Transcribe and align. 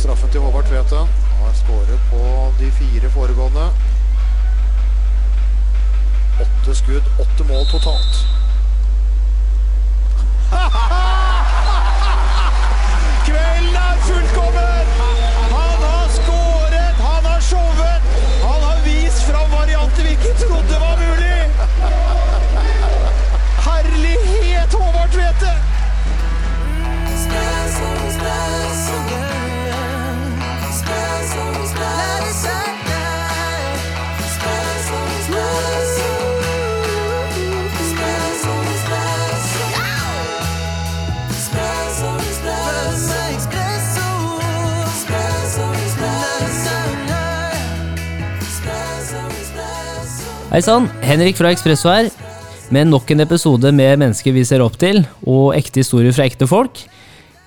straffen 0.00 0.30
til 0.30 0.40
Håvard 0.40 0.64
Tvete. 0.64 0.96
Han 0.96 1.46
har 1.46 1.54
skåret 1.54 2.00
på 2.10 2.52
de 2.58 2.72
fire 2.72 3.10
foregående. 3.10 3.70
Åtte 6.40 6.74
skudd, 6.74 7.02
åtte 7.20 7.44
mål 7.44 7.66
totalt. 7.72 8.26
Kvelden 13.26 13.76
er 13.88 13.96
fullkommen! 14.08 14.86
Han 15.56 15.78
har 15.84 16.08
skåret, 16.18 16.96
han 17.08 17.24
har 17.30 17.40
showet, 17.50 18.02
han 18.46 18.60
har 18.68 18.78
vist 18.84 19.22
fram 19.28 19.50
varianter 19.52 20.02
vi 20.02 20.10
ikke 20.10 20.34
trodde 20.44 20.74
var 20.84 20.96
mulig! 21.04 21.40
Herlighet, 23.68 24.72
Håvard 24.72 25.10
Tvete! 25.12 25.59
Hei 50.50 50.58
sann, 50.66 50.88
Henrik 51.06 51.36
fra 51.38 51.52
Ekspresso 51.54 51.86
her, 51.86 52.08
med 52.74 52.88
nok 52.90 53.12
en 53.14 53.22
episode 53.22 53.70
med 53.70 54.00
mennesker 54.00 54.34
vi 54.34 54.42
ser 54.42 54.64
opp 54.64 54.74
til, 54.82 54.96
og 55.22 55.52
ekte 55.54 55.78
historier 55.78 56.10
fra 56.10 56.24
ekte 56.26 56.48
folk. 56.50 56.80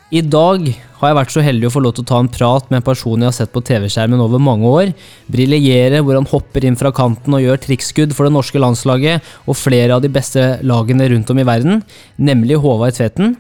I 0.07 0.21
dag 0.23 0.69
har 1.01 1.09
jeg 1.11 1.17
vært 1.17 1.33
så 1.33 1.41
heldig 1.43 1.67
å 1.67 1.73
få 1.73 1.81
lov 1.83 1.97
til 1.97 2.05
å 2.05 2.09
ta 2.13 2.21
en 2.23 2.29
prat 2.31 2.69
med 2.71 2.77
en 2.79 2.85
person 2.87 3.19
jeg 3.19 3.27
har 3.27 3.35
sett 3.35 3.51
på 3.51 3.59
TV-skjermen 3.67 4.23
over 4.23 4.39
mange 4.39 4.71
år, 4.71 4.93
briljere 5.27 5.99
hvor 5.99 6.15
han 6.15 6.29
hopper 6.31 6.63
inn 6.63 6.77
fra 6.79 6.93
kanten 6.95 7.35
og 7.35 7.43
gjør 7.43 7.59
triksskudd 7.65 8.15
for 8.15 8.29
det 8.29 8.37
norske 8.37 8.61
landslaget 8.63 9.27
og 9.43 9.59
flere 9.59 9.97
av 9.97 10.05
de 10.05 10.11
beste 10.13 10.45
lagene 10.63 11.09
rundt 11.11 11.33
om 11.35 11.41
i 11.43 11.47
verden, 11.49 11.83
nemlig 12.15 12.61
Håvard 12.63 12.95
Tveten. 12.95 13.35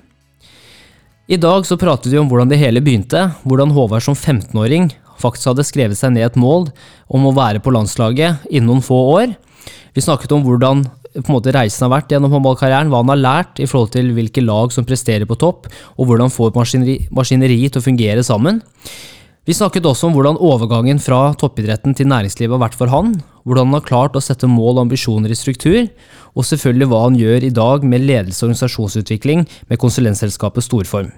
I 1.31 1.39
dag 1.39 1.63
så 1.63 1.79
pratet 1.79 2.11
vi 2.11 2.19
om 2.19 2.27
hvordan 2.27 2.51
det 2.51 2.59
hele 2.59 2.83
begynte, 2.83 3.29
hvordan 3.47 3.71
Håvard 3.71 4.03
som 4.03 4.19
15-åring 4.19 4.91
faktisk 5.23 5.53
hadde 5.53 5.67
skrevet 5.71 6.03
seg 6.03 6.17
ned 6.17 6.27
et 6.27 6.43
mål 6.43 6.67
om 7.07 7.31
å 7.31 7.33
være 7.39 7.63
på 7.63 7.71
landslaget 7.71 8.43
innen 8.51 8.67
noen 8.73 8.83
få 8.83 8.99
år. 9.13 9.37
Vi 9.93 10.01
snakket 10.01 10.31
om 10.33 10.43
hvordan 10.45 10.83
måte, 11.29 11.53
reisen 11.53 11.85
har 11.85 11.93
vært 11.93 12.13
gjennom 12.13 12.33
håndballkarrieren, 12.33 12.89
hva 12.89 13.03
han 13.03 13.11
har 13.13 13.21
lært 13.21 13.61
i 13.61 13.67
forhold 13.69 13.91
til 13.93 14.09
hvilke 14.15 14.41
lag 14.41 14.73
som 14.73 14.85
presterer 14.87 15.27
på 15.29 15.37
topp, 15.37 15.67
og 15.97 16.09
hvordan 16.09 16.33
får 16.33 16.55
maskineri, 16.57 16.95
maskineriet 17.13 17.75
til 17.75 17.83
å 17.83 17.85
fungere 17.85 18.23
sammen. 18.25 18.61
Vi 19.45 19.53
snakket 19.53 19.85
også 19.85 20.07
om 20.07 20.15
hvordan 20.15 20.39
overgangen 20.39 21.01
fra 21.03 21.33
toppidretten 21.37 21.93
til 21.99 22.07
næringslivet 22.07 22.55
har 22.55 22.63
vært 22.63 22.77
for 22.79 22.89
han, 22.89 23.17
hvordan 23.43 23.69
han 23.69 23.77
har 23.77 23.85
klart 23.89 24.15
å 24.15 24.23
sette 24.23 24.47
mål 24.47 24.77
og 24.77 24.85
ambisjoner 24.85 25.33
i 25.33 25.37
struktur, 25.37 25.83
og 26.33 26.47
selvfølgelig 26.47 26.89
hva 26.89 27.03
han 27.03 27.19
gjør 27.19 27.45
i 27.45 27.53
dag 27.53 27.83
med 27.85 28.07
ledelse 28.07 28.41
og 28.41 28.49
organisasjonsutvikling 28.49 29.45
med 29.69 29.81
konsulentselskapet 29.83 30.65
Storform. 30.65 31.11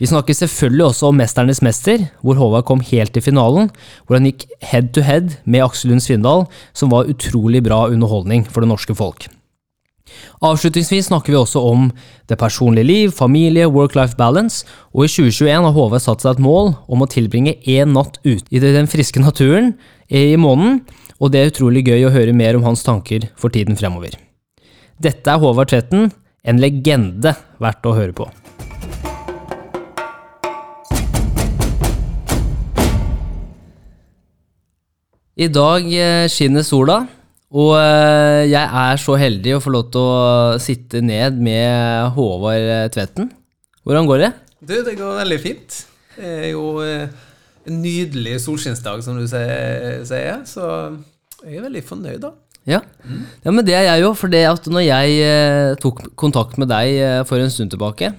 Vi 0.00 0.08
snakker 0.08 0.32
selvfølgelig 0.32 0.86
også 0.86 1.10
om 1.10 1.18
Mesternes 1.20 1.60
mester, 1.60 2.06
hvor 2.24 2.38
Håvard 2.38 2.64
kom 2.68 2.80
helt 2.80 3.12
til 3.12 3.24
finalen, 3.24 3.68
hvor 4.06 4.16
han 4.16 4.30
gikk 4.30 4.46
head 4.64 4.94
to 4.96 5.04
head 5.04 5.34
med 5.44 5.66
Aksel 5.66 5.92
Lund 5.92 6.00
Svindal, 6.00 6.46
som 6.72 6.92
var 6.94 7.10
utrolig 7.12 7.60
bra 7.66 7.82
underholdning 7.90 8.46
for 8.48 8.64
det 8.64 8.70
norske 8.72 8.96
folk. 8.96 9.28
Avslutningsvis 10.40 11.10
snakker 11.10 11.34
vi 11.34 11.38
også 11.38 11.60
om 11.68 11.90
det 12.32 12.38
personlige 12.40 12.88
liv, 12.88 13.12
familie, 13.12 13.68
work-life 13.68 14.16
balance, 14.16 14.64
og 14.96 15.04
i 15.04 15.12
2021 15.12 15.68
har 15.68 15.76
Håvard 15.76 16.02
satt 16.02 16.24
seg 16.24 16.38
et 16.38 16.44
mål 16.48 16.72
om 16.88 17.04
å 17.04 17.10
tilbringe 17.10 17.58
én 17.68 17.92
natt 17.92 18.16
ute 18.24 18.48
i 18.48 18.64
den 18.64 18.88
friske 18.90 19.20
naturen 19.20 19.74
i 20.08 20.32
måneden, 20.40 20.80
og 21.20 21.30
det 21.30 21.44
er 21.44 21.52
utrolig 21.52 21.84
gøy 21.84 22.08
å 22.08 22.14
høre 22.16 22.32
mer 22.32 22.56
om 22.56 22.64
hans 22.64 22.88
tanker 22.88 23.28
for 23.36 23.52
tiden 23.52 23.76
fremover. 23.76 24.16
Dette 24.96 25.28
er 25.28 25.44
Håvard 25.44 25.74
Tvetten, 25.74 26.08
en 26.40 26.60
legende 26.60 27.36
verdt 27.60 27.84
å 27.84 27.98
høre 28.00 28.16
på. 28.16 28.32
I 35.38 35.46
dag 35.46 35.84
eh, 35.94 36.26
skinner 36.30 36.64
sola, 36.66 37.04
og 37.54 37.74
eh, 37.78 38.48
jeg 38.50 38.62
er 38.82 38.98
så 38.98 39.14
heldig 39.18 39.54
å 39.56 39.60
få 39.62 39.72
lov 39.74 39.86
til 39.94 40.02
å 40.02 40.58
sitte 40.62 41.02
ned 41.04 41.38
med 41.38 42.10
Håvard 42.16 42.66
eh, 42.66 42.88
Tvetten. 42.90 43.30
Hvordan 43.86 44.08
går 44.10 44.24
det? 44.24 44.30
Du, 44.58 44.74
det 44.86 44.96
går 44.98 45.20
veldig 45.22 45.38
fint. 45.40 45.78
Det 46.16 46.32
er 46.48 46.48
jo 46.50 46.82
en 46.82 47.78
nydelig 47.80 48.40
solskinnsdag, 48.42 49.04
som 49.06 49.16
du 49.16 49.24
sier, 49.30 50.34
så 50.44 50.66
jeg 51.46 51.60
er 51.60 51.64
veldig 51.64 51.84
fornøyd, 51.86 52.18
da. 52.26 52.34
Ja. 52.68 52.82
ja, 53.40 53.54
men 53.54 53.64
det 53.64 53.72
er 53.78 53.86
jeg 53.86 54.02
jo. 54.02 54.10
For 54.18 54.28
det 54.32 54.42
at 54.50 54.66
når 54.68 54.84
jeg 54.84 55.78
tok 55.80 56.02
kontakt 56.18 56.58
med 56.60 56.68
deg 56.68 57.24
for 57.30 57.40
en 57.40 57.54
stund 57.54 57.72
tilbake, 57.72 58.10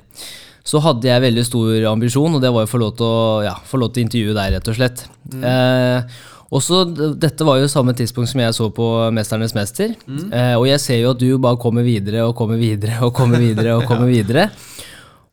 så 0.66 0.82
hadde 0.82 1.12
jeg 1.12 1.24
veldig 1.28 1.46
stor 1.46 1.88
ambisjon, 1.92 2.40
og 2.40 2.42
det 2.42 2.50
var 2.54 2.66
å 2.66 2.72
få 2.72 2.82
lov 2.82 2.96
til 2.98 3.06
å, 3.06 3.22
ja, 3.46 3.54
få 3.68 3.80
lov 3.82 3.94
til 3.94 4.02
å 4.02 4.08
intervjue 4.08 4.38
deg, 4.38 4.56
rett 4.56 4.72
og 4.72 4.78
slett. 4.78 5.06
Eh, 5.30 6.20
også, 6.51 6.81
dette 7.16 7.45
var 7.47 7.62
jo 7.62 7.69
samme 7.72 7.94
tidspunkt 7.95 8.28
som 8.31 8.41
jeg 8.44 8.56
så 8.57 8.66
på 8.75 8.88
Mesternes 9.16 9.53
mester, 9.56 9.94
eh, 10.35 10.56
og 10.57 10.66
jeg 10.67 10.81
ser 10.84 11.00
jo 11.00 11.13
at 11.16 11.22
du 11.22 11.29
bare 11.39 11.59
kommer 11.62 11.85
videre 11.88 12.25
og 12.28 12.35
kommer 12.35 12.59
videre 12.59 12.97
og 13.07 13.13
kommer 13.16 13.39
videre 13.39 13.78
og 13.78 13.85
kommer 13.88 14.12
videre. 14.17 14.50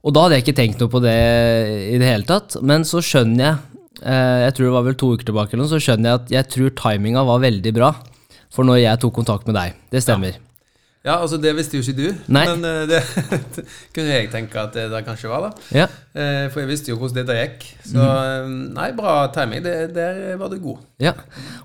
Og 0.06 0.14
da 0.14 0.22
hadde 0.24 0.38
jeg 0.38 0.46
ikke 0.46 0.58
tenkt 0.60 0.78
noe 0.78 0.92
på 0.92 1.00
det 1.02 1.16
i 1.90 1.98
det 1.98 2.06
hele 2.06 2.28
tatt, 2.28 2.60
men 2.62 2.86
så 2.86 3.02
skjønner 3.02 3.44
jeg, 3.44 3.82
eh, 4.04 4.38
jeg 4.46 4.54
tror 4.54 4.68
det 4.68 4.76
var 4.78 4.86
vel 4.86 5.00
to 5.02 5.10
uker 5.16 5.26
tilbake 5.32 5.56
eller 5.56 5.66
noe, 5.66 5.72
så 5.74 5.82
skjønner 5.82 6.12
jeg 6.12 6.20
at 6.22 6.36
jeg 6.36 6.52
tror 6.54 6.76
timinga 6.84 7.26
var 7.26 7.42
veldig 7.42 7.74
bra 7.74 7.90
for 8.54 8.64
når 8.64 8.84
jeg 8.84 9.02
tok 9.02 9.18
kontakt 9.18 9.50
med 9.50 9.58
deg. 9.58 9.74
Det 9.90 10.04
stemmer. 10.06 10.38
Ja, 10.38 10.47
altså 11.16 11.38
Det 11.40 11.54
visste 11.56 11.78
jo 11.78 11.82
ikke 11.82 11.96
du, 11.96 12.14
Nei. 12.34 12.44
men 12.48 12.64
eh, 12.64 12.86
det 12.90 13.02
kunne 13.94 14.08
jeg 14.12 14.30
tenke 14.32 14.58
at 14.60 14.72
det 14.74 14.88
da 14.92 15.00
kanskje 15.06 15.30
var. 15.30 15.48
da 15.48 15.78
Ja. 15.78 15.86
Eh, 16.14 16.48
For 16.52 16.60
jeg 16.60 16.68
visste 16.68 16.90
jo 16.92 16.96
hvordan 16.98 17.22
dette 17.22 17.36
gikk. 17.38 17.64
Så 17.86 17.96
Mhm. 17.96 18.08
eh, 18.08 18.74
nei, 18.74 18.88
bra 18.92 19.14
timing. 19.32 19.62
Det, 19.64 19.94
der 19.94 20.36
var 20.36 20.48
du 20.52 20.58
god. 20.58 20.78
ja. 20.98 21.12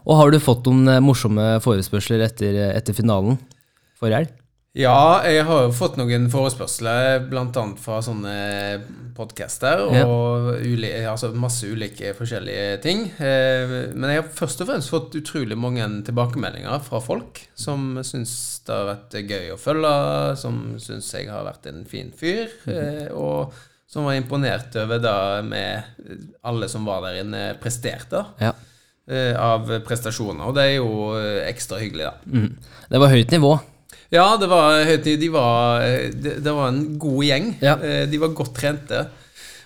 Og 0.06 0.18
har 0.18 0.32
du 0.32 0.40
fått 0.40 0.66
noen 0.70 0.88
eh, 0.88 1.00
morsomme 1.04 1.60
forespørsler 1.64 2.24
etter, 2.28 2.58
etter 2.78 2.94
finalen 2.94 3.38
forrige 4.00 4.22
helg? 4.24 4.32
Ja, 4.74 5.22
jeg 5.30 5.44
har 5.46 5.68
jo 5.68 5.74
fått 5.78 6.00
noen 6.00 6.24
forespørsler, 6.34 7.28
bl.a. 7.30 7.64
fra 7.78 8.00
sånne 8.02 8.32
podcaster 9.14 9.84
Ja. 9.94 10.06
og 10.10 10.48
uli 10.66 10.90
altså 11.06 11.30
masse 11.38 11.68
ulike 11.70 12.16
forskjellige 12.18 12.80
ting. 12.82 13.04
Eh, 13.22 13.94
Men 13.94 14.10
jeg 14.10 14.24
har 14.24 14.32
først 14.34 14.64
og 14.66 14.72
fremst 14.72 14.90
fått 14.90 15.14
utrolig 15.20 15.54
mange 15.62 15.86
tilbakemeldinger 16.08 16.82
fra 16.88 17.00
folk 17.06 17.44
som 17.54 18.00
syns 18.02 18.34
det 18.66 18.74
har 18.74 18.90
vært 18.96 19.14
gøy 19.30 19.52
å 19.54 19.60
følge, 19.62 19.92
som 20.42 20.58
syns 20.82 21.12
jeg 21.14 21.30
har 21.30 21.46
vært 21.46 21.68
en 21.70 21.86
fin 21.86 22.10
fyr, 22.12 22.50
eh, 22.66 23.12
og 23.14 23.54
som 23.86 24.06
var 24.10 24.18
imponert 24.18 24.74
over 24.82 24.98
det 24.98 25.46
med 25.46 25.84
alle 26.44 26.68
som 26.68 26.84
var 26.90 27.04
der 27.06 27.20
inne, 27.22 27.44
presterte. 27.62 28.26
Ja. 28.42 28.56
eh, 29.08 29.36
Av 29.38 29.70
prestasjoner. 29.86 30.48
Og 30.48 30.56
det 30.58 30.64
er 30.64 30.76
jo 30.80 31.14
ekstra 31.46 31.78
hyggelig, 31.78 32.10
da. 32.10 32.16
Mm. 32.26 32.58
Det 32.90 33.00
var 33.00 33.14
høyt 33.14 33.30
nivå. 33.38 33.54
Ja, 34.14 34.38
det 34.38 34.48
var, 34.52 34.78
de 35.04 35.30
var, 35.34 35.82
det, 36.14 36.38
det 36.46 36.54
var 36.54 36.68
en 36.70 36.84
god 37.02 37.24
gjeng. 37.26 37.48
Ja. 37.66 37.76
Eh, 37.82 38.06
De 38.12 38.20
var 38.22 38.36
godt 38.38 38.54
trente. 38.60 39.08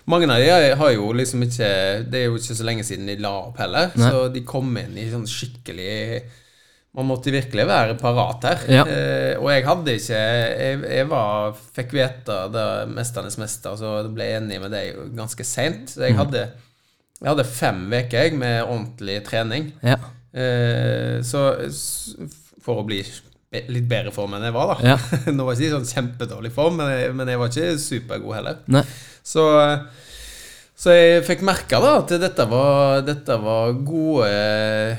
Mange 0.08 0.30
av 0.31 0.40
de 0.40 0.75
har 0.80 0.91
jo 0.96 1.09
liksom 1.12 1.41
ikke 1.44 1.68
Det 2.08 2.22
er 2.22 2.30
jo 2.30 2.38
ikke 2.40 2.56
så 2.56 2.63
lenge 2.63 2.85
siden 2.88 3.09
de 3.12 3.18
la 3.19 3.34
opp 3.50 3.58
heller. 3.59 3.90
Nei. 4.00 4.08
Så 4.12 4.28
de 4.31 4.44
kom 4.47 4.69
inn 4.80 4.96
i 4.97 5.09
sånn 5.12 5.25
skikkelig 5.28 6.22
Man 6.96 7.09
måtte 7.09 7.34
virkelig 7.35 7.66
være 7.68 7.97
parat 8.00 8.47
her. 8.47 8.63
Ja. 8.72 8.85
Eh, 8.88 9.34
og 9.41 9.52
jeg 9.52 9.66
hadde 9.68 9.97
ikke 10.00 10.22
Jeg, 10.22 10.79
jeg 10.96 11.09
var, 11.12 11.52
fikk 11.75 11.91
vite 12.00 12.38
det 12.56 12.66
'Mesternes 12.96 13.38
mester', 13.38 13.75
så 13.78 13.91
jeg 14.00 14.14
ble 14.16 14.29
enig 14.40 14.62
med 14.64 14.72
deg 14.72 14.96
ganske 15.19 15.44
seint. 15.46 15.91
Så 15.91 16.08
jeg 16.08 16.16
Mm. 16.16 16.24
hadde, 16.24 16.46
jeg 17.22 17.28
hadde 17.29 17.44
fem 17.44 17.84
uker 17.93 18.34
med 18.40 18.64
ordentlig 18.64 19.20
trening. 19.28 19.73
Ja. 19.84 19.97
Eh, 20.34 21.20
så 21.22 21.43
for 22.64 22.82
å 22.82 22.85
bli 22.88 23.03
litt 23.52 23.85
bedre 23.88 24.11
form 24.11 24.34
enn 24.35 24.44
jeg 24.44 24.53
var, 24.55 24.73
da. 24.76 24.94
Ja. 24.94 24.97
Nå 25.35 25.46
var 25.47 25.55
jeg 25.55 25.67
ikke 25.70 25.70
i 25.70 25.76
sånn 25.78 25.94
kjempedårlig 25.94 26.52
form, 26.55 26.82
men 26.82 26.91
jeg, 26.91 27.14
men 27.16 27.32
jeg 27.32 27.40
var 27.40 27.53
ikke 27.53 27.78
supergod 27.79 28.35
heller. 28.35 28.58
Nei. 28.76 28.84
Så, 29.28 29.46
så 30.78 30.94
jeg 30.94 31.23
fikk 31.28 31.46
merke 31.47 31.79
da 31.84 31.94
at 32.02 32.11
dette 32.22 32.46
var, 32.52 33.02
dette 33.08 33.38
var 33.41 33.72
gode, 33.88 34.28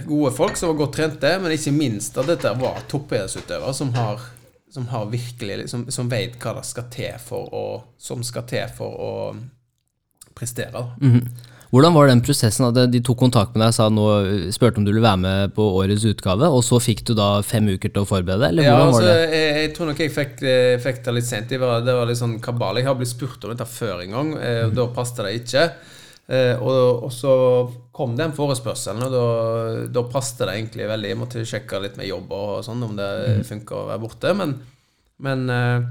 gode 0.08 0.32
folk 0.36 0.56
som 0.58 0.72
var 0.72 0.80
godt 0.80 0.96
trente, 0.98 1.34
men 1.44 1.54
ikke 1.54 1.74
minst 1.76 2.16
at 2.18 2.28
dette 2.32 2.54
var 2.60 2.80
toppidrettsutøvere 2.90 3.74
som 3.76 3.92
har, 3.96 4.24
som 4.74 4.88
har 4.90 5.06
virkelig 5.12 5.62
liksom, 5.62 5.86
Som 5.94 6.10
vet 6.12 6.34
hva 6.42 6.56
det 6.58 6.66
skal 6.68 6.90
til 6.92 7.14
for 7.24 7.48
å 7.56 7.62
Som 7.96 8.20
skal 8.26 8.44
til 8.50 8.66
for 8.76 8.98
å 9.00 9.12
prestere. 10.36 10.72
da. 10.72 10.82
Mhm. 11.00 11.22
Hvordan 11.68 11.92
var 11.92 12.08
den 12.08 12.22
prosessen? 12.24 12.64
At 12.70 12.78
de 12.92 13.00
tok 13.04 13.18
kontakt 13.20 13.52
med 13.52 13.66
deg 13.66 13.74
sa 13.76 13.90
nå, 13.92 14.04
spurte 14.56 14.80
om 14.80 14.86
du 14.86 14.92
ville 14.92 15.04
være 15.04 15.20
med 15.20 15.52
på 15.56 15.66
årets 15.82 16.06
utgave, 16.08 16.48
og 16.48 16.62
så 16.64 16.78
fikk 16.80 17.02
du 17.10 17.12
da 17.18 17.42
fem 17.44 17.68
uker 17.68 17.92
til 17.92 18.06
å 18.06 18.08
forberede 18.08 18.48
deg? 18.54 18.64
Ja, 18.64 18.78
altså, 18.86 19.04
jeg, 19.04 19.50
jeg 19.58 19.74
tror 19.76 19.90
nok 19.90 20.00
jeg 20.00 20.14
fikk, 20.14 20.40
eh, 20.48 20.78
fikk 20.80 21.02
det 21.04 21.14
litt 21.18 21.28
sent. 21.28 21.52
Det 21.52 21.60
var, 21.60 21.84
det 21.84 21.92
var 21.98 22.08
litt 22.08 22.20
sånn 22.22 22.38
kabal. 22.40 22.80
Jeg 22.80 22.88
har 22.88 22.96
blitt 22.96 23.12
spurt 23.12 23.44
om 23.44 23.52
dette 23.52 23.68
før 23.68 24.00
en 24.06 24.16
gang, 24.16 24.32
og 24.38 24.64
og 24.70 24.74
da 24.80 24.88
passet 24.96 25.20
det 25.26 25.34
ikke. 25.42 25.66
Eh, 26.28 26.56
og, 26.60 27.04
og 27.08 27.12
så 27.12 27.34
kom 27.92 28.16
den 28.16 28.32
forespørselen, 28.36 29.04
og 29.04 29.12
da, 29.12 29.22
da 29.92 30.02
passet 30.12 30.42
det 30.46 30.56
egentlig 30.58 30.88
veldig. 30.88 31.12
Jeg 31.12 31.20
måtte 31.20 31.44
sjekke 31.48 31.80
litt 31.84 31.96
med 32.00 32.08
jobb 32.08 32.32
og 32.36 32.58
sånn, 32.64 32.82
om 32.88 32.96
det 32.96 33.12
Mm. 33.28 33.44
funka 33.48 33.76
å 33.76 33.86
være 33.92 34.02
borte. 34.08 34.32
Men, 34.40 34.56
men 35.24 35.48
eh, 35.52 35.88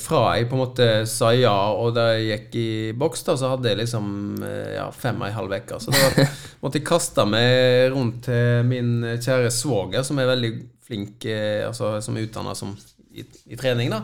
fra 0.00 0.20
jeg 0.34 0.48
på 0.50 0.56
en 0.56 0.62
måte 0.64 0.86
sa 1.06 1.28
ja, 1.36 1.54
og 1.78 1.92
da 1.94 2.08
jeg 2.16 2.26
gikk 2.26 2.56
i 2.58 2.70
boks, 2.98 3.22
da, 3.28 3.36
så 3.38 3.52
hadde 3.52 3.70
jeg 3.70 3.80
liksom 3.84 4.08
eh, 4.42 4.72
ja, 4.76 4.86
fem 4.90 5.20
og 5.20 5.28
en 5.28 5.36
halv 5.36 5.54
uke. 5.54 5.78
Så 5.82 5.94
da 5.94 6.26
måtte 6.62 6.80
jeg 6.80 6.88
kaste 6.88 7.26
meg 7.28 7.92
rundt 7.94 8.24
til 8.26 8.66
min 8.66 8.96
kjære 9.14 9.52
svoger, 9.54 10.02
som 10.06 10.18
er 10.18 10.32
veldig 10.32 10.52
flink, 10.86 11.28
eh, 11.30 11.62
altså 11.66 11.96
som 12.02 12.18
er 12.18 12.26
utdanna 12.26 12.56
i, 12.56 13.22
i 13.22 13.58
trening, 13.58 13.94
da. 13.94 14.02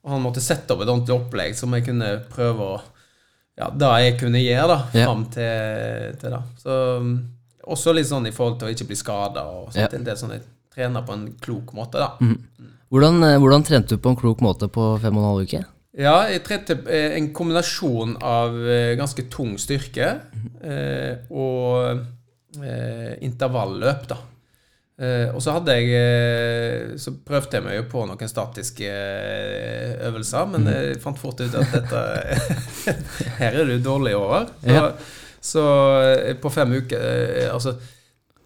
Og 0.00 0.14
han 0.14 0.22
måtte 0.24 0.42
sette 0.44 0.72
opp 0.72 0.84
et 0.84 0.88
ordentlig 0.88 1.16
opplegg 1.16 1.58
som 1.58 1.74
jeg 1.76 1.88
kunne 1.90 2.14
prøve 2.30 2.72
å 2.76 2.80
Ja, 3.60 3.66
det 3.76 3.88
jeg 4.00 4.12
kunne 4.22 4.40
gjøre, 4.40 4.66
da, 4.70 4.78
fram 4.94 5.26
til, 5.34 6.14
til 6.22 6.32
da. 6.32 6.38
Så 6.56 6.76
mm, 7.04 7.16
også 7.74 7.92
litt 7.92 8.08
sånn 8.08 8.28
i 8.30 8.32
forhold 8.32 8.60
til 8.60 8.70
å 8.70 8.72
ikke 8.72 8.86
bli 8.88 8.96
skada 8.96 9.42
og 9.52 9.66
sånt. 9.68 9.82
Yeah. 9.82 9.96
En 9.98 10.06
del 10.06 10.16
sånn 10.16 10.32
jeg 10.32 10.46
trener 10.72 11.04
på 11.04 11.12
en 11.12 11.26
klok 11.42 11.74
måte, 11.76 12.00
da. 12.00 12.14
Hvordan, 12.90 13.20
eh, 13.22 13.36
hvordan 13.38 13.62
trente 13.66 13.94
du 13.94 14.00
på 14.02 14.10
en 14.10 14.18
klok 14.18 14.40
måte 14.42 14.66
på 14.72 14.86
fem 15.02 15.14
og 15.16 15.22
en 15.22 15.28
halv 15.30 15.44
uke? 15.46 15.60
Ja, 16.00 16.16
jeg 16.30 16.42
trente 16.46 16.76
eh, 16.90 17.16
en 17.18 17.28
kombinasjon 17.34 18.16
av 18.22 18.56
eh, 18.66 18.94
ganske 18.98 19.24
tung 19.30 19.56
styrke 19.62 20.08
eh, 20.62 21.22
og 21.30 22.00
eh, 22.62 23.14
intervalløp, 23.26 24.04
da. 24.10 24.18
Eh, 25.00 25.30
og 25.32 25.40
så 25.40 25.54
hadde 25.56 25.72
jeg 25.78 26.98
Så 27.00 27.14
prøvde 27.24 27.56
jeg 27.56 27.64
meg 27.64 27.78
jo 27.78 27.86
på 27.88 28.02
noen 28.10 28.28
statiske 28.28 28.90
øvelser, 30.10 30.50
men 30.52 30.66
jeg 30.68 30.98
fant 31.00 31.18
fort 31.18 31.40
ut 31.40 31.54
at 31.56 31.72
dette 31.72 32.02
Her 33.40 33.56
er 33.62 33.70
du 33.70 33.78
dårlig 33.86 34.12
over. 34.18 34.50
Så, 34.60 34.74
Ja. 34.74 34.84
så 35.40 35.62
på 36.42 36.50
fem 36.52 36.74
uker 36.82 37.48
Altså 37.54 37.78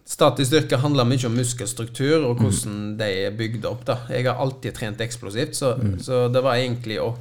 Statisk 0.05 0.51
styrke 0.51 0.77
handler 0.83 1.07
mye 1.09 1.25
om 1.25 1.33
muskelstruktur 1.33 2.27
og 2.27 2.37
hvordan 2.43 2.75
de 2.99 3.07
er 3.25 3.31
bygd 3.33 3.63
opp. 3.65 3.85
da. 3.87 3.95
Jeg 4.13 4.27
har 4.27 4.37
alltid 4.43 4.75
trent 4.77 4.99
eksplosivt, 5.01 5.55
så, 5.57 5.71
så 5.97 6.27
det 6.29 6.43
var 6.45 6.59
egentlig 6.61 6.99
å 7.01 7.15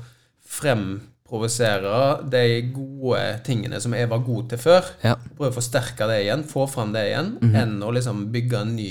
fremprovosere 0.45 1.95
de 2.31 2.43
gode 2.75 3.23
tingene 3.47 3.81
som 3.81 3.95
jeg 3.97 4.09
var 4.11 4.23
god 4.27 4.51
til 4.53 4.61
før. 4.61 4.91
Ja. 5.05 5.15
Prøve 5.39 5.53
å 5.53 5.57
forsterke 5.57 6.09
det 6.11 6.21
igjen, 6.27 6.45
få 6.49 6.67
fram 6.71 6.93
det 6.95 7.07
igjen, 7.09 7.33
enn 7.57 7.79
å 7.85 7.93
liksom 7.95 8.27
bygge 8.35 8.61
en 8.61 8.75
ny 8.77 8.91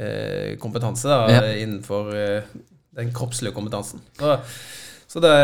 eh, 0.00 0.56
kompetanse 0.62 1.08
da, 1.10 1.20
Ja. 1.30 1.42
innenfor 1.60 2.10
eh, 2.16 2.48
den 2.96 3.12
kroppslige 3.14 3.52
kompetansen. 3.56 4.00
Så, 4.18 4.38
så 5.08 5.20
det 5.24 5.36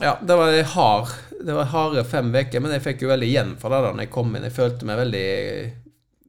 Ja, 0.00 0.14
det 0.24 0.36
var 0.36 0.54
hard, 0.72 1.08
det 1.44 1.52
var 1.56 1.66
harde 1.68 2.04
fem 2.08 2.30
uker, 2.32 2.60
men 2.64 2.72
jeg 2.72 2.84
fikk 2.84 3.02
jo 3.04 3.10
veldig 3.10 3.26
igjen 3.28 3.56
for 3.60 3.68
det 3.74 3.82
da 3.84 3.90
når 3.92 4.06
jeg 4.06 4.12
kom 4.14 4.30
inn. 4.36 4.46
Jeg 4.48 4.54
følte 4.56 4.86
meg 4.88 5.00
veldig 5.02 5.26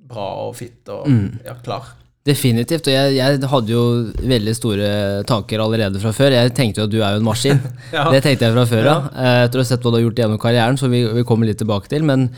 bra 0.09 0.29
og 0.45 0.55
fit 0.59 0.89
og 0.93 1.07
ja, 1.45 1.55
klar. 1.63 1.93
Definitivt. 2.23 2.87
Og 2.87 2.93
jeg, 2.93 3.15
jeg 3.17 3.51
hadde 3.51 3.73
jo 3.73 3.83
veldig 4.23 4.55
store 4.55 4.89
tanker 5.27 5.59
allerede 5.59 5.99
fra 5.99 6.13
før. 6.15 6.35
Jeg 6.37 6.53
tenkte 6.55 6.79
jo 6.79 6.87
at 6.87 6.93
du 6.93 6.99
er 7.01 7.15
jo 7.15 7.21
en 7.21 7.27
maskin. 7.27 7.59
Ja. 7.93 8.07
Det 8.09 8.23
tenkte 8.25 8.47
jeg 8.47 8.55
fra 8.55 8.63
før 8.69 8.87
av. 8.89 9.07
Ja. 9.11 9.33
Etter 9.45 9.59
å 9.59 9.63
ha 9.63 9.69
sett 9.69 9.83
hva 9.83 9.91
du 9.91 9.97
har 9.99 10.05
gjort 10.05 10.21
gjennom 10.23 10.39
karrieren, 10.41 10.79
så 10.79 10.87
vi, 10.91 11.03
vi 11.13 11.25
kommer 11.27 11.49
litt 11.49 11.59
tilbake 11.59 11.91
til. 11.91 12.05
Men 12.07 12.29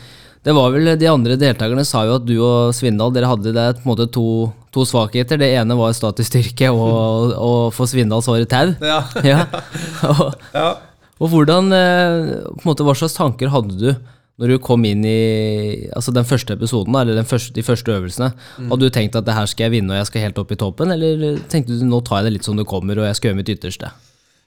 det 0.46 0.54
var 0.54 0.74
vel 0.74 0.90
de 0.98 1.08
andre 1.10 1.34
deltakerne 1.38 1.82
sa 1.86 2.04
jo 2.06 2.18
at 2.20 2.26
du 2.26 2.34
og 2.38 2.74
Svindal 2.76 3.14
dere 3.14 3.30
hadde 3.30 3.54
det 3.54 3.68
på 3.78 3.86
en 3.86 3.92
måte 3.92 4.08
to, 4.14 4.26
to 4.74 4.84
svakheter. 4.86 5.38
Det 5.42 5.52
ene 5.58 5.78
var 5.78 5.94
statisk 5.96 6.30
styrke, 6.30 6.68
og, 6.74 7.32
og 7.38 7.62
for 7.74 7.90
Svindal 7.90 8.22
så 8.22 8.34
var 8.34 8.42
det 8.42 8.50
tau. 8.52 8.74
Ja. 8.82 9.00
Ja. 9.26 9.46
Og, 10.12 10.34
ja. 10.54 10.68
og 11.16 11.32
hvordan, 11.32 11.72
eh, 11.74 12.44
på 12.50 12.62
en 12.62 12.68
måte, 12.68 12.84
hva 12.86 12.94
slags 12.98 13.16
tanker 13.16 13.50
hadde 13.50 13.78
du 13.80 13.88
når 14.36 14.52
du 14.52 14.56
kom 14.60 14.84
inn 14.84 15.04
i 15.08 15.88
altså 15.96 16.12
den 16.12 16.26
første 16.28 16.56
episoden, 16.58 16.96
eller 16.98 17.16
den 17.16 17.28
første, 17.28 17.54
de 17.56 17.64
første 17.64 17.94
øvelsene? 17.94 18.32
Hadde 18.58 18.82
du 18.84 18.92
tenkt 18.92 19.16
at 19.16 19.24
det 19.24 19.36
her 19.36 19.48
skal 19.48 19.68
jeg 19.68 19.78
vinne 19.78 19.94
og 19.94 20.02
jeg 20.02 20.10
skal 20.10 20.26
helt 20.26 20.40
opp 20.42 20.52
i 20.52 20.58
toppen, 20.60 20.92
eller 20.92 21.38
tenkte 21.48 21.78
du 21.78 21.86
nå 21.88 22.02
tar 22.04 22.20
jeg 22.20 22.28
det 22.28 22.34
litt 22.36 22.48
som 22.48 22.58
det 22.60 22.68
kommer 22.68 23.00
og 23.00 23.08
jeg 23.08 23.16
skal 23.16 23.30
gjøre 23.30 23.40
mitt 23.40 23.54
ytterste? 23.56 23.92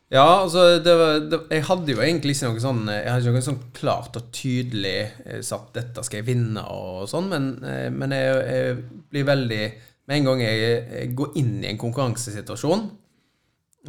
Ja, 0.10 0.42
altså 0.42 0.80
det 0.82 0.94
var, 0.98 1.20
det, 1.22 1.40
Jeg 1.54 1.66
hadde 1.68 1.94
jo 1.94 2.00
egentlig 2.02 2.34
ikke 2.34 2.50
noe 2.50 2.62
sånn 2.64 2.80
Jeg 2.90 3.12
hadde 3.12 3.28
ikke 3.28 3.34
noe 3.36 3.46
sånn 3.46 3.60
klart 3.78 4.16
og 4.18 4.32
tydelig 4.34 4.96
satt, 5.06 5.46
sagt 5.46 5.76
'dette 5.78 6.06
skal 6.06 6.24
jeg 6.24 6.28
vinne' 6.32 6.64
og 6.66 7.04
sånn, 7.12 7.28
men, 7.30 7.52
eh, 7.62 7.90
men 7.94 8.16
jeg, 8.18 8.40
jeg 8.50 8.80
blir 9.12 9.28
veldig 9.30 9.62
Med 10.10 10.16
en 10.18 10.32
gang 10.32 10.42
jeg, 10.42 10.64
jeg 10.90 11.12
går 11.14 11.38
inn 11.38 11.60
i 11.62 11.70
en 11.70 11.78
konkurransesituasjon, 11.78 12.88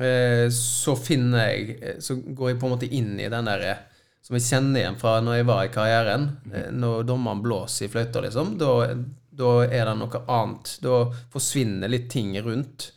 eh, 0.04 0.44
så 0.52 0.96
finner 1.00 1.48
jeg 1.48 1.78
eh, 1.80 1.96
Så 2.04 2.18
går 2.20 2.52
jeg 2.52 2.60
på 2.60 2.68
en 2.68 2.74
måte 2.76 2.92
inn 2.92 3.14
i 3.16 3.30
den 3.32 3.48
der 3.48 3.64
eh, 3.70 3.80
som 4.30 4.36
jeg 4.38 4.46
kjenner 4.46 4.78
igjen 4.84 4.98
fra 5.00 5.16
når 5.26 5.40
jeg 5.40 5.46
var 5.48 5.64
i 5.66 5.70
karrieren. 5.74 6.24
Eh, 6.54 6.68
Når 6.70 7.02
dommeren 7.08 7.40
blåser 7.42 7.88
i 7.88 7.90
fløyta, 7.90 8.20
liksom, 8.22 8.52
da, 8.60 8.94
da 9.40 9.48
er 9.66 9.88
det 9.88 9.94
noe 9.98 10.20
annet. 10.30 10.76
Da 10.84 11.00
forsvinner 11.32 11.90
litt 11.90 12.06
ting 12.12 12.36
rundt. 12.44 12.92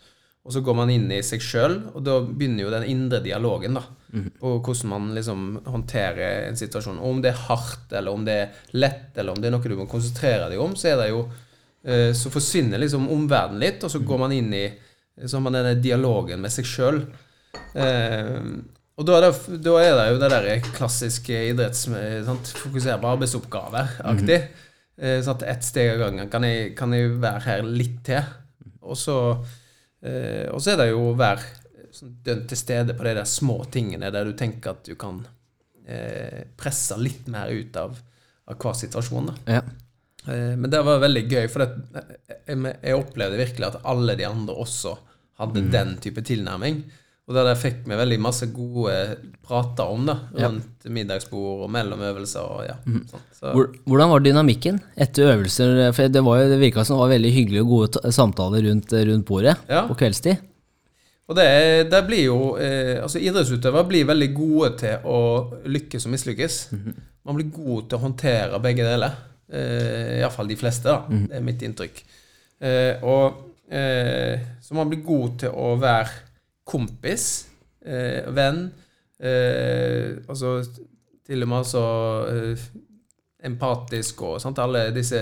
Og 0.45 0.53
så 0.53 0.62
går 0.62 0.75
man 0.75 0.91
inn 0.91 1.07
i 1.15 1.21
seg 1.24 1.41
sjøl, 1.41 1.77
og 1.95 2.03
da 2.03 2.19
begynner 2.21 2.65
jo 2.65 2.74
den 2.74 2.85
indre 2.91 3.21
dialogen. 3.24 3.80
da, 3.80 3.81
På 4.38 4.59
hvordan 4.59 4.89
man 4.91 5.07
liksom 5.15 5.45
håndterer 5.65 6.50
en 6.50 6.59
situasjon. 6.59 7.00
Og 7.00 7.15
om 7.15 7.21
det 7.24 7.31
er 7.31 7.41
hardt, 7.47 7.89
eller 7.97 8.12
om 8.13 8.25
det 8.27 8.36
er 8.41 8.62
lett, 8.77 9.18
eller 9.18 9.33
om 9.33 9.41
det 9.41 9.50
er 9.50 9.56
noe 9.56 9.71
du 9.71 9.77
må 9.79 9.88
konsentrere 9.89 10.51
deg 10.51 10.62
om, 10.62 10.75
så 10.77 10.91
er 10.91 11.01
det 11.01 11.09
jo 11.09 11.24
eh, 11.83 12.12
Så 12.13 12.29
forsvinner 12.29 12.77
liksom 12.77 13.09
omverdenen 13.09 13.63
litt, 13.63 13.81
og 13.83 13.89
så 13.89 14.03
går 14.06 14.21
man 14.21 14.36
inn 14.38 14.53
i 14.53 14.68
Så 15.25 15.38
har 15.39 15.47
man 15.47 15.57
denne 15.57 15.81
dialogen 15.81 16.41
med 16.45 16.51
seg 16.53 16.68
sjøl. 16.68 17.01
Og 18.98 19.07
da 19.07 19.18
er, 19.18 19.25
det, 19.25 19.57
da 19.66 19.74
er 19.81 19.98
det 19.98 20.06
jo 20.12 20.22
det 20.22 20.30
der 20.34 20.69
klassiske 20.75 21.40
idretts... 21.50 21.88
Sant? 22.28 22.54
Fokusere 22.62 23.00
på 23.01 23.10
arbeidsoppgaver-aktig. 23.16 24.40
-hmm. 24.44 25.22
sånn 25.25 25.36
at 25.36 25.44
ett 25.56 25.63
steg 25.66 25.95
av 25.95 26.00
gangen. 26.04 26.30
Kan 26.30 26.44
jeg, 26.44 26.75
kan 26.78 26.94
jeg 26.94 27.19
være 27.22 27.40
her 27.48 27.63
litt 27.63 28.04
til? 28.06 28.22
Og 28.81 28.98
så 28.98 29.18
Eh, 30.04 30.51
er 30.51 30.80
det 30.80 30.90
jo 30.90 31.04
å 31.12 31.16
være 31.16 31.92
sånn 31.94 32.18
til 32.25 32.60
stede 32.60 32.95
på 32.98 33.06
de 33.06 33.13
der 33.16 33.30
små 33.30 33.62
tingene 33.72 34.10
der 34.12 34.28
du 34.28 34.34
tenker 34.36 34.74
at 34.74 34.84
du 34.84 34.98
kan 35.00 35.22
eh, 35.88 36.44
presse 36.60 36.98
litt 37.00 37.30
mer 37.31 37.54
ut 37.54 37.78
av, 37.80 37.96
av 38.50 38.57
hver 38.60 38.75
situasjon. 38.81 39.31
Ja. 39.48 39.62
Eh, 40.28 40.54
men 40.60 40.68
det 40.74 40.81
var 40.84 41.00
veldig 41.04 41.24
gøy, 41.30 41.48
for 41.54 41.63
det, 41.63 42.04
jeg, 42.50 42.60
jeg 42.74 43.00
opplevde 43.00 43.39
virkelig 43.39 43.69
at 43.69 43.80
alle 43.94 44.18
de 44.19 44.28
andre 44.28 44.57
også 44.66 44.98
hadde 45.39 45.63
den 45.72 45.96
type 46.04 46.24
tilnærming. 46.28 46.84
Og 47.24 47.36
det 47.38 47.44
der 47.48 47.56
fikk 47.56 47.86
vi 47.88 47.96
veldig 47.96 48.18
masse 48.20 48.48
gode 48.52 48.94
prater 49.48 49.88
om 49.94 50.08
Ja. 50.10 50.48
rundt 50.50 50.84
middagsbord 50.92 51.62
og 51.64 51.70
mellom 51.72 52.02
øvelser. 52.04 52.42
Og, 52.44 52.66
ja, 52.68 52.75
sånn. 52.84 53.22
så, 53.31 53.54
Hvor- 53.54 53.72
Hvordan 53.88 54.10
var 54.10 54.20
dynamikken 54.20 54.81
etter 54.98 55.32
øvelser? 55.32 55.94
For 55.96 56.08
det, 56.10 56.22
var 56.24 56.42
jo, 56.42 56.50
det 56.50 56.60
virka 56.60 56.84
som 56.84 56.98
det 56.98 57.03
var 57.06 57.13
veldig 57.15 57.32
hyggelige 57.34 57.62
og 57.63 57.70
gode 57.70 58.12
samtaler 58.12 58.65
rundt, 58.68 58.92
rundt 58.92 59.25
bordet 59.25 59.56
Ja. 59.70 59.88
på 59.88 59.96
kveldstid. 59.96 60.38
Og 61.30 61.36
det, 61.38 61.89
det 61.89 62.01
blir 62.06 62.25
jo 62.25 62.58
eh, 62.60 63.00
Altså 63.01 63.18
Idrettsutøvere 63.24 63.88
blir 63.88 64.06
veldig 64.06 64.34
gode 64.36 64.77
til 64.77 64.98
å 65.08 65.53
lykkes 65.65 66.06
og 66.06 66.12
mislykkes. 66.12 66.58
Man 67.24 67.36
blir 67.39 67.50
god 67.56 67.88
til 67.89 67.98
å 67.98 68.01
håndtere 68.01 68.60
begge 68.62 68.84
deler. 68.84 69.15
Eh, 69.50 70.20
Iallfall 70.20 70.48
de 70.51 70.56
fleste, 70.60 70.84
da. 70.92 71.06
Det 71.08 71.38
er 71.39 71.42
mitt 71.48 71.62
inntrykk. 71.63 72.03
Eh, 72.62 73.00
og 73.01 73.34
eh, 73.72 74.39
Så 74.62 74.75
man 74.75 74.89
blir 74.92 75.01
god 75.06 75.39
til 75.39 75.50
å 75.56 75.80
være 75.80 76.10
kompis, 76.67 77.48
eh, 77.86 78.24
venn. 78.36 78.65
Eh, 79.24 80.17
altså 80.27 80.60
til 81.24 81.43
og 81.46 81.48
med 81.50 81.58
altså 81.63 81.84
eh, 82.29 82.63
empatisk 83.48 84.22
og 84.24 84.38
sant? 84.43 84.60
alle 84.63 84.86
disse 84.96 85.20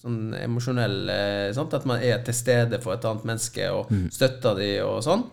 sånn 0.00 0.34
emosjonelle 0.40 1.18
sant? 1.56 1.74
At 1.76 1.86
man 1.88 2.00
er 2.04 2.22
til 2.24 2.36
stede 2.36 2.80
for 2.82 2.96
et 2.96 3.04
annet 3.08 3.26
menneske 3.28 3.68
og 3.74 3.92
støtter 4.12 4.56
de 4.60 4.70
og 4.86 5.02
sånn. 5.04 5.26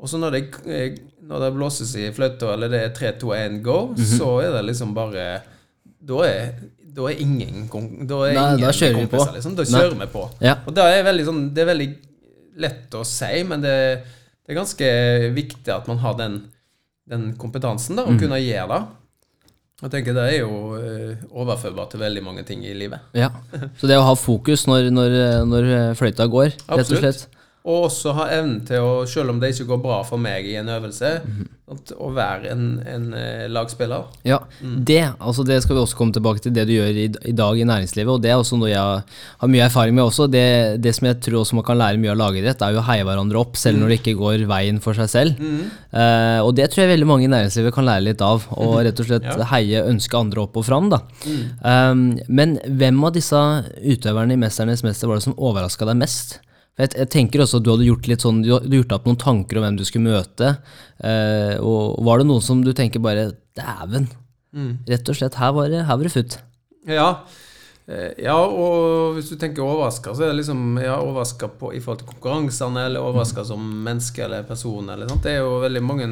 Og 0.00 0.08
så 0.08 0.16
når 0.16 0.32
det, 0.36 0.42
eh, 0.66 0.94
når 1.28 1.42
det 1.44 1.54
blåses 1.58 1.94
i 2.00 2.08
fløyta, 2.16 2.54
eller 2.54 2.70
det 2.72 2.82
er 2.86 2.92
3, 2.96 3.14
2, 3.20 3.32
1, 3.36 3.58
go, 3.66 3.78
så 3.98 4.30
er 4.46 4.54
det 4.56 4.62
liksom 4.70 4.94
bare 4.96 5.26
Da 6.00 6.22
er, 6.24 6.54
da 6.96 7.04
er 7.10 7.18
ingen 7.20 7.66
Da 8.08 8.22
er 8.24 8.32
Nei, 8.34 8.46
ingen 8.54 8.64
da 8.64 8.70
kjører 8.72 8.96
vi 8.96 9.06
på. 9.06 9.18
kompiser, 9.18 9.34
Liksom. 9.36 9.56
Da 9.58 9.62
Nei. 9.66 9.82
kjører 9.82 9.98
vi 10.00 10.06
på. 10.14 10.22
Ja. 10.40 10.54
Og 10.66 10.74
det 10.74 10.86
er 10.94 11.04
veldig 11.04 11.26
sånn 11.28 11.42
Det 11.54 11.62
er 11.62 11.68
veldig 11.74 11.90
lett 12.64 12.96
å 12.98 13.04
si, 13.06 13.42
men 13.46 13.60
det, 13.62 13.74
det 14.50 14.56
er 14.56 14.64
ganske 14.64 14.86
viktig 15.36 15.70
at 15.70 15.86
man 15.86 16.00
har 16.02 16.16
den, 16.18 16.32
den 17.06 17.28
kompetansen 17.38 17.94
da, 17.94 18.02
å 18.02 18.16
kunne 18.18 18.40
gjøre 18.42 18.66
det. 18.72 18.80
Jeg 19.80 19.92
tenker 19.92 20.16
Det 20.16 20.24
er 20.26 20.40
jo 20.40 20.56
eh, 20.74 21.20
overførbart 21.30 21.94
til 21.94 22.02
veldig 22.02 22.22
mange 22.26 22.42
ting 22.48 22.64
i 22.66 22.72
livet. 22.74 23.04
Ja. 23.14 23.28
Så 23.78 23.86
det 23.86 23.94
å 23.94 24.08
ha 24.08 24.16
fokus 24.18 24.66
når, 24.66 24.88
når, 24.90 25.14
når 25.46 25.70
fløyta 26.00 26.26
går, 26.26 26.50
rett 26.50 26.66
og 26.66 26.82
Absolutt. 26.82 27.04
slett. 27.22 27.39
Og 27.68 27.90
også 27.90 28.14
ha 28.16 28.24
evnen 28.32 28.62
til 28.64 28.80
å, 28.80 28.92
selv 29.04 29.34
om 29.34 29.40
det 29.40 29.50
ikke 29.52 29.66
går 29.74 29.80
bra 29.84 29.98
for 30.08 30.16
meg 30.22 30.46
i 30.48 30.54
en 30.56 30.70
øvelse, 30.72 31.10
at, 31.70 31.90
å 32.00 32.08
være 32.16 32.48
en, 32.54 32.62
en 32.88 33.02
eh, 33.14 33.42
lagspiller. 33.52 34.06
Ja, 34.26 34.38
det, 34.64 35.02
altså 35.20 35.44
det 35.46 35.58
skal 35.62 35.76
vi 35.76 35.82
også 35.82 35.98
komme 35.98 36.16
tilbake 36.16 36.40
til, 36.42 36.54
det 36.56 36.64
du 36.66 36.72
gjør 36.72 36.96
i, 37.04 37.04
i 37.28 37.34
dag 37.36 37.60
i 37.60 37.66
næringslivet, 37.68 38.10
og 38.14 38.24
det 38.24 38.32
er 38.32 38.40
også 38.40 38.56
noe 38.58 38.72
jeg 38.72 39.04
har 39.44 39.52
mye 39.52 39.66
erfaring 39.68 39.94
med 39.98 40.06
også. 40.06 40.26
Det, 40.32 40.42
det 40.82 40.94
som 40.96 41.10
jeg 41.10 41.20
tror 41.20 41.42
også 41.42 41.60
man 41.60 41.68
kan 41.68 41.78
lære 41.82 42.00
mye 42.00 42.14
av 42.14 42.18
lagidrett, 42.22 42.64
er 42.64 42.74
jo 42.74 42.80
å 42.80 42.88
heie 42.88 43.04
hverandre 43.06 43.44
opp, 43.44 43.60
selv 43.60 43.82
når 43.84 43.92
det 43.92 44.00
ikke 44.00 44.16
går 44.24 44.48
veien 44.50 44.80
for 44.80 44.96
seg 44.96 45.12
selv. 45.12 45.46
Uh, 45.92 46.40
og 46.40 46.54
det 46.56 46.72
tror 46.72 46.86
jeg 46.86 46.94
veldig 46.96 47.12
mange 47.12 47.28
i 47.28 47.32
næringslivet 47.36 47.76
kan 47.76 47.86
lære 47.92 48.08
litt 48.08 48.24
av, 48.24 48.48
og 48.56 48.78
rett 48.88 49.04
og 49.04 49.12
slett 49.12 49.28
Ja. 49.28 49.36
heie, 49.52 49.84
ønske 49.84 50.16
andre 50.16 50.46
opp 50.48 50.56
og 50.56 50.64
fram, 50.66 50.88
da. 50.96 51.04
Um, 51.60 52.14
men 52.26 52.56
hvem 52.64 53.04
av 53.04 53.12
disse 53.20 53.36
utøverne 53.84 54.32
i 54.32 54.40
Mesternes 54.40 54.80
mester 54.86 55.12
var 55.12 55.20
det 55.20 55.28
som 55.28 55.36
overraska 55.36 55.84
deg 55.92 56.00
mest? 56.08 56.40
Jeg, 56.78 56.94
jeg 56.96 57.08
tenker 57.10 57.40
også 57.42 57.58
at 57.60 57.64
du 57.66 57.70
hadde 57.74 57.84
gjort 57.88 58.06
litt 58.08 58.22
sånn, 58.24 58.42
du 58.44 58.52
hadde 58.54 58.70
gjort 58.78 58.92
opp 58.96 59.04
noen 59.06 59.18
tanker 59.20 59.58
om 59.58 59.64
hvem 59.66 59.76
du 59.76 59.84
skulle 59.84 60.14
møte. 60.14 60.56
eh, 61.04 61.56
og 61.60 61.98
var 62.06 62.18
det 62.22 62.26
noen 62.30 62.42
som 62.42 62.62
du 62.64 62.72
tenker 62.72 63.00
bare 63.04 63.32
Dæven! 63.56 64.08
Rett 64.88 65.08
og 65.08 65.14
slett, 65.18 65.34
her 65.38 65.52
var 65.54 65.68
det, 65.70 65.84
her 65.86 65.96
var 65.96 66.02
det 66.08 66.12
futt. 66.14 66.38
Ja. 66.88 67.10
Eh, 67.86 68.14
Ja, 68.24 68.34
og 68.38 69.14
hvis 69.16 69.28
du 69.30 69.36
tenker 69.36 69.62
overraska, 69.62 70.14
så 70.14 70.22
er 70.24 70.32
det 70.32 70.40
liksom 70.44 70.78
ja, 70.82 70.96
overraska 71.02 71.48
på- 71.58 71.74
i 71.74 71.80
forhold 71.80 71.98
til 72.04 72.08
konkurransene, 72.14 72.86
eller 72.86 73.00
overraska 73.04 73.44
som 73.44 73.60
menneske 73.84 74.24
eller 74.24 74.42
person. 74.48 74.88
Eller 74.90 75.06
sånt. 75.08 75.22
Det 75.22 75.32
er 75.36 75.38
jo 75.44 75.60
veldig 75.60 75.82
mange 75.82 76.08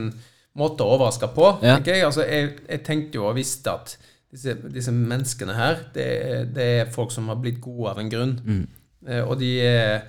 måter 0.58 0.84
å 0.84 0.98
overraske 0.98 1.28
på. 1.34 1.48
Ja. 1.62 1.76
tenker 1.78 1.94
jeg. 1.94 2.04
Altså, 2.04 2.26
jeg, 2.28 2.52
jeg 2.68 2.84
tenkte 2.84 3.14
jo 3.18 3.26
og 3.30 3.36
visste 3.36 3.72
at 3.72 3.96
disse, 4.30 4.54
disse 4.74 4.92
menneskene 4.92 5.54
her, 5.56 5.78
det, 5.94 6.08
det 6.54 6.68
er 6.82 6.90
folk 6.92 7.10
som 7.14 7.28
har 7.28 7.36
blitt 7.40 7.60
gode 7.64 7.90
av 7.90 7.98
en 8.02 8.10
grunn. 8.10 8.66
Eh, 9.06 9.22
Og 9.24 9.38
de 9.40 9.52
er 9.64 10.02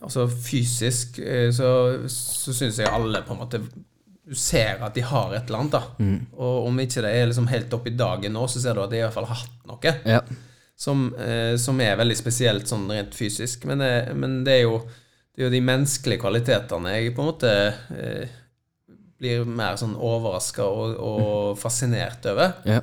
Altså 0.00 0.24
fysisk 0.32 1.18
eh, 1.20 1.50
så, 1.52 1.68
så 2.08 2.54
syns 2.56 2.78
jeg 2.80 2.88
alle 2.88 3.20
på 3.26 3.34
en 3.34 3.40
måte 3.42 3.58
Du 4.28 4.34
ser 4.36 4.80
at 4.84 4.94
de 4.96 5.02
har 5.04 5.34
et 5.36 5.48
eller 5.48 5.58
annet, 5.62 5.74
da. 5.74 5.82
Og 6.36 6.66
om 6.70 6.80
ikke 6.80 7.02
det 7.04 7.10
er 7.16 7.26
liksom 7.30 7.48
helt 7.48 7.72
oppi 7.76 7.92
i 7.92 7.96
dagen 7.98 8.32
nå, 8.36 8.46
så 8.48 8.60
ser 8.60 8.76
du 8.76 8.82
at 8.84 8.90
de 8.92 8.98
i 9.00 9.04
hvert 9.04 9.14
fall 9.16 9.28
har 9.28 9.42
hatt 9.42 9.68
noe 9.68 9.92
Ja. 10.08 10.18
som, 10.76 11.06
eh, 11.18 11.56
som 11.60 11.80
er 11.80 11.96
veldig 12.00 12.16
spesielt 12.16 12.68
sånn 12.68 12.84
rent 12.92 13.14
fysisk. 13.16 13.64
Men, 13.68 13.78
det, 13.80 13.92
men 14.16 14.42
det, 14.44 14.58
er 14.58 14.66
jo, 14.66 14.82
det 15.34 15.42
er 15.42 15.48
jo 15.48 15.54
de 15.56 15.62
menneskelige 15.64 16.20
kvalitetene 16.22 16.92
jeg 16.98 17.14
på 17.16 17.24
en 17.24 17.30
måte 17.32 17.54
eh, 17.96 18.36
blir 19.18 19.48
mer 19.48 19.76
sånn 19.80 19.96
overraska 19.96 20.62
og, 20.68 20.92
og 21.02 21.58
fascinert 21.58 22.28
over. 22.30 22.52
Ja. 22.68 22.82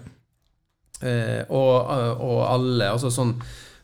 Eh, 1.05 1.41
og, 1.51 1.93
og 2.23 2.41
alle 2.47 2.89
Altså 2.93 3.09
sånn 3.13 3.33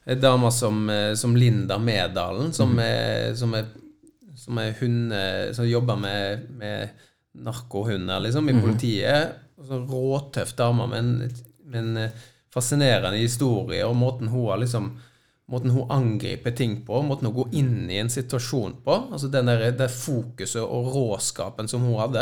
eh, 0.06 0.18
damer 0.18 0.50
som, 0.52 0.90
eh, 0.90 1.14
som 1.16 1.36
Linda 1.38 1.78
Medalen, 1.78 2.54
som 2.54 2.74
er, 2.80 3.34
som 3.36 3.54
er, 3.54 3.66
som 4.36 4.58
er 4.58 4.74
hunde... 4.80 5.22
Som 5.56 5.68
jobber 5.70 5.96
med, 6.00 6.50
med 6.58 6.90
narkohunder, 7.34 8.20
liksom, 8.20 8.50
i 8.50 8.54
politiet. 8.62 9.38
Og 9.58 9.68
så 9.70 9.78
råtøff 9.88 10.56
dame 10.58 10.88
med 10.92 11.00
en, 11.00 11.32
med 11.72 11.80
en 11.80 11.98
eh, 11.98 12.12
fascinerende 12.54 13.18
historie, 13.22 13.86
og 13.88 13.96
måten 13.96 14.28
hun 14.34 14.50
har 14.50 14.58
liksom 14.66 14.92
Måten 15.52 15.74
hun 15.76 15.90
angriper 15.92 16.54
ting 16.56 16.78
på, 16.88 17.02
måten 17.04 17.28
hun 17.28 17.34
går 17.36 17.56
inn 17.60 17.90
i 17.92 17.98
en 18.00 18.08
situasjon 18.10 18.78
på. 18.86 18.94
Altså 19.12 19.28
den 19.28 19.50
der, 19.50 19.66
det 19.76 19.90
fokuset 19.92 20.62
og 20.64 20.88
råskapen 20.94 21.68
som 21.68 21.84
hun 21.84 21.98
hadde. 22.00 22.22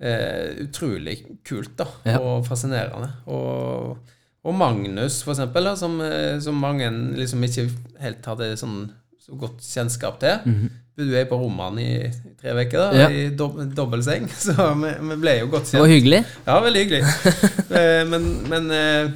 eh, 0.00 0.54
utrolig 0.64 1.18
kult 1.44 1.76
da, 1.76 1.84
Ja. 2.08 2.16
og 2.24 2.46
fascinerende. 2.46 3.10
Og, 3.26 3.98
og 4.44 4.54
Magnus, 4.58 5.20
for 5.22 5.32
eksempel, 5.36 5.64
da, 5.70 5.74
som, 5.78 6.00
eh, 6.02 6.38
som 6.42 6.54
mange 6.58 6.88
liksom 7.18 7.42
ikke 7.46 7.68
helt 8.02 8.24
hadde 8.26 8.56
sånn, 8.58 8.88
så 9.22 9.36
godt 9.38 9.60
kjennskap 9.62 10.16
til. 10.18 10.54
Bodde 10.98 11.14
jeg 11.16 11.28
på 11.30 11.38
rommene 11.40 11.80
i, 11.80 11.92
i 12.10 12.32
tre 12.40 12.52
uker, 12.58 12.78
da, 12.78 12.88
Ja. 12.98 13.08
i 13.08 13.28
dob 13.38 13.54
dobbeltseng. 13.74 14.26
Så 14.44 14.52
vi, 14.82 14.90
vi 15.08 15.16
ble 15.22 15.36
jo 15.38 15.46
godt 15.54 15.64
Det 15.70 15.70
kjent. 15.76 15.80
var 15.84 15.92
hyggelig. 15.94 16.18
Ja, 16.46 16.56
veldig 16.60 16.82
hyggelig. 16.84 17.02
Eh, 17.72 18.02
men 18.04 18.26
men 18.50 18.66
eh, 18.76 19.08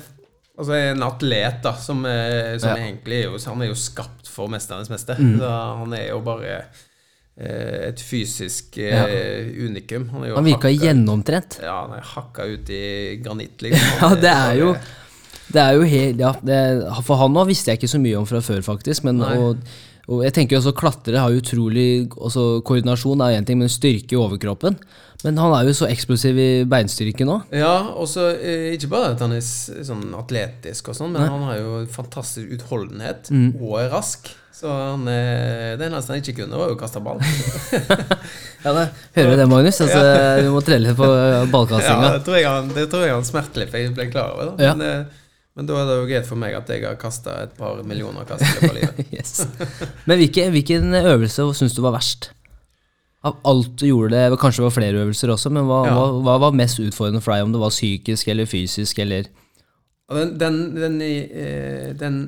altså 0.56 0.72
en 0.78 1.02
atlet 1.04 1.58
da, 1.62 1.74
som, 1.76 1.98
som 2.06 2.70
Ja. 2.70 2.76
egentlig 2.86 3.18
er 3.18 3.26
jo, 3.26 3.36
Han 3.50 3.60
er 3.62 3.66
jo 3.68 3.74
skapt 3.76 4.28
for 4.32 4.48
'Mesternes 4.48 4.88
mester'. 4.88 5.18
Mm. 5.20 5.40
Han 5.82 5.92
er 5.92 6.06
jo 6.08 6.20
bare 6.24 6.54
eh, 7.36 7.88
et 7.90 8.00
fysisk 8.00 8.78
eh, 8.78 9.50
unikum. 9.66 10.08
Han, 10.14 10.22
Han 10.38 10.44
virka 10.44 10.68
hakka- 10.70 10.86
gjennomtrent. 10.86 11.58
Ja, 11.62 11.82
han 11.84 11.98
er 11.98 12.06
hakka 12.14 12.46
ut 12.54 12.70
i 12.70 13.20
granitt, 13.22 13.60
liksom. 13.60 13.98
Ja, 14.00 14.14
det 14.14 14.32
er 14.32 14.54
jo 14.62 14.76
Det 15.52 15.62
er 15.62 15.76
jo 15.78 15.82
helt 15.86 16.18
Ja, 16.22 16.32
det, 16.42 16.60
for 17.06 17.20
han 17.20 17.36
òg 17.38 17.46
visste 17.52 17.70
jeg 17.70 17.78
ikke 17.80 17.92
så 17.92 18.00
mye 18.02 18.16
om 18.18 18.26
fra 18.28 18.40
før, 18.44 18.62
faktisk. 18.66 19.04
Men, 19.06 19.20
og, 19.22 19.60
og 20.10 20.22
jeg 20.26 20.34
tenker 20.36 20.58
også 20.58 20.72
klatre 20.78 21.18
har 21.22 21.34
utrolig 21.34 22.06
også 22.16 22.62
Koordinasjon 22.66 23.22
er 23.26 23.36
én 23.38 23.46
ting, 23.46 23.58
men 23.62 23.70
styrke 23.72 24.16
i 24.16 24.20
overkroppen. 24.20 24.78
Men 25.24 25.38
han 25.40 25.54
er 25.56 25.66
jo 25.66 25.72
så 25.74 25.86
eksplosiv 25.88 26.36
i 26.38 26.48
beinstyrke 26.68 27.24
nå. 27.26 27.38
Ja, 27.56 27.72
og 27.96 28.04
så 28.10 28.28
eh, 28.36 28.74
ikke 28.76 28.90
bare 28.92 29.14
at 29.14 29.22
han 29.24 29.32
er 29.34 29.40
sånn 29.42 30.10
atletisk 30.14 30.90
og 30.92 30.98
sånn, 30.98 31.14
men 31.16 31.24
han 31.24 31.46
har 31.48 31.56
jo 31.62 31.78
fantastisk 31.90 32.52
utholdenhet 32.58 33.30
Mm. 33.32 33.54
og 33.60 33.78
er 33.80 33.88
rask. 33.94 34.28
Så 34.56 34.68
han, 34.72 35.02
eh, 35.08 35.74
det 35.76 35.88
eneste 35.88 36.12
han 36.14 36.20
ikke 36.22 36.36
kunne, 36.42 36.56
var 36.60 36.70
jo 36.70 36.76
å 36.76 36.80
kaste 36.80 37.00
ball. 37.04 37.18
Ja, 38.66 38.72
det, 38.74 38.84
Hører 39.14 39.30
du 39.30 39.36
det, 39.38 39.44
Magnus? 39.50 39.76
Altså, 39.84 40.00
Du 40.42 40.48
må 40.50 40.60
trelle 40.66 40.94
på 40.98 41.06
ballkastinga. 41.52 42.08
Ja, 42.08 42.14
det 42.16 42.24
tror 42.26 42.38
jeg 42.40 42.48
han, 42.50 42.70
det 42.74 42.86
tror 42.90 43.04
jeg 43.06 43.12
han 43.14 43.26
smertelig 43.28 43.68
ble 43.94 44.06
klar 44.10 44.32
over. 44.34 44.48
Da. 44.56 44.64
Ja. 44.64 44.72
Men, 44.74 44.86
eh, 45.06 45.22
men 45.56 45.66
da 45.68 45.76
er 45.80 45.86
det 45.88 45.94
jo 45.96 46.08
greit 46.10 46.26
for 46.28 46.36
meg 46.40 46.54
at 46.58 46.68
jeg 46.68 46.84
har 46.84 46.98
kasta 47.00 47.38
et 47.46 47.54
par 47.56 47.78
millioner 47.88 48.26
kast 48.28 48.44
i 48.60 48.70
livet. 48.76 48.98
yes. 49.16 49.46
Men 50.04 50.20
hvilke, 50.20 50.50
hvilken 50.52 50.92
øvelse 51.00 51.46
syns 51.56 51.76
du 51.76 51.80
var 51.84 51.96
verst? 51.96 52.30
Av 53.26 53.38
alt 53.48 53.72
du 53.80 53.86
gjorde 53.88 54.12
det, 54.12 54.38
Kanskje 54.38 54.60
det 54.62 54.66
var 54.68 54.74
flere 54.76 55.00
øvelser 55.02 55.32
også, 55.32 55.50
men 55.50 55.64
hva, 55.66 55.80
Ja. 55.88 55.94
hva, 55.96 56.20
hva 56.26 56.34
var 56.44 56.58
mest 56.60 56.78
utfordrende 56.78 57.22
for 57.24 57.32
deg? 57.34 57.46
Om 57.48 57.54
det 57.56 57.62
var 57.64 57.72
psykisk 57.74 58.28
eller 58.28 58.46
fysisk 58.46 59.00
eller 59.02 59.26
den, 60.12 60.36
den, 60.38 60.58
den, 60.76 61.00
eh, 61.02 61.88
den 61.98 62.18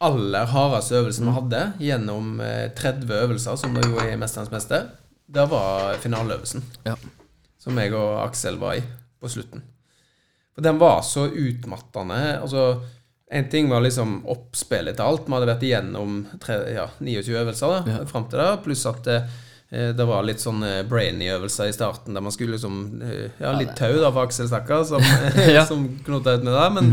aller 0.00 0.46
hardeste 0.48 0.96
øvelsen 0.96 1.26
vi 1.28 1.34
hadde 1.36 1.60
gjennom 1.82 2.38
eh, 2.40 2.70
30 2.78 3.12
øvelser, 3.26 3.58
som 3.60 3.74
det 3.76 3.84
jo 3.84 3.98
er 4.00 4.14
i 4.14 4.16
'Mesterens 4.16 4.52
mester', 4.54 4.86
det 5.34 5.44
var 5.50 5.98
finaleøvelsen. 6.00 6.64
Ja. 6.86 6.94
Som 7.58 7.78
jeg 7.78 7.92
og 7.92 8.22
Aksel 8.28 8.56
var 8.60 8.78
i 8.78 8.82
på 9.20 9.28
slutten. 9.28 9.62
For 10.54 10.62
den 10.62 10.78
var 10.78 11.00
så 11.02 11.26
utmattende. 11.28 12.40
Altså, 12.42 12.80
en 13.34 13.48
ting 13.50 13.68
var 13.70 13.80
liksom 13.82 14.20
oppspillet 14.30 14.94
til 14.96 15.02
alt. 15.04 15.24
Vi 15.26 15.32
hadde 15.34 15.48
vært 15.50 15.64
igjennom 15.66 16.20
tre, 16.42 16.58
ja, 16.76 16.84
29 17.00 17.34
øvelser 17.40 17.72
da, 17.72 17.80
Ja. 17.90 18.04
fram 18.06 18.28
til 18.30 18.38
da, 18.38 18.52
pluss 18.62 18.84
at 18.86 19.06
eh, 19.10 19.24
det 19.96 20.06
var 20.06 20.22
litt 20.22 20.38
sånn 20.44 20.62
eh, 20.62 20.82
brainy-øvelser 20.86 21.66
i 21.72 21.74
starten 21.74 22.14
der 22.14 22.22
man 22.22 22.30
skulle 22.34 22.54
liksom 22.54 23.02
eh, 23.02 23.30
Ja, 23.40 23.56
litt 23.58 23.74
tau 23.76 23.96
da 23.98 24.12
for 24.14 24.28
Aksel, 24.28 24.46
stakkar, 24.52 24.84
som, 24.86 25.02
Ja. 25.56 25.64
som 25.66 25.88
knota 26.06 26.36
ut 26.38 26.44
med 26.46 26.54
det. 26.54 26.68
Men, 26.76 26.92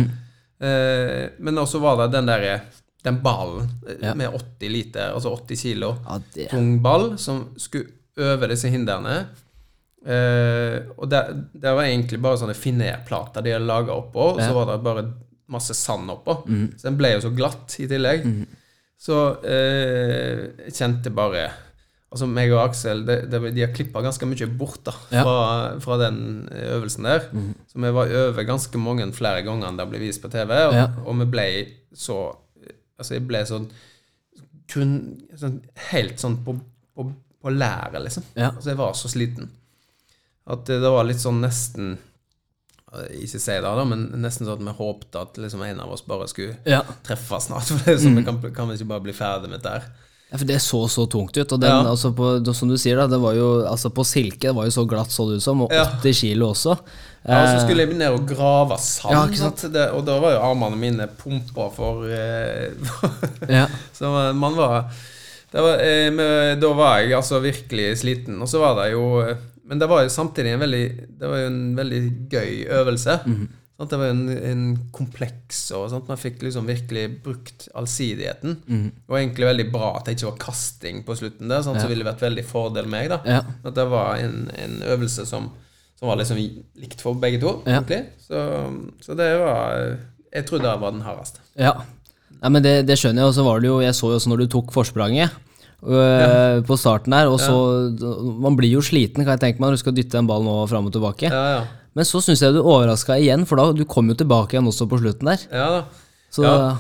eh, 0.60 1.30
men 1.38 1.62
også 1.62 1.80
var 1.84 2.02
det 2.02 2.10
den 2.18 2.26
derre 2.32 2.62
Den 3.04 3.22
ballen 3.22 3.70
eh, 3.88 4.02
Ja. 4.08 4.16
med 4.16 4.34
80 4.34 4.70
liter, 4.74 5.14
altså 5.14 5.36
80 5.38 5.58
kilo 5.62 5.94
Ja, 6.08 6.20
tung 6.50 6.80
ball 6.82 7.18
som 7.22 7.52
skulle 7.58 7.90
over 8.18 8.48
disse 8.52 8.68
hindrene. 8.70 9.28
Eh, 10.02 10.78
og 10.98 11.10
det, 11.12 11.20
det 11.54 11.74
var 11.78 11.86
egentlig 11.86 12.18
bare 12.24 12.40
sånne 12.42 12.58
finéplater 12.58 13.44
de 13.46 13.54
hadde 13.54 13.68
laga 13.70 13.94
oppå, 13.94 14.32
og 14.36 14.42
så 14.42 14.54
var 14.56 14.72
det 14.72 14.80
bare 14.86 15.04
masse 15.52 15.76
sand 15.78 16.10
oppå. 16.14 16.40
Så 16.80 16.88
den 16.88 16.98
ble 17.00 17.14
jo 17.16 17.26
så 17.26 17.34
glatt 17.36 17.76
i 17.84 17.90
tillegg. 17.92 18.26
Så 19.02 19.18
uh, 19.42 20.40
jeg 20.62 20.74
kjente 20.78 21.10
bare 21.10 21.48
Altså 22.12 22.28
meg 22.28 22.52
og 22.52 22.60
Aksel 22.68 23.00
det, 23.08 23.16
det, 23.32 23.40
De 23.56 23.64
har 23.64 23.72
klippa 23.74 24.02
ganske 24.04 24.28
mye 24.28 24.46
bort 24.60 24.82
da 24.84 24.92
Ja. 25.16 25.22
fra, 25.24 25.36
fra 25.80 25.96
den 26.02 26.18
øvelsen 26.52 27.08
der. 27.08 27.24
Så 27.72 27.80
vi 27.80 27.92
var 27.96 28.12
over 28.26 28.44
ganske 28.46 28.82
mange 28.84 29.08
flere 29.16 29.46
ganger 29.48 29.70
enn 29.70 29.80
det 29.80 29.86
ble 29.90 30.02
vist 30.04 30.22
på 30.22 30.30
TV, 30.30 30.52
og, 30.68 30.76
Ja. 30.76 30.90
og 31.06 31.18
vi 31.24 31.30
ble 31.38 31.46
så 31.96 32.20
Altså, 33.00 33.16
jeg 33.16 33.24
ble 33.26 33.40
sånn 33.50 33.70
kun 34.70 34.92
sånn, 35.40 35.56
helt 35.90 36.20
sånn 36.22 36.36
på, 36.46 36.54
på, 36.94 37.08
på 37.42 37.54
læret, 37.56 37.98
liksom. 38.06 38.28
Ja. 38.36 38.52
Altså, 38.52 38.70
jeg 38.70 38.78
var 38.78 38.94
så 38.94 39.10
sliten. 39.10 39.50
At 40.52 40.66
det, 40.68 40.80
var 40.84 41.08
litt 41.08 41.22
sånn 41.22 41.40
nesten 41.44 41.94
eh, 42.94 43.24
Ikke 43.24 43.40
si 43.40 43.52
det, 43.56 43.62
da, 43.64 43.86
men 43.88 44.08
nesten 44.22 44.48
sånn 44.48 44.60
at 44.60 44.66
vi 44.68 44.78
håpte 44.84 45.22
at 45.26 45.38
liksom 45.42 45.64
en 45.66 45.80
av 45.86 45.92
oss 45.96 46.04
bare 46.08 46.28
skulle 46.32 46.58
Ja. 46.68 46.82
treffe 47.08 47.40
snart. 47.44 47.70
For 47.72 47.84
det 47.88 48.00
sånn, 48.04 48.18
vi 48.20 48.26
kan, 48.28 48.42
kan 48.56 48.70
vi 48.72 48.80
ikke 48.80 48.92
bare 48.94 49.06
bli 49.10 49.16
ferdig 49.16 49.50
med 49.52 49.60
dette 49.62 49.76
her? 49.78 49.92
Ja, 50.32 50.38
for 50.40 50.48
Det 50.48 50.62
så 50.64 50.78
så 50.88 51.04
tungt 51.12 51.36
ut. 51.36 51.52
Og 51.52 51.60
den, 51.60 51.68
Ja. 51.70 51.84
altså 51.92 52.14
på, 52.16 52.28
som 52.56 52.70
du 52.72 52.78
sier, 52.80 52.96
da, 52.96 53.08
det 53.12 53.18
var 53.20 53.34
jo 53.36 53.66
altså 53.68 53.90
på 53.92 54.06
silke 54.08 54.48
det 54.48 54.56
var 54.56 54.64
jo 54.70 54.72
så 54.72 54.86
glatt 54.88 55.12
så 55.12 55.26
det 55.28 55.42
ut 55.42 55.44
som, 55.44 55.62
og 55.66 55.74
Ja. 55.76 55.84
80 56.00 56.14
kilo 56.22 56.54
også. 56.54 56.78
Ja, 57.28 57.42
og 57.44 57.48
så 57.50 57.56
Eh, 57.58 57.64
skulle 57.66 57.84
jeg 57.86 57.98
ned 58.00 58.16
og 58.16 58.28
grave 58.30 58.78
sand? 58.80 59.36
Det, 59.74 59.90
og 59.92 60.06
da 60.08 60.16
var 60.24 60.32
jo 60.38 60.40
armene 60.48 60.80
mine 60.80 61.08
pumpa 61.20 61.68
for 61.76 62.08
eh, 62.08 62.72
ja. 63.60 63.68
Så 63.94 64.10
man 64.34 64.56
var, 64.56 64.88
det 65.52 65.62
var 65.62 65.84
eh, 65.84 66.08
men 66.16 66.60
Da 66.64 66.72
var 66.74 67.00
jeg 67.04 67.14
altså 67.14 67.42
virkelig 67.44 67.98
sliten. 68.00 68.40
Og 68.42 68.48
så 68.50 68.58
var 68.64 68.80
det 68.80 68.94
jo 68.94 69.04
Men 69.72 69.80
det 69.80 69.88
var 69.88 70.04
jo 70.04 70.12
samtidig 70.12 70.52
en 70.52 70.60
veldig 70.66 70.86
Det 71.22 71.30
var 71.32 71.40
jo 71.46 71.48
en 71.48 71.60
veldig 71.78 72.00
gøy 72.34 72.56
øvelse. 72.82 73.14
Sant? 73.82 73.90
Det 73.94 73.98
var 73.98 74.12
en, 74.12 74.26
en 74.52 74.64
kompleks 74.94 75.62
og 75.78 75.88
sant? 75.94 76.10
Man 76.12 76.20
fikk 76.20 76.44
liksom 76.44 76.68
virkelig 76.70 77.06
brukt 77.24 77.70
allsidigheten. 77.80 78.58
Og 79.08 79.16
egentlig 79.18 79.48
veldig 79.48 79.68
bra 79.74 79.94
at 79.98 80.06
det 80.10 80.18
ikke 80.18 80.28
var 80.34 80.42
kasting 80.44 81.00
på 81.08 81.16
slutten 81.18 81.50
der, 81.50 81.64
sant? 81.66 81.80
Ja. 81.80 81.86
så 81.86 81.90
ville 81.90 82.04
det 82.04 82.12
vært 82.12 82.26
veldig 82.28 82.44
fordel 82.52 82.92
meg. 82.92 83.08
da 83.14 83.22
Ja. 83.26 83.40
At 83.64 83.80
det 83.80 83.88
var 83.90 84.20
en, 84.22 84.52
en 84.60 84.76
øvelse 84.92 85.26
som, 85.26 85.48
som 85.98 86.12
var 86.12 86.20
liksom 86.20 86.38
likt 86.84 87.02
for 87.02 87.18
begge 87.24 87.40
to, 87.42 87.56
Ja. 87.66 87.82
Så, 88.28 88.44
så 89.02 89.16
det 89.18 89.32
var 89.40 89.98
Jeg 90.32 90.46
trodde 90.48 90.68
det 90.68 90.80
var 90.84 90.92
den 90.92 91.02
hardeste. 91.08 91.40
Ja. 91.56 91.74
Nei, 92.42 92.50
men 92.50 92.64
det, 92.64 92.76
det 92.90 93.00
skjønner 93.00 93.24
jeg. 93.24 93.32
Og 93.32 93.36
så 93.40 93.44
var 93.48 93.64
det 93.64 93.68
jo 93.72 93.80
Jeg 93.82 93.96
så 93.96 94.12
jo 94.12 94.20
også 94.20 94.30
når 94.32 94.44
du 94.44 94.52
tok 94.60 94.72
forspranget 94.76 95.32
øh, 95.84 96.62
på 96.68 96.78
starten 96.78 97.12
der, 97.16 97.28
og 97.32 97.40
så 97.42 97.56
Man 98.42 98.56
blir 98.58 98.72
jo 98.76 98.82
sliten, 98.86 99.24
kan 99.26 99.34
jeg 99.38 99.40
tenke 99.46 99.60
meg, 99.62 99.70
når 99.72 99.78
du 99.80 99.84
skal 99.84 99.96
dytte 99.98 100.18
en 100.22 100.28
ball 100.30 100.44
nå 100.46 100.56
fram 100.70 100.86
og 100.90 100.94
tilbake. 100.94 101.30
Ja, 101.32 101.46
ja. 101.58 101.62
Men 101.94 102.06
så 102.08 102.22
syns 102.24 102.40
jeg 102.42 102.54
du 102.56 102.62
overraska 102.62 103.18
igjen, 103.20 103.46
for 103.46 103.60
da 103.60 103.72
du 103.76 103.84
kom 103.86 104.08
jo 104.08 104.16
tilbake 104.16 104.56
igjen 104.56 104.68
også 104.70 104.88
på 104.88 105.00
slutten 105.02 105.28
der. 105.34 105.48
ja 105.52 105.70
da. 105.80 105.82
Så 106.32 106.44
Ja. 106.48 106.78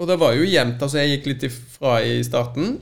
Og 0.00 0.08
det 0.10 0.16
var 0.18 0.34
jo 0.34 0.42
jevnt. 0.42 0.82
Altså, 0.82 0.98
jeg 0.98 1.20
gikk 1.22 1.26
litt 1.30 1.44
ifra 1.46 2.02
i 2.02 2.18
starten. 2.26 2.74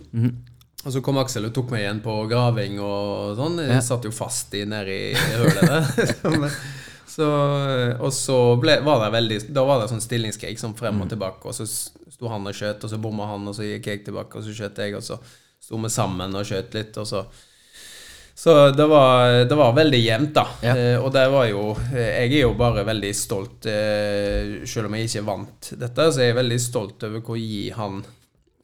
Og 0.82 0.90
så 0.90 1.02
kom 1.04 1.18
Aksel 1.20 1.44
og 1.46 1.52
tok 1.54 1.70
meg 1.70 1.82
igjen 1.84 2.00
på 2.02 2.14
graving 2.26 2.80
og 2.80 3.36
sånn. 3.36 3.58
Jeg 3.60 3.68
Ja. 3.76 3.80
satt 3.80 4.02
jo 4.08 4.10
fast 4.10 4.54
i 4.54 4.64
nedi 4.64 5.12
i 5.12 5.14
hølet 5.14 5.60
der. 5.60 6.50
så, 7.14 7.28
og 8.00 8.10
så 8.16 8.38
ble, 8.58 8.80
var 8.82 9.04
det 9.04 9.12
veldig 9.12 9.52
Da 9.54 9.62
var 9.68 9.82
det 9.82 9.90
sånn 9.92 10.00
stillingskrig 10.02 10.58
sånn 10.58 10.74
frem 10.74 11.00
og 11.04 11.08
tilbake. 11.12 11.44
Og 11.46 11.54
så 11.54 11.66
sto 11.68 12.28
han 12.32 12.46
og 12.48 12.54
skjøt, 12.56 12.82
og 12.82 12.90
så 12.90 12.98
bomma 12.98 13.28
han, 13.30 13.46
og 13.46 13.54
så 13.54 13.62
gikk 13.68 13.86
jeg 13.92 14.04
tilbake, 14.08 14.34
og 14.40 14.42
så 14.48 14.56
skjøt 14.56 14.80
jeg, 14.82 14.96
og 14.96 15.02
så 15.06 15.20
sto 15.72 15.80
vi 15.80 15.88
sammen 15.88 16.36
og 16.36 16.44
skjøt 16.44 16.76
litt, 16.76 17.00
og 17.00 17.08
så 17.08 17.24
så 18.42 18.70
det 18.74 18.86
var, 18.88 19.44
det 19.44 19.54
var 19.54 19.74
veldig 19.76 19.98
jevnt, 20.00 20.32
da. 20.34 20.42
Ja. 20.64 20.72
Eh, 20.74 20.96
og 20.98 21.12
det 21.14 21.26
var 21.30 21.44
jo 21.46 21.76
Jeg 21.92 22.30
er 22.32 22.40
jo 22.40 22.54
bare 22.58 22.82
veldig 22.88 23.10
stolt, 23.14 23.68
eh, 23.70 24.64
selv 24.66 24.88
om 24.88 24.96
jeg 24.96 25.06
ikke 25.06 25.24
vant 25.28 25.68
dette, 25.78 26.06
så 26.08 26.22
er 26.22 26.30
jeg 26.30 26.38
veldig 26.40 26.58
stolt 26.64 27.04
over 27.06 27.22
hvor 27.22 27.38
gi 27.38 27.68
han 27.76 28.00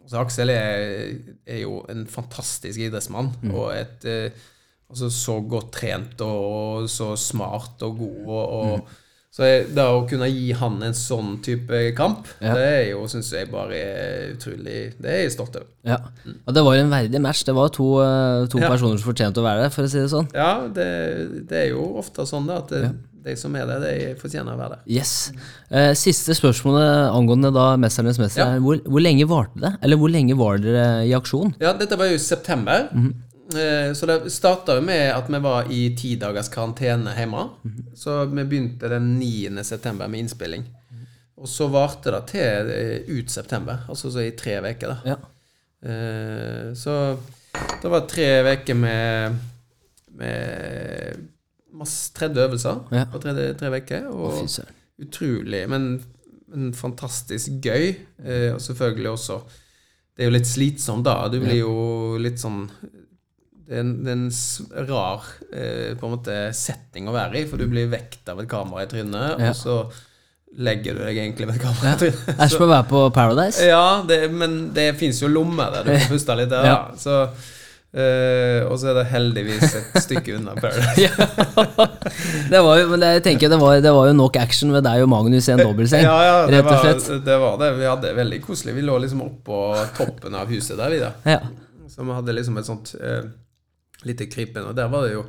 Så 0.09 0.19
Aksel 0.23 0.51
er, 0.51 1.13
er 1.47 1.61
jo 1.63 1.83
en 1.93 2.07
fantastisk 2.11 2.81
idrettsmann, 2.81 3.29
og 3.53 3.69
et 3.77 4.09
eh, 4.09 4.41
altså 4.89 5.13
så 5.13 5.37
godt 5.45 5.71
trent 5.77 6.25
og 6.25 6.89
så 6.91 7.13
smart 7.21 7.85
og 7.85 8.01
god. 8.01 8.19
Og, 8.25 8.45
og 8.59 8.97
Så 9.31 9.45
da 9.45 9.59
det 9.77 9.85
å 9.93 10.07
kunne 10.09 10.27
gi 10.33 10.53
han 10.57 10.79
en 10.83 10.95
sånn 10.97 11.37
type 11.45 11.95
kamp, 11.95 12.27
Ja. 12.41 12.55
det 12.55 12.65
er 12.65 12.91
jo, 12.91 13.05
syns 13.07 13.31
jeg 13.31 13.51
bare 13.53 13.73
er 13.77 14.33
utrolig 14.35 14.95
Det 15.01 15.05
er 15.13 15.21
jeg 15.29 15.33
stolt 15.37 15.55
over. 15.57 15.67
ja. 15.85 15.99
Og 16.47 16.55
det 16.55 16.65
var 16.65 16.75
en 16.81 16.91
verdig 16.91 17.21
match. 17.21 17.45
Det 17.45 17.55
var 17.55 17.69
to, 17.69 17.85
øh, 18.01 18.49
to 18.49 18.59
Ja. 18.59 18.69
personer 18.71 18.99
som 18.99 19.13
fortjente 19.13 19.39
å 19.39 19.45
være 19.45 19.63
der, 19.63 19.71
for 19.71 19.83
å 19.85 19.89
si 19.91 19.99
det 19.99 20.11
sånn. 20.11 20.29
Ja, 20.35 20.67
det, 20.67 21.47
det 21.49 21.67
er 21.67 21.69
jo 21.71 21.99
ofte 21.99 22.27
sånn 22.27 22.47
da, 22.49 22.57
at 22.59 22.69
det, 22.69 22.95
de 23.23 23.37
som 23.37 23.55
er 23.55 23.67
der, 23.67 23.81
de 23.81 24.15
fortjener 24.17 24.55
å 24.55 24.59
være 24.59 24.71
der. 24.71 24.79
Yes. 24.87 25.31
Eh, 25.71 25.93
siste 25.93 26.33
spørsmålet 26.35 27.13
angående 27.13 27.53
da 27.53 27.77
'Mesternes 27.77 28.19
mester'. 28.19 28.57
Er 28.57 28.61
Hvor, 28.61 28.81
hvor 28.83 29.01
lenge 29.03 29.27
varte 29.29 29.61
det? 29.61 29.77
Eller 29.83 29.97
hvor 29.99 30.09
lenge 30.11 30.35
var 30.37 30.57
dere 30.59 31.05
i 31.07 31.13
aksjon? 31.13 31.55
Ja, 31.61 31.75
dette 31.75 31.97
var 31.99 32.07
jo 32.07 32.15
i 32.15 32.19
september. 32.19 32.89
Eh, 32.91 33.11
Så 33.97 34.07
det 34.07 34.17
starta 34.33 34.75
jo 34.77 34.83
med 34.85 35.07
at 35.15 35.29
vi 35.33 35.39
var 35.41 35.71
i 35.73 35.83
ti 35.97 36.11
dagers 36.21 36.51
karantene 36.53 37.15
hjemme. 37.17 37.47
Så 37.97 38.19
vi 38.29 38.45
begynte 38.45 38.91
den 38.93 39.15
9. 39.19 39.63
september 39.65 40.09
med 40.09 40.21
innspilling. 40.27 40.67
Og 41.39 41.49
så 41.49 41.69
varte 41.71 42.11
det 42.13 42.21
til 42.33 42.71
eh, 42.75 43.09
ut 43.15 43.31
september, 43.31 43.85
altså 43.89 44.11
så 44.11 44.25
i 44.27 44.33
tre 44.37 44.57
uker. 44.65 44.97
Ja. 45.07 45.17
Eh, 45.87 46.73
Så 46.75 46.95
det 47.83 47.89
var 47.93 48.09
tre 48.11 48.27
uker 48.53 48.75
med, 48.75 49.37
med 50.19 51.17
masse 51.73 52.13
tredje 52.15 52.43
øvelser 52.49 52.81
Ja. 52.93 53.05
på 53.13 53.19
tre, 53.23 53.33
uker. 53.79 54.09
Og 54.11 54.49
utrolig, 54.99 55.63
men, 55.71 56.03
men 56.49 56.75
fantastisk 56.75 57.49
gøy. 57.63 57.95
Eh, 58.25 58.53
og 58.55 58.61
selvfølgelig 58.61 59.11
også 59.11 59.41
Det 60.17 60.25
er 60.25 60.31
jo 60.33 60.35
litt 60.35 60.47
slitsomt 60.51 61.05
da. 61.07 61.29
Du 61.31 61.39
blir 61.39 61.61
jo 61.61 62.17
litt 62.19 62.41
sånn 62.43 62.65
Det 63.69 63.77
er 63.77 63.83
en, 63.85 63.91
det 64.05 64.13
er 64.15 64.21
en 64.23 64.87
rar 64.89 65.27
eh, 65.53 65.91
på 66.01 66.07
en 66.09 66.15
måte 66.15 66.37
setting 66.57 67.09
å 67.11 67.13
være 67.13 67.43
i, 67.43 67.47
for 67.51 67.61
du 67.61 67.67
blir 67.69 67.91
vekt 67.93 68.29
av 68.33 68.41
et 68.41 68.49
kamera 68.49 68.87
i 68.87 68.89
trynet, 68.89 69.35
Ja. 69.43 69.51
og 69.51 69.57
så 69.59 69.75
legger 70.59 70.97
du 70.97 71.03
deg 71.05 71.19
egentlig 71.21 71.45
ved 71.51 71.59
et 71.59 71.67
kamera 71.67 71.93
i 71.93 71.99
trynet. 72.01 72.23
Det 72.31 72.41
er 72.47 72.49
som 72.55 72.65
å 72.65 72.71
være 72.71 72.87
på 72.89 73.03
Paradise. 73.13 73.67
Ja, 73.69 74.01
det, 74.09 74.23
men 74.33 74.59
det 74.73 74.87
fins 74.97 75.21
jo 75.21 75.29
lommer 75.29 75.69
der 75.75 75.85
du 75.85 75.93
får 75.99 76.15
puste 76.15 76.37
litt 76.41 76.49
der. 76.55 76.65
Ja. 76.65 76.79
Så, 76.97 77.19
eh, 77.93 78.65
og 78.65 78.79
så 78.81 78.89
er 78.95 78.97
det 79.03 79.05
heldigvis 79.13 79.77
et 79.83 79.99
stykke 80.07 80.39
unna 80.39 80.55
Paradise. 80.57 80.97
Ja. 81.05 81.87
det 82.51 82.61
var 82.65 82.79
jo, 82.81 82.87
men 82.95 83.03
det, 83.05 83.11
jeg 83.19 83.25
tenker 83.29 83.53
det 83.53 83.59
var, 83.61 83.77
det 83.85 83.93
var 83.95 84.09
jo 84.09 84.15
nok 84.17 84.39
action 84.41 84.73
med 84.73 84.85
deg 84.89 85.05
og 85.05 85.11
Magnus 85.13 85.49
i 85.51 85.53
en 85.55 85.61
dobbeltseng. 85.61 86.07
Ja, 86.09 86.17
ja, 86.25 86.39
det 86.49 86.63
rett 86.63 86.71
og 86.73 86.87
var, 86.89 87.21
det 87.29 87.37
var 87.45 87.61
det. 87.61 87.69
Vi 87.83 87.87
hadde 87.91 88.09
det 88.09 88.17
veldig 88.17 88.41
koselig. 88.49 88.75
Vi 88.81 88.87
lå 88.89 88.97
liksom 89.05 89.21
oppå 89.29 89.61
toppen 89.99 90.41
av 90.41 90.49
huset 90.53 90.81
der, 90.81 90.97
vi 90.97 91.03
da. 91.05 91.13
Ja. 91.37 91.43
Så 91.93 92.05
vi 92.09 92.17
hadde 92.17 92.35
liksom 92.41 92.57
et 92.61 92.69
sånt 92.69 92.95
eh, 93.01 93.29
lite 94.07 94.29
krypinn, 94.31 94.69
og 94.71 94.77
der 94.79 94.91
var 94.93 95.07
det 95.07 95.17
jo 95.17 95.27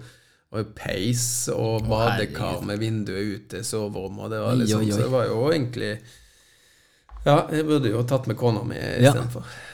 og 0.49 0.71
peis 0.73 1.23
og 1.53 1.85
badekar 1.85 2.63
med 2.65 2.81
vinduet 2.81 3.35
ute, 3.35 3.61
soverom 3.65 4.17
og 4.17 4.31
det 4.33 4.39
var 4.41 4.57
liksom 4.57 4.81
oi, 4.81 4.87
oi. 4.87 4.95
Så 4.95 5.03
det 5.03 5.11
var 5.13 5.27
jo 5.29 5.43
egentlig 5.51 5.91
Ja, 7.25 7.35
jeg 7.53 7.67
burde 7.67 7.91
jo 7.91 8.01
tatt 8.07 8.25
med 8.31 8.37
kona 8.39 8.63
mi 8.65 8.79
Ja. 9.03 9.11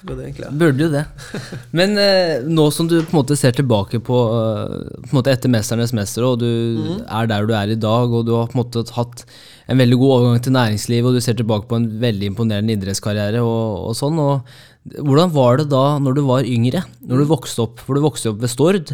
Burde 0.03 0.25
egentlig 0.25 0.49
det. 0.49 0.51
Burde 0.59 0.83
jo 0.83 0.89
det. 0.91 1.03
Men 1.79 1.95
eh, 2.01 2.43
nå 2.43 2.65
som 2.75 2.89
du 2.91 2.97
på 2.97 3.13
en 3.13 3.19
måte 3.21 3.37
ser 3.39 3.55
tilbake 3.55 4.01
på, 4.03 4.19
eh, 4.35 4.89
på 5.05 5.11
en 5.13 5.19
måte 5.21 5.31
etter 5.31 5.53
'Mesternes 5.53 5.93
mester', 5.95 6.25
og 6.25 6.41
du 6.43 6.49
mm. 6.49 7.05
er 7.07 7.29
der 7.31 7.47
du 7.47 7.53
er 7.55 7.71
i 7.71 7.79
dag, 7.79 8.11
og 8.11 8.25
du 8.25 8.33
har 8.35 8.49
på 8.49 8.57
en 8.57 8.63
måte 8.65 8.83
hatt 8.97 9.23
en 9.69 9.77
veldig 9.77 9.97
god 10.01 10.15
overgang 10.17 10.43
til 10.43 10.57
næringslivet, 10.57 11.07
og 11.07 11.15
du 11.15 11.21
ser 11.21 11.37
tilbake 11.37 11.69
på 11.69 11.79
en 11.79 11.87
veldig 12.01 12.33
imponerende 12.33 12.75
idrettskarriere 12.75 13.45
og, 13.45 13.93
og 13.93 13.95
sånn. 13.95 14.19
Og 14.19 14.41
hvordan 14.85 15.31
var 15.33 15.57
det 15.57 15.65
da 15.71 15.97
når 15.97 16.17
du 16.17 16.21
var 16.27 16.45
yngre? 16.45 16.83
Når 17.01 17.23
du 17.23 17.29
vokste 17.31 17.63
opp? 17.63 17.81
For 17.81 17.97
du 17.97 18.03
vokste 18.03 18.29
opp 18.29 18.41
ved 18.43 18.51
Stord, 18.51 18.91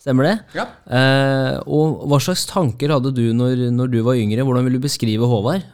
stemmer 0.00 0.30
det? 0.30 0.34
Ja. 0.56 0.64
Eh, 0.88 1.58
og 1.68 2.06
hva 2.08 2.20
slags 2.22 2.46
tanker 2.48 2.94
hadde 2.94 3.12
du 3.12 3.26
når, 3.36 3.66
når 3.76 3.92
du 3.92 3.98
var 4.06 4.16
yngre? 4.16 4.46
Hvordan 4.46 4.64
vil 4.64 4.78
du 4.78 4.84
beskrive 4.86 5.28
Håvard? 5.28 5.66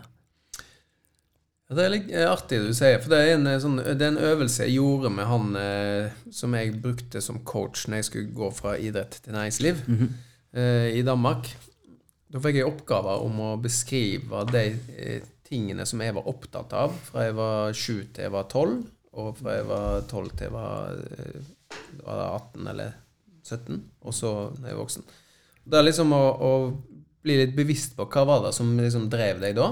Det 1.70 1.84
er 1.84 1.92
litt 1.92 2.08
artig 2.26 2.58
det 2.58 2.72
du 2.72 2.74
sier, 2.74 2.98
for 2.98 3.12
det 3.12 3.18
er 3.22 3.36
en, 3.36 3.46
eh, 3.46 3.60
sånn, 3.62 3.78
det 3.78 4.02
er 4.02 4.10
en 4.10 4.24
øvelse 4.32 4.66
jeg 4.66 4.80
gjorde 4.80 5.12
med 5.14 5.28
han 5.30 5.52
eh, 5.60 6.22
som 6.34 6.56
jeg 6.58 6.74
brukte 6.82 7.22
som 7.22 7.44
coach 7.46 7.86
når 7.86 8.00
jeg 8.00 8.08
skulle 8.08 8.34
gå 8.34 8.48
fra 8.56 8.74
idrett 8.74 9.20
til 9.22 9.36
næringsliv 9.36 9.84
eh, 9.86 10.88
i 10.98 11.04
Danmark. 11.06 11.46
Da 12.30 12.42
fikk 12.42 12.58
jeg 12.58 12.66
oppgaver 12.66 13.22
om 13.22 13.38
å 13.46 13.52
beskrive 13.62 14.42
de 14.50 14.64
eh, 14.98 15.28
tingene 15.46 15.86
som 15.86 16.02
jeg 16.02 16.14
var 16.18 16.26
opptatt 16.30 16.74
av 16.74 16.98
fra 17.06 17.28
jeg 17.28 17.38
var 17.38 17.78
sju 17.78 17.94
til 18.02 18.26
jeg 18.26 18.34
var 18.34 18.50
12, 18.50 18.74
og 19.18 19.32
fra 19.38 19.56
jeg 19.58 19.66
var 19.68 20.04
12 20.06 20.30
til 20.36 20.46
jeg 20.46 20.54
var, 20.54 21.00
eh, 21.16 21.50
var 22.04 22.22
18 22.28 22.70
eller 22.72 22.94
17, 23.42 23.80
og 24.06 24.14
så 24.14 24.32
da 24.56 24.70
jeg 24.70 24.76
var 24.76 24.84
voksen. 24.84 25.06
Det 25.70 25.78
er 25.78 25.86
liksom 25.86 26.14
å, 26.14 26.22
å 26.38 26.52
bli 27.24 27.36
litt 27.42 27.56
bevisst 27.56 27.96
på 27.98 28.06
hva 28.10 28.24
var 28.28 28.44
det 28.46 28.54
som 28.56 28.70
liksom 28.78 29.08
drev 29.12 29.42
deg 29.42 29.58
da. 29.58 29.68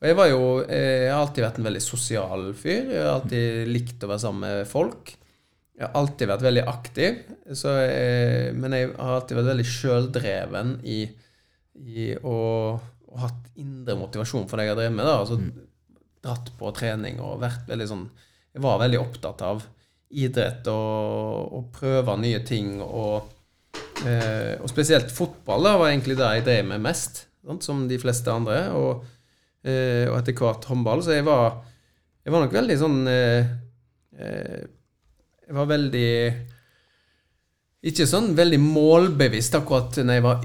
Og 0.00 0.08
jeg 0.08 0.16
var 0.16 0.28
jo 0.30 0.44
eh, 0.64 1.06
Jeg 1.06 1.12
har 1.12 1.22
alltid 1.22 1.44
vært 1.44 1.58
en 1.60 1.66
veldig 1.68 1.82
sosial 1.84 2.44
fyr. 2.56 2.86
Jeg 2.88 3.02
har 3.04 3.18
alltid 3.18 3.68
likt 3.68 4.04
å 4.04 4.08
være 4.10 4.22
sammen 4.22 4.46
med 4.46 4.68
folk. 4.68 5.12
Jeg 5.76 5.86
har 5.86 5.96
alltid 6.00 6.30
vært 6.30 6.46
veldig 6.46 6.64
aktiv. 6.72 7.18
Så, 7.56 7.74
eh, 7.84 8.48
men 8.56 8.76
jeg 8.76 8.94
har 8.94 9.18
alltid 9.18 9.40
vært 9.40 9.52
veldig 9.52 9.68
sjøldreven 9.68 10.72
i, 10.88 11.02
i 11.80 12.08
å 12.16 12.38
og 13.10 13.22
hatt 13.24 13.46
indre 13.58 13.96
motivasjon 13.98 14.46
for 14.48 14.58
det 14.58 14.68
jeg 14.68 14.74
har 14.74 14.80
drevet 14.80 14.96
med. 14.96 15.08
da, 15.08 15.18
altså 15.18 15.40
Dratt 16.20 16.50
på 16.58 16.70
trening 16.76 17.20
og 17.24 17.40
vært 17.42 17.68
veldig 17.70 17.86
sånn 17.88 18.04
Jeg 18.50 18.64
var 18.64 18.80
veldig 18.82 18.98
opptatt 19.00 19.44
av 19.46 19.62
idrett 20.10 20.66
og, 20.70 21.52
og 21.54 21.68
prøve 21.74 22.16
nye 22.18 22.40
ting. 22.46 22.80
Og, 22.82 23.30
eh, 24.06 24.56
og 24.58 24.68
spesielt 24.72 25.12
fotball 25.14 25.68
da, 25.68 25.76
var 25.78 25.92
egentlig 25.92 26.18
det 26.18 26.30
jeg 26.36 26.46
drev 26.48 26.70
med 26.72 26.84
mest, 26.88 27.24
sant, 27.46 27.66
som 27.66 27.86
de 27.90 27.98
fleste 28.02 28.32
andre. 28.32 28.62
Og, 28.76 29.04
eh, 29.62 30.06
og 30.10 30.18
etter 30.18 30.36
hvert 30.38 30.66
håndball. 30.70 31.04
Så 31.06 31.14
jeg 31.14 31.26
var, 31.28 31.60
jeg 32.24 32.34
var 32.34 32.46
nok 32.46 32.56
veldig 32.58 32.78
sånn 32.80 33.00
eh, 33.10 33.54
eh, 34.18 34.62
Jeg 35.46 35.56
var 35.56 35.70
veldig 35.70 36.10
ikke 37.80 38.04
sånn 38.04 38.34
veldig 38.36 38.58
målbevisst 38.60 39.54
akkurat 39.56 39.96
når 40.04 40.18
jeg 40.18 40.24
var 40.26 40.42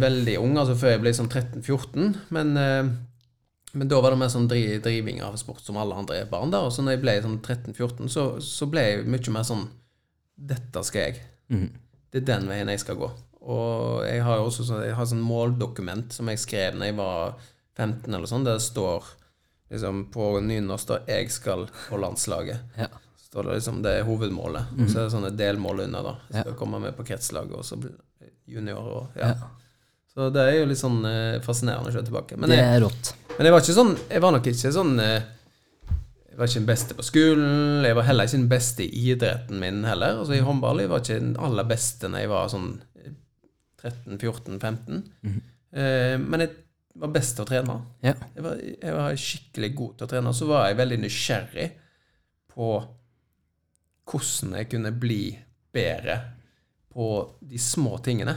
veldig 0.00 0.36
ung, 0.40 0.54
altså 0.56 0.76
før 0.80 0.94
jeg 0.94 1.02
ble 1.02 1.10
sånn 1.18 1.28
13-14. 1.28 2.14
Men, 2.32 2.54
eh, 2.56 2.88
men 3.78 3.88
da 3.90 4.00
var 4.02 4.14
det 4.14 4.20
mer 4.20 4.30
sånn 4.32 4.48
dri 4.50 4.62
driving 4.82 5.20
av 5.22 5.36
sport 5.40 5.62
som 5.62 5.78
alle 5.78 5.96
andre 5.98 6.24
barn. 6.30 6.50
da, 6.50 6.64
Og 6.66 6.72
så 6.74 6.82
når 6.82 6.96
jeg 6.96 7.02
ble 7.04 7.14
sånn 7.24 7.38
13-14, 7.38 8.08
så, 8.12 8.24
så 8.42 8.66
ble 8.70 8.84
jeg 8.84 9.06
mye 9.06 9.34
mer 9.34 9.46
sånn 9.46 9.68
Dette 10.38 10.84
skal 10.86 11.08
jeg. 11.08 11.22
Det 12.10 12.20
er 12.20 12.26
den 12.28 12.44
veien 12.46 12.68
jeg 12.70 12.82
skal 12.84 12.98
gå. 13.00 13.08
Og 13.48 14.04
jeg 14.06 14.22
har 14.22 14.38
jo 14.38 14.48
også 14.50 14.66
sånn, 14.68 14.84
jeg 14.86 14.94
har 14.94 15.08
sånn 15.10 15.24
måldokument 15.24 16.14
som 16.14 16.30
jeg 16.30 16.38
skrev 16.42 16.76
når 16.78 16.90
jeg 16.90 16.96
var 17.00 17.38
15 17.78 18.14
eller 18.14 18.30
sånn, 18.30 18.46
der 18.46 18.58
det 18.58 18.66
står 18.66 19.08
liksom 19.72 20.04
på 20.14 20.40
nynorsk 20.40 20.88
da 20.88 20.98
'Jeg 21.06 21.30
skal 21.30 21.66
på 21.88 21.98
landslaget'. 21.98 22.58
Ja. 22.78 22.88
Står 23.16 23.42
det 23.42 23.54
liksom 23.58 23.82
det 23.82 23.98
er 23.98 24.04
hovedmålet. 24.08 24.72
Og 24.78 24.90
så 24.90 24.98
er 24.98 25.04
det 25.04 25.12
sånne 25.12 25.36
delmål 25.36 25.80
under, 25.80 26.02
da. 26.02 26.14
Så 26.30 26.48
ja. 26.48 26.54
komme 26.56 26.78
med 26.80 26.96
på 26.96 27.04
kretslaget 27.04 27.52
og 27.52 27.64
så 27.64 27.76
bli 27.76 27.90
junior 28.46 28.78
og 28.78 29.06
ja. 29.16 29.28
Ja. 29.28 29.50
Så 30.18 30.32
det 30.34 30.42
er 30.42 30.56
jo 30.56 30.66
litt 30.66 30.80
sånn 30.80 30.96
eh, 31.06 31.36
fascinerende 31.44 31.92
å 31.92 31.94
se 31.94 32.00
tilbake. 32.02 32.34
Men 32.42 32.50
Det 32.50 32.58
er 32.58 32.80
rått. 32.82 33.12
men 33.36 33.46
jeg 33.46 33.54
var 33.54 33.66
sånn 33.68 33.92
Jeg 34.10 34.22
var 34.24 34.32
nok 34.34 34.48
ikke 34.50 34.72
sånn 34.74 34.96
eh, 34.98 35.28
Jeg 36.32 36.40
var 36.40 36.48
ikke 36.50 36.58
den 36.58 36.70
beste 36.72 36.96
på 36.98 37.04
skolen. 37.06 37.84
Jeg 37.86 37.94
var 37.98 38.06
heller 38.08 38.26
ikke 38.26 38.40
den 38.40 38.48
beste 38.50 38.82
i 38.86 39.04
idretten 39.12 39.60
min 39.62 39.84
heller. 39.86 40.18
Altså 40.18 40.34
I 40.34 40.42
håndball 40.42 40.82
jeg 40.82 40.90
var 40.90 41.04
ikke 41.04 41.20
den 41.20 41.36
aller 41.38 41.68
beste 41.70 42.10
når 42.10 42.24
jeg 42.24 42.32
var 42.32 42.50
sånn 42.50 42.68
13-14-15. 43.78 44.98
eh, 45.78 46.18
men 46.18 46.42
jeg 46.42 46.50
var 46.98 47.14
best 47.14 47.36
til 47.38 47.46
å 47.46 47.50
trene. 47.52 47.78
Ja. 48.02 48.16
Jeg 48.34 48.42
var, 48.42 48.58
jeg 48.58 48.98
var 48.98 49.22
skikkelig 49.22 49.72
god 49.78 49.96
til 49.96 50.08
å 50.08 50.10
trene. 50.10 50.34
Og 50.34 50.38
så 50.40 50.50
var 50.50 50.66
jeg 50.66 50.80
veldig 50.82 51.00
nysgjerrig 51.04 51.68
på 52.58 52.72
hvordan 54.08 54.58
jeg 54.58 54.70
kunne 54.72 54.94
bli 54.98 55.22
bedre 55.74 56.18
på 56.90 57.10
de 57.46 57.58
små 57.62 57.98
tingene. 58.02 58.34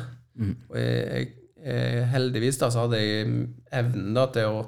Og 0.70 0.78
jeg, 0.78 1.06
jeg, 1.10 1.32
jeg, 1.64 2.06
heldigvis 2.12 2.58
da 2.62 2.70
så 2.74 2.86
hadde 2.86 3.00
jeg 3.02 3.28
evnen 3.72 4.14
da 4.18 4.26
til 4.34 4.48
å, 4.50 4.62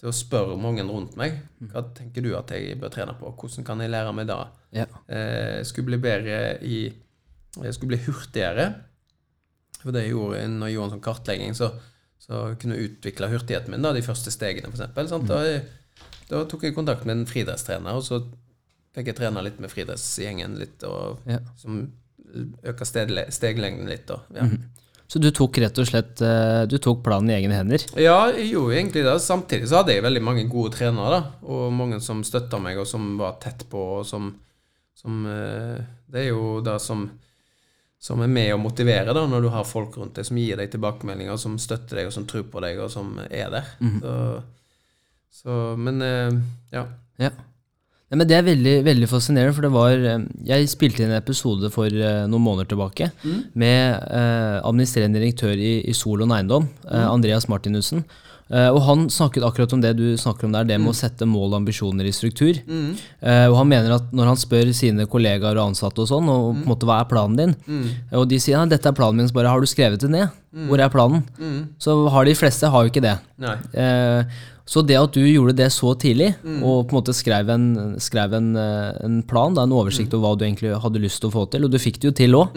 til 0.00 0.10
å 0.10 0.14
spørre 0.14 0.56
mange 0.60 0.84
rundt 0.86 1.16
meg. 1.18 1.38
Hva 1.72 1.82
tenker 1.96 2.22
du 2.24 2.30
at 2.38 2.50
jeg 2.54 2.76
bør 2.80 2.92
trene 2.94 3.14
på? 3.18 3.32
Hvordan 3.40 3.64
kan 3.66 3.80
jeg 3.84 3.90
lære 3.94 4.12
meg 4.16 4.28
det? 4.30 4.38
Ja. 4.76 4.86
Eh, 5.08 5.60
skulle 5.66 5.90
bli 5.92 5.98
bedre 6.04 6.38
i 6.62 6.78
Jeg 7.62 7.72
skulle 7.74 7.94
bli 7.94 8.02
hurtigere. 8.04 8.66
For 9.80 9.92
det 9.94 10.02
jeg 10.06 10.12
gjorde 10.16 10.42
når 10.52 10.66
jeg 10.68 10.74
gjorde 10.76 10.88
en 10.90 10.94
sånn 10.96 11.04
kartlegging, 11.06 11.54
så, 11.56 11.70
så 12.20 12.42
kunne 12.60 12.76
jeg 12.76 12.90
utvikle 12.90 13.28
hurtigheten 13.32 13.72
min, 13.72 13.82
da, 13.84 13.92
de 13.96 14.02
første 14.04 14.32
stegene, 14.34 14.68
f.eks. 14.72 15.12
Mm. 15.12 15.26
Da, 15.30 15.38
da 16.30 16.40
tok 16.50 16.64
jeg 16.66 16.74
kontakt 16.76 17.06
med 17.06 17.16
en 17.20 17.28
friidrettstrener, 17.30 17.96
og 17.96 18.02
så 18.04 18.18
fikk 18.96 19.12
jeg 19.12 19.18
trene 19.20 19.42
litt 19.44 19.60
med 19.62 19.70
friidrettsgjengen 19.72 20.56
litt, 20.60 20.82
og 20.88 21.22
Ja. 21.30 21.38
som 21.60 21.84
stegle- 22.88 23.30
steglengden 23.32 23.88
litt. 23.88 24.06
Da. 24.08 24.18
Ja. 24.34 24.48
Så 25.06 25.20
du 25.22 25.28
tok 25.30 25.58
rett 25.62 25.76
og 25.78 25.86
slett 25.86 26.22
eh, 26.24 26.64
Du 26.70 26.78
tok 26.82 27.04
planen 27.06 27.30
i 27.30 27.36
egne 27.36 27.60
hender? 27.60 27.84
Ja, 27.94 28.26
jeg 28.34 28.48
gjorde 28.50 28.74
egentlig 28.74 29.04
det. 29.06 29.14
Samtidig 29.22 29.68
så 29.70 29.80
hadde 29.80 29.94
jeg 29.94 30.04
veldig 30.06 30.22
mange 30.26 30.46
gode 30.50 30.74
trenere, 30.74 31.20
da. 31.20 31.46
Og 31.46 31.68
mange 31.74 32.00
som 32.02 32.24
støtta 32.26 32.58
meg, 32.62 32.80
og 32.82 32.88
som 32.90 33.12
var 33.20 33.38
tett 33.42 33.62
på, 33.70 33.84
og 34.00 34.08
som, 34.08 34.32
som 34.98 35.22
eh, 35.30 35.78
Det 36.10 36.24
er 36.24 36.28
jo 36.32 36.58
det 36.66 36.76
som, 36.82 37.06
som 38.02 38.22
er 38.24 38.32
med 38.32 38.54
å 38.56 38.60
motivere, 38.60 39.14
da, 39.14 39.24
når 39.30 39.46
du 39.46 39.50
har 39.54 39.68
folk 39.68 39.94
rundt 40.00 40.18
deg 40.18 40.26
som 40.26 40.42
gir 40.42 40.58
deg 40.58 40.74
tilbakemeldinger, 40.74 41.38
som 41.38 41.54
støtter 41.62 42.02
deg, 42.02 42.10
og 42.10 42.16
som 42.18 42.26
tror 42.26 42.46
på 42.50 42.62
deg, 42.66 42.82
og 42.82 42.90
som 42.92 43.14
er 43.30 43.50
der. 43.54 43.72
Så, 44.02 44.16
så 45.42 45.60
Men 45.78 46.02
eh, 46.02 46.40
ja. 46.74 46.86
Ja. 47.22 47.30
Nei, 48.06 48.20
men 48.20 48.28
Det 48.30 48.36
er 48.36 48.44
veldig, 48.46 48.74
veldig 48.86 49.08
fascinerende, 49.10 49.54
for 49.56 49.66
det 49.66 49.72
var 49.74 49.94
eh, 49.98 50.26
Jeg 50.46 50.68
spilte 50.70 51.02
inn 51.02 51.10
en 51.10 51.18
episode 51.18 51.70
for 51.74 51.90
eh, 51.90 52.26
noen 52.30 52.44
måneder 52.44 52.68
tilbake 52.70 53.08
med 53.58 53.96
eh, 54.14 54.60
administrerende 54.62 55.18
direktør 55.18 55.56
i, 55.58 55.80
i 55.82 55.94
Solon 55.96 56.30
Eiendom, 56.36 56.68
eh, 56.86 57.06
Andreas 57.08 57.48
Martinussen. 57.50 58.04
Eh, 58.46 58.68
og 58.70 58.78
han 58.86 59.00
snakket 59.10 59.42
akkurat 59.42 59.72
om 59.74 59.80
det 59.82 59.90
du 59.98 60.04
snakker 60.18 60.46
om 60.46 60.52
der, 60.54 60.64
det 60.68 60.76
med 60.78 60.92
å 60.92 60.94
sette 60.94 61.26
mål 61.26 61.48
og 61.50 61.56
ambisjoner 61.64 62.06
i 62.06 62.12
struktur. 62.14 62.54
Eh, 62.62 63.46
og 63.50 63.56
han 63.58 63.68
mener 63.72 63.96
at 63.96 64.12
når 64.14 64.30
han 64.30 64.38
spør 64.38 64.70
sine 64.76 65.06
kollegaer 65.10 65.58
og 65.58 65.72
ansatte 65.72 66.04
og 66.04 66.10
sånn, 66.12 66.28
og 66.30 66.52
på 66.60 66.62
en 66.62 66.70
måte 66.70 66.86
hva 66.86 67.00
er 67.02 67.08
planen 67.10 67.36
din, 67.40 67.54
og 68.14 68.28
de 68.30 68.38
sier 68.38 68.54
ja, 68.54 68.64
dette 68.70 68.86
er 68.86 68.94
planen 68.94 69.18
min, 69.18 69.28
så 69.30 69.34
bare 69.34 69.50
har 69.50 69.60
du 69.60 69.66
skrevet 69.66 69.98
det 70.04 70.10
ned? 70.14 70.28
Hvor 70.70 70.78
er 70.80 70.92
planen? 70.94 71.24
Så 71.82 71.96
har 72.14 72.24
de 72.24 72.34
fleste 72.38 72.70
har 72.70 72.84
jo 72.86 72.92
ikke 72.94 73.02
det. 73.04 73.16
Eh, 73.74 74.38
så 74.66 74.82
det 74.82 74.96
at 74.98 75.12
du 75.14 75.20
gjorde 75.22 75.52
det 75.54 75.68
så 75.70 75.92
tidlig, 75.94 76.32
og 76.62 76.86
på 76.88 76.94
en 76.94 76.98
måte 77.00 77.14
skrev 77.14 77.50
en, 77.50 77.66
skrev 78.02 78.32
en, 78.34 78.48
en 78.56 79.18
plan, 79.22 79.54
da, 79.54 79.62
en 79.66 79.74
oversikt 79.74 80.14
over 80.14 80.24
hva 80.32 80.38
du 80.38 80.46
egentlig 80.46 80.72
hadde 80.82 81.02
lyst 81.02 81.20
til 81.22 81.30
å 81.30 81.34
få 81.34 81.44
til, 81.50 81.66
og 81.66 81.70
du 81.70 81.78
fikk 81.78 82.00
det 82.02 82.08
jo 82.08 82.14
til 82.18 82.34
òg, 82.34 82.56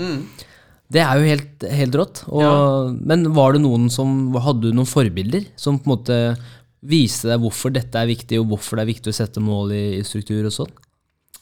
det 0.89 1.01
er 1.05 1.19
jo 1.19 1.29
helt, 1.29 1.65
helt 1.69 1.97
rått. 1.99 2.23
Og, 2.33 2.95
Men 3.05 3.27
var 3.35 3.53
det 3.53 3.61
noen 3.61 3.89
som 3.93 4.33
Hadde 4.41 4.69
du 4.69 4.73
noen 4.73 4.89
forbilder 4.89 5.45
som 5.59 5.77
på 5.77 5.85
en 5.85 5.95
måte 5.95 6.19
viste 6.79 7.27
deg 7.27 7.41
hvorfor 7.43 7.73
dette 7.75 7.99
er 7.99 8.07
viktig, 8.07 8.37
og 8.39 8.53
hvorfor 8.53 8.79
det 8.79 8.85
er 8.85 8.93
viktig 8.93 9.11
å 9.11 9.17
sette 9.17 9.41
mål 9.43 9.73
i, 9.75 9.83
i 9.97 10.05
struktur 10.07 10.47
og 10.47 10.53
sånn? 10.55 10.71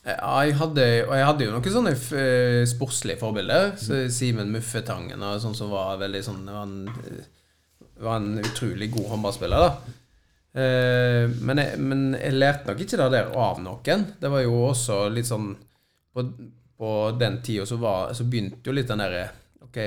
Ja, 0.07 0.31
jeg 0.47 0.55
hadde, 0.55 0.83
og 1.03 1.13
jeg 1.13 1.27
hadde 1.27 1.45
jo 1.45 1.53
noen 1.53 1.73
sånne 1.75 1.93
eh, 1.93 2.61
sportslige 2.69 3.19
forbilder. 3.19 3.73
Så 3.79 4.05
Simen 4.13 4.53
Muffetangen 4.53 5.23
og 5.23 5.41
sånn 5.43 5.55
som 5.57 5.71
var 5.73 5.99
veldig 5.99 6.21
sånn 6.25 6.45
var 6.47 6.63
en, 6.63 7.23
var 8.01 8.21
en 8.21 8.39
utrolig 8.39 8.89
god 8.93 9.11
håndballspiller, 9.13 9.65
da. 9.67 9.95
Eh, 10.57 11.25
men, 11.43 11.61
jeg, 11.61 11.81
men 11.83 12.05
jeg 12.15 12.37
lærte 12.37 12.71
nok 12.71 12.85
ikke 12.85 13.01
det 13.03 13.09
der 13.13 13.33
av 13.37 13.59
noen. 13.61 14.07
Det 14.17 14.31
var 14.31 14.45
jo 14.45 14.61
også 14.71 15.03
litt 15.13 15.29
sånn 15.29 15.51
På, 16.15 16.23
på 16.77 16.91
den 17.19 17.39
tida 17.41 17.65
så, 17.65 17.77
var- 17.81 18.13
så 18.13 18.23
begynte 18.29 18.69
jo 18.69 18.75
litt 18.77 18.87
den 18.91 19.01
derre 19.01 19.25
Ok, 19.67 19.77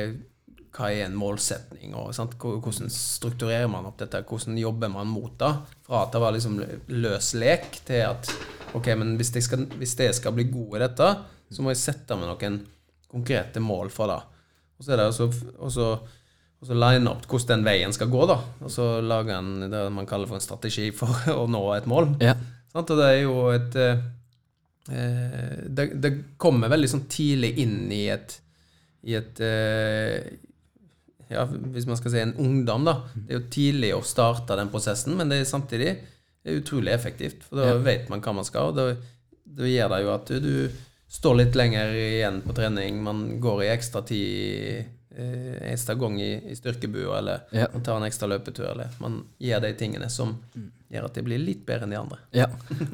hva 0.76 0.88
er 0.92 1.07
en 1.07 1.14
målsetning, 1.18 1.94
og 1.98 2.12
sant? 2.14 2.35
Hvordan 2.38 2.90
strukturerer 2.92 3.66
man 3.70 3.87
opp 3.88 3.96
dette? 3.98 4.20
Hvordan 4.29 4.59
jobber 4.61 4.90
man 4.92 5.09
mot 5.11 5.33
det? 5.40 5.48
Fra 5.87 6.03
at 6.05 6.12
det 6.14 6.20
var 6.22 6.35
liksom 6.37 6.59
løs 7.00 7.31
lek, 7.40 7.81
til 7.88 8.05
at 8.07 8.29
ok, 8.76 8.90
men 9.00 9.16
hvis 9.18 9.33
jeg 9.35 9.46
skal, 9.46 9.64
hvis 9.81 9.96
jeg 9.98 10.14
skal 10.14 10.37
bli 10.37 10.44
god 10.53 10.76
i 10.76 10.83
dette, 10.85 11.09
så 11.50 11.64
må 11.64 11.72
jeg 11.72 11.81
sette 11.81 12.14
meg 12.20 12.29
noen 12.31 12.61
konkrete 13.11 13.62
mål 13.64 13.90
for 13.90 14.12
det. 14.12 14.20
Og 14.79 14.85
så 14.87 14.92
er 14.94 15.00
det 15.00 15.09
også, 15.11 15.26
også, 15.59 15.88
line 16.76 17.11
opp 17.11 17.26
hvordan 17.26 17.57
den 17.57 17.66
veien 17.66 17.92
skal 17.96 18.12
gå, 18.12 18.22
da. 18.31 18.37
Og 18.62 18.70
så 18.70 18.87
lage 19.03 19.35
en, 19.35 19.64
det 19.72 19.83
man 19.96 20.07
kaller 20.07 20.31
for 20.31 20.38
en 20.38 20.44
strategi 20.44 20.90
for 20.94 21.11
å 21.40 21.48
nå 21.50 21.64
et 21.74 21.88
mål. 21.90 22.12
Ja. 22.22 22.37
Sant? 22.70 22.92
Og 22.94 23.00
det 23.00 23.09
er 23.11 23.22
jo 23.24 23.35
et 23.57 23.74
eh, 23.81 24.05
det, 24.90 25.85
det 26.03 26.11
kommer 26.40 26.68
veldig 26.72 26.88
sånn 26.90 27.05
tidlig 27.12 27.53
inn 27.62 27.90
i 27.94 28.05
et, 28.12 28.37
i 29.07 29.14
et 29.18 29.40
eh, 29.40 30.31
ja, 31.31 31.44
Hvis 31.46 31.87
man 31.87 31.96
skal 32.00 32.11
si 32.14 32.18
en 32.24 32.35
ungdom, 32.42 32.85
da. 32.88 32.96
Det 33.14 33.35
er 33.35 33.38
jo 33.40 33.50
tidlig 33.55 33.92
å 33.94 34.03
starte 34.07 34.57
den 34.59 34.70
prosessen, 34.72 35.14
men 35.18 35.31
det 35.31 35.40
er 35.44 35.48
samtidig 35.50 35.92
det 36.40 36.50
er 36.55 36.59
utrolig 36.62 36.92
effektivt. 36.94 37.42
For 37.46 37.61
da 37.61 37.68
Ja. 37.70 37.79
vet 37.85 38.09
man 38.11 38.22
hva 38.24 38.33
man 38.35 38.46
skal, 38.48 38.70
og 38.72 38.79
da, 38.79 38.88
da 39.44 39.68
gjør 39.68 39.92
det 39.92 40.00
jo 40.03 40.14
at 40.14 40.31
du, 40.33 40.40
du 40.40 40.87
står 41.11 41.37
litt 41.37 41.55
lenger 41.59 41.92
igjen 41.94 42.40
på 42.46 42.55
trening. 42.57 43.03
Man 43.05 43.40
går 43.42 43.62
i 43.66 43.70
ekstra 43.74 44.03
tid 44.07 44.87
eh, 45.16 45.73
ekstra 45.73 45.94
gang 45.99 46.18
i, 46.20 46.33
i 46.51 46.55
styrkebua, 46.59 47.18
eller 47.18 47.40
Ja. 47.53 47.66
man 47.73 47.83
tar 47.83 47.96
en 48.01 48.07
ekstra 48.09 48.29
løpetur, 48.31 48.70
eller 48.73 48.88
man 49.01 49.25
gjør 49.40 49.61
de 49.66 49.73
tingene 49.75 50.11
som 50.11 50.37
gjør 50.90 51.05
at 51.07 51.14
de 51.14 51.23
blir 51.23 51.38
litt 51.38 51.64
bedre 51.66 51.87
enn 51.87 51.90
de 51.94 51.99
andre. 52.01 52.18
Ja. 52.35 52.46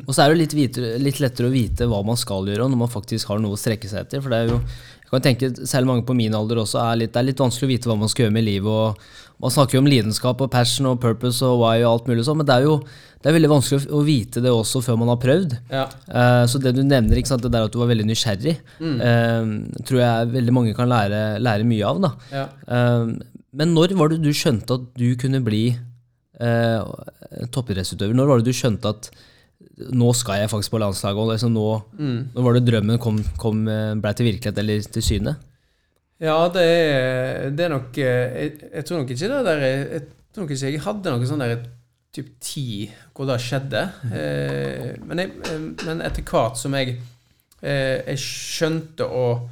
Og 0.06 0.12
så 0.14 0.22
er 0.26 0.34
det 0.34 0.38
litt, 0.42 0.54
vite, 0.56 0.98
litt 1.00 1.20
lettere 1.22 1.48
å 1.48 1.52
vite 1.54 1.86
hva 1.88 2.02
man 2.04 2.18
skal 2.20 2.44
gjøre 2.48 2.66
når 2.68 2.76
man 2.82 2.92
faktisk 2.92 3.28
har 3.32 3.38
noe 3.40 3.56
å 3.56 3.60
strekke 3.60 3.88
seg 3.88 4.02
etter. 4.04 4.20
For 4.20 4.28
det 4.34 4.40
er 4.42 4.50
jo, 4.52 4.58
jeg 5.06 5.12
kan 5.14 5.22
tenke, 5.22 5.52
selv 5.70 5.86
mange 5.86 6.02
på 6.02 6.16
min 6.18 6.34
alder 6.34 6.58
også, 6.64 6.80
er 6.82 6.98
litt, 6.98 7.12
det 7.14 7.20
er 7.20 7.28
litt 7.28 7.42
vanskelig 7.42 7.68
å 7.68 7.70
vite 7.70 7.90
hva 7.90 7.94
man 8.00 8.10
skal 8.10 8.26
gjøre 8.26 8.34
med 8.34 8.42
livet. 8.42 8.66
og 8.66 9.44
Man 9.44 9.52
snakker 9.54 9.78
jo 9.78 9.82
om 9.84 9.90
lidenskap 9.90 10.40
og 10.42 10.50
passion 10.50 10.88
og 10.90 10.98
purpose 11.02 11.46
og 11.46 11.60
why 11.60 11.76
og 11.84 11.92
alt 11.92 12.08
mulig 12.10 12.24
sånn, 12.26 12.40
men 12.40 12.48
det 12.48 12.56
er 12.56 12.66
jo 12.66 12.80
det 13.22 13.30
er 13.30 13.36
veldig 13.40 13.48
vanskelig 13.50 13.88
å 13.90 14.00
vite 14.06 14.42
det 14.42 14.50
også 14.54 14.82
før 14.84 14.98
man 15.00 15.08
har 15.10 15.20
prøvd. 15.22 15.54
Ja. 15.70 15.86
Uh, 16.06 16.42
så 16.46 16.60
det 16.62 16.76
du 16.76 16.82
nevner, 16.86 17.18
ikke 17.18 17.32
sant, 17.32 17.42
det 17.42 17.50
der 17.54 17.66
at 17.66 17.72
du 17.74 17.80
var 17.80 17.88
veldig 17.90 18.04
nysgjerrig, 18.06 18.52
eh, 18.82 19.48
tror 19.88 19.98
jeg 19.98 20.28
veldig 20.34 20.54
mange 20.54 20.74
kan 20.76 20.90
lære, 20.90 21.22
lære 21.42 21.66
mye 21.66 21.88
av. 21.88 22.02
da. 22.04 22.10
Ja. 22.30 22.44
Uh, 22.70 23.16
men 23.56 23.72
når 23.74 23.96
var 23.98 24.12
det 24.12 24.20
du 24.22 24.30
skjønte 24.36 24.78
at 24.78 24.90
du 24.98 25.08
kunne 25.18 25.40
bli 25.42 25.64
toppidrettsutøver? 26.36 28.12
Når 28.12 28.28
var 28.28 28.42
det 28.42 28.52
du 28.52 28.58
skjønte 28.58 28.90
at 28.92 29.08
nå 29.96 30.08
skal 30.16 30.42
jeg 30.42 30.50
faktisk 30.52 30.72
på 30.74 30.80
landslaget? 30.80 31.20
og 31.20 31.32
Liksom 31.32 31.52
nå, 31.52 31.66
Når 32.34 32.44
var 32.44 32.56
det 32.56 32.64
drømmen 32.66 32.98
kom, 33.02 33.20
kom, 33.40 33.66
eh, 33.68 33.94
ble 34.00 34.12
til 34.16 34.28
virkelighet 34.30 34.58
eller 34.62 34.82
til 34.96 35.04
syne? 35.04 35.36
Ja, 36.20 36.36
det 36.48 36.62
er, 36.64 37.50
det 37.52 37.64
er 37.66 37.72
nok 37.74 37.98
eh, 38.00 38.36
jeg, 38.40 38.52
jeg 38.72 38.84
tror 38.88 39.02
nok 39.02 39.10
ikke 39.12 39.28
det 39.32 39.40
der 39.44 39.64
Jeg, 39.66 40.04
tror 40.32 40.46
nok 40.46 40.54
ikke 40.54 40.70
jeg 40.72 40.84
hadde 40.86 41.12
noe 41.12 41.28
sånn 41.28 41.44
der 41.44 41.58
typ 42.16 42.30
ti 42.40 42.86
hvor 43.12 43.28
det 43.28 43.36
skjedde. 43.44 43.82
Eh, 44.16 44.94
men, 45.04 45.20
jeg, 45.20 45.34
eh, 45.50 45.66
men 45.84 46.00
etter 46.04 46.24
hvert 46.24 46.56
som 46.60 46.76
jeg, 46.78 46.96
eh, 47.60 48.00
jeg 48.06 48.22
skjønte 48.22 49.08
og, 49.08 49.44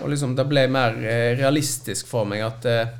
og 0.00 0.12
liksom 0.12 0.32
det 0.36 0.48
ble 0.48 0.64
mer 0.72 0.96
realistisk 1.36 2.08
for 2.08 2.28
meg 2.28 2.44
at 2.44 2.68
eh, 2.68 2.94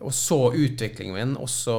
Og 0.00 0.12
så 0.16 0.38
utviklingen 0.56 1.12
min 1.16 1.32
også 1.36 1.74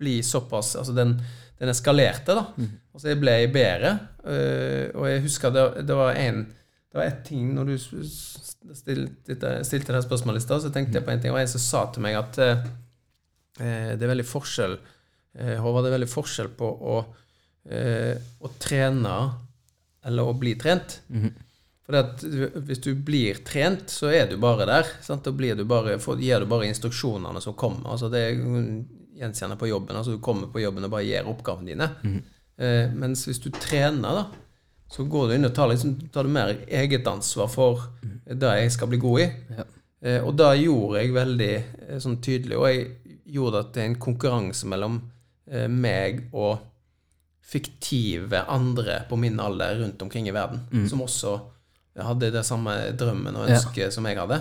bli 0.00 0.16
såpass 0.26 0.72
Altså 0.80 0.94
den, 0.96 1.12
den 1.60 1.70
eskalerte, 1.70 2.34
da. 2.34 2.46
Altså 2.94 3.08
jeg 3.12 3.20
ble 3.22 3.30
jeg 3.40 3.52
bedre. 3.54 3.92
eh, 4.24 4.90
og 4.94 5.06
jeg 5.08 5.22
husker 5.22 5.50
det, 5.54 5.86
det 5.86 5.96
var 5.96 6.14
en 6.18 6.46
det 6.90 6.98
var 6.98 7.06
ett 7.06 7.20
ting 7.24 7.52
når 7.54 7.66
du 7.68 7.74
s- 7.78 8.56
stilte, 8.74 9.50
stilte 9.64 9.92
det 9.94 10.00
spørsmålet 10.02 10.40
i 10.40 10.42
stad, 10.42 10.62
så 10.64 10.72
tenkte 10.74 10.98
jeg 10.98 11.04
på 11.06 11.12
en 11.12 11.20
ting. 11.20 11.30
Det 11.30 11.36
var 11.36 11.44
en 11.44 11.52
som 11.52 11.60
sa 11.62 11.84
til 11.94 12.02
meg 12.02 12.16
at 12.18 12.38
eh, 12.42 12.64
eh, 13.60 13.92
det 13.94 14.02
er 14.02 14.10
veldig 14.10 14.26
forskjell 14.26 14.74
eh, 15.38 15.54
Håvard, 15.62 15.84
det 15.86 15.92
er 15.92 15.98
veldig 16.00 16.08
forskjell 16.10 16.48
på 16.58 16.66
å, 16.66 16.96
eh, 17.70 18.16
å 18.42 18.50
trene 18.58 19.14
eller 20.04 20.26
å 20.26 20.34
bli 20.34 20.56
trent. 20.58 20.98
For 21.06 21.14
-hmm. 21.20 21.32
For 21.86 22.60
hvis 22.66 22.80
du 22.82 22.94
blir 22.94 23.34
trent, 23.44 23.88
så 23.90 24.06
er 24.14 24.26
du 24.30 24.36
bare 24.36 24.66
der. 24.66 24.86
Sant? 25.02 25.24
Da 25.24 25.30
blir 25.32 25.54
du 25.56 25.64
bare, 25.64 25.98
for, 25.98 26.16
gir 26.16 26.38
du 26.40 26.46
bare 26.46 26.66
instruksjonene 26.68 27.40
som 27.40 27.54
kommer. 27.54 27.90
Altså 27.90 28.08
det 28.10 28.18
er 28.18 28.34
gjenkjenner 29.18 29.56
på 29.58 29.66
jobben. 29.68 29.96
Altså 29.96 30.12
du 30.12 30.18
kommer 30.18 30.46
på 30.46 30.60
jobben 30.60 30.84
og 30.84 30.90
bare 30.90 31.02
gjør 31.04 31.26
oppgavene 31.26 31.66
dine. 31.66 31.88
Eh, 32.60 32.90
mens 32.92 33.24
hvis 33.26 33.40
du 33.42 33.48
trener, 33.56 34.20
da, 34.20 34.24
så 34.90 35.04
går 35.08 35.28
du 35.30 35.34
inn 35.36 35.46
og 35.48 35.54
tar, 35.56 35.70
liksom, 35.72 35.94
tar 36.12 36.26
du 36.26 36.32
mer 36.34 36.54
eget 36.68 37.06
ansvar 37.08 37.48
for 37.52 37.86
det 38.26 38.50
jeg 38.60 38.72
skal 38.74 38.90
bli 38.90 38.98
god 39.00 39.20
i. 39.24 39.28
Ja. 39.56 39.64
Eh, 40.02 40.18
og 40.24 40.34
det 40.40 40.50
gjorde 40.64 41.00
jeg 41.02 41.14
veldig 41.14 41.52
eh, 41.56 41.98
sånn 42.02 42.18
tydelig. 42.24 42.56
Og 42.58 42.66
jeg 42.68 42.88
gjorde 43.30 43.62
at 43.64 43.72
det 43.74 43.82
er 43.84 43.90
en 43.92 44.00
konkurranse 44.02 44.66
mellom 44.68 45.00
eh, 45.50 45.68
meg 45.70 46.26
og 46.32 46.58
fiktive 47.50 48.44
andre 48.48 49.00
på 49.08 49.16
min 49.18 49.40
alder 49.42 49.80
rundt 49.80 50.02
omkring 50.04 50.28
i 50.30 50.34
verden, 50.34 50.60
som 50.88 51.00
også 51.02 51.32
hadde 52.00 52.28
det 52.30 52.44
samme 52.46 52.74
drømmen 52.96 53.34
og 53.36 53.48
Ja. 53.48 53.56
ønsket 53.56 53.92
som 53.92 54.06
jeg 54.06 54.18
hadde. 54.18 54.38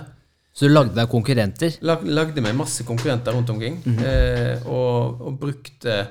Så 0.53 0.67
du 0.67 0.73
lagde 0.73 0.93
deg 0.95 1.09
konkurrenter? 1.09 1.77
Lag, 1.81 2.03
lagde 2.05 2.41
meg 2.41 2.55
masse 2.57 2.83
konkurrenter 2.85 3.33
rundt 3.33 3.49
omkring, 3.49 3.79
eh, 4.03 4.61
og, 4.67 5.21
og 5.21 5.39
brukte 5.39 6.07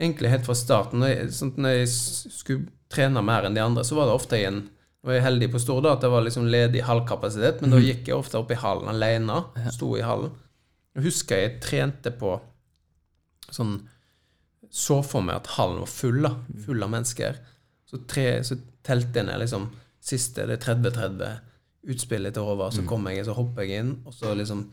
egentlig 0.00 0.30
helt 0.32 0.46
fra 0.46 0.56
starten 0.58 1.02
Når 1.02 1.10
jeg, 1.12 1.26
sånn, 1.36 1.52
når 1.60 1.76
jeg 1.76 1.90
skulle 1.90 2.64
trene 2.92 3.22
mer 3.24 3.46
enn 3.46 3.56
de 3.56 3.62
andre, 3.62 3.84
så 3.86 3.98
var 3.98 4.08
det 4.08 4.16
ofte 4.18 4.40
i 4.40 4.46
en 4.48 4.64
var 5.04 5.18
jeg 5.18 5.24
heldig 5.26 5.50
på 5.52 5.60
Stord 5.60 5.86
at 5.90 6.00
det 6.00 6.08
var 6.08 6.24
liksom 6.24 6.46
ledig 6.48 6.80
halvkapasitet, 6.86 7.58
men 7.60 7.74
da 7.74 7.80
gikk 7.82 8.06
jeg 8.08 8.16
ofte 8.16 8.38
opp 8.40 8.52
i 8.54 8.56
hallen 8.56 8.88
alene. 8.88 9.42
Sto 9.74 9.90
i 9.98 10.04
hallen. 10.04 10.32
Jeg 10.96 11.04
husker 11.10 11.42
jeg 11.42 11.58
trente 11.60 12.12
på 12.14 12.38
sånn 13.52 13.74
Så 14.74 15.02
for 15.06 15.22
meg 15.22 15.36
at 15.42 15.50
hallen 15.54 15.82
var 15.82 15.90
full, 15.90 16.22
da. 16.24 16.32
Full 16.64 16.82
av 16.82 16.90
mennesker. 16.90 17.36
Så, 17.86 18.00
tre, 18.10 18.40
så 18.42 18.56
telte 18.82 19.20
jeg 19.20 19.28
ned 19.28 19.42
liksom 19.44 19.68
siste, 20.04 20.48
det 20.48 20.56
er 20.56 20.64
30-30 20.64 21.92
utspillet 21.94 22.34
til 22.34 22.48
over, 22.48 22.72
så 22.74 22.82
kommer 22.88 23.14
jeg, 23.14 23.26
så 23.28 23.36
hopper 23.36 23.68
jeg 23.68 23.84
inn, 23.84 23.92
og 24.08 24.16
så 24.16 24.32
liksom 24.34 24.64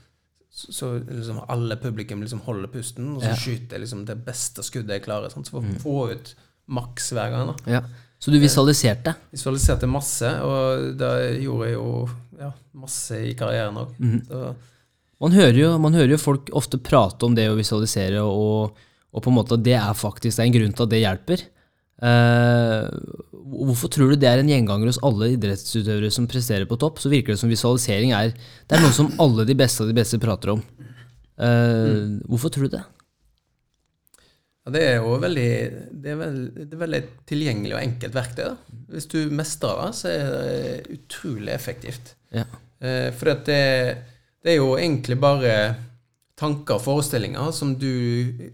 så, 0.51 0.71
så 0.75 0.87
liksom 1.07 1.41
alle 1.47 1.77
publikum 1.79 2.21
liksom 2.21 2.41
holder 2.45 2.67
pusten, 2.73 3.15
og 3.15 3.21
så 3.23 3.31
Ja. 3.31 3.35
skyter 3.39 3.77
jeg 3.77 3.85
liksom 3.85 4.05
det 4.05 4.17
beste 4.25 4.63
skuddet 4.67 4.97
jeg 4.99 5.05
klarer. 5.05 5.31
Sant? 5.31 5.47
Så 5.47 5.55
for 5.55 5.61
å 5.63 5.79
få 5.79 6.11
ut 6.11 6.33
maks 6.67 7.11
hver 7.15 7.31
gang. 7.31 7.53
da 7.55 7.71
Ja. 7.71 7.81
Så 8.21 8.29
du 8.31 8.37
visualiserte? 8.37 9.15
Visualiserte 9.31 9.87
masse, 9.89 10.29
og 10.45 10.97
det 10.99 11.41
gjorde 11.41 11.69
jeg 11.71 11.73
jo 11.73 12.09
ja, 12.39 12.51
masse 12.77 13.17
i 13.17 13.33
karrieren 13.33 13.79
òg. 13.81 13.95
Mm. 13.97 14.55
Man 15.21 15.81
man 15.81 15.93
hører 15.93 16.09
jo 16.11 16.17
folk 16.17 16.49
ofte 16.53 16.77
prate 16.77 17.25
om 17.25 17.33
det 17.35 17.47
å 17.49 17.55
visualisere, 17.57 18.21
og, 18.21 18.75
og 19.13 19.23
på 19.23 19.29
en 19.29 19.37
måte 19.37 19.57
det 19.61 19.73
er 19.73 19.93
faktisk 19.93 20.37
det 20.37 20.43
er 20.43 20.49
en 20.49 20.55
grunn 20.59 20.73
til 20.73 20.83
at 20.83 20.89
det 20.93 21.01
hjelper. 21.01 21.43
Eh, 22.01 22.87
hvorfor 23.61 23.91
tror 23.93 24.09
du 24.09 24.17
det 24.17 24.29
er 24.29 24.41
en 24.41 24.49
gjenganger 24.49 24.89
hos 24.89 25.01
alle 25.05 25.33
idrettsutøvere 25.35 26.09
som 26.13 26.29
presterer 26.29 26.65
på 26.69 26.79
topp? 26.81 27.01
Så 27.01 27.11
virker 27.13 27.35
det 27.35 27.41
som 27.41 27.51
visualisering 27.51 28.15
er 28.17 28.33
Det 28.33 28.77
er 28.77 28.81
noe 28.81 28.95
som 28.95 29.11
alle 29.21 29.45
de 29.45 29.57
beste 29.57 29.83
av 29.83 29.91
de 29.91 29.97
beste 29.97 30.19
prater 30.21 30.55
om. 30.55 30.63
Eh, 31.41 32.17
Hvorfor 32.29 32.53
tror 32.53 32.67
du 32.67 32.77
det? 32.77 32.83
Ja, 34.61 34.73
det 34.75 34.81
er 34.85 34.97
jo 35.01 35.15
veldig 35.21 35.51
det 36.03 36.11
er, 36.13 36.17
veld, 36.19 36.41
det 36.57 36.75
er 36.75 36.81
veldig 36.83 37.03
tilgjengelig 37.29 37.75
og 37.75 37.83
enkelt 37.83 38.17
verktøy. 38.17 38.43
Da. 38.51 38.81
Hvis 38.93 39.09
du 39.09 39.19
mestrer 39.33 39.79
det, 39.81 39.93
så 39.97 40.11
er 40.11 40.35
det 40.35 40.97
utrolig 40.97 41.53
effektivt. 41.53 42.13
Ja. 42.33 42.45
Uh, 42.81 43.09
for 43.17 43.33
at 43.33 43.45
det, 43.49 43.63
det 44.41 44.53
er 44.53 44.61
jo 44.61 44.75
egentlig 44.77 45.17
bare 45.21 45.55
tanker 46.41 46.77
og 46.79 46.85
forestillinger 46.85 47.51
som 47.53 47.75
du 47.77 47.91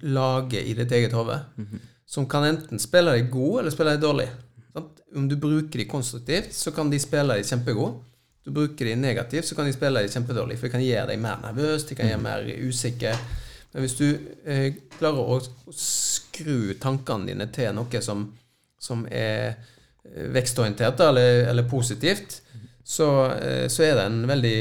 lager 0.04 0.64
i 0.64 0.74
ditt 0.76 0.92
eget 0.92 1.16
hode, 1.16 1.38
som 2.08 2.28
kan 2.30 2.46
enten 2.48 2.80
spille 2.80 3.14
deg 3.18 3.32
god 3.32 3.62
eller 3.62 3.74
spille 3.74 3.96
deg 3.96 4.04
dårlig. 4.04 4.28
Sant? 4.74 5.02
Om 5.16 5.28
du 5.28 5.36
bruker 5.40 5.82
de 5.82 5.88
konstruktivt, 5.90 6.54
så 6.56 6.72
kan 6.76 6.92
de 6.92 7.00
spille 7.04 7.36
deg 7.36 7.48
kjempegod. 7.48 7.98
Du 8.48 8.54
bruker 8.56 8.88
de 8.88 8.96
negativt, 8.96 9.50
så 9.50 9.58
kan 9.58 9.68
de 9.68 9.76
spille 9.76 10.00
deg 10.00 10.14
kjempedårlig, 10.14 10.56
for 10.56 10.70
de 10.70 10.76
kan 10.78 10.86
gjøre 10.86 11.10
deg 11.12 11.20
mer 11.20 11.42
nervøs, 11.44 11.84
de 11.90 11.98
kan 12.00 12.08
gjøre 12.08 12.22
deg 12.22 12.24
mer 12.24 12.70
usikker. 12.70 13.24
Men 13.74 13.84
hvis 13.84 13.98
du 14.00 14.06
eh, 14.48 14.70
klarer 14.96 15.34
å 15.36 15.42
skru 15.76 16.78
tankene 16.80 17.28
dine 17.28 17.50
til 17.52 17.76
noe 17.76 18.02
som, 18.06 18.24
som 18.80 19.04
er 19.12 19.50
eh, 19.52 20.30
vekstorientert 20.32 21.04
eller, 21.10 21.44
eller 21.52 21.68
positivt, 21.68 22.40
så, 22.88 23.10
eh, 23.36 23.66
så 23.68 23.84
er 23.84 23.98
det 24.00 24.06
en 24.08 24.22
veldig 24.30 24.60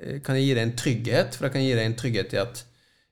eh, 0.00 0.16
Kan 0.24 0.38
det 0.38 0.46
gi 0.46 0.54
deg 0.56 0.62
en 0.64 0.76
trygghet? 0.80 1.36
For 1.36 1.44
det 1.46 1.52
kan 1.58 1.66
gi 1.66 1.74
deg 1.76 1.90
en 1.90 1.98
trygghet 2.00 2.32
i 2.32 2.40
at 2.40 2.62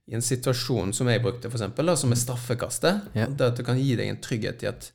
i 0.09 0.15
en 0.19 0.23
situasjon 0.25 0.93
som 0.93 1.09
jeg 1.09 1.23
brukte, 1.25 1.49
for 1.49 1.57
eksempel, 1.57 1.87
da, 1.89 1.95
som 1.97 2.13
er 2.13 2.21
straffekastet, 2.21 3.07
Ja. 3.17 3.27
det 3.27 3.41
at 3.41 3.57
det 3.57 3.65
kan 3.67 3.79
gi 3.81 3.95
deg 3.97 4.09
en 4.11 4.21
trygghet 4.21 4.63
i 4.63 4.69
at 4.69 4.91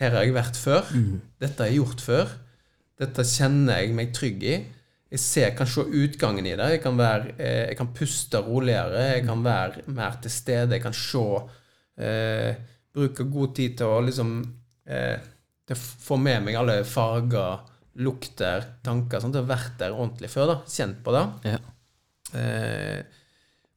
her 0.00 0.10
har 0.14 0.22
jeg 0.24 0.34
vært 0.36 0.56
før, 0.56 0.86
dette 1.40 1.58
har 1.64 1.68
jeg 1.68 1.80
gjort 1.80 2.00
før, 2.00 2.28
dette 3.00 3.24
kjenner 3.26 3.80
jeg 3.80 3.94
meg 3.96 4.12
trygg 4.14 4.42
i. 4.44 4.54
Jeg 5.10 5.18
ser, 5.18 5.50
kan 5.58 5.66
se 5.66 5.82
utgangen 5.82 6.46
i 6.46 6.54
det. 6.54 6.68
Jeg 6.76 6.82
kan, 6.84 6.96
være, 6.96 7.32
eh, 7.42 7.66
jeg 7.72 7.76
kan 7.80 7.88
puste 7.96 8.38
roligere. 8.46 9.16
Jeg 9.16 9.24
kan 9.26 9.42
være 9.42 9.82
mer 9.90 10.18
til 10.22 10.30
stede. 10.30 10.76
Jeg 10.76 10.82
kan 10.84 10.92
se 10.94 11.24
eh, 11.98 12.54
Bruke 12.94 13.24
god 13.30 13.54
tid 13.56 13.76
til 13.78 13.86
å 13.86 14.00
liksom 14.04 14.30
eh, 14.86 15.18
til 15.66 15.74
å 15.76 15.80
få 16.06 16.16
med 16.18 16.44
meg 16.44 16.54
alle 16.60 16.84
farger, 16.84 17.60
lukter, 17.96 18.64
tanker. 18.86 19.20
Sånn. 19.20 19.32
til 19.34 19.42
å 19.42 19.46
ha 19.48 19.50
vært 19.56 19.76
der 19.78 19.92
ordentlig 19.96 20.30
før. 20.30 20.46
da, 20.46 20.56
Kjent 20.70 21.02
på 21.02 21.12
det. 21.16 21.24
Ja. 21.50 21.58
Eh, 22.38 23.02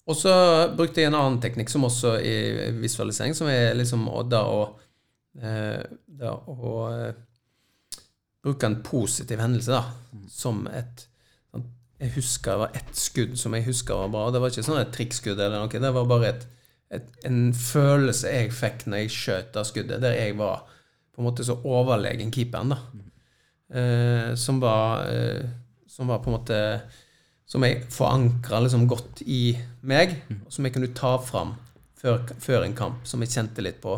og 0.03 0.17
så 0.19 0.33
brukte 0.75 0.99
jeg 1.01 1.07
en 1.11 1.15
annen 1.19 1.39
teknikk 1.43 1.69
som 1.71 1.85
også 1.87 2.17
i 2.19 2.33
visualisering, 2.81 3.35
som 3.37 3.47
er 3.47 3.75
liksom 3.77 4.03
da 4.29 4.41
å, 4.51 4.63
eh, 5.39 5.83
da 6.05 6.33
å 6.35 6.73
eh, 6.91 7.13
bruke 8.43 8.67
en 8.67 8.81
positiv 8.83 9.39
hendelse 9.39 9.71
da, 9.71 9.83
som 10.29 10.65
et 10.67 11.05
sånn- 11.53 11.69
Jeg 12.01 12.11
husker 12.17 12.51
det 12.51 12.59
var 12.59 12.75
ett 12.75 12.95
skudd 12.99 13.37
som 13.39 13.53
jeg 13.55 13.63
husker 13.63 13.95
var 13.95 14.09
bra. 14.09 14.31
Det 14.31 14.41
var 14.41 14.49
ikke 14.51 14.65
sånn 14.67 14.81
et 14.81 14.91
trikkskudd 14.91 15.39
eller 15.39 15.61
noe. 15.61 15.69
Det 15.71 15.93
var 15.93 16.05
bare 16.05 16.27
et, 16.33 16.45
et, 16.91 17.07
en 17.23 17.53
følelse 17.53 18.27
jeg 18.27 18.51
fikk 18.51 18.85
når 18.87 19.05
jeg 19.05 19.09
skjøt 19.15 19.53
det 19.53 19.65
skuddet, 19.69 20.01
der 20.01 20.17
jeg 20.17 20.35
var 20.37 20.65
på 21.13 21.21
en 21.21 21.29
måte 21.29 21.45
så 21.47 21.55
overlegen 21.63 22.31
keeperen, 22.33 22.73
da. 22.73 22.79
Eh, 23.73 24.35
som 24.35 24.59
var 24.59 25.07
eh, 25.07 25.45
Som 25.87 26.07
var 26.07 26.19
på 26.19 26.29
en 26.29 26.35
måte 26.39 26.59
Som 27.49 27.65
jeg 27.67 27.83
forankra 27.91 28.61
liksom 28.63 28.87
godt 28.89 29.21
i 29.27 29.53
meg, 29.85 30.15
og 30.45 30.51
som 30.53 30.65
jeg 30.65 30.73
kunne 30.75 30.93
ta 30.95 31.17
fram 31.21 31.53
før, 31.99 32.23
før 32.39 32.65
en 32.65 32.75
kamp, 32.77 33.07
som 33.07 33.21
jeg 33.23 33.33
kjente 33.33 33.63
litt 33.65 33.81
på. 33.83 33.97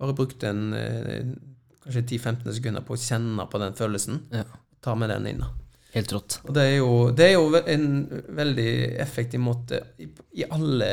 Bare 0.00 0.16
brukte 0.16 0.50
en 0.52 0.72
eh, 0.76 1.30
kanskje 1.84 2.04
10-15 2.18 2.56
sekunder 2.58 2.84
på 2.84 2.96
å 2.96 3.00
kjenne 3.00 3.46
på 3.50 3.60
den 3.62 3.76
følelsen. 3.78 4.20
Ja. 4.34 4.44
Ta 4.84 4.94
med 4.98 5.10
den 5.10 5.30
inn. 5.32 5.44
da. 5.44 5.52
Helt 5.96 6.12
rått. 6.12 6.40
Og 6.44 6.52
det 6.56 6.64
er 6.66 6.74
jo, 6.76 6.90
det 7.16 7.28
er 7.30 7.36
jo 7.38 7.60
en 7.72 7.86
veldig 8.36 8.72
effektiv 9.00 9.40
måte 9.40 9.80
i, 10.02 10.08
i 10.36 10.44
alle 10.44 10.90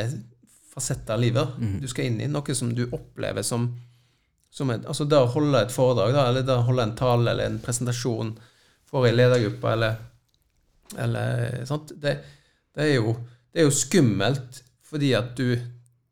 fasetter 0.73 1.17
av 1.17 1.21
livet 1.21 1.57
du 1.81 1.89
skal 1.91 2.07
inn 2.07 2.21
i. 2.23 2.29
Noe 2.31 2.55
som 2.55 2.71
du 2.73 2.85
opplever 2.87 3.45
som, 3.45 3.67
som 4.53 4.71
et, 4.73 4.85
altså 4.85 5.05
det 5.09 5.19
å 5.19 5.29
holde 5.33 5.65
et 5.65 5.73
foredrag, 5.73 6.15
da, 6.15 6.27
eller 6.29 6.47
det 6.47 6.55
å 6.55 6.65
holde 6.69 6.87
en 6.87 6.95
tale 6.97 7.33
eller 7.33 7.51
en 7.51 7.59
presentasjon 7.61 8.33
for 8.89 9.09
ei 9.09 9.13
ledergruppe, 9.15 9.73
eller, 9.73 9.99
eller? 10.97 11.63
Det, 12.01 12.17
det, 12.75 12.83
er 12.83 12.95
jo, 12.95 13.15
det 13.53 13.63
er 13.63 13.69
jo 13.69 13.75
skummelt 13.77 14.59
fordi 14.89 15.13
at 15.17 15.31
du 15.39 15.55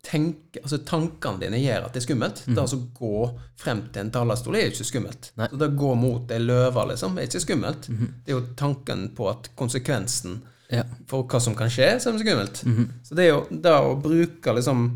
tenker 0.01 0.63
Altså 0.63 0.79
tankene 0.81 1.37
dine 1.43 1.59
gjør 1.61 1.83
at 1.85 1.93
det 1.93 1.99
er 2.01 2.05
skummelt. 2.07 2.39
Det 2.47 2.57
å 2.57 2.63
altså 2.63 2.79
gå 2.97 3.17
frem 3.61 3.83
til 3.93 4.01
en 4.01 4.09
talerstol 4.15 4.55
er 4.57 4.63
jo 4.65 4.71
ikke 4.73 4.87
skummelt. 4.89 5.27
Nei. 5.37 5.47
Så 5.51 5.59
det 5.61 5.67
å 5.69 5.75
gå 5.77 5.91
mot 6.01 6.31
ei 6.33 6.39
løve, 6.41 6.85
liksom, 6.89 7.19
er 7.21 7.27
ikke 7.29 7.41
skummelt. 7.43 7.85
Det 7.91 8.33
er 8.33 8.33
jo 8.33 8.41
tanken 8.57 9.03
på 9.17 9.27
at 9.29 9.51
konsekvensen 9.59 10.39
Ja. 10.73 10.83
for 11.07 11.27
hva 11.29 11.39
som 11.43 11.53
kan 11.55 11.69
skje, 11.69 11.99
som 12.01 12.15
er 12.17 12.23
skummelt. 12.23 12.63
Så 13.05 13.15
det 13.15 13.25
er 13.27 13.29
jo 13.35 13.41
det 13.51 13.71
å 13.75 13.93
bruke 14.01 14.53
liksom 14.57 14.87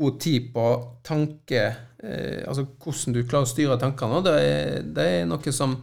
god 0.00 0.18
tid 0.22 0.50
på 0.54 0.66
tanke 1.04 1.62
eh, 2.02 2.42
Altså 2.48 2.64
hvordan 2.78 3.14
du 3.14 3.22
klarer 3.28 3.46
å 3.46 3.50
styre 3.50 3.78
tankene, 3.78 4.20
det 4.24 4.34
er, 4.40 4.82
det 4.82 5.06
er 5.20 5.26
noe 5.30 5.52
som, 5.54 5.76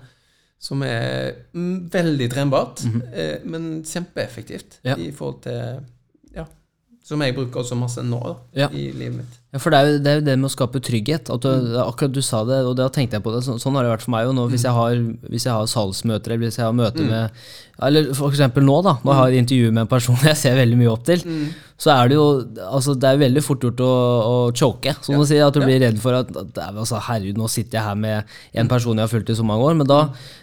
som 0.59 0.81
er 0.83 1.33
mm, 1.53 1.89
veldig 1.93 2.29
trenbart, 2.33 2.81
eh, 3.13 3.37
men 3.45 3.83
kjempeeffektivt 3.85 4.79
Ja. 4.83 4.95
i 4.97 5.11
forhold 5.11 5.41
til 5.43 5.83
Ja. 6.35 6.45
Som 7.03 7.21
jeg 7.21 7.35
bruker 7.35 7.61
også 7.61 7.75
masse 7.79 8.01
nå 8.03 8.19
da, 8.23 8.35
Ja. 8.53 8.69
i 8.73 8.91
livet 8.91 9.17
mitt. 9.21 9.39
Ja, 9.55 9.61
for 9.63 9.71
det 9.71 9.77
er, 9.79 9.87
jo, 9.87 9.99
det 10.03 10.09
er 10.11 10.17
jo 10.19 10.23
det 10.27 10.33
med 10.41 10.49
å 10.49 10.51
skape 10.51 10.79
trygghet. 10.83 11.29
Du, 11.39 11.47
akkurat 11.79 12.11
du 12.11 12.19
sa 12.25 12.41
det, 12.43 12.57
og 12.67 12.73
da 12.75 12.89
tenkte 12.91 13.15
jeg 13.15 13.23
på 13.23 13.31
det. 13.31 13.45
Så, 13.45 13.55
sånn 13.63 13.77
har 13.79 13.85
det 13.85 13.93
vært 13.93 14.03
for 14.03 14.11
meg 14.11 14.27
nå. 14.35 14.43
Hvis 14.51 14.65
jeg 14.67 14.75
har, 14.75 14.99
hvis 15.31 15.47
jeg 15.47 15.55
har 15.55 15.69
salgsmøter, 15.71 16.33
eller 16.35 16.49
hvis 16.49 16.59
jeg 16.59 16.67
har 16.67 16.75
møte 16.75 17.05
med 17.07 17.47
Eller 17.87 18.09
eksempel 18.09 18.65
nå, 18.65 18.75
da. 18.83 18.95
Nå 19.05 19.13
har 19.13 19.29
jeg 19.29 19.37
et 19.37 19.45
intervju 19.45 19.71
med 19.71 19.85
en 19.85 19.89
person 19.91 20.19
jeg 20.27 20.39
ser 20.39 20.59
veldig 20.59 20.79
mye 20.81 20.91
opp 20.91 21.07
til. 21.07 21.23
Så 21.77 21.91
er 21.93 22.09
det 22.09 22.17
jo 22.17 22.25
Altså, 22.65 22.95
det 22.97 23.07
er 23.07 23.21
veldig 23.21 23.43
fort 23.45 23.63
gjort 23.63 23.83
å, 23.85 23.91
å 24.27 24.35
choke, 24.51 24.95
som 25.05 25.15
du 25.15 25.23
sier. 25.29 25.45
At 25.45 25.55
du 25.55 25.63
blir 25.63 25.79
redd 25.79 26.01
for 26.03 26.17
at, 26.17 26.33
at 26.43 26.59
altså, 26.67 26.99
Herregud, 27.07 27.39
nå 27.39 27.47
sitter 27.53 27.79
jeg 27.79 27.87
her 27.87 28.01
med 28.03 28.35
en 28.57 28.71
person 28.71 28.99
jeg 28.99 29.07
har 29.07 29.13
fulgt 29.13 29.31
i 29.31 29.37
så 29.37 29.47
mange 29.47 29.63
år. 29.69 29.77
Men 29.79 29.87
da, 29.87 30.01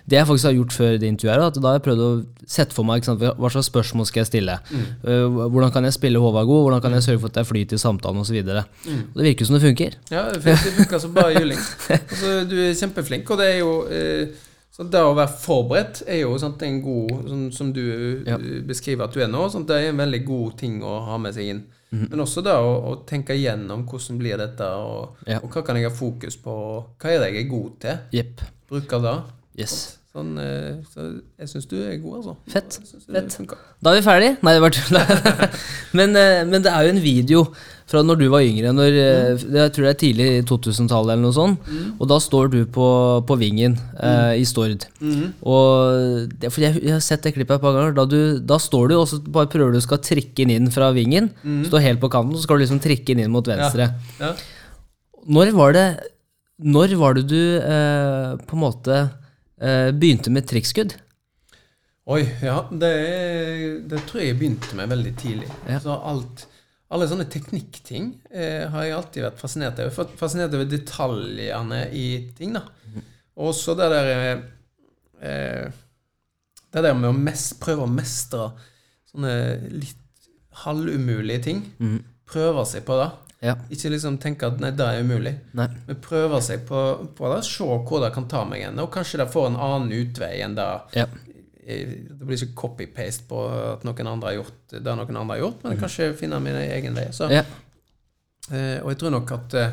det 0.08 0.20
jeg 0.20 0.30
faktisk 0.30 0.48
har 0.48 0.56
gjort 0.56 0.78
før 0.78 0.96
det 0.96 1.10
intervjuet, 1.12 1.34
er 1.34 1.44
at 1.50 1.60
da 1.60 1.74
har 1.74 1.80
jeg 1.80 1.86
prøvd 1.90 2.06
å 2.06 2.10
sette 2.48 2.76
for 2.76 2.88
meg 2.88 3.04
sant, 3.04 3.20
hva 3.20 3.52
slags 3.52 3.68
spørsmål 3.68 4.08
skal 4.08 4.22
jeg 4.22 4.30
stille. 4.30 4.56
Uh, 5.04 5.44
hvordan 5.52 5.74
kan 5.74 5.84
jeg 5.88 5.98
spille 5.98 6.22
Håvard 6.22 6.48
god? 6.48 6.64
Hvordan 6.68 6.86
kan 6.86 6.96
jeg 6.96 7.08
sørge 7.10 7.24
for 7.24 7.32
at 7.32 7.36
det 7.36 7.44
er 7.44 7.50
flyt 7.50 7.76
i 7.76 7.80
samtalen 7.80 8.24
osv. 8.24 8.40
Og 9.02 9.20
det 9.20 9.24
virker 9.30 9.44
som 9.48 9.54
det 9.58 9.62
funker. 9.64 9.94
Ja, 10.10 10.24
det 10.32 10.42
funker 10.78 10.98
som 11.02 11.14
bare 11.14 11.34
juling. 11.36 11.60
Altså, 11.90 12.32
du 12.50 12.56
er 12.68 12.74
kjempeflink, 12.78 13.30
og 13.30 13.38
det 13.38 13.46
er 13.52 13.58
jo 13.60 13.72
eh, 13.90 14.26
så 14.74 14.82
Det 14.90 14.98
å 15.06 15.12
være 15.14 15.30
forberedt 15.38 16.00
er 16.10 16.16
jo 16.24 16.32
sant, 16.42 16.62
en 16.66 16.80
god 16.82 17.12
Som, 17.28 17.42
som 17.54 17.68
du 17.72 17.82
Ja. 18.26 18.34
eh, 18.40 18.60
beskriver 18.66 19.04
at 19.06 19.14
du 19.14 19.20
er 19.22 19.28
nå, 19.30 19.44
sant, 19.52 19.68
det 19.68 19.76
er 19.84 19.88
en 19.92 20.00
veldig 20.02 20.24
god 20.26 20.56
ting 20.58 20.80
å 20.82 20.96
ha 21.06 21.18
med 21.18 21.34
seg 21.36 21.44
inn. 21.52 21.60
Mhm. 21.94 22.08
Men 22.10 22.20
også 22.24 22.42
da 22.42 22.56
å, 22.58 22.72
å 22.90 22.96
tenke 23.06 23.36
igjennom 23.38 23.84
hvordan 23.86 24.18
blir 24.18 24.36
dette, 24.40 24.66
og, 24.66 25.16
Ja. 25.30 25.38
og 25.44 25.50
hva 25.54 25.62
kan 25.64 25.76
jeg 25.78 25.86
ha 25.86 25.94
fokus 25.94 26.34
på, 26.42 26.54
hva 26.98 27.10
er 27.12 27.20
det 27.22 27.32
jeg 27.34 27.44
er 27.44 27.50
god 27.52 27.70
til? 27.80 27.98
Yep. 28.18 28.40
Bruker 28.70 28.98
det. 29.04 29.14
Yes. 29.62 29.98
Sånn, 30.14 30.36
eh, 30.38 30.76
så 30.92 31.04
jeg 31.42 31.48
syns 31.50 31.64
du 31.66 31.72
er 31.82 31.96
god, 31.98 32.20
altså. 32.20 32.32
Fett. 32.46 32.76
Fett. 33.10 33.54
Da 33.82 33.90
er 33.90 33.96
vi 33.98 34.02
ferdig. 34.06 34.28
Nei, 34.46 34.52
det 34.54 34.60
var 34.62 34.74
tull. 34.76 34.98
men, 35.98 36.12
eh, 36.14 36.42
men 36.46 36.62
det 36.62 36.70
er 36.70 36.84
jo 36.86 36.92
en 36.92 37.00
video 37.02 37.40
fra 37.90 38.04
når 38.06 38.20
du 38.20 38.28
var 38.30 38.44
yngre. 38.46 38.70
Når, 38.78 38.98
eh, 39.00 39.42
Jeg 39.56 39.72
tror 39.74 39.88
det 39.88 39.90
er 39.90 39.98
tidlig 40.04 40.28
2000-tallet 40.46 41.16
eller 41.16 41.24
noe 41.24 41.34
sånt. 41.34 41.66
Og 41.98 42.06
da 42.12 42.20
står 42.22 42.52
du 42.52 42.60
på, 42.76 42.86
på 43.26 43.38
Vingen 43.40 43.74
eh, 43.98 44.36
i 44.38 44.44
Stord. 44.46 44.86
Og 45.42 46.30
det, 46.30 46.52
for 46.54 46.62
jeg, 46.62 46.78
jeg 46.78 46.94
har 46.94 47.02
sett 47.02 47.26
det 47.26 47.34
klippet 47.34 47.58
et 47.58 47.66
par 47.66 47.74
ganger. 47.74 47.98
Da, 47.98 48.06
du, 48.06 48.38
da 48.38 48.60
står 48.62 48.94
du 48.94 48.96
og 49.00 49.08
så 49.10 49.18
bare 49.18 49.50
prøver 49.50 49.74
du 49.74 49.82
skal 49.82 49.98
trikke 49.98 50.44
den 50.44 50.54
inn 50.60 50.70
fra 50.70 50.92
Vingen. 50.94 51.32
Står 51.66 51.82
helt 51.88 52.02
på 52.04 52.12
kanten, 52.14 52.38
så 52.38 52.46
skal 52.46 52.62
du 52.62 52.68
liksom 52.68 52.78
trikke 52.86 53.10
den 53.10 53.26
inn 53.26 53.34
mot 53.34 53.50
venstre. 53.50 53.90
Ja. 54.22 54.30
Når 55.26 55.50
var 55.58 55.74
det 55.74 55.84
Når 56.62 56.94
var 57.02 57.18
det 57.18 57.26
du 57.34 57.58
eh, 57.58 58.38
på 58.46 58.54
en 58.54 58.62
måte 58.62 59.02
begynte 59.96 60.32
med 60.34 60.46
trickskudd? 60.50 60.96
Oi, 62.12 62.20
ja. 62.44 62.58
Det, 62.68 62.90
det 63.88 64.02
tror 64.08 64.20
jeg 64.20 64.32
jeg 64.34 64.38
begynte 64.42 64.76
med 64.76 64.90
veldig 64.92 65.12
tidlig. 65.22 65.48
Ja. 65.70 65.78
Så 65.80 65.94
alt, 65.96 66.42
alle 66.92 67.06
sånne 67.08 67.24
teknikkting 67.32 68.10
eh, 68.28 68.66
har 68.70 68.84
jeg 68.84 68.96
alltid 68.98 69.24
vært 69.24 69.40
fascinert 69.40 69.80
over. 69.80 69.94
Fa- 69.96 70.18
Fascinert 70.20 70.52
over 70.58 70.68
detaljene 70.68 71.80
i 71.96 72.04
ting, 72.36 72.52
da. 72.58 72.66
Også 73.40 73.72
det 73.78 73.88
der 73.90 74.10
eh, 74.12 74.44
eh, 75.26 75.80
Det 76.74 76.82
der 76.84 76.94
med 76.98 77.08
å 77.10 77.16
mest, 77.16 77.56
prøve 77.62 77.86
å 77.86 77.90
mestre 77.90 78.50
sånne 79.10 79.34
litt 79.72 80.28
halvumulige 80.64 81.42
ting. 81.48 81.64
Prøve 82.30 82.64
seg 82.66 82.84
på 82.86 82.96
det. 83.00 83.08
Ja. 83.44 83.54
Ikke 83.68 83.90
liksom 83.92 84.16
tenke 84.22 84.48
at 84.48 84.60
nei, 84.62 84.70
det 84.72 84.84
er 84.88 85.02
umulig. 85.04 85.34
Nei. 85.58 85.66
Men 85.88 85.98
prøve 86.00 86.38
seg 86.42 86.62
på, 86.68 86.80
på 87.18 87.28
det. 87.34 87.42
Se 87.44 87.66
hvor 87.66 88.00
det 88.00 88.12
kan 88.14 88.24
ta 88.30 88.40
meg 88.48 88.62
hen. 88.64 88.78
Og 88.80 88.88
kanskje 88.94 89.20
det 89.20 89.26
får 89.34 89.50
en 89.50 89.58
annen 89.60 89.92
utvei 89.92 90.38
enn 90.46 90.54
det 90.56 90.68
Ja. 90.96 91.04
eh, 91.66 91.92
det 92.08 92.24
blir 92.24 92.38
ikke 92.40 92.56
copy-paste 92.62 93.26
på 93.28 93.42
at 93.74 93.84
noen 93.84 94.08
andre 94.14 94.30
har 94.32 94.38
gjort 94.38 94.72
det 94.78 94.84
noen 94.96 95.16
andre 95.20 95.36
har 95.36 95.42
gjort, 95.44 95.60
men 95.64 95.78
kanskje 95.80 96.08
finne 96.18 96.40
min 96.40 96.56
egen 96.56 96.96
vei. 96.96 97.08
Så, 97.12 97.28
Ja. 97.30 97.44
eh, 98.50 98.80
og 98.82 98.90
jeg 98.94 98.98
tror 99.02 99.10
nok 99.18 99.32
at 99.36 99.54
eh, 99.60 99.70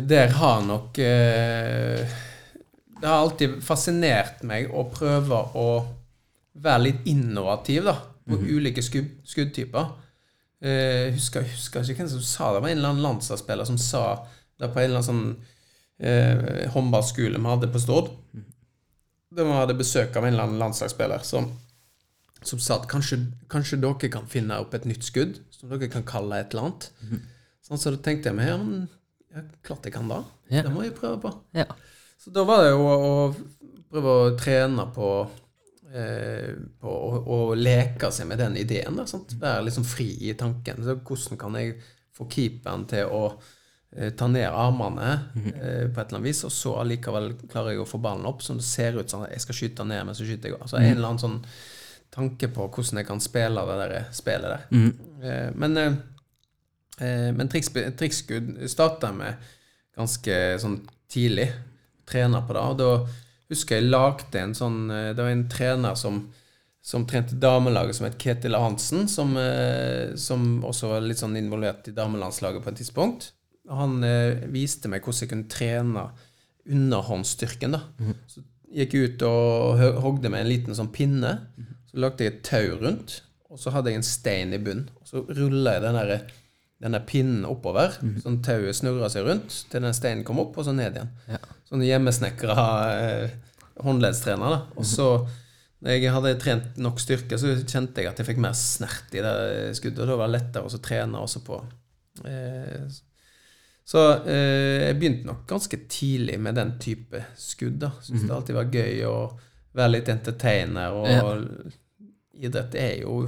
der 0.00 0.28
har 0.38 0.62
nok 0.64 0.98
eh, 0.98 2.06
Det 3.02 3.08
har 3.08 3.18
alltid 3.26 3.58
fascinert 3.66 4.44
meg 4.46 4.70
å 4.70 4.84
prøve 4.94 5.40
å 5.58 5.66
være 6.62 6.82
litt 6.84 7.06
innovativ 7.10 7.84
da, 7.88 7.96
på 8.28 8.36
ulike 8.38 8.82
skudd, 8.84 9.08
skuddtyper. 9.26 9.88
Eh, 10.62 11.10
husker, 11.16 11.42
husker 11.42 11.82
ikke 11.82 12.04
hvem 12.04 12.12
som 12.12 12.22
sa 12.22 12.52
det. 12.52 12.60
Det 12.60 12.62
var 12.62 12.70
en 12.70 12.78
eller 12.78 12.92
annen 12.92 13.06
landslagsspiller 13.06 13.66
som 13.66 13.80
sa 13.82 14.04
det 14.62 14.70
på 14.70 14.78
en 14.78 14.84
eller 14.84 15.00
annen 15.00 15.08
sånn 15.08 15.24
eh, 15.98 16.70
håndballskole 16.70 17.40
vi 17.40 17.50
hadde 17.50 17.70
på 17.72 17.82
Stord. 17.82 18.12
Da 19.32 19.46
vi 19.48 19.56
hadde 19.56 19.78
besøk 19.78 20.14
av 20.14 20.26
en 20.26 20.34
eller 20.34 20.46
annen 20.46 20.62
landslagsspiller 20.62 21.24
som, 21.26 21.48
som 22.46 22.62
sa 22.62 22.78
at 22.78 22.86
kanskje, 22.90 23.24
kanskje 23.50 23.80
dere 23.82 24.12
kan 24.12 24.28
finne 24.30 24.60
opp 24.62 24.76
et 24.78 24.86
nytt 24.86 25.06
skudd 25.08 25.40
som 25.50 25.72
dere 25.72 25.90
kan 25.90 26.06
kalle 26.06 26.38
et 26.38 26.54
eller 26.54 26.68
annet. 26.68 26.90
Sånn, 27.62 27.80
så 27.80 27.94
da 27.94 28.02
tenkte 28.04 28.30
jeg 28.30 28.38
meg, 28.38 28.52
ja, 28.52 28.58
men 28.60 28.86
ja, 29.32 29.42
klart 29.66 29.86
jeg 29.88 29.96
kan 29.96 30.10
da. 30.10 30.20
Ja. 30.52 30.62
Det 30.66 30.72
må 30.74 30.84
jeg 30.84 30.94
prøve 30.94 31.18
på. 31.22 31.32
Ja. 31.56 31.66
Så 32.22 32.30
da 32.34 32.44
var 32.46 32.62
det 32.62 32.72
jo 32.74 32.86
å, 32.86 32.96
å 33.02 33.82
prøve 33.90 34.14
å 34.14 34.32
trene 34.38 34.86
på, 34.94 35.10
eh, 35.94 36.52
på 36.80 36.92
å, 36.92 37.22
å 37.22 37.38
leke 37.54 38.10
seg 38.14 38.28
med 38.30 38.40
den 38.42 38.56
ideen. 38.60 38.96
Da? 38.98 39.06
Være 39.40 39.66
liksom 39.68 39.86
fri 39.88 40.08
i 40.28 40.34
tanken. 40.38 40.82
Så 40.84 40.96
hvordan 41.00 41.40
kan 41.40 41.58
jeg 41.60 41.76
få 42.16 42.28
keeperen 42.32 42.86
til 42.90 43.12
å 43.12 43.22
eh, 43.96 44.12
ta 44.18 44.28
ned 44.30 44.48
armene 44.48 45.10
eh, 45.34 45.86
på 45.88 46.00
et 46.00 46.06
eller 46.06 46.18
annet 46.18 46.28
vis, 46.28 46.44
og 46.48 46.54
så 46.54 46.76
allikevel 46.82 47.32
klarer 47.44 47.76
jeg 47.76 47.84
å 47.84 47.88
få 47.88 48.00
ballen 48.02 48.28
opp, 48.28 48.44
så 48.44 48.56
det 48.58 48.66
ser 48.66 48.98
ut 48.98 49.10
som 49.10 49.24
jeg 49.28 49.44
skal 49.44 49.58
skyte 49.58 49.86
ned, 49.88 50.04
men 50.08 50.18
så 50.18 50.26
skyter 50.28 50.50
jeg 50.50 50.58
også. 50.58 50.68
Altså 50.68 50.82
en 50.82 50.96
eller 50.96 51.08
annen 51.10 51.24
sånn 51.24 51.40
tanke 52.12 52.50
på 52.52 52.66
hvordan 52.68 53.00
jeg 53.00 53.08
kan 53.08 53.22
spille 53.24 53.62
det 53.68 53.76
der 53.80 54.08
spillet 54.12 54.56
der. 54.56 54.64
Eh, 55.24 55.52
men 55.56 56.00
men 57.02 57.48
triksskudd 57.50 58.50
starta 58.70 59.08
jeg 59.08 59.16
med 59.16 59.46
ganske 59.96 60.34
sånn 60.62 60.76
tidlig. 61.10 61.48
Trena 62.06 62.42
på 62.46 62.54
det. 62.54 62.62
Og 62.62 62.76
da 62.78 62.90
husker 63.52 63.78
jeg 63.78 63.90
lagde 63.90 64.40
en 64.40 64.54
sånn 64.56 64.80
eh, 64.92 65.10
Det 65.16 65.24
var 65.24 65.34
en 65.34 65.46
trener 65.52 65.98
som, 65.98 66.22
som 66.84 67.06
trente 67.08 67.38
damelaget, 67.40 67.98
som 67.98 68.08
het 68.08 68.18
Ketil 68.20 68.58
Arntzen, 68.58 69.06
som, 69.10 69.36
eh, 69.40 70.12
som 70.18 70.62
også 70.68 70.94
var 70.94 71.06
litt 71.06 71.22
sånn 71.22 71.38
involvert 71.40 71.88
i 71.90 71.96
damelandslaget 71.96 72.64
på 72.64 72.72
et 72.72 72.80
tidspunkt. 72.82 73.32
Han 73.70 74.00
eh, 74.06 74.44
viste 74.52 74.90
meg 74.90 75.04
hvordan 75.04 75.24
jeg 75.24 75.32
kunne 75.32 75.52
trene 75.52 76.06
underhåndsstyrken. 76.62 77.76
da. 77.76 78.14
Så 78.30 78.44
gikk 78.72 78.94
jeg 78.96 79.12
ut 79.12 79.24
og 79.28 79.82
hogde 80.04 80.30
med 80.32 80.44
en 80.44 80.50
liten 80.50 80.78
sånn 80.78 80.92
pinne. 80.94 81.36
Så 81.90 82.00
lagde 82.00 82.24
jeg 82.24 82.32
et 82.36 82.44
tau 82.46 82.78
rundt, 82.80 83.18
og 83.52 83.60
så 83.60 83.72
hadde 83.74 83.92
jeg 83.92 84.00
en 84.00 84.06
stein 84.06 84.54
i 84.56 84.60
bunnen. 84.62 84.88
Og 85.02 85.10
så 85.10 85.24
rulla 85.28 85.76
jeg 85.76 85.84
den 85.84 85.98
der, 85.98 86.30
den 86.82 86.96
der 86.96 87.04
pinnen 87.06 87.44
oppover, 87.46 87.94
sånn 88.24 88.40
tauet 88.42 88.74
snurra 88.74 89.08
seg 89.12 89.26
rundt 89.28 89.54
til 89.70 89.84
den 89.84 89.94
steinen 89.94 90.24
kom 90.26 90.40
opp, 90.42 90.56
og 90.58 90.66
så 90.66 90.74
ned 90.74 90.96
igjen. 90.98 91.12
Ja. 91.30 91.38
Sånne 91.68 91.86
hjemmesnekra 91.86 92.64
eh, 92.96 93.36
håndleddstrenere. 93.86 94.58
Og 94.74 94.88
så, 94.88 95.06
når 95.82 95.94
jeg 95.94 96.14
hadde 96.16 96.34
trent 96.42 96.82
nok 96.82 96.98
styrke, 97.00 97.38
så 97.38 97.54
kjente 97.62 98.02
jeg 98.02 98.10
at 98.10 98.18
jeg 98.18 98.28
fikk 98.32 98.42
mer 98.42 98.56
snert 98.58 99.14
i 99.14 99.22
det 99.22 99.36
skuddet. 99.78 100.02
Og 100.02 100.10
da 100.10 100.18
var 100.18 100.32
det 100.32 100.40
lettere 100.40 100.66
å 100.66 100.82
trene 100.82 101.22
også 101.22 101.44
på. 101.46 101.60
Eh, 102.26 102.90
så 103.92 104.02
eh, 104.26 104.88
jeg 104.88 104.98
begynte 104.98 105.30
nok 105.30 105.46
ganske 105.54 105.80
tidlig 105.90 106.40
med 106.42 106.58
den 106.58 106.74
type 106.82 107.22
skudd. 107.38 107.78
da. 107.82 107.92
Syns 108.02 108.26
det 108.26 108.34
alltid 108.34 108.58
var 108.58 108.74
gøy 108.74 109.06
å 109.06 109.16
være 109.78 109.94
litt 109.94 110.10
entertainer. 110.12 110.98
Og 110.98 112.42
idrett 112.42 112.74
er 112.78 113.00
jo 113.04 113.22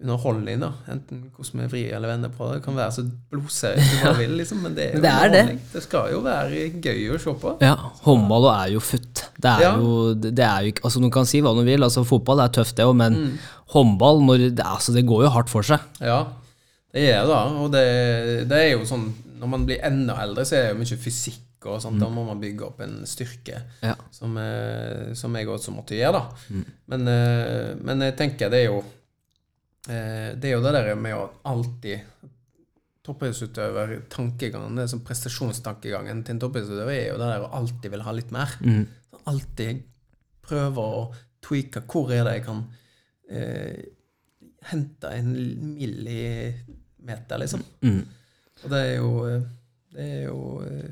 underholdning, 0.00 0.60
da. 0.62 0.70
Enten 0.88 1.18
hvordan 1.36 1.60
vi 1.60 1.66
vrir 1.74 1.94
eller 1.96 2.08
vender 2.14 2.30
på 2.32 2.46
det. 2.48 2.54
Det 2.60 2.64
kan 2.64 2.76
være 2.78 2.92
så 2.96 3.02
blodseriøst 3.30 3.90
du 3.90 3.98
bare 4.04 4.16
vil, 4.18 4.30
liksom, 4.40 4.62
men 4.64 4.74
det 4.78 4.84
er 4.86 4.94
jo 4.96 5.02
det 5.04 5.10
er 5.10 5.20
det. 5.20 5.28
underholdning. 5.28 5.60
Det 5.74 5.82
skal 5.84 6.10
jo 6.14 6.20
være 6.24 6.62
gøy 6.86 7.02
å 7.14 7.18
se 7.20 7.34
på. 7.44 7.52
Ja, 7.60 7.74
håndball 8.06 8.48
er 8.54 8.72
jo 8.74 8.80
futt. 8.80 9.24
Det 9.36 9.50
er 9.50 9.60
Ja. 9.66 9.72
jo, 9.76 10.14
det 10.14 10.38
er 10.46 10.60
jo 10.64 10.72
ikke 10.72 10.84
Altså, 10.88 11.00
noen 11.04 11.12
kan 11.12 11.26
si 11.28 11.40
hva 11.44 11.52
de 11.58 11.64
vil, 11.68 11.82
altså 11.84 12.04
fotball 12.08 12.40
er 12.40 12.48
tøft, 12.48 12.76
det 12.76 12.86
òg, 12.88 12.96
men 12.96 13.12
Mm. 13.20 13.38
håndball, 13.74 14.22
når, 14.24 14.48
det, 14.56 14.64
altså, 14.64 14.92
det 14.96 15.04
går 15.06 15.24
jo 15.24 15.34
hardt 15.36 15.48
for 15.52 15.62
seg. 15.62 15.80
Ja, 16.00 16.24
det 16.94 17.04
gjør 17.06 17.26
det. 17.30 17.42
Og 17.60 17.70
det, 17.72 17.84
det 18.48 18.58
er 18.58 18.70
jo 18.78 18.84
sånn 18.88 19.12
Når 19.40 19.48
man 19.48 19.62
blir 19.64 19.78
enda 19.82 20.16
eldre, 20.20 20.42
så 20.44 20.52
er 20.58 20.62
det 20.66 20.72
jo 20.74 20.80
mye 20.82 20.98
fysikk 21.00 21.64
og 21.64 21.78
sånt. 21.80 21.98
Da 22.00 22.08
må 22.12 22.26
man 22.26 22.40
bygge 22.40 22.64
opp 22.66 22.80
en 22.84 23.06
styrke 23.08 23.62
Ja. 23.82 23.94
som, 24.12 24.36
eh, 24.36 25.14
som 25.14 25.32
jeg 25.36 25.46
også 25.48 25.72
måtte 25.72 25.96
gjøre, 25.96 26.12
da. 26.12 26.64
Men, 26.88 27.08
eh, 27.08 27.74
men 27.80 28.00
jeg 28.00 28.16
tenker 28.18 28.50
det 28.50 28.60
er 28.66 28.66
jo 28.72 28.82
Det 29.86 30.44
er 30.44 30.52
jo 30.56 30.62
det 30.64 30.72
der 30.76 30.94
med 31.00 31.14
å 31.16 31.30
alltid 31.48 32.02
Toppidrettsutøver, 33.00 33.94
tankegangen, 34.12 34.76
det 34.76 34.82
er 34.84 34.90
sånn 34.92 35.00
prestasjonstankegangen 35.06 36.18
til 36.22 36.34
en 36.34 36.40
toppidrettsutøver 36.42 36.92
er 36.92 37.06
jo 37.08 37.16
det 37.18 37.30
der 37.30 37.46
å 37.46 37.52
alltid 37.56 37.94
vil 37.94 38.02
ha 38.04 38.12
litt 38.12 38.30
mer. 38.34 38.52
Alltid 39.30 39.80
prøve 40.44 40.84
å 40.84 41.00
tweake 41.40 41.80
hvor 41.88 42.12
er 42.12 42.26
det 42.28 42.34
jeg 42.36 42.44
kan 42.44 42.60
eh, 43.32 43.80
hente 44.68 45.08
en 45.16 45.32
millimeter, 45.78 47.40
liksom. 47.40 47.64
Og 48.60 48.68
det 48.74 48.82
er 48.84 48.94
jo 48.98 49.10
eh, 49.30 49.48
Det 49.96 50.04
er 50.04 50.22
jo 50.26 50.36
eh, 50.66 50.90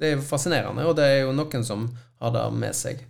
Det 0.00 0.10
er 0.10 0.24
fascinerende, 0.26 0.84
og 0.90 0.96
det 0.98 1.06
er 1.06 1.18
jo 1.22 1.32
noen 1.36 1.64
som 1.64 1.86
har 2.20 2.34
det 2.34 2.42
med 2.58 2.74
seg 2.76 3.06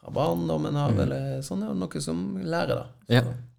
fra 0.00 0.10
barndommen 0.10 0.76
av, 0.76 0.98
eller 1.06 1.40
sånn, 1.46 1.62
og 1.70 1.78
noen 1.78 2.02
som 2.02 2.22
lærer 2.42 2.74
det. 2.74 2.86
Så, 3.06 3.12
Ja. 3.30 3.51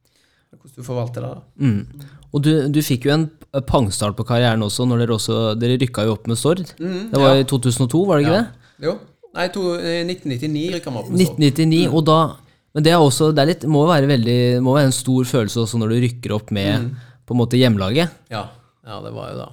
Hvordan 0.57 0.75
du 0.77 0.83
forvalter 0.85 1.25
det. 1.25 1.31
Mm. 1.59 2.03
Og 2.33 2.43
du, 2.45 2.51
du 2.73 2.79
fikk 2.85 3.07
jo 3.07 3.13
en 3.15 3.25
pangstart 3.69 4.15
på 4.17 4.25
karrieren 4.27 4.63
også, 4.65 4.85
når 4.89 5.03
dere 5.03 5.15
også 5.17 5.39
Dere 5.59 5.77
rykka 5.81 6.05
jo 6.07 6.13
opp 6.15 6.27
med 6.29 6.39
Stord. 6.39 6.63
Mm, 6.79 7.09
det 7.11 7.19
var 7.21 7.35
ja. 7.35 7.41
i 7.43 7.47
2002, 7.49 8.03
var 8.09 8.17
det 8.19 8.25
ikke 8.27 8.37
Ja. 8.37 8.43
det? 8.43 8.87
Jo. 8.87 8.93
Nei, 9.33 9.47
to, 9.53 9.61
eh, 9.79 10.03
1999 10.05 10.63
rykka 10.75 10.91
vi 10.93 10.97
opp. 11.01 11.09
med 11.09 11.21
Stord. 11.25 11.39
1999, 11.39 11.87
og 11.93 12.05
da 12.05 12.19
Men 12.73 12.83
det 12.83 12.91
er 12.91 12.97
også 12.97 13.27
Det 13.35 13.43
litt, 13.47 13.63
må 13.69 13.83
være 13.85 14.07
veldig 14.09 14.61
må 14.65 14.73
være 14.73 14.87
en 14.89 14.95
stor 14.95 15.23
følelse 15.29 15.59
også 15.61 15.77
når 15.77 15.89
du 15.93 15.99
rykker 16.07 16.31
opp 16.33 16.49
med 16.51 16.95
på 17.27 17.35
en 17.35 17.37
måte 17.37 17.57
hjemlaget. 17.59 18.09
Ja. 18.33 18.47
ja, 18.85 18.99
det 19.03 19.13
var 19.13 19.29
jo 19.31 19.37
da. 19.43 19.49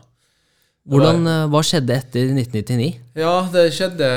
Hvordan, 0.89 1.27
eh, 1.29 1.47
Hva 1.53 1.61
skjedde 1.63 1.97
etter 2.01 2.33
1999? 2.33 2.95
Ja, 3.21 3.35
det 3.53 3.67
skjedde 3.77 4.09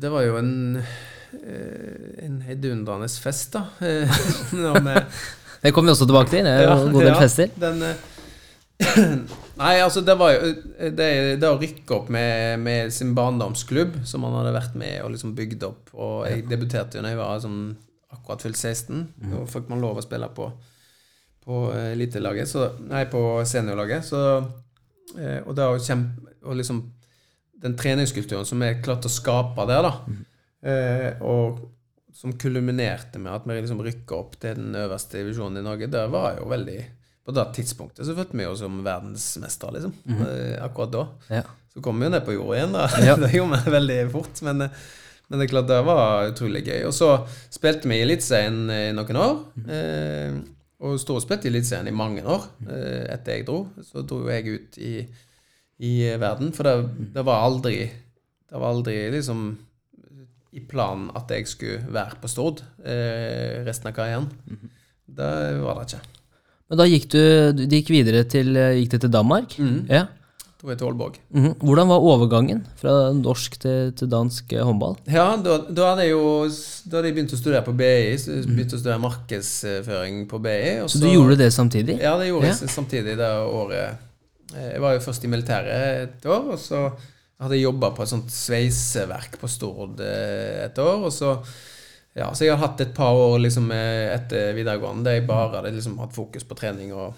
Det 0.00 0.10
var 0.10 0.24
jo 0.24 0.38
en 0.40 0.52
eh, 0.80 2.24
en 2.24 2.40
heidundrende 2.46 3.08
fest, 3.20 3.52
da. 3.52 3.66
Når 4.56 4.80
vi 4.80 4.94
Det 5.64 5.72
kommer 5.72 5.90
vi 5.90 5.94
også 5.94 6.08
tilbake 6.08 6.30
til. 6.32 6.44
Det 6.44 6.52
er 6.52 6.66
jo 6.68 6.74
en 6.88 6.92
god 6.92 7.06
del 7.08 7.16
fester. 7.16 7.54
Den, 7.60 7.80
eh, 7.88 8.02
nei, 9.62 9.72
altså, 9.78 10.02
det 10.04 10.16
var 10.18 10.32
jo 10.34 10.50
Det, 10.98 11.08
det 11.38 11.46
å 11.48 11.56
rykke 11.60 11.94
opp 11.94 12.08
med, 12.12 12.58
med 12.60 12.92
sin 12.92 13.14
barndomsklubb, 13.16 14.00
som 14.04 14.26
han 14.26 14.34
hadde 14.40 14.52
vært 14.56 14.74
med 14.76 14.98
og 15.04 15.12
liksom 15.14 15.32
bygd 15.38 15.62
opp 15.68 15.92
Og 15.94 16.24
jeg 16.26 16.42
debuterte 16.50 16.98
jo 16.98 17.04
da 17.04 17.12
jeg 17.12 17.20
var 17.20 17.40
sånn 17.44 17.60
akkurat 18.14 18.44
fylt 18.44 18.58
16. 18.58 19.00
Da 19.30 19.44
fikk 19.50 19.70
man 19.72 19.82
lov 19.82 19.98
å 19.98 20.04
spille 20.04 20.28
på 20.36 20.50
på 21.44 21.56
eh, 21.76 21.90
elitelaget, 21.92 22.48
så 22.48 22.70
Nei, 22.88 23.04
på 23.12 23.20
seniorlaget. 23.44 24.06
Så 24.08 24.20
eh, 25.18 25.40
Og 25.44 25.52
da 25.56 25.70
å 25.72 25.80
kjempe 25.80 26.32
Og 26.48 26.56
liksom 26.56 26.78
Den 27.60 27.76
treningskulturen 27.76 28.48
som 28.48 28.62
vi 28.64 28.70
klarte 28.84 29.10
å 29.10 29.12
skape 29.12 29.66
der, 29.68 29.84
da, 29.84 30.22
Eh, 30.64 31.20
og 31.20 31.58
som 32.14 32.32
kulminerte 32.38 33.18
med 33.18 33.32
at 33.34 33.46
vi 33.48 33.56
liksom 33.58 33.82
rykka 33.82 34.14
opp 34.16 34.36
til 34.40 34.54
den 34.60 34.74
øverste 34.78 35.18
divisjonen 35.18 35.58
i 35.60 35.64
Norge. 35.66 35.88
Det 35.90 36.04
var 36.12 36.36
jo 36.38 36.46
veldig 36.52 36.78
På 37.24 37.32
det 37.32 37.44
tidspunktet 37.56 38.04
så 38.06 38.14
følte 38.14 38.36
vi 38.36 38.44
oss 38.46 38.60
som 38.60 38.82
verdensmestere, 38.84 39.78
liksom. 39.78 39.94
eh, 40.28 40.58
akkurat 40.62 40.92
da. 40.92 41.04
Ja. 41.32 41.42
Så 41.72 41.80
kom 41.82 41.96
vi 41.98 42.04
jo 42.06 42.12
ned 42.12 42.24
på 42.26 42.34
jorda 42.36 42.58
igjen, 42.58 42.74
da. 42.76 42.84
Ja. 43.08 43.14
det 43.16 43.30
gjorde 43.32 43.62
vi 43.64 43.72
veldig 43.72 43.96
fort. 44.12 44.42
Men, 44.44 44.60
eh, 44.66 44.82
men 45.28 45.40
det 45.40 45.46
er 45.46 45.52
klart 45.54 45.70
det 45.70 45.78
var 45.88 46.28
utrolig 46.28 46.60
gøy. 46.68 46.82
Og 46.84 46.92
så 46.94 47.08
spilte 47.50 47.88
vi 47.88 47.96
i 47.96 48.04
Eliteserien 48.04 48.58
i 48.70 48.82
noen 48.94 49.18
år. 49.24 49.38
Eh, 49.64 50.36
og 50.84 50.98
og 51.00 51.22
spilte 51.24 51.48
i 51.48 51.52
Eliteserien 51.54 51.88
i 51.88 51.96
mange 51.96 52.22
år 52.28 52.44
eh, 52.68 53.06
etter 53.16 53.38
jeg 53.38 53.46
dro. 53.48 53.62
Så 53.82 54.04
dro 54.04 54.20
jo 54.20 54.28
jeg 54.30 54.58
ut 54.58 54.78
i, 54.84 54.94
i 55.80 55.94
verden. 56.20 56.52
For 56.52 56.68
det, 56.68 57.08
det 57.16 57.24
var 57.24 57.46
aldri 57.48 57.78
Det 57.88 58.60
var 58.60 58.68
aldri 58.76 58.98
liksom 59.16 59.46
i 60.54 60.60
planen 60.70 61.08
at 61.18 61.30
jeg 61.34 61.46
skulle 61.50 61.80
være 61.90 62.18
på 62.22 62.28
Stord 62.30 62.60
eh, 62.86 63.62
resten 63.66 63.90
av 63.90 63.94
karrieren. 63.96 64.28
Det 65.06 65.30
var 65.62 65.80
det 65.80 65.88
ikke. 65.92 66.02
Men 66.70 66.78
da 66.80 66.84
gikk 66.88 67.08
du, 67.12 67.22
du 67.58 67.64
gikk 67.74 67.90
videre 67.92 68.22
til, 68.30 68.54
eh, 68.56 68.76
gikk 68.80 68.94
til 69.02 69.10
Danmark? 69.12 69.56
Ja. 69.90 70.04
Da 70.64 70.68
var 70.68 70.72
jeg 70.72 70.78
til 70.80 70.86
Aalborg. 70.88 71.16
Mhm. 71.34 71.50
Hvordan 71.60 71.90
var 71.90 72.06
overgangen 72.08 72.62
fra 72.80 72.94
norsk 73.12 73.58
til, 73.60 73.90
til 73.98 74.08
dansk 74.08 74.52
eh, 74.56 74.62
håndball? 74.64 74.94
Ja, 75.12 75.26
da, 75.44 75.58
da 75.68 75.90
hadde 75.90 76.06
jeg 76.06 76.14
jo 76.14 76.22
Da 76.48 76.96
hadde 76.96 77.10
jeg 77.10 77.16
begynt 77.18 77.34
å 77.36 77.40
studere 77.42 77.64
på 77.66 77.74
BI. 77.76 77.90
Jeg 78.14 78.46
begynte 78.48 78.78
å 78.78 78.80
studere 78.80 79.02
markedsføring 79.04 80.22
på 80.30 80.40
BI. 80.46 80.62
Så 80.88 81.02
du 81.02 81.08
gjorde 81.10 81.36
det 81.42 81.50
samtidig? 81.52 81.98
Ja, 82.00 82.14
det 82.20 82.30
gjorde 82.30 82.48
Ja. 82.48 82.56
jeg 82.62 82.70
samtidig 82.72 83.16
det 83.20 83.28
året. 83.44 83.98
Eh, 84.54 84.70
Jeg 84.72 84.80
var 84.80 84.94
jo 84.94 85.00
først 85.04 85.24
i 85.24 85.28
militæret 85.28 86.02
et 86.08 86.26
år, 86.26 86.52
og 86.54 86.58
så 86.58 86.86
hadde 87.42 87.58
jeg 87.58 87.66
jobba 87.66 87.90
på 87.94 88.04
et 88.04 88.12
sånt 88.12 88.32
sveiseverk 88.32 89.38
på 89.40 89.50
Stord 89.50 90.02
eh, 90.04 90.64
et 90.66 90.78
år. 90.82 91.08
Og 91.08 91.14
så 91.14 91.36
Ja, 92.14 92.28
så 92.30 92.46
jeg 92.46 92.54
har 92.54 92.62
hatt 92.62 92.80
et 92.80 92.94
par 92.94 93.16
år 93.18 93.40
liksom 93.42 93.72
eh, 93.74 94.12
etter 94.14 94.52
videregående 94.54 95.08
der 95.08 95.18
jeg 95.18 95.26
bare 95.26 95.56
hadde 95.56 95.74
liksom 95.74 95.98
hatt 95.98 96.14
fokus 96.14 96.46
på 96.46 96.58
trening 96.58 96.92
og 96.94 97.14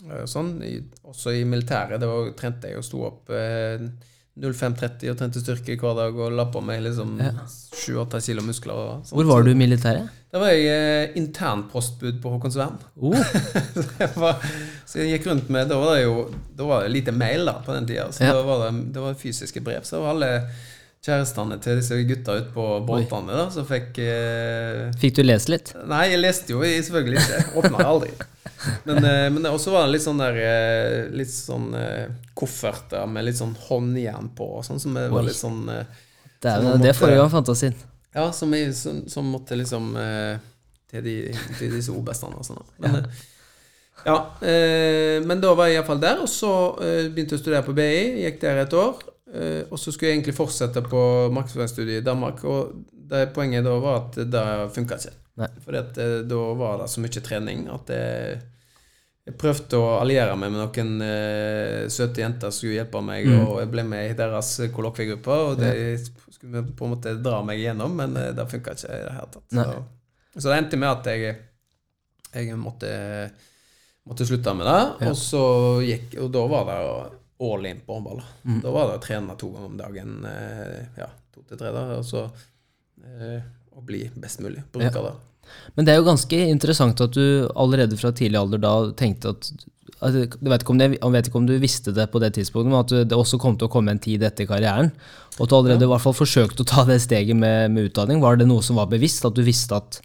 og 0.00 0.28
sånn. 0.32 0.54
I, 0.64 0.78
også 1.04 1.34
i 1.36 1.42
militæret. 1.44 2.00
Da 2.00 2.08
trente 2.32 2.70
jeg 2.70 2.80
og 2.80 2.86
sto 2.86 3.02
opp 3.04 3.32
eh, 3.36 3.82
05.30 4.40 5.10
og 5.12 5.18
trente 5.20 5.40
styrke 5.42 5.76
hver 5.80 5.94
dag 5.98 6.16
og 6.16 6.32
la 6.32 6.46
på 6.52 6.62
meg 6.64 6.80
liksom 6.86 7.18
Ja. 7.20 7.32
7-8 7.80 8.20
kilo 8.24 8.42
muskler. 8.46 8.72
Og. 8.74 9.10
Hvor 9.12 9.28
var 9.28 9.44
du 9.44 9.50
i 9.52 9.58
militæret? 9.58 10.08
Da 10.32 10.38
var 10.38 10.52
jeg 10.54 10.66
eh, 10.70 11.12
internpostbud 11.18 12.20
på 12.22 12.30
Håkonsvern. 12.36 12.76
Oh, 13.02 13.16
Så 13.74 13.84
jeg, 13.98 14.10
var, 14.16 14.42
så 14.86 14.98
jeg 15.02 15.16
gikk 15.16 15.26
rundt 15.30 15.48
med 15.50 15.68
Da 15.72 15.78
var 15.80 15.96
det 15.96 16.04
jo 16.04 16.20
Da 16.56 16.66
var 16.68 16.84
det 16.84 16.92
lite 16.94 17.12
mail 17.16 17.44
da 17.50 17.56
på 17.66 17.74
den 17.74 17.88
tida. 17.88 18.08
Så 18.14 18.24
Ja. 18.24 18.32
da 18.38 18.42
var 18.46 18.66
det, 18.68 18.92
det 18.94 19.02
var 19.02 19.14
fysiske 19.18 19.60
brev. 19.66 19.82
Så 19.88 20.00
var 20.02 20.14
alle 20.14 20.30
kjærestene 21.04 21.56
til 21.64 21.78
disse 21.80 21.96
gutta 22.04 22.34
ute 22.36 22.50
på 22.52 22.64
båtene 22.84 23.32
da, 23.32 23.46
som 23.50 23.64
fikk 23.64 23.98
eh, 24.04 24.90
fikk 25.00 25.16
du 25.16 25.22
lese 25.24 25.48
litt? 25.54 25.70
Nei, 25.88 26.02
jeg 26.12 26.20
leste 26.20 26.52
jo 26.52 26.60
jeg 26.62 26.84
selvfølgelig 26.84 27.22
ikke. 27.24 27.38
Åpna 27.62 27.86
aldri. 27.88 28.10
Men, 28.84 29.04
eh, 29.04 29.26
men 29.32 29.46
også 29.48 29.72
var 29.72 29.86
det 29.86 29.94
litt 29.94 30.04
sånn 30.04 30.20
der 30.20 30.36
eh, 30.36 31.06
Litt 31.16 31.32
sånn 31.32 31.70
eh, 31.78 32.10
kofferter 32.36 33.08
med 33.08 33.24
litt 33.24 33.38
sånn 33.38 33.54
håndjern 33.68 34.30
på, 34.36 34.48
sånn 34.66 34.80
som 34.82 34.96
var 34.96 35.24
litt 35.24 35.38
sånn 35.38 35.62
Det, 35.70 36.50
er, 36.50 36.66
det 36.80 36.92
får 36.96 37.14
jo 37.14 37.26
fantasien. 37.32 37.76
ja, 38.14 38.30
som, 38.36 38.52
jeg, 38.56 38.74
som, 38.76 39.02
som 39.08 39.28
måtte 39.32 39.56
liksom 39.56 39.92
til, 40.90 41.04
de, 41.04 41.16
til 41.58 41.76
disse 41.76 41.92
obestene 41.94 42.38
og 42.40 42.46
sånn. 42.46 42.62
Men, 42.82 42.98
ja. 44.04 44.08
ja 44.08 44.18
eh, 44.48 45.20
men 45.24 45.42
da 45.42 45.54
var 45.56 45.70
jeg 45.70 45.80
iallfall 45.80 46.02
der, 46.02 46.22
og 46.24 46.30
så 46.30 46.52
eh, 46.82 47.06
begynte 47.08 47.36
jeg 47.36 47.40
å 47.40 47.44
studere 47.44 47.66
på 47.66 47.76
BI. 47.76 48.24
Gikk 48.24 48.40
der 48.42 48.64
et 48.64 48.76
år. 48.76 49.04
Eh, 49.30 49.62
og 49.68 49.78
så 49.78 49.92
skulle 49.92 50.10
jeg 50.10 50.20
egentlig 50.20 50.38
fortsette 50.38 50.82
på 50.86 51.02
markedsføringsstudiet 51.36 52.02
i 52.02 52.06
Danmark, 52.06 52.42
og 52.48 52.80
det 53.10 53.28
poenget 53.36 53.66
da 53.66 53.76
var 53.82 54.04
at 54.04 54.20
det 54.32 54.46
funka 54.74 54.98
ikke. 54.98 55.14
At 55.40 55.98
eh, 55.98 56.20
da 56.28 56.40
var 56.58 56.78
det 56.82 56.88
så 56.92 57.00
mye 57.00 57.22
trening 57.24 57.66
at 57.72 57.90
jeg, 57.94 58.40
jeg 59.26 59.36
prøvde 59.38 59.78
å 59.78 59.98
alliere 60.00 60.34
meg 60.36 60.50
med 60.52 60.60
noen 60.62 61.02
uh, 61.04 61.88
søte 61.92 62.22
jenter 62.24 62.50
som 62.50 62.58
skulle 62.58 62.78
hjelpe 62.80 63.02
meg, 63.04 63.26
Mm. 63.28 63.44
og 63.46 63.60
jeg 63.60 63.70
ble 63.70 63.84
med 63.86 64.10
i 64.10 64.16
deres 64.18 64.50
kollokviegruppe, 64.74 65.36
og 65.50 65.60
det 65.60 65.72
skulle 66.34 66.64
på 66.76 66.84
en 66.88 66.94
måte 66.96 67.12
dra 67.22 67.42
meg 67.46 67.60
igjennom, 67.60 67.94
men 68.00 68.16
uh, 68.16 68.30
det 68.34 68.48
funka 68.50 68.74
ikke 68.74 68.90
i 68.90 69.04
det 69.06 69.14
hele 69.14 69.30
tatt. 69.36 69.46
Så, 69.54 70.40
så 70.40 70.48
det 70.50 70.58
endte 70.58 70.80
med 70.80 70.90
at 70.90 71.06
jeg, 71.12 71.36
jeg 72.34 72.58
måtte, 72.58 72.90
måtte 74.08 74.26
slutte 74.26 74.54
med 74.56 74.66
det, 74.66 74.80
Ja. 75.04 75.10
og 75.12 75.16
så 75.18 75.44
gikk 75.84 76.18
Og 76.24 76.30
da 76.34 76.44
var 76.50 76.64
det 76.70 76.78
all 77.40 77.66
in 77.66 77.80
på 77.86 77.94
håndball. 77.96 78.20
Mm. 78.44 78.60
Da 78.64 78.70
var 78.74 78.88
det 78.90 78.98
å 78.98 79.04
trene 79.04 79.36
to 79.40 79.48
ganger 79.54 79.70
om 79.70 79.78
dagen, 79.80 80.16
uh, 80.26 80.80
ja, 80.98 81.06
to 81.34 81.42
til 81.48 81.60
tre 81.60 81.70
da, 81.76 81.86
og 82.00 82.04
så 82.04 82.26
å 83.00 83.80
bli 83.86 84.02
best 84.20 84.40
mulig. 84.44 84.60
Bruke 84.72 84.90
det. 84.92 85.12
Men 85.76 85.86
det 85.86 85.92
er 85.92 86.00
jo 86.00 86.08
ganske 86.08 86.38
interessant 86.52 87.02
at 87.04 87.14
du 87.16 87.48
allerede 87.54 87.98
fra 88.00 88.12
tidlig 88.16 88.40
alder 88.40 88.62
da 88.62 88.74
tenkte 88.98 89.34
at 89.34 89.52
jeg 90.00 90.30
vet 90.40 90.62
ikke 90.62 90.72
om, 90.72 90.78
det, 90.80 90.86
vet 90.96 91.26
ikke 91.28 91.36
om 91.36 91.48
du 91.48 91.58
visste 91.60 91.92
det 91.92 92.06
på 92.08 92.20
det 92.22 92.30
tidspunktet, 92.38 92.70
men 92.72 92.78
at 92.80 93.10
det 93.10 93.16
også 93.16 93.36
kom 93.40 93.58
til 93.60 93.68
å 93.68 93.72
komme 93.72 93.92
en 93.92 94.00
tid 94.00 94.22
etter 94.24 94.48
karrieren. 94.48 94.88
Og 95.36 95.42
at 95.44 95.50
du 95.52 95.56
allerede 95.58 95.84
i 95.84 95.90
hvert 95.90 96.04
fall 96.06 96.16
forsøkte 96.16 96.64
å 96.64 96.68
ta 96.70 96.86
det 96.88 97.02
steget 97.04 97.36
med, 97.36 97.74
med 97.74 97.90
utdanning. 97.90 98.22
Var 98.22 98.40
det 98.40 98.46
noe 98.48 98.64
som 98.64 98.80
var 98.80 98.88
bevisst? 98.88 99.26
At 99.28 99.36
du 99.36 99.42
visste 99.44 99.76
at 99.76 100.00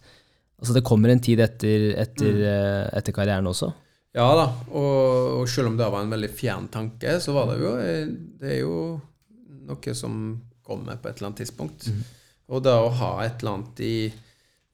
altså 0.60 0.76
det 0.76 0.84
kommer 0.84 1.12
en 1.12 1.22
tid 1.24 1.40
etter, 1.40 1.88
etter, 1.96 2.42
eh, 2.44 2.82
etter 2.98 3.16
karrieren 3.16 3.48
også? 3.48 3.70
Ja 4.16 4.28
da, 4.36 4.46
og, 4.72 5.40
og 5.40 5.48
selv 5.52 5.72
om 5.72 5.80
det 5.80 5.88
var 5.92 6.04
en 6.04 6.12
veldig 6.12 6.30
fjern 6.32 6.68
tanke, 6.72 7.16
så 7.20 7.34
var 7.36 7.50
det 7.50 7.56
jo 7.60 7.72
eh, 7.80 8.12
Det 8.40 8.52
er 8.54 8.60
jo 8.62 8.76
noe 9.66 9.96
som 9.96 10.20
kommer 10.66 11.00
på 11.00 11.08
et 11.08 11.18
eller 11.18 11.30
annet 11.30 11.42
tidspunkt. 11.44 11.88
Og 12.52 12.62
det 12.62 12.72
å 12.72 12.92
ha 13.00 13.10
et 13.24 13.40
eller 13.40 13.58
annet 13.58 13.82
i, 13.84 13.96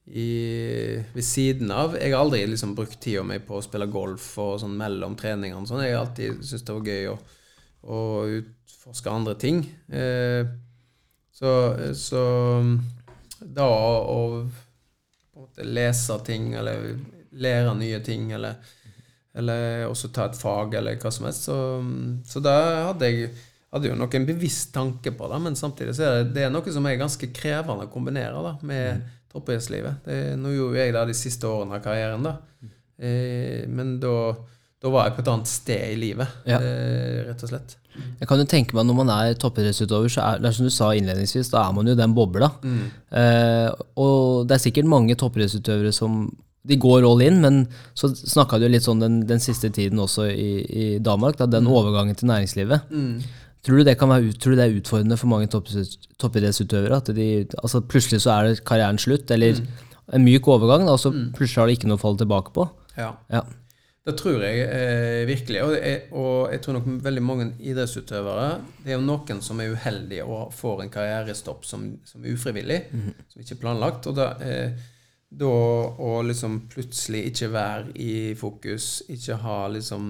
i 0.07 0.98
ved 1.14 1.24
siden 1.24 1.70
av 1.70 1.94
Jeg 1.94 2.11
har 2.11 2.24
aldri 2.24 2.42
liksom 2.46 2.74
brukt 2.74 2.98
tida 3.00 3.22
mi 3.22 3.38
på 3.38 3.61
å 3.61 3.62
spille 3.62 3.86
golf 3.86 4.32
og 4.42 4.59
sånn 4.62 4.74
mellom 4.78 5.14
treningene. 5.18 5.66
Sånn. 5.68 5.84
Jeg 5.84 5.94
har 5.94 6.07
alltid 6.07 6.42
syntes 6.42 6.66
det 6.66 6.76
var 6.76 6.90
gøy 6.90 7.09
å, 7.12 7.14
å 7.86 8.00
utforske 8.40 9.14
andre 9.14 9.36
ting. 9.38 9.62
Eh, 9.88 10.42
så, 11.32 11.55
så 11.98 12.24
da 13.40 13.68
å, 13.68 14.18
lese 15.62 16.18
ting, 16.26 16.53
eller 16.59 16.92
lære 17.32 17.74
nye 17.78 18.00
ting, 18.05 18.30
eller 18.34 18.78
eller 19.32 19.86
også 19.88 20.11
ta 20.12 20.26
et 20.28 20.36
fag, 20.36 20.74
eller 20.76 20.98
hva 21.00 21.09
som 21.09 21.24
helst. 21.24 21.46
Så, 21.48 21.55
så 22.28 22.40
da 22.44 22.57
hadde 22.90 23.09
jeg 23.09 23.30
hadde 23.72 23.88
jo 23.88 23.96
nok 23.96 24.12
en 24.18 24.26
bevisst 24.28 24.74
tanke 24.74 25.14
på 25.16 25.28
det, 25.32 25.38
men 25.40 25.57
samtidig 25.57 25.94
så 25.96 26.05
er 26.05 26.18
det, 26.18 26.34
det 26.36 26.42
er 26.44 26.50
noe 26.53 26.74
som 26.74 26.84
er 26.84 26.98
ganske 27.00 27.30
krevende 27.32 27.86
å 27.86 27.92
kombinere 27.92 28.42
da, 28.44 28.53
med 28.61 29.00
Mm. 29.00 29.21
Toppidrettslivet. 29.33 30.09
Nå 30.39 30.53
gjorde 30.55 30.78
jeg 30.83 30.93
det 30.95 31.07
de 31.11 31.14
siste 31.18 31.49
årene 31.49 31.78
av 31.78 31.85
karrieren, 31.85 32.22
da. 32.26 32.37
Eh, 33.03 33.64
men 33.68 33.97
da, 34.03 34.12
da 34.83 34.91
var 34.93 35.09
jeg 35.09 35.16
på 35.16 35.22
et 35.24 35.30
annet 35.33 35.51
sted 35.51 35.95
i 35.95 35.99
livet, 35.99 36.28
Ja. 36.47 36.59
eh, 36.61 37.22
rett 37.30 37.43
og 37.43 37.49
slett. 37.51 37.76
Jeg 38.20 38.26
kan 38.28 38.39
jo 38.41 38.47
tenke 38.49 38.72
meg 38.72 38.87
Når 38.89 38.97
man 38.97 39.11
er 39.12 39.35
toppidrettsutøver, 39.37 40.09
så 40.09 40.22
er 40.24 40.39
det 40.41 40.49
er 40.49 40.55
som 40.57 40.64
du 40.64 40.70
sa 40.72 40.93
innledningsvis, 40.97 41.51
da 41.53 41.66
er 41.68 41.74
man 41.76 41.87
jo 41.91 41.95
den 41.99 42.14
bobla. 42.16 42.49
Eh, 43.12 43.68
og 44.01 44.47
det 44.49 44.57
er 44.57 44.62
sikkert 44.64 44.89
mange 44.89 45.16
toppidrettsutøvere 45.20 45.93
som 45.93 46.30
de 46.64 46.76
går 46.78 47.03
all 47.05 47.20
in, 47.26 47.41
men 47.43 47.66
så 47.99 48.09
snakka 48.14 48.61
du 48.62 48.68
litt 48.70 48.85
sånn 48.87 49.01
den, 49.03 49.20
den 49.26 49.41
siste 49.43 49.68
tiden 49.74 49.99
også 49.99 50.28
i, 50.30 50.51
i 50.62 50.99
Danmark, 51.03 51.37
da, 51.41 51.47
den 51.51 51.66
overgangen 51.66 52.14
til 52.14 52.28
næringslivet. 52.30 52.87
Tror 53.62 53.78
du 53.78 53.86
det 53.86 53.94
kan 53.98 54.10
være 54.10 54.32
tror 54.42 54.54
du 54.54 54.58
det 54.58 54.64
er 54.66 54.80
utfordrende 54.80 55.16
for 55.20 55.30
mange 55.30 55.46
toppidretts- 55.46 56.08
toppidrettsutøvere? 56.18 56.98
At 56.98 57.10
de, 57.14 57.26
altså 57.62 57.80
plutselig 57.80 58.24
så 58.24 58.34
er 58.34 58.60
karrieren 58.66 58.98
slutt, 58.98 59.30
eller 59.30 59.60
en 60.12 60.24
myk 60.26 60.48
overgang, 60.50 60.88
og 60.90 60.98
så 60.98 61.12
plutselig 61.36 61.60
har 61.62 61.70
de 61.70 61.76
ikke 61.78 61.90
noe 61.90 62.00
å 62.00 62.02
falle 62.02 62.18
tilbake 62.24 62.54
på? 62.56 62.66
Ja. 62.98 63.12
Ja. 63.30 63.44
Det 64.02 64.16
tror 64.18 64.42
jeg 64.42 64.64
eh, 64.66 65.20
virkelig. 65.28 65.60
Og 65.62 65.76
jeg, 65.76 65.98
og 66.10 66.50
jeg 66.50 66.62
tror 66.64 66.74
nok 66.74 66.88
veldig 67.04 67.22
mange 67.22 67.44
idrettsutøvere 67.62 68.48
Det 68.82 68.90
er 68.90 68.96
jo 68.96 69.04
noen 69.06 69.42
som 69.46 69.60
er 69.62 69.76
uheldige 69.76 70.24
og 70.26 70.50
får 70.58 70.82
en 70.82 70.90
karrierestopp 70.90 71.62
som, 71.68 71.84
som 72.04 72.24
er 72.24 72.34
ufrivillig, 72.34 72.80
som 73.30 73.44
ikke 73.44 73.54
er 73.54 73.60
planlagt. 73.62 74.08
Og 74.10 74.18
da, 74.18 74.32
eh, 74.42 74.74
da 75.33 75.49
å 75.49 76.12
liksom 76.26 76.59
plutselig 76.72 77.22
ikke 77.30 77.49
være 77.55 77.95
i 78.05 78.12
fokus, 78.39 79.03
ikke 79.12 79.39
ha 79.41 79.57
liksom 79.72 80.05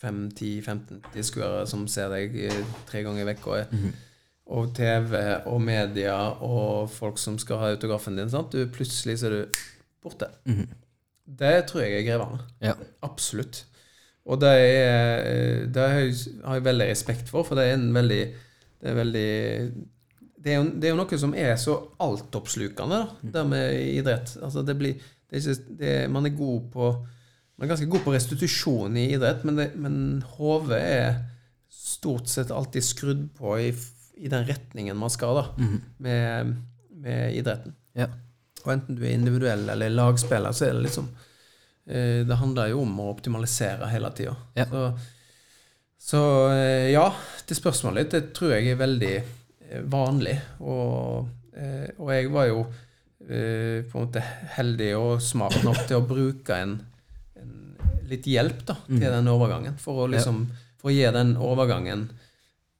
5-10-15 0.00 1.02
diskuere 1.14 1.66
som 1.68 1.84
ser 1.90 2.12
deg 2.14 2.36
eh, 2.48 2.74
tre 2.88 3.02
ganger 3.04 3.28
i 3.28 3.36
uka, 3.36 3.60
og 4.56 4.72
TV 4.78 5.16
og 5.50 5.60
media 5.60 6.16
og 6.46 6.88
folk 6.94 7.18
som 7.18 7.36
skal 7.42 7.60
ha 7.60 7.70
autografen 7.74 8.16
din, 8.16 8.30
sant? 8.30 8.54
Du, 8.54 8.62
plutselig 8.72 9.18
så 9.20 9.28
er 9.28 9.34
du 9.34 9.62
borte. 10.04 10.30
Det 11.26 11.54
tror 11.66 11.82
jeg 11.82 11.98
er 11.98 12.06
grevende. 12.06 12.44
Ja. 12.62 12.76
Absolutt. 13.02 13.64
Og 14.26 14.40
det, 14.42 14.52
er, 14.54 15.66
det 15.70 15.82
har 15.82 16.00
jeg 16.00 16.14
har 16.44 16.58
jeg 16.58 16.64
veldig 16.66 16.88
respekt 16.90 17.28
for, 17.30 17.46
for 17.46 17.58
det 17.58 17.68
er 17.68 17.76
en 17.76 17.92
veldig 17.94 18.22
Det 18.76 18.90
er 18.90 18.96
veldig 18.98 19.28
Det 20.46 20.52
er 20.54 20.60
jo, 20.60 20.66
det 20.78 20.86
er 20.86 20.92
jo 20.92 20.98
noe 21.00 21.18
som 21.18 21.32
er 21.34 21.56
så 21.58 21.74
altoppslukende, 21.98 22.98
da, 23.02 23.30
det 23.34 23.44
med 23.50 23.80
idrett. 23.96 24.36
Altså 24.38 24.62
det 24.62 24.76
blir 24.78 25.00
det 25.26 25.40
er 25.40 25.42
ikke, 25.42 25.76
det 25.80 25.94
Man 26.14 26.28
er 26.28 26.36
god 26.38 26.68
på 26.70 26.90
Man 27.56 27.64
er 27.64 27.72
ganske 27.72 27.88
god 27.90 28.04
på 28.04 28.12
restitusjon 28.14 28.98
i 29.00 29.08
idrett, 29.16 29.42
men, 29.48 29.58
men 29.80 29.96
hodet 30.36 30.78
er 30.78 31.16
stort 31.72 32.28
sett 32.28 32.52
alltid 32.52 32.84
skrudd 32.84 33.22
på 33.38 33.54
i, 33.58 33.70
i 34.20 34.28
den 34.28 34.44
retningen 34.46 34.98
man 35.00 35.10
skal, 35.10 35.40
da. 35.40 35.68
Med, 36.04 36.50
med 37.00 37.38
idretten. 37.38 37.72
Ja. 37.96 38.10
Og 38.66 38.74
enten 38.74 38.98
du 38.98 39.06
er 39.06 39.14
individuell 39.14 39.64
eller 39.72 39.94
lagspiller, 39.94 40.52
så 40.52 40.68
er 40.68 40.76
det 40.76 40.84
liksom 40.84 41.08
eh, 41.88 42.20
Det 42.28 42.38
handler 42.42 42.74
jo 42.74 42.82
om 42.84 43.00
å 43.00 43.08
optimalisere 43.14 43.88
hele 43.88 44.12
tida. 44.18 44.36
Ja. 44.58 44.68
Så, 44.68 44.84
så 46.10 46.22
eh, 46.52 46.92
ja, 46.92 47.08
til 47.48 47.58
spørsmålet 47.58 48.04
ditt, 48.04 48.18
det 48.18 48.36
tror 48.36 48.52
jeg 48.52 48.74
er 48.74 48.84
veldig 48.84 49.14
vanlig. 49.90 50.36
Og, 50.60 51.28
eh, 51.56 51.88
og 51.98 52.12
jeg 52.14 52.28
var 52.34 52.50
jo 52.50 52.60
eh, 53.26 53.82
på 53.86 53.96
en 53.96 54.04
måte 54.06 54.22
heldig 54.56 54.92
og 54.98 55.24
smart 55.24 55.58
nok 55.66 55.82
til 55.88 56.00
å 56.00 56.06
bruke 56.06 56.60
en, 56.62 56.76
en 57.40 57.56
litt 58.10 58.28
hjelp 58.30 58.62
da, 58.68 58.78
til 58.88 59.08
den 59.08 59.32
overgangen. 59.32 59.78
For 59.82 60.04
å 60.04 60.12
liksom 60.12 60.46
For 60.76 60.92
å 60.92 60.94
gi 60.94 61.08
den 61.10 61.34
overgangen 61.40 62.06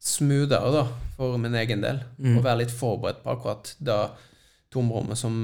smoothere 0.06 0.70
da, 0.70 0.84
for 1.16 1.40
min 1.42 1.56
egen 1.58 1.82
del. 1.82 2.02
Og 2.20 2.44
være 2.44 2.60
litt 2.60 2.74
forberedt 2.74 3.24
på 3.24 3.32
akkurat 3.32 3.72
det 3.82 4.00
tomrommet 4.70 5.18
som 5.18 5.34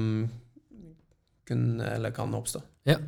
kunne 1.47 1.89
eller 1.97 2.13
kan 2.15 2.31
oppstå. 2.37 2.61
Ja. 2.87 2.99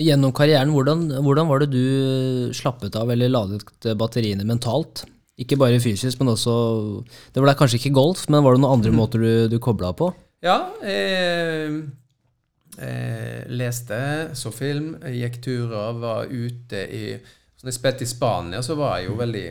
Gjennom 0.00 0.32
karrieren, 0.36 0.70
hvordan, 0.70 1.08
hvordan 1.24 1.48
var 1.50 1.64
det 1.64 1.72
du 1.72 2.52
slappet 2.54 2.94
av 2.96 3.10
eller 3.10 3.32
ladet 3.32 3.88
batteriene 3.98 4.46
mentalt? 4.46 5.02
Ikke 5.40 5.58
bare 5.60 5.80
fysisk, 5.80 6.20
men 6.20 6.34
også 6.34 6.54
Det 7.34 7.40
var 7.42 7.56
kanskje 7.58 7.80
ikke 7.80 7.94
golf, 7.96 8.26
men 8.28 8.44
var 8.44 8.56
det 8.56 8.62
noen 8.64 8.78
andre 8.78 8.92
måter 8.94 9.22
du, 9.22 9.32
du 9.48 9.58
kobla 9.62 9.92
på? 9.96 10.10
Ja, 10.44 10.58
jeg, 10.84 11.80
eh, 12.80 13.42
leste, 13.52 14.00
så 14.36 14.52
film, 14.54 14.94
gikk 15.04 15.40
turer, 15.44 15.98
var 16.00 16.30
ute 16.30 16.86
i 16.88 17.04
Så 17.18 17.64
når 17.66 17.72
jeg 17.72 17.78
spilte 17.80 18.06
i 18.06 18.10
Spania, 18.10 18.62
så 18.64 18.76
var 18.78 18.98
jeg 18.98 19.10
jo 19.10 19.18
veldig 19.20 19.46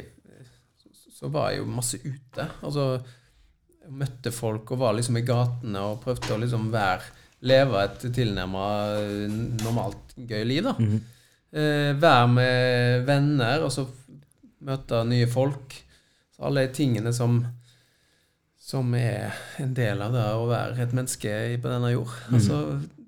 Så 1.20 1.30
var 1.34 1.52
jeg 1.52 1.60
jo 1.62 1.72
masse 1.74 2.00
ute. 2.00 2.46
Altså 2.64 2.92
møtte 3.90 4.32
folk 4.34 4.70
og 4.74 4.82
var 4.84 4.94
liksom 4.98 5.18
i 5.18 5.26
gatene 5.26 5.82
og 5.82 6.02
prøvde 6.04 6.36
å 6.36 6.42
liksom 6.44 6.70
være 6.74 7.16
Leve 7.48 7.80
et 7.86 8.02
tilnærma 8.12 8.64
normalt 9.64 10.12
gøy 10.28 10.42
liv, 10.44 10.66
da. 10.66 10.74
eh, 11.56 11.94
være 11.96 12.26
med 12.34 13.06
venner, 13.08 13.64
og 13.64 13.72
så 13.72 13.86
møte 14.62 15.04
nye 15.08 15.28
folk. 15.28 15.76
Så 16.36 16.44
alle 16.50 16.68
de 16.68 16.74
tingene 16.74 17.14
som 17.16 17.42
som 18.70 18.92
er 18.94 19.32
en 19.58 19.72
del 19.74 20.02
av 20.04 20.12
det 20.14 20.24
å 20.36 20.44
være 20.50 20.84
et 20.84 20.92
menneske 20.94 21.32
på 21.64 21.70
denne 21.72 21.90
jord. 21.94 22.12
Altså 22.30 22.58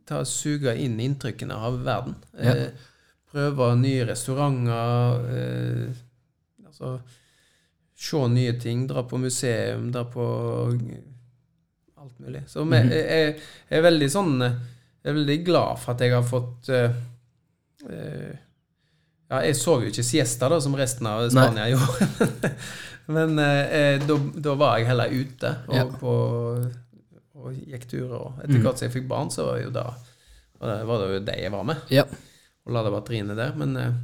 ta 0.09 0.23
Suge 0.25 0.71
inn 0.81 0.95
inntrykkene 1.03 1.53
av 1.53 1.75
verden. 1.85 2.15
Ja. 2.39 2.55
Eh, 2.55 2.87
prøve 3.31 3.67
nye 3.77 4.07
restauranter. 4.09 5.27
Eh, 5.35 6.65
altså 6.65 6.95
se 7.95 8.23
nye 8.33 8.55
ting. 8.59 8.87
Dra 8.89 9.03
på 9.05 9.19
museum, 9.21 9.91
dra 9.93 10.03
på 10.09 10.25
alt 12.01 12.17
mulig. 12.19 12.41
Så 12.49 12.63
vi- 12.65 12.81
jeg, 12.89 13.35
jeg 13.69 13.77
er 13.77 13.85
veldig 13.85 14.09
sånn 14.09 14.41
eh, 14.41 14.55
Jeg 15.03 15.09
er 15.11 15.15
veldig 15.17 15.37
glad 15.45 15.79
for 15.81 15.93
at 15.95 16.01
jeg 16.01 16.11
har 16.13 16.23
fått 16.23 16.69
eh, 16.69 16.91
ja, 19.31 19.39
jeg 19.47 19.55
så 19.57 19.77
jo 19.81 19.89
ikke 19.89 20.03
siesta 20.05 20.49
da, 20.51 20.59
som 20.63 20.75
resten 20.75 21.07
av 21.07 21.23
Spania 21.31 21.69
gjorde. 21.71 22.51
Men 23.15 23.39
eh, 23.41 23.97
da, 24.03 24.17
da 24.45 24.53
var 24.59 24.77
jeg 24.79 24.89
heller 24.91 25.11
ute 25.11 25.53
og, 25.67 25.75
Ja. 25.75 25.85
på, 25.99 26.15
og 27.41 27.55
gikk 27.71 27.87
turer. 27.91 28.35
Etter 28.43 28.59
hvert 28.61 28.79
som 28.79 28.87
jeg 28.89 28.93
fikk 28.99 29.07
barn, 29.09 29.31
så 29.33 29.47
var 29.49 29.61
jo 29.63 29.71
da 29.73 29.87
det, 30.61 30.75
var 30.85 30.99
det 31.01 31.07
jo 31.15 31.21
det 31.25 31.37
jeg 31.41 31.51
var 31.55 31.63
med. 31.65 31.87
Ja. 31.89 32.03
Og 32.67 32.75
lada 32.75 32.91
batteriene 32.93 33.33
der. 33.39 33.55
Men, 33.57 33.73
eh, 33.81 33.95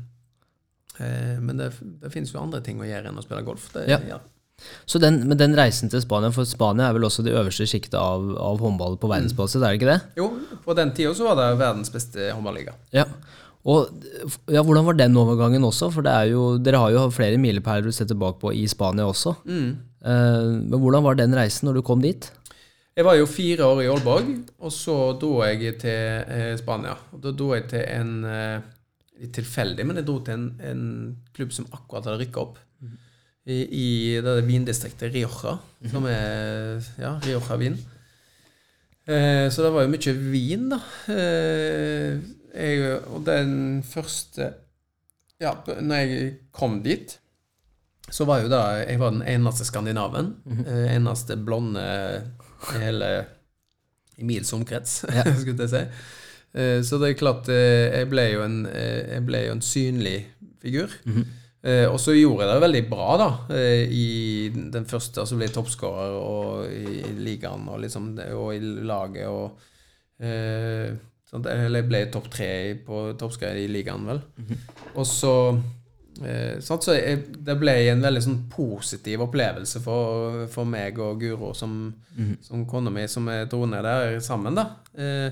eh, 1.03 1.36
men 1.43 1.59
det, 1.61 1.69
det 2.01 2.09
finnes 2.15 2.34
jo 2.34 2.41
andre 2.41 2.63
ting 2.65 2.80
å 2.82 2.88
gjøre 2.88 3.11
enn 3.11 3.19
å 3.21 3.25
spille 3.25 3.43
golf. 3.45 3.69
Det, 3.75 3.86
Ja. 3.91 3.99
ja. 4.15 4.19
Så 4.89 4.97
den, 4.97 5.19
men 5.30 5.38
den 5.38 5.53
reisen 5.53 5.86
til 5.93 6.01
Spania, 6.01 6.32
for 6.34 6.47
Spania 6.49 6.88
er 6.89 6.95
vel 6.97 7.05
også 7.05 7.21
det 7.21 7.36
øverste 7.38 7.67
sjiktet 7.69 7.93
av, 8.01 8.23
av 8.41 8.57
håndball 8.57 8.95
på 8.97 9.05
verdensbasis, 9.11 9.61
er 9.61 9.67
det 9.75 9.78
ikke 9.78 9.91
det? 9.91 9.99
Jo, 10.17 10.32
på 10.65 10.73
den 10.80 10.95
tida 10.97 11.11
så 11.13 11.28
var 11.28 11.38
det 11.38 11.59
verdens 11.59 11.91
beste 11.93 12.32
håndballiga. 12.34 12.73
Ja. 12.95 13.05
Og 13.68 13.91
ja, 14.47 14.63
hvordan 14.63 14.86
var 14.88 14.95
den 14.95 15.18
overgangen 15.20 15.65
også? 15.68 15.89
For 15.91 16.05
det 16.05 16.15
jo, 16.32 16.55
dere 16.63 16.80
har 16.86 16.93
jo 16.95 17.07
flere 17.11 17.39
milepæler 17.41 17.89
å 17.89 17.95
se 17.95 18.07
tilbake 18.07 18.39
på 18.43 18.53
i 18.55 18.63
Spania 18.72 19.07
også. 19.09 19.36
Mm. 19.43 19.70
Eh, 20.07 20.51
men 20.63 20.80
hvordan 20.80 21.03
var 21.03 21.20
den 21.20 21.36
reisen 21.36 21.68
når 21.68 21.80
du 21.80 21.86
kom 21.89 22.03
dit? 22.03 22.30
Jeg 22.97 23.05
var 23.05 23.18
jo 23.20 23.28
fire 23.30 23.68
år 23.68 23.84
i 23.84 23.89
Aalborg, 23.91 24.30
og 24.57 24.72
så 24.74 24.95
dro 25.22 25.36
jeg 25.45 25.76
til 25.84 26.24
eh, 26.24 26.55
Spania. 26.57 26.95
Og 27.13 27.22
da 27.22 27.34
dro 27.36 27.51
jeg 27.53 27.68
til 27.74 27.86
en 27.86 28.18
eh, 28.26 28.74
Litt 29.18 29.32
tilfeldig, 29.34 29.82
men 29.82 29.97
jeg 29.97 30.05
dro 30.05 30.20
til 30.22 30.36
en, 30.36 30.43
en 30.61 30.82
klubb 31.34 31.49
som 31.49 31.65
akkurat 31.74 32.05
hadde 32.05 32.20
rykka 32.20 32.38
opp. 32.43 32.59
I, 33.49 33.55
i 33.63 33.88
det 34.22 34.34
vindistriktet 34.45 35.09
Rioja, 35.09 35.55
som 35.89 36.05
er 36.05 36.84
ja, 37.01 37.15
Rioja-vin. 37.24 37.80
Eh, 39.07 39.47
så 39.49 39.63
det 39.63 39.72
var 39.74 39.88
jo 39.88 39.91
mye 39.95 40.13
vin, 40.20 40.68
da. 40.70 40.80
Eh, 41.15 42.20
jeg, 42.57 42.99
og 43.13 43.23
den 43.27 43.83
første 43.85 44.51
Ja, 45.39 45.51
når 45.81 45.95
jeg 46.01 46.29
kom 46.51 46.79
dit, 46.83 47.19
så 48.09 48.25
var 48.25 48.41
jo 48.41 48.49
da 48.49 48.61
Jeg 48.87 48.99
var 48.99 49.11
den 49.13 49.21
eneste 49.27 49.65
skandinaven. 49.67 50.35
eh, 50.65 50.95
eneste 50.95 51.35
blonde 51.37 51.83
i 52.73 52.79
hele 52.81 53.09
i 54.17 54.23
mils 54.25 54.49
omkrets, 54.53 55.03
skulle 55.41 55.67
jeg 55.67 55.69
si. 55.69 55.81
Eh, 56.57 56.79
Så 56.81 56.97
det 56.97 57.09
er 57.11 57.19
klart, 57.19 57.49
eh, 57.53 57.99
jeg 57.99 58.09
ble 58.09 58.23
jo 58.33 58.41
en, 58.47 58.63
ble 59.27 59.43
jo 59.45 59.51
en 59.53 59.61
synlig 59.61 60.23
figur. 60.63 60.89
Eh, 61.63 61.85
Og 61.91 61.99
så 62.01 62.15
gjorde 62.17 62.47
jeg 62.47 62.53
det 62.55 62.63
veldig 62.63 62.81
bra, 62.89 63.09
da. 63.21 63.29
I 63.91 64.49
den 64.73 64.85
første, 64.89 65.19
altså 65.21 65.35
ble 65.37 65.45
jeg 65.45 65.53
toppskårer 65.53 66.17
og 66.17 66.65
i 66.73 67.13
ligaen 67.21 67.67
og 67.69 67.81
liksom 67.83 68.15
og 68.33 68.55
i 68.55 68.59
laget 68.89 69.27
og 69.27 69.59
Eller 71.34 71.84
ble 71.84 72.05
topp 72.11 72.30
tre 72.32 72.75
på 72.86 73.01
toppskårer 73.19 73.65
i 73.65 73.67
ligaen, 73.71 74.05
vel. 74.07 74.21
Og 74.95 75.05
så 75.07 75.34
Eh, 76.23 76.59
så 76.59 76.78
jeg, 76.95 77.19
det 77.45 77.55
ble 77.59 77.73
en 77.91 78.03
veldig 78.03 78.21
sånn 78.23 78.38
positiv 78.51 79.23
opplevelse 79.28 79.82
for, 79.84 80.45
for 80.51 80.69
meg 80.69 80.97
og 81.03 81.19
Guro 81.21 81.51
som, 81.57 81.75
som 82.41 82.65
kona 82.69 82.93
mi, 82.93 83.05
som 83.11 83.28
dro 83.49 83.65
ned 83.69 83.86
der 83.86 84.19
sammen. 84.23 84.57
da. 84.57 84.69
Eh, 84.97 85.30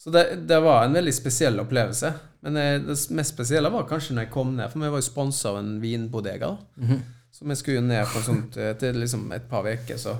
så 0.00 0.12
det, 0.12 0.24
det 0.48 0.60
var 0.64 0.84
en 0.84 0.96
veldig 0.96 1.12
spesiell 1.12 1.60
opplevelse. 1.60 2.12
Men 2.46 2.56
eh, 2.56 2.74
det 2.84 2.96
mest 3.16 3.34
spesielle 3.34 3.72
var 3.72 3.88
kanskje 3.88 4.16
når 4.16 4.26
jeg 4.26 4.34
kom 4.34 4.54
ned, 4.56 4.68
for 4.72 4.82
vi 4.82 4.92
var 4.92 5.02
jo 5.02 5.08
sponsa 5.08 5.52
av 5.52 5.62
en 5.62 5.78
vinbodega. 5.82 6.52
da. 6.52 7.00
Så 7.30 7.46
vi 7.46 7.56
skulle 7.56 7.78
jo 7.78 7.86
ned 7.86 8.08
på 8.10 8.20
sånt 8.26 8.56
etter 8.58 8.96
liksom 8.96 9.28
et 9.32 9.44
par 9.48 9.64
uker, 9.68 9.96
så, 10.00 10.16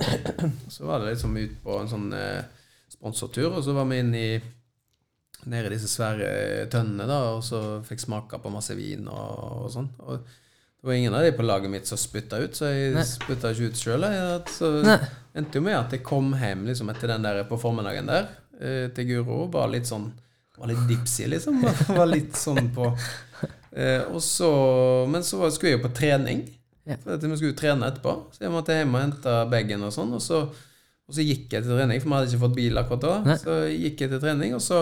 så 0.70 0.86
var 0.86 1.02
det 1.02 1.16
liksom 1.16 1.34
ut 1.36 1.56
på 1.64 1.80
en 1.80 1.90
sånn 1.90 2.12
eh, 2.16 2.44
sponsortur, 2.90 3.50
og 3.50 3.64
så 3.66 3.74
var 3.76 3.88
vi 3.90 3.98
inn 4.00 4.14
i 4.14 4.28
nede 5.48 5.70
i 5.70 5.74
disse 5.74 5.88
svære 5.88 6.66
tønnene, 6.72 7.06
da, 7.08 7.18
og 7.36 7.44
så 7.46 7.80
fikk 7.86 8.02
smake 8.04 8.40
på 8.42 8.52
masse 8.52 8.76
vin 8.76 9.08
og, 9.08 9.64
og 9.64 9.72
sånn. 9.72 9.88
Og 10.04 10.20
det 10.80 10.88
var 10.88 10.96
ingen 10.96 11.14
av 11.14 11.24
de 11.24 11.32
på 11.36 11.44
laget 11.44 11.72
mitt 11.72 11.88
som 11.88 11.98
spytta 12.00 12.38
ut, 12.40 12.56
så 12.56 12.70
jeg 12.72 12.94
Nei. 12.94 13.04
spytta 13.04 13.50
ikke 13.52 13.68
ut 13.68 13.80
sjøl. 13.80 14.06
Så 14.48 14.70
Nei. 14.86 14.96
endte 15.36 15.60
jo 15.60 15.64
med 15.66 15.76
at 15.76 15.92
jeg 15.92 16.04
kom 16.06 16.30
hjem 16.40 16.64
liksom 16.70 16.88
etter 16.92 17.12
den 17.12 17.26
der 17.26 17.42
på 17.48 17.58
formiddagen 17.60 18.08
der 18.08 18.30
eh, 18.56 18.86
til 18.96 19.10
Guro. 19.10 19.42
Var 19.52 19.68
litt 19.74 19.90
sånn 19.90 20.08
Var 20.56 20.72
litt 20.72 20.86
dipsy, 20.88 21.26
liksom. 21.28 21.60
Var 21.98 22.08
litt 22.08 22.36
sånn 22.36 22.70
på 22.72 22.88
eh, 23.72 24.08
Og 24.08 24.20
så 24.24 24.48
Men 25.08 25.24
så 25.24 25.50
skulle 25.52 25.74
jeg 25.74 25.78
jo 25.78 25.84
på 25.84 25.92
trening. 26.00 26.46
Ja. 26.88 26.96
For 26.96 27.18
at 27.18 27.28
vi 27.28 27.36
skulle 27.36 27.52
jo 27.52 27.60
trene 27.60 27.92
etterpå. 27.92 28.16
Så 28.32 28.46
jeg 28.46 28.54
måtte 28.56 28.80
hjem 28.80 28.96
og 28.96 29.04
hente 29.04 29.36
bagen 29.52 29.84
og 29.84 29.92
sånn. 29.94 30.16
Og 30.16 30.24
så, 30.24 30.46
og 30.48 31.12
så 31.16 31.28
gikk 31.28 31.52
jeg 31.52 31.66
til 31.66 31.76
trening, 31.76 32.00
for 32.00 32.08
vi 32.08 32.16
hadde 32.16 32.32
ikke 32.32 32.44
fått 32.46 32.56
bil 32.56 32.80
akkurat 32.80 33.04
da. 33.04 33.14
Nei. 33.28 33.38
Så 33.44 33.60
gikk 33.68 34.06
jeg 34.06 34.14
til 34.14 34.24
trening, 34.24 34.56
og 34.56 34.64
så 34.64 34.80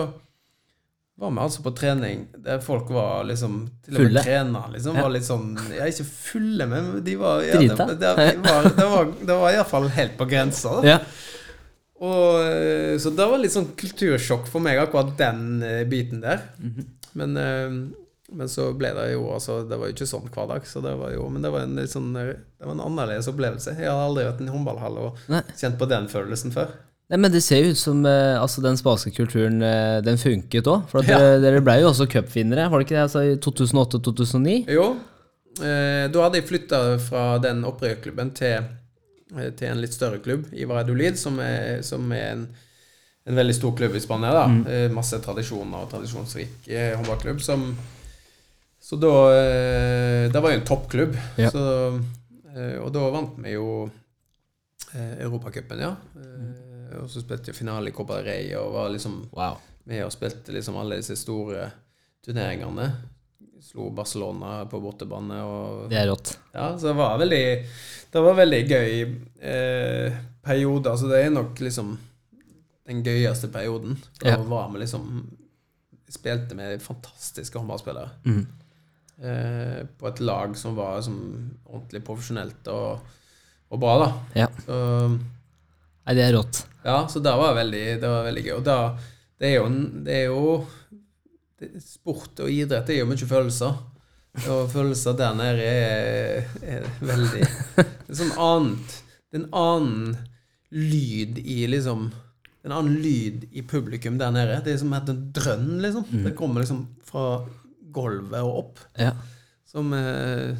var 1.19 1.31
vi 1.31 1.39
altså 1.43 1.63
på 1.65 1.71
trening 1.75 2.21
der 2.45 2.61
folk 2.63 2.89
var 2.95 3.25
liksom 3.27 3.55
Til 3.83 3.97
og 3.97 4.05
med 4.07 4.23
trener 4.23 4.69
liksom, 4.71 4.99
var 5.03 5.11
litt 5.11 5.27
sånn 5.27 5.49
Ja, 5.75 5.87
ikke 5.91 6.05
fulle, 6.07 6.67
men 6.71 6.91
de 7.03 7.15
var 7.19 7.43
ja, 7.43 7.57
Drita. 7.59 7.87
Det, 7.89 7.97
det, 7.99 8.29
det 8.37 8.45
var, 8.45 8.69
det 8.77 8.87
var, 8.93 9.11
det 9.19 9.39
var 9.41 9.57
iallfall 9.57 9.89
helt 9.97 10.15
på 10.19 10.29
grensa. 10.31 10.77
Da. 10.79 10.93
Ja. 10.93 10.99
Og, 11.99 12.39
eh, 12.47 12.95
så 13.03 13.11
det 13.11 13.27
var 13.27 13.41
litt 13.41 13.51
sånn 13.51 13.73
kultursjokk 13.79 14.47
for 14.47 14.63
meg, 14.63 14.79
akkurat 14.79 15.11
den 15.19 15.63
eh, 15.65 15.83
biten 15.89 16.23
der. 16.23 16.45
Mhm. 16.63 16.87
Men, 17.19 17.37
eh, 17.41 17.77
men 18.29 18.51
så 18.51 18.67
ble 18.77 18.91
det 18.93 19.07
jo 19.15 19.23
altså 19.33 19.63
Det 19.65 19.77
var 19.81 19.89
jo 19.89 19.95
ikke 19.95 20.05
sånn 20.05 20.27
hver 20.29 20.45
dag, 20.51 20.67
så 20.69 20.83
det 20.85 20.91
var 20.99 21.09
jo, 21.15 21.23
men 21.33 21.41
det 21.41 21.49
var 21.49 21.63
en 21.65 21.79
litt 21.79 21.89
sånn 21.89 22.11
Det 22.13 22.27
var 22.61 22.75
en 22.75 22.83
annerledes 22.85 23.27
opplevelse. 23.31 23.73
Jeg 23.81 23.89
har 23.89 24.03
aldri 24.05 24.27
vært 24.27 24.43
i 24.43 24.45
en 24.45 24.53
håndballhall 24.53 24.99
og 25.01 25.23
Nei. 25.33 25.41
kjent 25.57 25.79
på 25.81 25.87
den 25.89 26.07
følelsen 26.11 26.53
før. 26.53 26.77
Nei, 27.09 27.17
men 27.17 27.31
det 27.33 27.39
ser 27.41 27.63
jo 27.63 27.71
ut 27.73 27.79
som 27.81 28.03
eh, 28.05 28.35
altså, 28.37 28.61
den 28.61 28.77
spanske 28.77 29.09
kulturen 29.15 29.63
eh, 29.65 29.97
den 30.05 30.19
funket 30.21 30.67
òg. 30.69 30.83
For 30.91 31.01
at 31.01 31.09
dere, 31.09 31.39
dere 31.41 31.61
ble 31.65 31.79
jo 31.81 31.87
også 31.89 32.05
cupvinnere, 32.11 32.67
var 32.69 32.81
det 32.81 32.85
ikke 32.85 32.99
det? 32.99 33.05
Altså, 33.07 33.23
I 33.25 33.39
2008-2009? 33.41 34.57
Jo, 34.75 34.91
eh, 35.57 36.05
da 36.13 36.25
hadde 36.27 36.37
jeg 36.37 36.45
flytta 36.51 36.81
fra 37.01 37.23
den 37.41 37.63
opprykkerklubben 37.65 38.29
til, 38.37 38.69
eh, 39.33 39.49
til 39.57 39.71
en 39.71 39.81
litt 39.81 39.97
større 39.97 40.21
klubb, 40.21 40.51
Ivar 40.53 40.83
Valladolid, 40.83 41.17
som 41.17 41.41
er, 41.41 41.81
som 41.87 42.05
er 42.13 42.27
en, 42.35 42.45
en 43.25 43.41
veldig 43.41 43.57
stor 43.57 43.73
klubb 43.81 43.97
i 43.97 44.05
Spania. 44.05 44.35
da 44.43 44.45
eh, 44.69 44.87
Masse 44.93 45.17
tradisjoner 45.25 45.87
og 45.87 45.89
tradisjonsrik 45.89 46.69
eh, 46.69 46.93
håndballklubb. 46.93 47.41
Som, 47.41 47.71
så 48.85 49.01
da 49.01 49.15
eh, 49.33 50.29
Det 50.29 50.45
var 50.45 50.53
jo 50.53 50.61
en 50.61 50.69
toppklubb. 50.75 51.17
Ja. 51.41 51.49
Så, 51.57 51.65
eh, 52.53 52.77
og 52.85 52.93
da 52.93 53.09
vant 53.17 53.41
vi 53.41 53.57
jo 53.57 53.87
eh, 54.93 55.23
Europacupen, 55.25 55.87
ja. 55.89 55.95
Eh, 56.21 56.68
og 56.97 57.09
så 57.11 57.21
spilte 57.21 57.51
jeg 57.51 57.55
finale 57.59 57.89
i 57.89 57.95
Copa 57.95 58.17
del 58.19 58.25
Rey 58.25 58.49
og 58.57 58.73
var 58.73 58.89
liksom 58.93 59.29
Wow. 59.35 59.57
med 59.85 60.03
og 60.05 60.11
spilte 60.11 60.51
liksom 60.55 60.77
alle 60.81 60.97
disse 61.01 61.15
store 61.19 61.69
turneringene. 62.25 62.89
Slo 63.61 63.89
Barcelona 63.91 64.65
på 64.71 64.79
bortebane 64.81 65.35
og 65.43 65.89
Det 65.91 65.97
er 65.99 66.07
rått. 66.09 66.37
Ja, 66.53 66.71
så 66.79 66.87
det 66.87 66.95
var 66.95 67.17
veldig 67.19 67.43
Det 68.13 68.21
var 68.23 68.37
veldig 68.39 68.61
gøy 68.69 68.93
eh, 69.41 70.13
periode. 70.41 70.89
Altså 70.89 71.09
det 71.11 71.19
er 71.25 71.29
nok 71.35 71.59
liksom 71.59 71.97
den 72.89 73.03
gøyeste 73.05 73.47
perioden. 73.53 73.97
Da 74.21 74.29
Ja. 74.29 74.37
var 74.37 74.69
vi 74.73 74.79
liksom 74.79 75.27
Spilte 76.09 76.55
med 76.57 76.81
fantastiske 76.81 77.59
håndballspillere. 77.59 78.09
Mm. 78.25 78.47
Eh, 79.21 79.85
på 79.99 80.07
et 80.07 80.19
lag 80.19 80.55
som 80.57 80.73
var 80.75 81.01
som 81.05 81.19
ordentlig 81.67 82.01
profesjonelt 82.03 82.67
og, 82.67 82.99
og 83.69 83.79
bra, 83.79 83.97
da. 83.99 84.07
Ja. 84.35 84.47
Så 84.65 84.79
Nei, 86.09 86.15
det 86.17 86.23
er 86.25 86.31
rått. 86.33 86.63
ja, 86.81 87.03
så 87.05 87.19
det 87.21 87.31
var 87.37 87.53
veldig, 87.53 87.83
det 88.01 88.09
var 88.09 88.23
veldig 88.25 88.41
gøy. 88.47 88.53
Og 88.55 88.63
da, 88.65 88.77
det 89.37 89.51
er 89.51 89.59
jo, 89.59 89.67
det 90.07 90.15
er 90.15 90.23
jo 90.31 90.39
det, 91.59 91.67
Sport 91.85 92.41
og 92.41 92.49
idrett 92.49 92.89
er 92.89 93.03
jo 93.03 93.09
mye 93.11 93.27
følelser. 93.29 93.75
Og 94.49 94.71
følelser 94.73 95.13
der 95.19 95.37
nede 95.37 95.67
er, 95.69 96.49
er 96.65 96.89
veldig 97.01 97.43
Det 97.43 97.85
er 98.13 98.17
sånn 98.19 98.35
annet 98.39 98.91
Det 99.25 99.39
er 99.39 99.41
en 99.41 99.47
annen 99.57 100.11
lyd 100.69 101.39
i 101.41 101.63
liksom 101.67 102.03
En 102.63 102.75
annen 102.75 102.99
lyd 103.01 103.47
i 103.53 103.63
publikum 103.69 104.17
der 104.21 104.33
nede. 104.33 104.59
Det 104.65 104.73
er 104.73 104.81
som 104.81 104.93
et 104.97 105.09
en 105.13 105.23
drønn, 105.35 105.71
liksom. 105.85 106.05
Det 106.25 106.33
kommer 106.37 106.65
liksom 106.65 106.87
fra 107.05 107.43
gulvet 107.93 108.41
og 108.41 108.57
opp. 108.63 108.81
Ja. 108.97 109.13
Som 109.69 109.93
eh, 109.97 110.57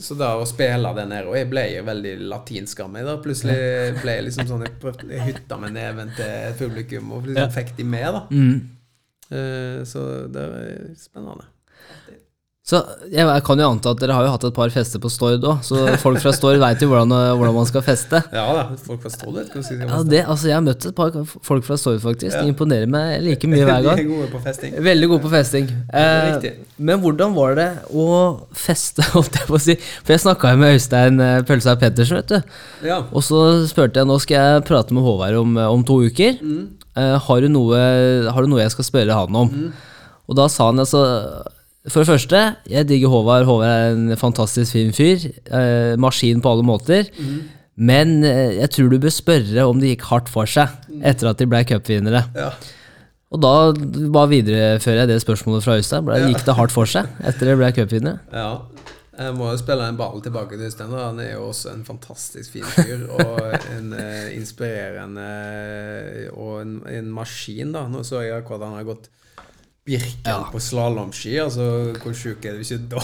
Så 0.00 0.14
da 0.16 0.30
å 0.40 0.46
spille 0.48 0.94
det 0.96 1.02
nede 1.10 1.28
Og 1.28 1.34
jeg 1.36 1.48
ble 1.50 1.62
jo 1.74 1.82
veldig 1.84 2.12
latinsk 2.30 2.78
av 2.80 2.90
meg. 2.94 3.04
da 3.04 3.18
Plutselig 3.20 3.56
ble 4.00 4.14
jeg 4.16 4.24
liksom 4.30 4.46
sånn 4.48 4.62
Jeg 4.64 4.78
prøvde 4.80 5.10
jeg 5.12 5.26
hytta 5.26 5.58
med 5.60 5.74
neven 5.76 6.12
til 6.16 6.54
publikum 6.58 7.12
og 7.12 7.26
liksom 7.28 7.52
fikk 7.52 7.74
de 7.76 7.84
med. 7.84 8.06
da 8.16 8.22
Mm. 8.30 8.54
Eh, 9.30 9.84
Så 9.84 10.26
det 10.32 10.46
var 10.54 10.94
spennende. 10.96 11.44
Så 12.64 12.78
jeg, 13.12 13.20
jeg 13.28 13.42
kan 13.44 13.60
jo 13.60 13.66
anta 13.74 13.90
at 13.92 13.98
dere 14.00 14.14
har 14.16 14.24
jo 14.24 14.30
hatt 14.32 14.44
et 14.48 14.54
par 14.56 14.70
fester 14.72 14.96
på 15.02 15.10
Stord 15.12 15.42
òg, 15.44 15.58
så 15.66 15.82
folk 16.00 16.16
fra 16.22 16.30
Stord 16.32 16.56
veit 16.62 16.80
jo 16.80 16.86
hvordan, 16.88 17.10
hvordan 17.36 17.52
man 17.58 17.66
skal 17.68 17.82
feste. 17.84 18.22
Ja 18.32 18.44
da, 18.56 18.62
folk 18.86 19.02
fra. 19.04 19.10
Hva 19.12 19.42
skal 19.44 19.66
jeg? 19.66 19.88
Ja, 19.90 19.98
det, 20.08 20.22
altså 20.32 20.48
Jeg 20.48 20.56
har 20.56 20.62
møtt 20.64 20.86
et 20.88 20.94
par 20.96 21.12
folk 21.44 21.66
fra 21.66 21.76
Stord, 21.76 21.98
faktisk. 22.00 22.32
De 22.38 22.48
imponerer 22.48 22.88
meg 22.88 23.18
like 23.26 23.50
mye 23.52 23.66
hver 23.68 23.82
De 23.84 23.90
gang. 23.90 24.00
er 24.00 24.08
gode 24.08 24.30
på 24.32 24.40
festing. 24.46 24.78
Veldig 24.86 25.10
gode 25.12 25.24
på 25.26 25.32
festing. 25.34 25.68
Eh, 25.92 26.46
men 26.88 27.02
hvordan 27.04 27.34
var 27.36 27.58
det 27.60 27.66
å 27.92 28.06
feste, 28.56 29.04
holdt 29.12 29.36
jeg 29.42 29.50
på 29.50 29.58
å 29.58 29.60
si? 29.66 29.76
For 30.00 30.14
jeg 30.16 30.22
snakka 30.24 30.54
jo 30.54 30.60
med 30.64 30.78
Øystein 30.78 31.20
eh, 31.20 31.36
Pølsa 31.44 31.76
Pettersen, 31.84 32.22
vet 32.22 32.32
du. 32.32 32.54
Ja. 32.88 33.02
Og 33.12 33.26
så 33.28 33.42
spurte 33.68 34.00
jeg 34.00 34.08
nå 34.08 34.16
skal 34.24 34.40
jeg 34.40 34.64
prate 34.70 34.96
med 34.96 35.04
Håvard 35.04 35.36
om, 35.42 35.60
om 35.68 35.84
to 35.84 36.00
uker. 36.08 36.40
Eh, 36.40 37.16
har, 37.28 37.44
du 37.44 37.52
noe, 37.52 37.84
har 38.32 38.40
du 38.40 38.48
noe 38.54 38.64
jeg 38.64 38.72
skal 38.72 38.88
spørre 38.88 39.20
han 39.20 39.36
om? 39.44 39.52
Og 40.24 40.40
da 40.40 40.48
sa 40.48 40.70
han 40.70 40.80
altså 40.80 41.04
For 41.92 42.00
det 42.00 42.08
første, 42.08 42.38
jeg 42.72 42.86
digger 42.88 43.10
Håvard. 43.12 43.44
Håvard 43.44 43.68
er 43.68 43.90
en 43.92 44.16
fantastisk 44.16 44.72
fin 44.72 44.92
fyr. 44.96 45.26
Eh, 45.52 45.96
maskin 46.00 46.40
på 46.40 46.52
alle 46.54 46.64
måter. 46.64 47.10
Men 47.76 48.22
eh, 48.24 48.54
jeg 48.62 48.70
tror 48.72 48.88
du 48.92 48.98
bør 49.02 49.12
spørre 49.12 49.66
om 49.68 49.80
det 49.82 49.90
gikk 49.92 50.06
hardt 50.08 50.30
for 50.32 50.48
seg 50.48 50.72
etter 51.04 51.28
at 51.32 51.42
de 51.42 51.48
ble 51.50 51.60
cupvinnere. 51.68 52.22
Ja. 52.38 52.52
Og 53.34 53.40
da 53.42 53.52
bare 54.14 54.30
viderefører 54.30 55.02
jeg 55.02 55.10
det 55.10 55.20
spørsmålet 55.24 55.64
fra 55.66 55.76
Øystein. 55.80 56.04
Ble- 56.06 56.20
Gikk 56.30 56.44
det 56.46 56.54
hardt 56.56 56.72
for 56.72 56.86
seg 56.88 57.08
etter 57.26 57.50
de 57.50 57.56
ble 57.60 57.72
cupvinnere? 57.76 58.20
ja. 58.32 58.52
Jeg 59.14 59.30
må 59.38 59.46
jo 59.46 59.58
spille 59.60 59.84
en 59.86 59.94
ball 59.94 60.18
tilbake 60.24 60.56
til 60.58 60.64
Øystein. 60.66 60.90
Han 60.90 61.20
er 61.22 61.36
jo 61.36 61.44
også 61.52 61.70
en 61.70 61.84
fantastisk 61.86 62.50
fin 62.56 62.64
fyr. 62.66 63.04
Og 63.14 63.36
en 63.76 63.92
eh, 63.94 64.32
inspirerende 64.34 65.26
Og 66.34 66.56
en, 66.64 66.72
en 66.90 67.12
maskin, 67.14 67.70
da. 67.76 67.84
Nå 67.92 68.02
så 68.06 68.24
jeg 68.24 68.34
akkurat 68.40 68.64
han 68.66 68.74
har 68.80 68.88
gått 68.88 69.06
Birken 69.84 70.46
på 70.52 70.60
slalåmski. 70.62 71.34
Altså, 71.42 71.66
hvor 72.00 72.16
sjuk 72.16 72.44
er 72.48 72.56
du 72.56 72.64
ikke 72.64 72.80
da? 72.94 73.02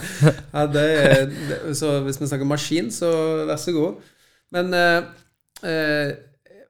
ja, 0.54 0.66
det 0.70 0.84
er, 0.98 1.24
det, 1.30 1.60
så 1.78 1.96
hvis 2.06 2.20
vi 2.20 2.28
snakker 2.30 2.48
maskin, 2.48 2.92
så 2.94 3.10
vær 3.48 3.58
så 3.60 3.74
god. 3.74 4.12
Men 4.54 4.74
eh, 4.74 5.00
eh, 5.66 6.12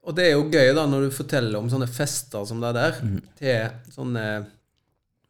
Og 0.05 0.17
det 0.17 0.31
er 0.31 0.33
jo 0.33 0.49
gøy, 0.49 0.73
da, 0.77 0.87
når 0.89 1.07
du 1.07 1.13
forteller 1.13 1.61
om 1.61 1.69
sånne 1.73 1.89
fester 1.91 2.47
som 2.49 2.63
det 2.63 2.73
der, 2.77 2.97
til 3.37 3.93
sånne 3.93 4.25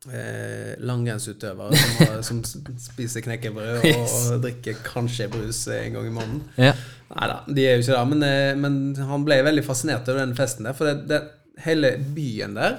eh, 0.08 0.78
langrennsutøvere 0.78 2.22
som, 2.22 2.44
som 2.46 2.78
spiser 2.78 3.24
knekkebrød 3.26 3.82
og, 3.90 4.06
og 4.06 4.46
drikker 4.46 4.78
kanskje 4.86 5.28
brus 5.32 5.64
en 5.74 5.98
gang 5.98 6.06
i 6.06 6.14
måneden. 6.14 6.46
Ja. 6.60 6.72
Nei 7.10 7.26
da, 7.26 7.40
de 7.50 7.66
er 7.66 7.76
jo 7.76 7.82
ikke 7.82 7.98
det. 7.98 8.06
Men, 8.14 8.24
eh, 8.26 8.54
men 8.62 9.10
han 9.10 9.26
ble 9.26 9.40
veldig 9.46 9.66
fascinert 9.66 10.08
over 10.08 10.22
den 10.22 10.38
festen 10.38 10.68
der. 10.68 10.78
For 10.78 10.90
det, 10.90 11.08
det, 11.10 11.20
hele 11.60 11.92
byen 12.14 12.54
der, 12.56 12.78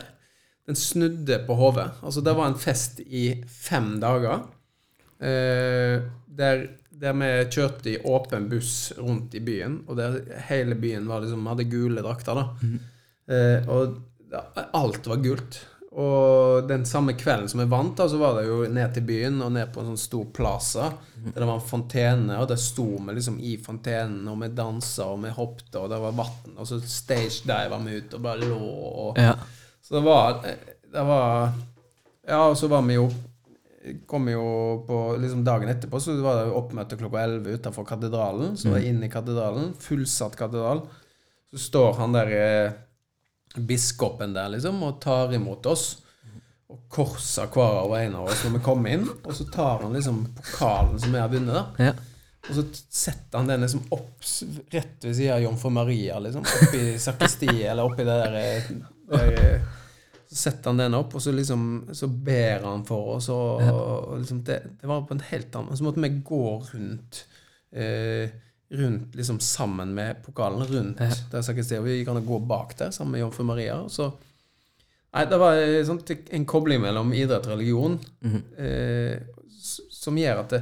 den 0.69 0.77
snudde 0.77 1.39
på 1.47 1.55
hodet. 1.57 1.89
Altså, 2.03 2.21
det 2.21 2.35
var 2.37 2.51
en 2.51 2.59
fest 2.59 2.99
i 2.99 3.43
fem 3.47 3.95
dager. 4.01 4.43
Eh, 5.21 5.97
der, 6.31 6.63
der 7.01 7.17
vi 7.17 7.31
kjørte 7.51 7.91
i 7.91 7.97
åpen 8.07 8.47
buss 8.51 8.93
rundt 8.97 9.35
i 9.37 9.41
byen, 9.43 9.81
og 9.87 9.97
der 9.99 10.21
hele 10.49 10.77
byen 10.79 11.09
var 11.09 11.23
liksom, 11.25 11.49
hadde 11.49 11.69
gule 11.71 12.05
drakter. 12.05 12.39
da. 12.39 12.71
Eh, 13.31 13.69
og 13.69 13.99
ja, 14.31 14.45
alt 14.77 15.07
var 15.07 15.21
gult. 15.23 15.61
Og 15.91 16.69
den 16.69 16.85
samme 16.87 17.17
kvelden 17.19 17.49
som 17.51 17.59
jeg 17.59 17.69
vant, 17.71 17.97
da, 17.99 18.05
så 18.07 18.15
var 18.21 18.37
det 18.37 18.45
jo 18.47 18.61
ned 18.71 18.93
til 18.95 19.03
byen 19.09 19.41
og 19.43 19.51
ned 19.51 19.73
på 19.73 19.81
en 19.81 19.89
sånn 19.91 19.99
stor 19.99 20.29
plaza. 20.31 20.85
Der 21.25 21.35
det 21.35 21.47
var 21.49 21.57
en 21.57 21.65
fontene, 21.67 22.37
og 22.39 22.47
der 22.47 22.61
sto 22.63 22.85
vi 22.95 23.15
liksom 23.17 23.41
i 23.43 23.57
fontenen, 23.59 24.21
og 24.31 24.39
vi 24.39 24.53
dansa 24.55 25.09
og 25.11 25.25
vi 25.25 25.33
hoppet, 25.35 25.75
og 25.75 25.89
det 25.91 25.99
var 26.05 26.15
vann. 26.15 26.53
Og 26.55 26.69
så 26.69 26.79
stage 26.85 27.43
diva 27.43 27.81
vi 27.83 27.97
ut 27.99 28.15
og 28.15 28.23
bare 28.23 28.47
lå 28.47 28.61
og 28.61 29.19
Ja. 29.19 29.33
Så 29.81 29.97
det 29.97 30.01
var 30.05 30.39
Det 30.91 31.03
var 31.03 31.51
Ja, 32.27 32.47
og 32.47 32.57
så 32.57 32.67
var 32.71 32.81
vi 32.87 32.99
jo 32.99 33.09
Kom 34.07 34.27
jo 34.29 34.43
på 34.87 34.97
liksom 35.17 35.43
dagen 35.43 35.69
etterpå, 35.71 35.99
så 35.99 36.13
var 36.21 36.35
det 36.37 36.49
jo 36.51 36.57
oppmøte 36.59 36.97
klokka 36.99 37.23
11 37.23 37.55
utenfor 37.57 37.87
katedralen. 37.89 38.53
Så 38.53 38.69
var 38.69 38.77
jeg 38.77 38.91
inn 38.93 38.99
i 39.01 39.09
katedralen, 39.09 39.71
fullsatt 39.73 40.35
katedral. 40.37 40.83
Så 41.49 41.63
står 41.63 41.97
han 41.97 42.13
der 42.13 42.33
eh, 42.35 42.75
biskopen 43.55 44.35
der, 44.37 44.51
liksom, 44.53 44.83
og 44.85 44.99
tar 45.01 45.33
imot 45.33 45.65
oss. 45.65 45.87
Og 46.69 46.85
korser 46.93 47.49
hver 47.51 47.81
og 47.81 47.97
en 47.97 48.19
av 48.21 48.29
oss 48.29 48.45
når 48.45 48.59
vi 48.59 48.63
kommer 48.69 48.93
inn. 48.93 49.09
Og 49.25 49.33
så 49.35 49.49
tar 49.49 49.81
han 49.81 49.97
liksom 49.97 50.23
pokalen 50.37 51.01
som 51.01 51.17
vi 51.17 51.25
har 51.25 51.33
vunnet, 51.33 51.57
da. 51.57 51.89
Ja. 51.89 51.97
Og 52.49 52.55
så 52.57 52.63
setter 52.89 53.37
han 53.37 53.49
den 53.49 53.65
liksom 53.65 53.83
opp 53.93 54.23
rett 54.73 55.03
ved 55.09 55.17
siden 55.17 55.35
av 55.35 55.43
Jomfru 55.43 55.73
Maria, 55.73 56.21
liksom. 56.21 56.45
Oppi 56.45 56.85
sakristiet, 57.01 57.65
eller 57.73 57.89
oppi 57.89 58.05
det 58.05 58.17
der, 58.23 58.37
der 58.37 58.55
eh, 58.61 58.90
Så 60.31 60.37
setter 60.39 60.71
han 60.71 60.79
den 60.79 60.95
opp, 60.95 61.15
og 61.15 61.21
så 61.23 61.33
liksom 61.35 61.63
Så 61.97 62.07
ber 62.07 62.63
han 62.63 62.85
for 62.87 63.17
oss, 63.17 63.27
og, 63.33 63.59
og 63.67 64.13
liksom 64.21 64.43
det, 64.47 64.61
det 64.79 64.87
var 64.87 65.03
på 65.07 65.17
en 65.17 65.25
helt 65.27 65.55
annen 65.59 65.77
Så 65.77 65.83
måtte 65.83 66.03
vi 66.03 66.11
gå 66.23 66.45
rundt 66.71 67.25
eh, 67.75 68.31
Rundt 68.71 69.15
liksom 69.19 69.41
sammen 69.43 69.91
med 69.93 70.21
pokalen, 70.23 70.63
rundt 70.63 71.01
der 71.31 71.41
sakristiet. 71.43 71.83
Vi 71.83 72.05
kan 72.07 72.21
gå 72.25 72.37
bak 72.39 72.77
der 72.79 72.93
sammen 72.95 73.11
med 73.17 73.19
Jomfru 73.25 73.43
Maria. 73.43 73.81
Og 73.83 73.91
så 73.91 74.07
Nei, 75.11 75.25
det 75.27 75.39
var 75.41 75.59
eh, 75.59 75.81
sånn, 75.83 75.99
en 76.31 76.45
kobling 76.47 76.79
mellom 76.79 77.11
idrett 77.11 77.49
og 77.49 77.57
religion 77.57 77.97
eh, 78.55 79.17
som 79.91 80.15
gjør 80.17 80.45
at 80.45 80.55
det, 80.55 80.61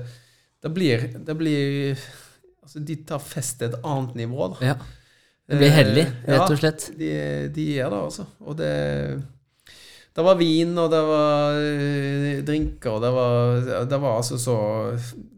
det 0.65 0.71
blir 0.73 1.05
Det 1.27 1.35
blir 1.37 2.01
Altså, 2.63 2.81
de 2.85 2.95
tar 3.05 3.21
fest 3.21 3.59
til 3.61 3.69
et 3.69 3.85
annet 3.85 4.17
nivå, 4.19 4.47
da. 4.55 4.73
ja. 4.73 4.75
Det 5.49 5.57
blir 5.57 5.71
hellig, 5.73 6.05
Eh, 6.05 6.29
rett 6.35 6.45
og 6.45 6.55
ja, 6.55 6.61
slett. 6.61 6.87
De, 6.99 7.11
de 7.55 7.67
er 7.79 7.89
det, 7.89 7.99
altså. 8.05 8.25
Og 8.45 8.57
det 8.59 8.73
Det 10.15 10.25
var 10.25 10.35
vin, 10.39 10.75
og 10.77 10.89
det 10.91 10.99
var 11.07 11.57
eh, 11.57 12.41
drinker, 12.45 12.89
og 12.97 13.01
det 13.01 13.11
var 13.15 13.85
Det 13.89 14.01
var 14.01 14.17
altså 14.19 14.37
så 14.37 14.57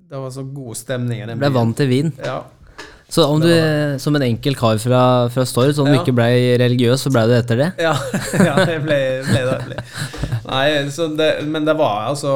Det 0.09 0.19
var 0.19 0.31
så 0.31 0.43
god 0.43 0.75
stemning 0.75 1.23
Det 1.27 1.37
Ble 1.39 1.51
vant 1.53 1.77
til 1.77 1.87
vin. 1.87 2.11
Ja. 2.19 2.41
Så 3.11 3.25
om 3.27 3.41
du, 3.43 3.49
som 3.99 4.15
en 4.15 4.23
enkel 4.23 4.55
kar 4.55 4.77
fra, 4.79 5.01
fra 5.33 5.43
Stord, 5.45 5.73
som 5.75 5.89
Ja. 5.91 5.97
ikke 5.99 6.13
ble 6.15 6.29
religiøs, 6.61 7.01
så 7.03 7.11
ble 7.11 7.25
du 7.27 7.33
etter 7.35 7.57
det? 7.59 7.67
Ja, 7.83 7.91
ja 8.47 8.53
jeg 8.69 8.83
ble, 8.85 8.99
ble 9.27 9.41
det. 9.49 9.57
Ble. 9.67 9.81
Nei, 10.51 10.67
så 10.95 11.09
det, 11.15 11.27
men 11.47 11.63
det 11.67 11.75
var 11.79 12.07
altså 12.09 12.31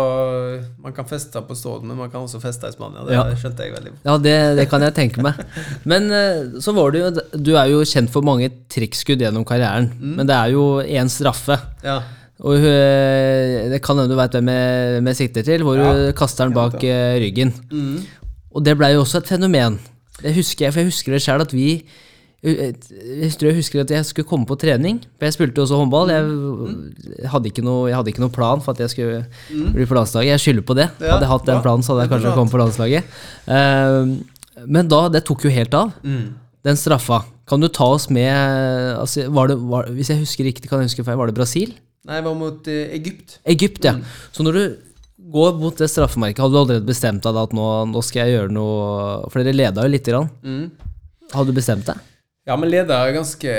Man 0.84 0.94
kan 0.96 1.08
feste 1.10 1.42
på 1.48 1.56
Stord, 1.58 1.84
men 1.88 1.98
man 2.00 2.12
kan 2.12 2.22
også 2.28 2.40
feste 2.44 2.68
i 2.68 2.76
Spania. 2.76 3.06
Det 3.08 3.16
Ja. 3.16 3.24
skjønte 3.40 3.64
jeg 3.66 3.74
veldig 3.78 3.94
godt. 3.94 4.04
Ja, 4.10 4.18
det, 4.28 4.36
det 4.60 4.68
kan 4.72 4.84
jeg 4.86 4.94
tenke 5.00 5.24
meg. 5.26 5.40
Men 5.88 6.12
eh, 6.12 6.44
så 6.60 6.76
var 6.76 6.92
du 6.92 7.00
jo 7.00 7.10
Du 7.40 7.56
er 7.56 7.72
jo 7.72 7.80
kjent 7.88 8.12
for 8.14 8.22
mange 8.28 8.52
trikkskudd 8.72 9.24
gjennom 9.24 9.48
karrieren, 9.48 9.90
Mm. 9.96 10.14
men 10.20 10.28
det 10.28 10.36
er 10.36 10.52
jo 10.54 10.68
én 10.84 11.08
straffe. 11.10 11.56
Ja. 11.88 12.02
Og 12.44 12.60
eh, 12.60 13.70
det 13.72 13.80
kan 13.82 13.96
hende 13.98 14.12
du 14.12 14.20
veit 14.20 14.36
hvem 14.36 14.52
jeg 14.52 15.04
jeg 15.08 15.16
sikter 15.24 15.44
til, 15.48 15.64
hvor 15.64 15.80
du 15.80 16.12
kaster 16.20 16.46
den 16.50 16.54
bak 16.56 16.84
eh, 16.84 17.16
ryggen. 17.24 17.54
Mm. 17.72 18.00
Og 18.56 18.64
det 18.64 18.76
blei 18.78 18.92
jo 18.94 19.04
også 19.08 19.24
et 19.24 19.32
fenomen. 19.38 19.80
Det 20.26 20.34
husker 20.36 20.66
jeg, 20.66 20.74
for 20.74 20.82
jeg 20.82 20.92
husker 20.92 21.16
det 21.16 21.24
sjøl 21.24 21.46
at 21.46 21.54
vi 21.54 21.70
jeg 22.46 23.32
tror 23.40 23.50
jeg 23.50 23.58
husker 23.58 23.82
at 23.82 23.90
jeg 23.90 24.06
skulle 24.06 24.28
komme 24.30 24.46
på 24.46 24.58
trening. 24.62 25.00
For 25.18 25.26
jeg 25.26 25.34
spilte 25.34 25.64
også 25.64 25.80
håndball. 25.80 26.12
Jeg 26.14 27.30
hadde 27.32 27.50
ikke 27.50 27.64
noe, 27.66 27.88
jeg 27.90 27.98
hadde 27.98 28.12
ikke 28.12 28.22
noe 28.22 28.34
plan 28.34 28.62
for 28.62 28.76
at 28.76 28.84
jeg 28.84 28.94
skulle 28.94 29.72
bli 29.74 29.88
på 29.90 29.98
landslaget. 29.98 30.36
Jeg 30.36 30.44
skylder 30.44 30.66
på 30.68 30.76
det. 30.78 30.86
Mm. 30.94 31.08
Hadde 31.08 31.26
jeg 31.26 31.32
hatt 31.32 31.48
den 31.50 31.64
planen, 31.66 31.86
så 31.86 31.94
hadde 31.96 32.06
jeg 32.06 32.14
kanskje 32.14 32.34
kommet 32.38 32.54
på 32.54 32.62
landslaget. 32.62 33.16
Eh, 33.56 34.68
men 34.78 34.92
da, 34.92 35.02
det 35.16 35.24
tok 35.26 35.48
jo 35.48 35.54
helt 35.56 35.74
av. 35.78 35.96
Mm. 36.06 36.36
Den 36.70 36.80
straffa. 36.80 37.24
Kan 37.50 37.66
du 37.66 37.70
ta 37.70 37.88
oss 37.96 38.08
med 38.14 38.30
altså, 38.98 39.28
var 39.34 39.50
det, 39.50 39.58
var, 39.70 39.90
Hvis 39.94 40.10
jeg 40.14 40.22
husker 40.22 40.48
riktig, 40.48 40.70
kan 40.70 40.82
jeg 40.82 40.92
huske 40.92 41.06
feil, 41.06 41.18
var 41.18 41.30
det 41.30 41.38
Brasil? 41.38 41.74
Nei, 42.06 42.20
jeg 42.20 42.28
var 42.28 42.38
mot 42.38 42.70
eh, 42.70 42.94
Egypt. 42.94 43.40
Egypt, 43.50 43.90
ja. 43.90 43.98
Så 44.34 44.46
når 44.46 44.60
du 44.60 44.64
går 45.34 45.56
mot 45.62 45.78
det 45.78 45.88
straffemerket, 45.90 46.42
hadde 46.44 46.54
du 46.54 46.60
allerede 46.62 46.88
bestemt 46.88 47.24
deg 47.26 47.38
da 47.38 47.46
at 47.48 47.56
nå, 47.56 47.70
nå 47.92 48.04
skal 48.06 48.26
jeg 48.26 48.36
gjøre 48.36 48.54
noe 48.54 49.30
For 49.32 49.42
dere 49.42 49.56
leda 49.56 49.86
jo 49.86 49.94
lite 49.94 50.14
grann. 50.14 50.30
Hadde 51.34 51.50
du 51.50 51.58
bestemt 51.58 51.88
deg? 51.90 52.02
Ja, 52.46 52.54
men 52.62 52.70
leder 52.70 52.94
er 53.02 53.16
ganske 53.16 53.54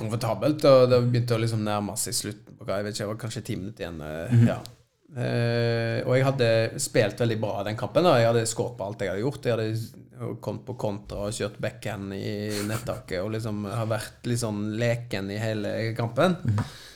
komfortabelt, 0.00 0.64
og 0.64 0.86
det 0.88 1.00
begynte 1.04 1.36
å 1.36 1.42
liksom 1.42 1.60
nærme 1.66 1.92
seg 2.00 2.16
slutten 2.16 2.56
på 2.56 2.68
jeg 2.70 2.86
vet 2.86 2.94
ikke, 2.94 3.04
det 3.04 3.10
var 3.10 3.18
kanskje 3.20 3.42
ti 3.44 3.56
minutter 3.58 3.84
igjen. 3.84 3.98
Mm. 4.00 4.46
ja. 4.48 4.60
Uh, 5.10 6.06
og 6.06 6.12
jeg 6.14 6.22
hadde 6.22 6.48
spilt 6.78 7.18
veldig 7.18 7.38
bra 7.42 7.64
den 7.66 7.78
kampen. 7.78 8.06
da 8.06 8.14
Jeg 8.20 8.28
hadde 8.30 8.46
skåret 8.46 8.76
på 8.78 8.86
alt 8.86 9.02
jeg 9.02 9.10
hadde 9.10 9.24
gjort. 9.24 9.48
Jeg 9.48 9.56
hadde 9.56 10.36
kommet 10.44 10.66
på 10.68 10.76
kontra 10.78 11.26
og 11.26 11.34
kjørt 11.34 11.58
backhand 11.62 12.14
i 12.14 12.34
nettaket 12.68 13.18
og 13.24 13.32
liksom 13.34 13.64
har 13.72 13.88
vært 13.90 14.28
litt 14.30 14.42
sånn 14.42 14.62
leken 14.78 15.32
i 15.34 15.40
hele 15.40 15.74
kampen. 15.98 16.36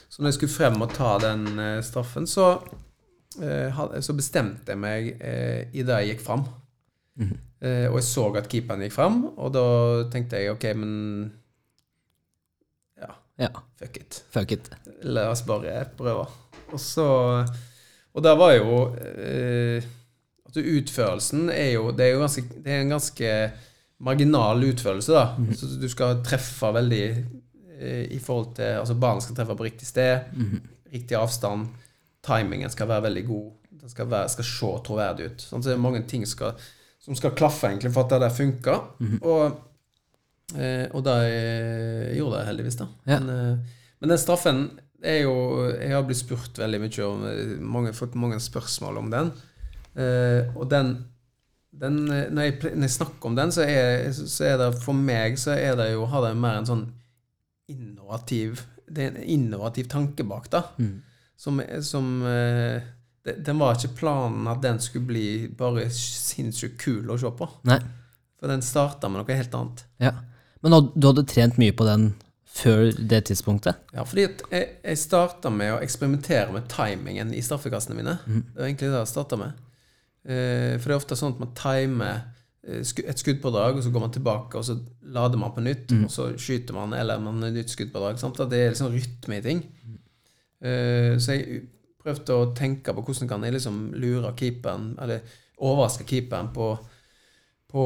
Så 0.09 0.23
når 0.23 0.31
jeg 0.31 0.39
skulle 0.39 0.55
frem 0.55 0.85
og 0.85 0.93
ta 0.95 1.17
den 1.19 1.47
eh, 1.59 1.81
straffen, 1.83 2.29
så, 2.31 2.53
så 3.35 4.15
bestemte 4.17 4.73
jeg 4.75 4.79
meg 4.79 5.09
eh, 5.21 5.65
i 5.75 5.83
det 5.83 5.97
jeg 6.03 6.15
gikk 6.15 6.25
fram. 6.27 6.45
Eh, 7.65 7.87
og 7.91 7.97
jeg 8.01 8.07
så 8.07 8.25
at 8.37 8.49
keeperen 8.51 8.83
gikk 8.85 8.93
fram, 8.97 9.21
og 9.37 9.53
da 9.55 9.65
tenkte 10.13 10.41
jeg 10.43 10.53
ok, 10.55 10.65
men 10.77 10.93
Ja, 13.01 13.15
Ja. 13.39 13.49
fuck 13.79 13.97
it. 13.97 14.23
Fuck 14.31 14.53
it. 14.53 14.71
La 15.03 15.31
oss 15.33 15.43
bare 15.47 15.85
prøve. 15.99 16.27
Og 16.73 16.81
så 16.81 17.07
Og 18.15 18.23
der 18.23 18.37
var 18.39 18.53
jo 18.55 18.95
eh, 18.95 19.83
at 20.47 20.57
Utførelsen 20.57 21.49
er 21.51 21.73
jo 21.75 21.91
Det 21.91 22.05
er 22.07 22.13
jo 22.15 22.21
ganske 22.23 22.43
Det 22.63 22.73
er 22.73 22.81
en 22.85 22.89
ganske 22.95 23.31
marginal 24.01 24.63
utførelse, 24.65 25.13
da. 25.13 25.25
Så 25.55 25.67
du 25.81 25.89
skal 25.89 26.23
treffe 26.27 26.71
veldig 26.75 27.03
eh, 27.81 28.07
i 28.15 28.19
forhold 28.19 28.55
til 28.57 28.65
Altså 28.81 28.95
ballen 28.95 29.21
skal 29.23 29.37
treffe 29.37 29.57
på 29.57 29.65
riktig 29.67 29.87
sted, 29.87 30.21
riktig 30.93 31.17
avstand. 31.19 31.69
Timingen 32.25 32.73
skal 32.73 32.89
være 32.91 33.07
veldig 33.09 33.27
god. 33.29 33.53
Den 33.85 33.93
skal, 33.93 34.09
være, 34.11 34.33
skal 34.33 34.49
se 34.49 34.73
troverdig 34.87 35.29
ut. 35.29 35.45
Sånn, 35.45 35.63
så 35.63 35.73
det 35.73 35.77
er 35.77 35.85
mange 35.85 36.03
ting 36.09 36.25
skal, 36.29 36.57
som 37.05 37.17
skal 37.19 37.35
klaffe 37.37 37.69
egentlig 37.69 37.93
for 37.93 38.07
at 38.07 38.15
det 38.15 38.23
der 38.25 38.35
funker. 38.35 38.87
Og, 39.21 39.59
eh, 40.57 40.87
og 40.91 41.05
det 41.05 41.19
eh, 41.29 42.15
gjorde 42.17 42.41
jeg 42.41 42.49
heldigvis, 42.53 42.81
da. 42.81 42.89
Ja. 43.11 43.21
Men, 43.21 43.35
eh, 43.35 43.83
men 44.01 44.13
den 44.15 44.21
straffen 44.21 44.65
er 45.05 45.23
jo 45.25 45.35
Jeg 45.69 45.93
har 45.93 46.05
blitt 46.07 46.21
spurt 46.23 46.59
veldig 46.59 46.81
mye 46.81 47.07
om 47.09 47.25
eh, 47.29 47.57
mange, 47.61 47.93
Fått 47.97 48.17
mange 48.17 48.41
spørsmål 48.41 49.03
om 49.03 49.11
den. 49.13 49.33
Eh, 50.01 50.49
og 50.57 50.69
den, 50.73 50.97
den 51.71 52.05
når, 52.09 52.43
jeg, 52.43 52.59
når 52.73 52.89
jeg 52.89 52.97
snakker 52.99 53.31
om 53.31 53.37
den, 53.37 53.53
så 53.55 53.67
er, 53.69 54.09
så 54.13 54.49
er 54.49 54.61
det 54.63 54.71
for 54.83 54.97
meg 54.97 55.37
så 55.39 55.59
er 55.59 55.77
det 55.79 55.93
jo 55.93 56.07
Har 56.11 56.25
det 56.25 56.37
mer 56.41 56.63
en 56.63 56.71
sånn 56.71 56.87
innovativ 57.71 58.65
Det 58.89 59.05
er 59.05 59.13
en 59.13 59.35
innovativ 59.37 59.93
tanke 59.93 60.25
bak, 60.29 60.49
da. 60.53 60.67
Som, 61.37 61.61
som 61.83 62.11
eh, 62.29 62.85
det, 63.25 63.39
Den 63.47 63.59
var 63.59 63.77
ikke 63.77 63.97
planen 63.99 64.47
at 64.51 64.63
den 64.63 64.81
skulle 64.83 65.09
bli 65.09 65.29
bare 65.59 65.89
sinnssykt 65.93 66.79
kul 66.83 67.11
å 67.11 67.19
se 67.21 67.33
på. 67.35 67.49
Nei. 67.69 67.81
For 68.41 68.53
den 68.53 68.65
starta 68.65 69.11
med 69.11 69.23
noe 69.23 69.39
helt 69.39 69.57
annet. 69.57 69.85
Ja. 70.03 70.15
Men 70.65 70.93
du 70.95 71.09
hadde 71.09 71.27
trent 71.29 71.59
mye 71.61 71.75
på 71.77 71.87
den 71.89 72.13
før 72.55 72.93
det 72.95 73.25
tidspunktet? 73.29 73.81
Ja, 73.95 74.05
fordi 74.07 74.29
jeg, 74.29 74.69
jeg 74.85 75.01
starta 75.01 75.51
med 75.51 75.75
å 75.75 75.81
eksperimentere 75.83 76.53
med 76.55 76.69
timingen 76.71 77.33
i 77.35 77.43
straffekassene 77.43 77.97
mine. 77.99 78.15
Det 78.25 78.61
var 78.61 78.69
egentlig 78.69 78.93
det 78.93 79.01
jeg 79.01 79.11
starta 79.11 79.39
med. 79.41 79.59
Eh, 80.25 80.77
for 80.79 80.89
det 80.89 80.95
er 80.95 81.01
ofte 81.01 81.19
sånn 81.19 81.35
at 81.35 81.43
man 81.43 81.55
timer 81.59 82.21
eh, 82.65 82.81
et 82.81 83.21
skuddpådrag, 83.21 83.81
og 83.81 83.85
så 83.85 83.93
går 83.93 84.05
man 84.07 84.15
tilbake, 84.15 84.61
og 84.61 84.69
så 84.69 84.79
lader 85.17 85.41
man 85.41 85.53
på 85.57 85.65
nytt, 85.67 85.97
og 85.99 86.13
så 86.13 86.31
skyter 86.41 86.77
man, 86.77 86.95
eller 86.97 87.21
man 87.23 87.43
har 87.43 87.51
et 87.51 87.59
nytt 87.59 87.75
skuddpådrag. 87.75 88.21
Sant? 88.23 88.41
Det 88.51 88.61
er 88.61 88.73
liksom 88.73 88.95
rytme 88.95 89.41
i 89.41 89.45
ting. 89.45 89.65
Eh, 89.85 89.99
så 91.21 91.35
jeg 91.37 91.63
prøvde 92.05 92.37
å 92.37 92.51
tenke 92.57 92.93
på 92.95 93.05
hvordan 93.05 93.31
kan 93.31 93.45
jeg 93.47 93.57
liksom 93.57 93.79
lure 94.01 94.33
keeperen, 94.39 94.93
eller 95.01 95.25
overraske 95.65 96.07
keeperen 96.09 96.51
på, 96.55 96.73
på 97.71 97.85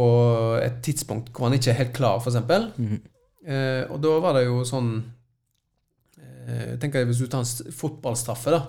et 0.62 0.80
tidspunkt 0.84 1.30
hvor 1.32 1.48
han 1.48 1.58
ikke 1.58 1.72
er 1.72 1.80
helt 1.82 1.94
klar, 1.96 2.18
for 2.22 2.32
eksempel. 2.32 2.70
-hmm. 2.76 3.90
og 3.90 4.02
da 4.02 4.18
var 4.20 4.34
det 4.34 4.44
jo 4.44 4.64
sånn 4.64 5.02
eh, 6.18 6.70
Jeg 6.70 6.80
tenker 6.80 7.04
Hvis 7.04 7.18
du 7.18 7.26
tar 7.26 7.40
en 7.40 7.72
fotballstraffe, 7.72 8.50
da, 8.50 8.62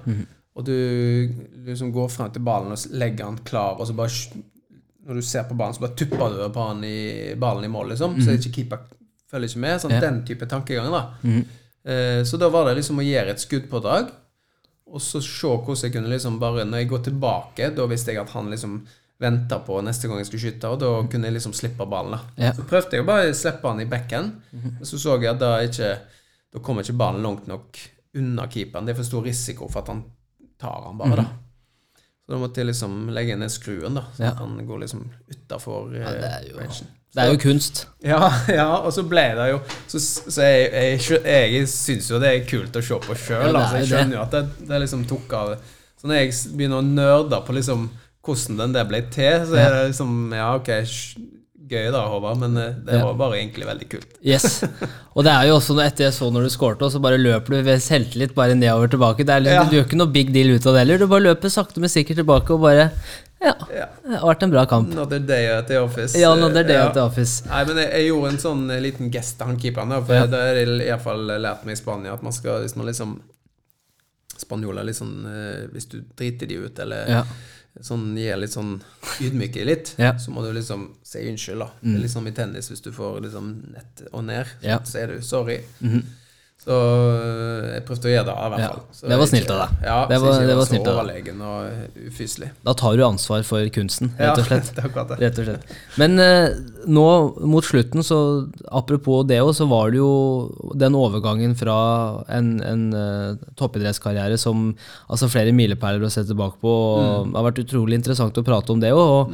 og 0.55 0.65
du 0.65 0.73
liksom 1.65 1.91
går 1.91 2.07
frem 2.07 2.31
til 2.31 2.43
ballen 2.43 2.71
og 2.71 2.77
legger 2.91 3.25
den 3.25 3.37
klar, 3.43 3.79
og 3.79 3.87
så 3.87 3.93
bare 3.93 4.09
Når 5.05 5.13
du 5.15 5.21
ser 5.21 5.43
på 5.43 5.55
ballen, 5.55 5.73
så 5.73 5.79
bare 5.79 5.95
tupper 5.95 6.29
du 6.29 6.53
på 6.53 6.67
han 6.67 6.83
i, 6.83 7.35
ballen 7.35 7.63
i 7.63 7.67
mål, 7.67 7.89
liksom. 7.89 8.21
Så 8.21 8.31
ikke 8.31 8.51
keeper 8.51 8.77
følger 9.31 9.49
ikke 9.49 9.59
med. 9.59 9.79
Sånn, 9.81 9.91
Ja. 9.91 9.99
Den 9.99 10.25
type 10.25 10.45
tankegang, 10.45 10.91
da. 10.91 11.13
Eh, 11.23 11.43
så 12.25 12.37
da 12.37 12.49
var 12.49 12.65
det 12.67 12.75
liksom 12.81 12.99
å 12.99 13.05
gjøre 13.05 13.29
et 13.31 13.39
skuddpådrag, 13.43 14.09
og 14.89 15.01
så 15.01 15.21
se 15.21 15.47
hvordan 15.47 15.83
jeg 15.85 15.93
kunne 15.93 16.09
liksom 16.09 16.39
bare 16.41 16.65
Når 16.65 16.77
jeg 16.81 16.89
går 16.89 17.03
tilbake, 17.05 17.75
da 17.75 17.85
visste 17.87 18.11
jeg 18.11 18.17
at 18.23 18.29
han 18.33 18.49
liksom 18.49 18.79
venta 19.19 19.59
på 19.59 19.81
neste 19.83 20.07
gang 20.07 20.17
jeg 20.17 20.25
skulle 20.29 20.43
skyte, 20.51 20.69
og 20.71 20.79
da 20.79 20.89
kunne 21.11 21.27
jeg 21.27 21.33
liksom 21.35 21.53
slippe 21.53 21.85
ballen. 21.89 22.11
da 22.11 22.45
Ja. 22.47 22.51
Så 22.53 22.63
prøvde 22.67 22.91
jeg 22.97 23.03
å 23.03 23.05
bare 23.07 23.33
slippe 23.33 23.67
han 23.67 23.81
i 23.81 23.85
bekken, 23.85 24.31
men 24.51 24.81
så 24.87 24.97
så 24.97 25.19
jeg 25.21 25.29
at 25.35 25.39
da 25.39 25.59
ikke 25.61 25.99
Da 26.51 26.59
kommer 26.59 26.81
ikke 26.81 26.97
ballen 26.97 27.21
langt 27.21 27.45
nok 27.47 27.77
unna 28.15 28.47
keeperen. 28.47 28.85
Det 28.85 28.93
er 28.95 28.97
for 28.97 29.03
stor 29.05 29.21
risiko 29.23 29.67
for 29.69 29.81
at 29.83 29.87
han 29.87 30.03
tar 30.57 30.81
han 30.87 30.97
bare, 30.97 31.15
da. 31.15 31.25
Så 32.25 32.33
da 32.33 32.37
måtte 32.41 32.57
jeg 32.57 32.65
liksom 32.71 33.09
legge 33.13 33.35
ned 33.37 33.51
skruen, 33.51 33.93
da, 33.93 34.01
så 34.15 34.23
Ja. 34.23 34.29
at 34.31 34.37
han 34.37 34.57
går 34.65 34.79
liksom 34.79 35.09
utafor 35.29 35.93
er 35.95 36.47
jo- 36.49 36.57
rangen. 36.57 36.87
Det 37.15 37.23
er 37.23 37.31
jo 37.33 37.39
kunst. 37.41 37.87
Ja, 38.05 38.19
ja, 38.59 38.67
og 38.85 38.91
så 38.93 39.01
ble 39.09 39.23
det 39.35 39.47
jo 39.49 39.57
Så, 39.89 39.97
så 40.29 40.45
jeg, 40.45 40.99
jeg, 41.01 41.23
jeg 41.25 41.65
syns 41.71 42.09
jo 42.11 42.19
det 42.21 42.29
er 42.35 42.45
kult 42.47 42.75
å 42.77 42.83
se 42.85 42.99
på 43.07 43.15
sjøl. 43.17 43.49
Altså, 43.55 43.79
jeg 43.81 43.89
skjønner 43.89 44.19
jo 44.19 44.21
at 44.27 44.35
det, 44.37 44.43
det 44.69 44.83
liksom 44.85 45.07
tok 45.09 45.33
av. 45.39 45.55
Så 45.99 46.07
når 46.07 46.21
jeg 46.21 46.35
begynner 46.55 46.79
å 46.79 46.85
nerde 46.85 47.41
på 47.47 47.55
liksom 47.57 47.89
hvordan 48.29 48.59
den 48.61 48.73
der 48.77 48.85
ble 48.85 48.99
til, 49.09 49.41
så 49.49 49.57
er 49.57 49.73
det 49.73 49.83
liksom 49.89 50.15
Ja, 50.37 50.51
ok, 50.59 50.69
gøy 51.69 51.87
da, 51.93 52.01
Håvard, 52.11 52.37
men 52.41 52.55
eh, 52.61 52.75
det 52.85 52.97
Ja. 52.99 53.03
var 53.07 53.17
bare 53.19 53.39
egentlig 53.39 53.65
veldig 53.67 53.87
kult. 53.89 54.13
Yes. 54.25 54.59
Og 55.15 55.25
det 55.25 55.33
er 55.33 55.47
jo 55.49 55.55
også 55.59 55.75
etter 55.83 56.07
jeg 56.07 56.15
så 56.15 56.29
når 56.33 56.45
du 56.47 56.49
skårte, 56.53 56.85
og 56.85 56.93
så 56.93 57.01
bare 57.01 57.17
løper 57.21 57.57
du 57.57 57.63
ved 57.67 57.81
selvtillit 57.83 58.33
bare 58.37 58.55
nedover 58.57 58.89
tilbake. 58.93 59.25
Det 59.25 59.33
er 59.35 59.43
liksom, 59.45 59.65
Ja. 59.65 59.69
Du 59.69 59.75
gjør 59.77 59.85
ikke 59.89 59.99
noe 60.01 60.13
big 60.13 60.31
deal 60.33 60.53
ut 60.55 60.65
av 60.69 60.73
det 60.77 60.83
heller. 60.85 61.01
Du 61.01 61.07
bare 61.11 61.25
løper 61.27 61.53
sakte, 61.53 61.81
men 61.81 61.89
sikkert 61.93 62.21
tilbake 62.21 62.53
og 62.53 62.61
bare 62.65 62.89
Ja, 63.41 63.53
Ja. 63.71 63.85
det 64.03 64.17
har 64.19 64.27
vært 64.35 64.43
en 64.43 64.51
bra 64.51 64.65
kamp. 64.65 64.91
Another 64.91 65.19
day 65.19 65.45
at 65.47 65.67
the 65.67 65.77
office. 65.79 66.17
Ja, 66.19 66.33
another 66.33 66.63
day 66.63 66.75
Ja. 66.75 66.87
at 66.89 66.93
the 66.93 67.01
office. 67.01 67.45
Nei, 67.47 67.63
men 67.65 67.77
jeg, 67.77 67.91
jeg 67.93 68.07
gjorde 68.09 68.29
en 68.33 68.37
sånn 68.37 68.69
eh, 68.71 68.81
liten 68.81 69.11
gest 69.11 69.37
til 69.37 69.47
han 69.47 69.57
keeperen. 69.57 70.05
For 70.05 70.13
Ja. 70.13 70.25
det 70.27 70.39
har 70.39 70.55
jeg 70.55 70.87
iallfall 70.87 71.25
lært 71.39 71.63
meg 71.65 71.73
i 71.73 71.79
Spania. 71.79 72.13
At 72.13 72.23
man 72.23 72.33
skal, 72.33 72.61
hvis 72.61 72.75
man 72.75 72.85
liksom 72.85 73.21
Spanjoler 74.39 74.83
litt 74.87 74.95
sånn 74.95 75.25
eh, 75.27 75.67
Hvis 75.73 75.85
du 75.91 75.97
driter 76.15 76.47
de 76.47 76.55
ut, 76.65 76.79
eller 76.79 77.07
Ja. 77.09 77.23
sånn 77.81 78.15
gir 78.17 78.35
litt 78.37 78.51
sånn 78.51 78.81
ydmyke 79.21 79.63
litt, 79.65 79.95
så 79.97 80.29
må 80.31 80.41
du 80.43 80.51
liksom 80.53 80.95
si 81.03 81.19
unnskyld, 81.29 81.59
da. 81.59 81.69
Mm. 81.83 81.95
er 81.95 81.99
litt 82.01 82.11
som 82.11 82.27
i 82.27 82.31
tennis, 82.31 82.69
hvis 82.69 82.81
du 82.83 82.91
får 82.91 83.21
liksom 83.21 83.71
nett 83.73 84.01
og 84.11 84.23
ned, 84.25 84.47
Ja. 84.61 84.79
så 84.79 84.91
sier 84.97 85.07
du 85.07 85.21
sorry. 85.21 85.61
Så 86.69 86.75
øh, 86.77 87.63
jeg 87.73 87.81
prøvde 87.87 88.05
å 88.05 88.11
gjøre 88.13 88.25
det, 88.27 88.33
i 88.37 88.49
hvert 88.53 88.61
fall. 88.61 88.81
Ja, 89.01 89.07
Det 89.09 89.17
var 89.17 89.29
snilt 89.31 89.49
av 89.49 89.57
deg. 89.63 89.71
Ja, 89.87 89.95
Det 90.05 90.17
så 90.19 90.21
var- 90.21 90.33
jeg 90.35 90.39
ikke 90.43 90.49
det 90.51 90.57
var 90.59 90.65
så 90.67 90.69
snilt 90.69 90.83
deg. 90.85 90.93
overlegen 90.93 91.39
og 91.41 92.09
ufyselig. 92.11 92.49
Da 92.67 92.73
tar 92.77 92.97
du 92.99 93.03
ansvar 93.07 93.45
for 93.47 93.71
kunsten, 93.73 94.11
rett 94.19 94.37
og 94.37 94.45
slett. 94.49 94.69
det 94.75 94.83
akkurat 94.85 95.07
det. 95.15 95.17
Rett 95.23 95.39
og 95.41 95.47
slett. 95.49 95.73
Men 95.97 96.19
eh, 96.21 96.59
nå 96.85 97.07
mot 97.49 97.65
slutten, 97.65 98.05
så 98.05 98.19
apropos 98.69 99.25
det 99.25 99.39
òg, 99.41 99.49
så 99.57 99.65
var 99.71 99.89
det 99.89 99.97
jo 99.97 100.13
den 100.77 100.93
overgangen 100.99 101.57
fra 101.57 101.79
en, 102.29 102.51
en 102.61 102.85
uh, 102.93 103.33
toppidrettskarriere 103.57 104.37
som 104.37 104.75
altså 105.09 105.27
flere 105.33 105.51
milepæler 105.57 106.05
å 106.05 106.11
se 106.13 106.21
tilbake 106.29 106.61
på, 106.61 106.69
og 106.69 107.31
det 107.33 107.35
har 107.41 107.49
vært 107.49 107.63
utrolig 107.65 107.97
interessant 107.97 108.37
å 108.37 108.45
prate 108.45 108.69
om 108.77 108.79
det 108.85 108.93
òg. 108.93 109.33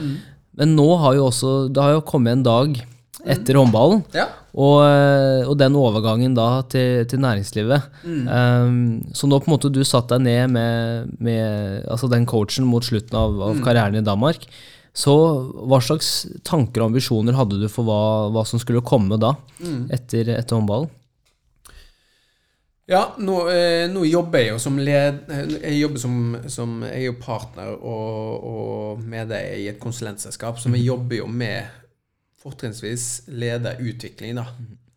Men 0.55 0.77
nå 0.77 0.87
har 1.03 1.17
jo 1.17 1.25
også 1.27 1.49
Det 1.67 1.81
har 1.83 1.97
jo 1.97 2.01
kommet 2.07 2.31
en 2.37 2.43
dag 2.47 2.77
etter 3.25 3.57
håndballen. 3.59 4.03
Ja. 4.15 4.27
Og, 4.55 4.77
eh, 4.85 5.43
og 5.49 5.57
den 5.59 5.75
overgangen 5.75 6.35
da 6.37 6.61
til, 6.71 7.03
til 7.09 7.19
næringslivet. 7.23 7.89
Um, 8.05 9.01
så 9.15 9.27
nå 9.27 9.41
på 9.41 9.49
en 9.49 9.55
måte 9.55 9.71
du 9.73 9.81
satt 9.83 10.13
deg 10.13 10.23
ned 10.23 10.53
med, 10.55 11.11
med 11.19 11.83
altså 11.91 12.07
den 12.11 12.27
coachen 12.29 12.67
mot 12.69 12.85
slutten 12.85 13.17
av, 13.19 13.35
av 13.49 13.61
karrieren 13.65 13.99
i 13.99 14.05
Danmark. 14.05 14.47
Så 14.95 15.13
hva 15.67 15.81
slags 15.83 16.21
tanker 16.47 16.81
og 16.81 16.93
ambisjoner 16.93 17.35
hadde 17.35 17.59
du 17.59 17.67
for 17.67 17.83
hva, 17.87 18.03
hva 18.31 18.45
som 18.47 18.61
skulle 18.61 18.85
komme 18.85 19.19
da, 19.19 19.33
etter, 19.91 20.31
etter 20.37 20.55
håndballen? 20.55 20.87
Ja, 22.85 23.15
nå, 23.17 23.39
eh, 23.49 23.87
nå 23.89 24.03
jobber 24.05 24.43
jeg 24.43 24.51
jo 24.53 24.59
som 24.61 24.75
led... 24.77 25.23
Jeg 25.57 25.79
jobber 25.79 26.01
som, 26.03 26.17
som 26.53 26.75
Jeg 26.85 26.99
er 26.99 27.07
jo 27.07 27.15
partner 27.17 27.71
og, 27.73 28.43
og 28.45 29.01
medeier 29.01 29.57
i 29.57 29.65
et 29.71 29.81
konsulentselskap, 29.81 30.61
så 30.61 30.69
vi 30.69 30.83
jobber 30.85 31.23
jo 31.23 31.25
med 31.27 31.65
fortrinnsvis 32.45 33.25
lederutvikling, 33.33 34.37
da. 34.37 34.47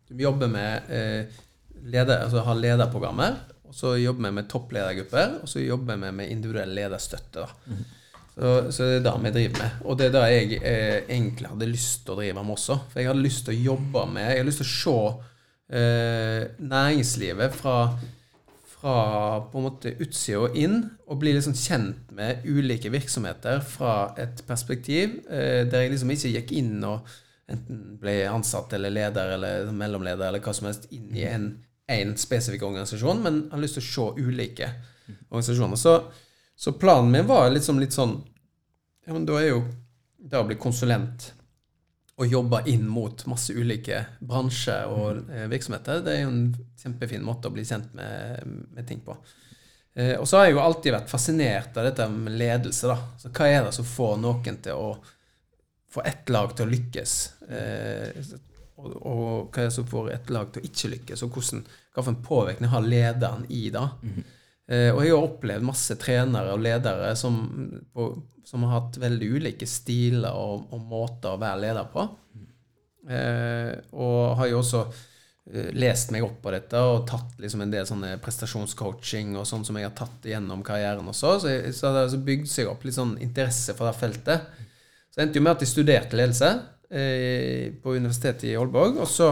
Vi 0.09 0.25
jobber 0.25 0.49
med 0.49 0.89
eh, 0.93 1.39
leder, 1.85 2.25
altså 2.25 2.43
har 2.45 2.57
lederprogrammer, 2.57 3.39
og 3.69 3.75
så 3.77 3.93
jobber 3.99 4.29
vi 4.29 4.35
med 4.39 4.49
toppledergrupper, 4.49 5.39
og 5.43 5.49
så 5.49 5.61
jobber 5.61 5.97
vi 6.01 6.11
med 6.21 6.33
individuell 6.33 6.73
lederstøtte, 6.77 7.45
da. 7.45 7.79
Så, 8.39 8.51
så 8.71 8.85
det 8.87 8.99
er 8.99 9.01
det 9.03 9.15
vi 9.25 9.31
driver 9.35 9.57
med. 9.59 9.79
Og 9.83 9.97
det 9.99 10.05
er 10.07 10.13
det 10.15 10.27
jeg 10.31 10.59
eh, 10.61 10.99
egentlig 11.09 11.49
hadde 11.49 11.67
lyst 11.67 12.05
til 12.05 12.13
å 12.13 12.19
drive 12.21 12.37
med 12.37 12.53
også. 12.53 12.77
For 12.87 13.01
jeg 13.01 13.09
hadde 13.09 13.25
lyst 13.25 13.43
til 13.45 13.57
å 13.57 13.63
jobbe 13.73 14.05
med 14.13 14.23
Jeg 14.23 14.39
hadde 14.39 14.47
lyst 14.47 14.61
til 14.63 14.69
å 14.69 14.77
se 14.77 15.75
eh, 15.75 16.45
næringslivet 16.71 17.57
fra, 17.59 17.75
fra 18.77 18.95
på 19.43 19.59
en 19.59 19.67
måte 19.67 19.91
utsida 19.99 20.45
og 20.45 20.55
inn, 20.55 20.77
og 21.09 21.19
bli 21.19 21.33
liksom 21.35 21.57
kjent 21.57 22.13
med 22.15 22.47
ulike 22.47 22.93
virksomheter 22.93 23.59
fra 23.65 24.13
et 24.21 24.39
perspektiv 24.47 25.19
eh, 25.27 25.65
der 25.67 25.83
jeg 25.83 25.97
liksom 25.97 26.15
ikke 26.15 26.33
gikk 26.37 26.55
inn 26.61 26.77
og 26.87 27.11
enten 27.51 27.97
ble 28.01 28.15
ansatt 28.29 28.73
eller 28.73 28.93
leder 28.93 29.35
eller 29.35 29.71
mellomleder 29.75 30.27
eller 30.27 30.43
hva 30.43 30.53
som 30.55 30.69
helst 30.69 30.87
inn 30.95 31.15
i 31.17 31.25
en, 31.27 31.49
en 31.89 32.15
spesifikk 32.17 32.63
organisasjon, 32.67 33.23
men 33.25 33.41
har 33.51 33.61
lyst 33.61 33.79
til 33.79 33.85
å 33.85 33.89
se 33.89 34.27
ulike 34.27 34.69
organisasjoner. 35.29 35.79
Så, 35.79 35.95
så 36.55 36.75
planen 36.77 37.11
min 37.11 37.27
var 37.29 37.49
liksom 37.53 37.81
litt 37.81 37.95
sånn 37.95 38.19
Ja, 39.07 39.15
men 39.15 39.25
da 39.25 39.39
er 39.41 39.47
jo 39.49 39.61
det 40.19 40.37
å 40.37 40.45
bli 40.45 40.57
konsulent 40.59 41.31
og 42.19 42.27
jobbe 42.27 42.59
inn 42.67 42.83
mot 42.87 43.21
masse 43.31 43.55
ulike 43.55 44.01
bransjer 44.19 44.91
og 44.91 45.29
eh, 45.31 45.45
virksomheter, 45.49 46.01
det 46.03 46.17
er 46.17 46.25
jo 46.25 46.33
en 46.33 46.49
kjempefin 46.81 47.23
måte 47.23 47.47
å 47.47 47.53
bli 47.55 47.63
kjent 47.65 47.93
med, 47.95 48.43
med 48.75 48.87
ting 48.89 48.99
på. 49.05 49.15
Eh, 49.95 50.17
og 50.19 50.27
så 50.27 50.37
har 50.37 50.49
jeg 50.49 50.57
jo 50.57 50.63
alltid 50.63 50.95
vært 50.97 51.11
fascinert 51.11 51.79
av 51.79 51.87
dette 51.87 52.09
med 52.11 52.35
ledelse. 52.39 52.91
da. 52.91 52.97
Så 53.19 53.31
hva 53.31 53.47
er 53.47 53.63
det 53.65 53.73
som 53.75 53.87
får 53.87 54.19
noen 54.19 54.59
til 54.65 54.75
å 54.75 54.91
få 55.89 56.03
ett 56.05 56.29
lag 56.29 56.55
til 56.55 56.67
å 56.67 56.71
lykkes? 56.73 57.15
Eh, 57.49 58.23
og, 58.79 58.89
og 58.95 59.23
hva 59.51 59.63
er 59.63 59.69
det 59.69 59.75
som 59.75 59.87
får 59.89 60.11
et 60.13 60.33
lag 60.33 60.51
til 60.53 60.63
å 60.63 60.69
ikke 60.69 60.91
lykkes? 60.95 61.23
Og 61.25 61.35
hvordan, 61.35 61.63
en 61.99 62.21
påvirkning 62.23 62.71
har 62.71 62.85
lederen 62.85 63.47
i 63.51 63.65
det? 63.73 63.87
Eh, 64.69 64.89
og 64.93 65.01
jeg 65.03 65.15
har 65.15 65.25
opplevd 65.25 65.65
masse 65.65 65.97
trenere 66.01 66.53
og 66.53 66.61
ledere 66.61 67.11
som, 67.17 67.39
på, 67.93 68.09
som 68.45 68.65
har 68.67 68.75
hatt 68.77 68.99
veldig 69.01 69.29
ulike 69.39 69.67
stiler 69.69 70.37
og, 70.37 70.67
og 70.73 70.83
måter 70.91 71.33
å 71.33 71.41
være 71.41 71.63
leder 71.65 71.89
på. 71.93 72.05
Eh, 73.09 73.71
og 73.97 74.37
har 74.37 74.51
jo 74.51 74.59
også 74.59 74.83
eh, 75.49 75.71
lest 75.73 76.13
meg 76.13 76.27
opp 76.27 76.37
på 76.43 76.53
dette 76.53 76.81
og 76.85 77.07
tatt 77.09 77.39
liksom 77.41 77.63
en 77.65 77.73
del 77.73 77.87
sånne 77.89 78.13
prestasjonscoaching 78.21 79.33
og 79.39 79.47
sånn 79.49 79.65
som 79.65 79.79
jeg 79.79 79.87
har 79.89 79.95
tatt 79.97 80.27
gjennom 80.29 80.61
karrieren 80.65 81.09
også. 81.09 81.39
Så, 81.41 81.51
jeg, 81.55 81.73
så 81.73 81.89
det 81.89 81.95
har 81.95 82.09
altså 82.11 82.23
bygd 82.29 82.51
seg 82.51 82.69
opp 82.69 82.85
litt 82.85 82.99
sånn 82.99 83.15
interesse 83.25 83.73
for 83.77 83.89
det 83.89 83.97
feltet. 83.97 84.67
Så 85.09 85.17
det 85.17 85.25
endte 85.25 85.41
jo 85.41 85.45
med 85.45 85.55
at 85.57 85.63
jeg 85.65 85.71
studerte 85.71 86.17
ledelse 86.19 86.49
eh, 86.93 87.71
på 87.81 87.95
Universitetet 87.97 88.51
i 88.51 88.55
Aalborg. 88.59 88.99
Og 89.01 89.09
så, 89.09 89.31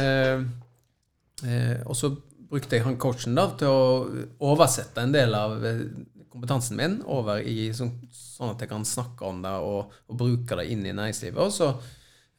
eh, 0.00 0.40
eh, 1.44 1.76
og 1.84 1.96
så 1.98 2.14
brukte 2.46 2.78
jeg 2.78 2.86
han 2.86 2.98
coachen 3.00 3.36
da 3.36 3.48
til 3.58 3.68
å 3.68 4.24
oversette 4.52 5.04
en 5.04 5.12
del 5.12 5.36
av 5.36 5.58
eh, 5.66 5.84
kompetansen 6.32 6.78
min 6.78 6.98
over 7.12 7.44
i 7.44 7.70
sånn, 7.76 7.92
sånn 8.12 8.54
at 8.54 8.64
jeg 8.64 8.72
kan 8.72 8.84
snakke 8.88 9.28
om 9.28 9.44
det 9.44 9.54
og, 9.64 9.94
og 10.08 10.18
bruke 10.20 10.58
det 10.60 10.68
inn 10.72 10.84
i 10.86 10.96
næringslivet. 10.96 11.40
Og 11.44 11.52
så 11.52 11.70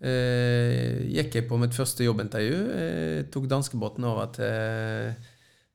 eh, 0.01 1.05
gikk 1.13 1.37
jeg 1.39 1.49
på 1.49 1.61
mitt 1.61 1.77
første 1.77 2.05
jobbintervju. 2.07 2.59
Tok 3.33 3.49
danskebåten 3.53 4.09
over 4.09 4.33
til, 4.37 5.13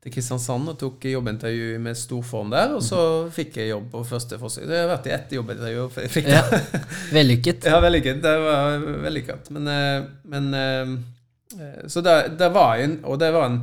til 0.02 0.10
Kristiansand 0.10 0.72
og 0.72 0.78
tok 0.80 1.04
jobbintervju 1.06 1.76
med 1.82 1.98
storform 1.98 2.50
der. 2.50 2.72
Og 2.74 2.82
så 2.82 2.98
fikk 3.30 3.60
jeg 3.60 3.70
jobb 3.70 3.86
på 3.92 4.02
første 4.08 4.38
forsøk. 4.40 4.66
Det 4.66 4.80
har 4.80 4.90
vært 4.90 5.06
i 5.06 5.14
ett 5.14 5.36
jobbintervju 5.36 5.84
fikk 5.94 6.26
det. 6.26 6.40
Ja, 6.40 6.80
Vellykket. 7.16 7.68
Ja, 7.70 7.78
vellykket. 7.84 8.18
Det 8.24 8.32
var 8.42 8.82
vellykket. 9.06 9.52
Men, 9.54 9.70
eh, 9.70 10.08
men 10.32 10.50
eh, 10.58 11.86
Så 11.86 12.02
det, 12.02 12.16
det 12.40 12.48
var 12.54 12.80
en 12.80 12.96
Og 13.04 13.18
det 13.20 13.28
var 13.34 13.50
en, 13.50 13.58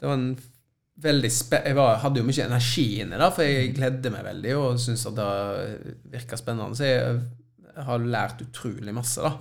det 0.00 0.08
var 0.10 0.16
en 0.18 0.30
veldig 0.98 1.30
spe 1.30 1.60
Jeg 1.64 1.76
var, 1.78 2.00
hadde 2.02 2.18
jo 2.18 2.26
mye 2.26 2.46
energi 2.48 2.86
inni 3.04 3.18
det, 3.20 3.28
for 3.36 3.46
jeg 3.46 3.74
gledde 3.76 4.10
meg 4.10 4.24
veldig 4.26 4.54
og 4.58 4.80
syntes 4.82 5.06
at 5.06 5.18
det 5.20 5.28
virka 6.16 6.38
spennende. 6.40 6.74
Så 6.76 6.88
jeg, 6.88 7.20
har 7.78 8.02
lært 8.02 8.40
utrolig 8.42 8.90
masse 8.90 9.22
da, 9.22 9.36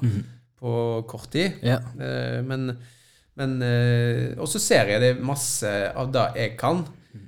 på 0.62 0.72
kort 1.10 1.32
tid. 1.34 1.58
Ja. 1.66 1.80
Eh, 1.98 2.44
Men, 2.46 2.70
men 3.38 3.62
eh, 3.62 4.38
Og 4.40 4.50
så 4.50 4.60
ser 4.62 4.90
jeg 4.92 5.02
det 5.04 5.18
masse 5.22 5.70
av 5.94 6.10
det 6.14 6.26
jeg 6.40 6.56
kan. 6.60 6.84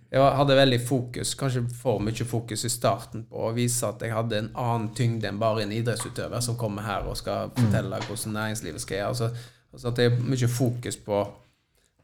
Jeg 0.09 0.25
hadde 0.39 0.55
veldig 0.57 0.79
fokus, 0.81 1.35
kanskje 1.37 1.67
for 1.77 2.01
mye 2.01 2.25
fokus 2.25 2.65
i 2.65 2.71
starten 2.73 3.27
på 3.29 3.43
å 3.45 3.51
vise 3.53 3.85
at 3.85 4.01
jeg 4.01 4.15
hadde 4.15 4.39
en 4.39 4.47
annen 4.57 4.87
tyngde 4.97 5.29
enn 5.29 5.41
bare 5.41 5.67
en 5.67 5.73
idrettsutøver 5.75 6.41
som 6.41 6.57
kommer 6.57 6.87
her 6.87 7.05
og 7.05 7.17
skal 7.19 7.51
fortelle 7.53 7.99
hvordan 8.07 8.33
næringslivet 8.33 8.81
skal 8.81 8.97
gjøre. 8.97 9.11
Altså, 9.13 9.51
altså 9.69 9.91
at 9.91 9.99
det 9.99 10.07
er 10.07 10.23
mye 10.31 10.49
fokus 10.49 10.97
på, 11.05 11.19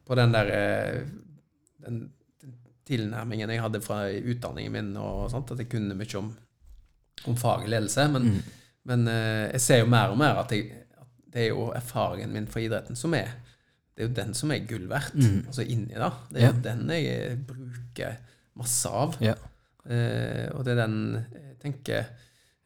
på 0.06 0.18
den 0.22 0.38
der 0.38 0.52
eh, 0.54 1.00
den, 1.82 2.04
tilnærmingen 2.86 3.50
jeg 3.50 3.64
hadde 3.64 3.82
fra 3.82 4.04
utdanningen 4.14 4.76
min, 4.78 4.94
og 5.02 5.26
sånt, 5.34 5.56
at 5.56 5.64
jeg 5.64 5.72
kunne 5.72 5.98
mye 5.98 6.20
om, 6.20 6.30
om 7.26 7.42
fag 7.42 7.66
ledelse. 7.66 8.06
Men, 8.14 8.30
men 8.86 9.10
eh, 9.10 9.48
jeg 9.56 9.66
ser 9.66 9.82
jo 9.82 9.90
mer 9.90 10.14
og 10.14 10.22
mer 10.22 10.44
at, 10.44 10.54
jeg, 10.54 10.70
at 10.94 11.10
det 11.34 11.48
er 11.48 11.52
jo 11.56 11.72
erfaringen 11.74 12.38
min 12.38 12.46
fra 12.46 12.62
idretten 12.62 13.02
som 13.02 13.18
er 13.18 13.34
det 13.96 14.04
er 14.04 14.08
jo 14.10 14.14
den 14.18 14.34
som 14.36 14.52
er 14.52 14.66
gull 14.68 14.88
verdt. 14.92 15.16
Altså 15.48 15.64
inni 15.64 15.96
da. 15.96 16.10
Det 16.32 16.42
er 16.44 16.50
jo 16.52 16.62
den 16.66 16.90
jeg 16.92 17.38
bruker 17.48 18.18
masse 18.60 18.90
av. 18.92 19.16
Ja. 19.24 19.36
Eh, 19.88 20.50
og 20.56 20.66
det 20.66 20.74
er 20.76 20.82
den 20.84 20.98
jeg 21.16 21.56
tenker 21.62 22.06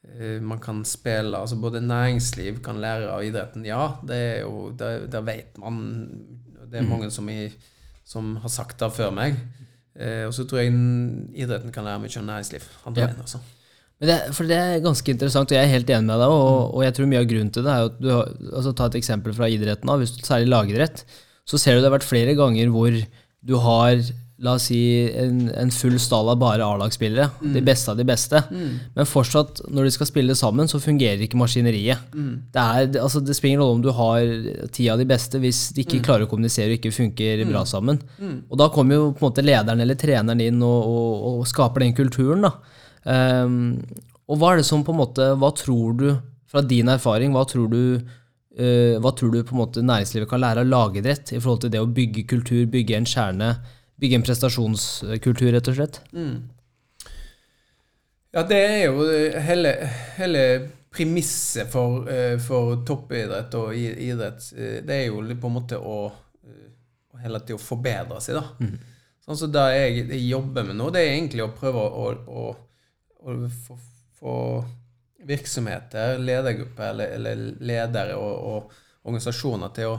eh, 0.08 0.40
man 0.42 0.60
kan 0.64 0.80
spille 0.88 1.36
Altså 1.38 1.58
både 1.60 1.82
næringsliv 1.84 2.62
kan 2.66 2.80
lære 2.82 3.10
av 3.14 3.24
idretten. 3.28 3.66
Ja, 3.68 3.96
det 4.08 4.16
er 4.18 4.42
jo 4.42 4.72
det 4.78 5.22
vet 5.28 5.58
man. 5.62 5.80
Det 6.70 6.80
er 6.82 6.88
mange 6.90 7.10
som, 7.12 7.30
i, 7.30 7.48
som 8.06 8.36
har 8.42 8.50
sagt 8.54 8.80
det 8.82 8.92
før 8.94 9.12
meg. 9.14 9.38
Eh, 10.00 10.26
og 10.28 10.34
så 10.34 10.46
tror 10.48 10.62
jeg 10.64 10.74
idretten 11.46 11.72
kan 11.76 11.84
lære 11.86 12.00
mye 12.04 12.20
om 12.22 12.26
næringsliv. 12.30 12.66
Andre 12.86 13.02
Ja. 13.02 13.08
veien, 13.12 13.22
altså. 13.22 13.40
Men 14.00 14.08
det, 14.14 14.18
for 14.38 14.48
det 14.48 14.56
er 14.56 14.84
ganske 14.86 15.12
interessant, 15.12 15.52
og 15.52 15.58
jeg 15.58 15.68
er 15.68 15.74
helt 15.74 15.90
enig 15.92 16.08
med 16.08 16.22
deg. 16.24 16.32
Og, 16.32 16.76
og 16.78 16.86
jeg 16.86 16.96
tror 16.96 17.10
mye 17.12 17.20
av 17.24 17.28
grunnen 17.34 17.52
til 17.56 17.66
det 17.68 17.74
er 17.74 17.90
at 17.90 18.00
du 18.00 18.08
har, 18.14 18.32
altså 18.54 18.72
Ta 18.80 18.88
et 18.88 19.00
eksempel 19.02 19.36
fra 19.36 19.50
idretten. 19.52 19.92
hvis 20.00 20.16
du 20.16 20.24
Særlig 20.24 20.48
lagidrett. 20.54 21.04
Så 21.50 21.60
ser 21.60 21.76
du 21.76 21.82
det 21.84 21.90
har 21.90 21.98
vært 21.98 22.08
flere 22.08 22.38
ganger 22.38 22.72
hvor 22.72 22.96
du 22.96 23.56
har 23.64 24.00
la 24.40 24.54
oss 24.56 24.70
si, 24.70 24.78
en, 25.20 25.50
en 25.52 25.72
full 25.76 25.98
stall 26.00 26.30
av 26.32 26.38
bare 26.40 26.64
A-lagsspillere. 26.64 27.26
De 27.58 27.60
beste 27.66 27.92
av 27.92 27.98
de 28.00 28.06
beste. 28.08 28.40
Men 28.96 29.10
fortsatt, 29.10 29.60
når 29.68 29.90
de 29.90 29.92
skal 29.98 30.08
spille 30.08 30.36
sammen, 30.40 30.70
så 30.72 30.80
fungerer 30.80 31.20
ikke 31.26 31.36
maskineriet. 31.42 32.06
Det, 32.56 32.64
er, 32.64 32.88
altså, 33.04 33.20
det 33.20 33.36
spiller 33.36 33.58
ingen 33.58 33.66
rolle 33.66 33.76
om 33.82 33.84
du 33.84 33.92
har 33.98 34.70
ti 34.72 34.88
av 34.88 35.02
de 35.02 35.08
beste 35.10 35.42
hvis 35.44 35.74
de 35.76 35.84
ikke 35.84 36.00
klarer 36.08 36.24
å 36.24 36.32
kommunisere 36.32 36.72
og 36.72 36.78
ikke 36.80 36.96
funker 36.96 37.44
bra 37.52 37.66
sammen. 37.68 38.00
Og 38.48 38.56
da 38.64 38.70
kommer 38.72 38.96
jo 38.96 39.10
på 39.12 39.26
en 39.26 39.28
måte 39.34 39.44
lederen 39.44 39.84
eller 39.84 40.00
treneren 40.00 40.40
inn 40.48 40.64
og, 40.64 40.88
og, 40.88 41.28
og 41.42 41.48
skaper 41.52 41.84
den 41.84 41.98
kulturen. 42.00 42.48
da. 42.48 42.54
Ehm, 43.06 43.80
og 44.30 44.40
hva 44.40 44.54
er 44.54 44.60
det 44.60 44.68
som 44.68 44.84
på 44.84 44.92
en 44.92 45.00
måte 45.00 45.26
Hva 45.40 45.50
tror 45.56 45.94
du, 45.98 46.08
fra 46.50 46.62
din 46.66 46.90
erfaring, 46.92 47.32
hva 47.32 47.46
tror 47.48 47.70
du 47.72 47.82
uh, 48.60 48.96
hva 49.00 49.12
tror 49.16 49.32
du 49.32 49.44
på 49.46 49.54
en 49.56 49.62
måte 49.62 49.84
næringslivet 49.86 50.28
kan 50.30 50.42
lære 50.42 50.66
av 50.66 50.68
lagidrett 50.68 51.32
i 51.32 51.40
forhold 51.40 51.62
til 51.64 51.72
det 51.72 51.80
å 51.80 51.88
bygge 51.88 52.26
kultur, 52.28 52.66
bygge 52.68 52.98
en 52.98 53.08
kjerne, 53.08 53.52
bygge 54.02 54.18
en 54.20 54.26
prestasjonskultur, 54.26 55.52
rett 55.54 55.70
og 55.72 55.78
slett? 55.78 56.02
Ja, 58.34 58.44
det 58.50 58.58
er 58.58 58.84
jo 58.90 59.06
hele, 59.46 59.72
hele 60.18 60.44
premisset 60.94 61.70
for, 61.72 62.10
eh, 62.10 62.38
for 62.42 62.82
toppidrett 62.86 63.54
og 63.58 63.74
idrett. 63.78 64.54
eh, 64.58 64.82
Det 64.82 64.96
er 64.96 65.06
jo 65.08 65.22
på 65.22 65.48
en 65.48 65.54
måte 65.54 65.78
å, 65.78 66.12
eh, 66.44 66.70
å 67.14 67.22
hele 67.22 67.40
tiden 67.40 67.60
forbedre 67.62 68.20
seg, 68.22 68.36
da. 68.36 68.44
Sånn 69.26 69.38
som 69.38 69.52
det 69.52 69.60
jeg, 69.76 70.10
jeg 70.10 70.30
jobber 70.30 70.64
med 70.66 70.76
nå, 70.76 70.92
det 70.92 71.02
er 71.02 71.14
egentlig 71.14 71.44
å 71.46 71.54
prøve 71.54 71.78
å, 71.78 72.06
å, 72.28 72.56
for 73.20 73.80
få 74.20 74.36
virksomheter, 75.28 76.18
ledergrupper 76.18 76.90
eller, 76.90 77.08
eller 77.08 77.36
ledere 77.60 78.16
og, 78.16 78.46
og 78.52 78.72
organisasjoner 79.08 79.74
til 79.76 79.94
å, 79.94 79.98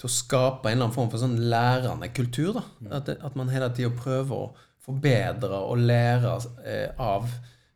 til 0.00 0.08
å 0.08 0.12
skape 0.12 0.68
en 0.68 0.76
eller 0.76 0.86
annen 0.86 0.96
form 0.96 1.10
for 1.12 1.22
sånn 1.22 1.38
lærende 1.52 2.10
kultur. 2.14 2.58
Da. 2.58 2.64
At, 2.98 3.08
at 3.16 3.38
man 3.38 3.52
hele 3.52 3.70
tida 3.76 3.92
prøver 3.96 4.36
å 4.36 4.52
forbedre 4.82 5.62
og 5.62 5.84
lære 5.86 6.36
eh, 6.66 7.00
av 7.00 7.28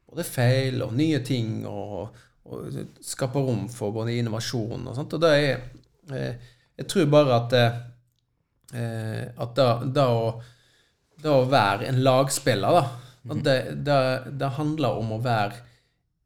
både 0.06 0.26
feil 0.26 0.82
og 0.84 0.94
nye 0.98 1.20
ting, 1.24 1.60
og, 1.68 2.16
og 2.46 2.80
skape 3.04 3.42
rom 3.42 3.66
for 3.72 3.94
både 3.94 4.16
innovasjon 4.18 4.88
og 4.88 4.96
sånt. 4.96 5.16
Og 5.16 5.22
det 5.22 5.32
er 5.36 5.54
eh, 6.12 6.52
Jeg 6.76 6.88
tror 6.92 7.06
bare 7.08 7.40
at 7.40 7.54
eh, 7.56 7.82
at 8.76 9.52
da, 9.56 9.68
da, 9.84 10.06
å, 10.12 10.30
da 11.22 11.36
å 11.38 11.48
være 11.48 11.86
en 11.88 12.02
lagspiller, 12.02 12.74
da 12.74 13.05
at 13.32 13.42
det, 13.44 13.56
det, 13.86 13.98
det 14.40 14.52
handler 14.58 15.00
om 15.00 15.16
å 15.16 15.22
være 15.22 15.62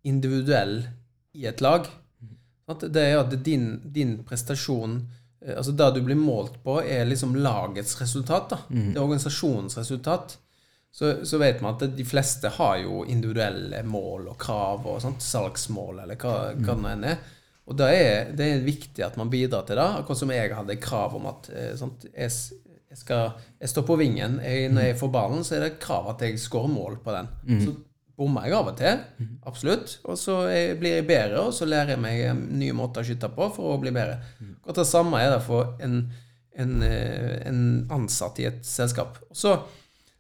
individuell 0.09 0.83
i 1.37 1.47
et 1.47 1.61
lag. 1.61 1.89
Det 2.81 3.03
er 3.03 3.19
at 3.19 3.35
din, 3.45 3.81
din 3.85 4.21
prestasjon 4.27 5.01
eh, 5.45 5.57
Altså 5.57 5.73
det 5.75 5.89
du 5.97 6.05
blir 6.07 6.19
målt 6.19 6.61
på, 6.65 6.79
er 6.83 7.09
liksom 7.09 7.35
lagets 7.37 7.97
resultat. 8.01 8.53
da. 8.53 8.61
Det 8.93 8.99
er 8.99 9.03
organisasjonens 9.03 9.79
resultat. 9.79 10.39
Så, 10.93 11.25
så 11.27 11.39
vet 11.39 11.61
man 11.63 11.77
at 11.77 11.97
de 11.97 12.05
fleste 12.05 12.51
har 12.57 12.81
jo 12.83 13.05
individuelle 13.07 13.83
mål 13.87 14.33
og 14.33 14.39
krav 14.43 14.87
og 14.91 15.03
sånt, 15.03 15.23
salgsmål 15.23 16.03
eller 16.03 16.19
hva, 16.19 16.51
hva 16.59 16.75
det 16.75 16.95
enn 16.95 17.07
er. 17.13 17.21
Og 17.71 17.77
det 17.79 17.91
er 17.95 18.33
det 18.35 18.49
er 18.51 18.65
viktig 18.67 19.05
at 19.07 19.19
man 19.21 19.31
bidrar 19.31 19.63
til 19.69 19.79
det. 19.79 19.87
Akkurat 20.01 20.19
som 20.19 20.33
jeg 20.35 20.51
hadde 20.57 20.81
krav 20.83 21.15
om 21.15 21.29
at 21.31 21.47
sånt, 21.79 22.09
jeg, 22.11 22.35
jeg, 22.91 22.99
skal, 22.99 23.37
jeg 23.61 23.71
står 23.71 23.85
på 23.87 23.97
vingen. 24.01 24.41
Jeg, 24.43 24.71
når 24.75 24.89
jeg 24.89 24.99
får 24.99 25.13
ballen, 25.15 25.45
så 25.47 25.57
er 25.57 25.67
det 25.67 25.79
krav 25.83 26.11
at 26.11 26.25
jeg 26.27 26.41
skårer 26.43 26.73
mål 26.73 26.99
på 27.05 27.15
den. 27.15 27.29
Så 27.65 27.75
bommer 28.21 28.45
jeg 28.45 28.57
av 28.59 28.67
og 28.69 28.77
til, 28.77 28.99
absolutt. 29.49 29.93
Og 30.05 30.19
så 30.19 30.41
blir 30.81 30.99
jeg 30.99 31.07
bedre, 31.09 31.45
og 31.47 31.55
så 31.57 31.69
lærer 31.69 31.95
jeg 31.95 32.03
meg 32.03 32.19
eh, 32.21 32.35
nye 32.35 32.75
måter 32.77 33.01
å 33.01 33.07
skyte 33.09 33.31
på 33.33 33.47
for 33.55 33.75
å 33.75 33.79
bli 33.81 33.93
bedre. 33.95 34.19
Akkurat 34.61 34.83
det 34.83 34.89
samme 34.91 35.21
er 35.23 35.31
det 35.33 35.43
for 35.47 35.77
en, 35.81 36.01
en, 36.53 36.75
eh, 36.85 37.37
en 37.49 37.63
ansatt 37.97 38.41
i 38.43 38.49
et 38.51 38.61
selskap. 38.67 39.17
Og 39.31 39.39
så, 39.39 39.55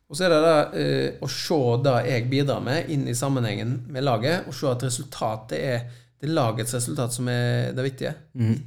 og 0.09 0.17
så 0.17 0.25
er 0.25 0.33
det 0.33 0.41
da 0.47 0.55
eh, 0.81 1.09
å 1.21 1.29
se 1.29 1.59
det 1.85 1.97
jeg 2.07 2.29
bidrar 2.31 2.63
med, 2.65 2.89
inn 2.89 3.05
i 3.11 3.17
sammenhengen 3.19 3.75
med 3.93 4.07
laget, 4.07 4.47
og 4.49 4.57
se 4.57 4.71
at 4.71 4.87
resultatet 4.87 5.59
er 5.59 5.91
det 6.21 6.29
er 6.29 6.37
lagets 6.37 6.75
resultat 6.77 7.15
som 7.17 7.29
er 7.33 7.71
det 7.73 7.85
viktige, 7.87 8.11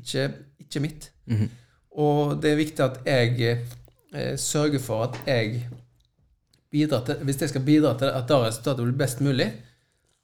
ikke, 0.01 0.23
ikke 0.63 0.79
mitt. 0.81 1.03
Og 2.01 2.39
det 2.41 2.49
er 2.49 2.57
viktig 2.57 2.81
at 2.81 2.95
jeg 3.05 3.59
eh, 4.13 4.37
sørger 4.39 4.79
for 4.79 5.03
at 5.07 5.19
jeg 5.27 5.67
bidrar 6.73 7.03
til 7.05 7.15
Hvis 7.23 7.41
jeg 7.41 7.49
skal 7.49 7.61
bidra 7.61 7.97
til 7.97 8.05
at 8.09 8.27
det 8.27 8.35
resultatet 8.47 8.85
blir 8.85 8.97
best 8.97 9.21
mulig, 9.21 9.53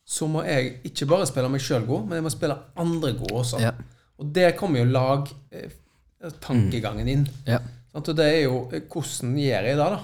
så 0.05 0.27
må 0.27 0.43
jeg 0.43 0.73
ikke 0.89 1.05
bare 1.05 1.25
spille 1.29 1.49
meg 1.53 1.61
sjøl 1.61 1.85
god, 1.85 2.05
men 2.07 2.13
jeg 2.17 2.23
må 2.25 2.29
spille 2.33 2.55
andre 2.81 3.13
gode 3.13 3.35
også. 3.43 3.59
Ja. 3.61 3.71
Og 4.17 4.35
der 4.35 4.51
kommer 4.57 4.79
jo 4.81 4.85
lagtankegangen 4.89 7.07
inn. 7.07 7.29
Ja. 7.45 7.57
Sant? 7.93 8.09
Og 8.09 8.17
det 8.17 8.25
er 8.25 8.41
jo 8.47 8.69
eh, 8.73 8.81
hvordan 8.89 9.37
gjør 9.37 9.63
jeg 9.69 9.77
det, 9.77 9.77
da? 9.77 9.99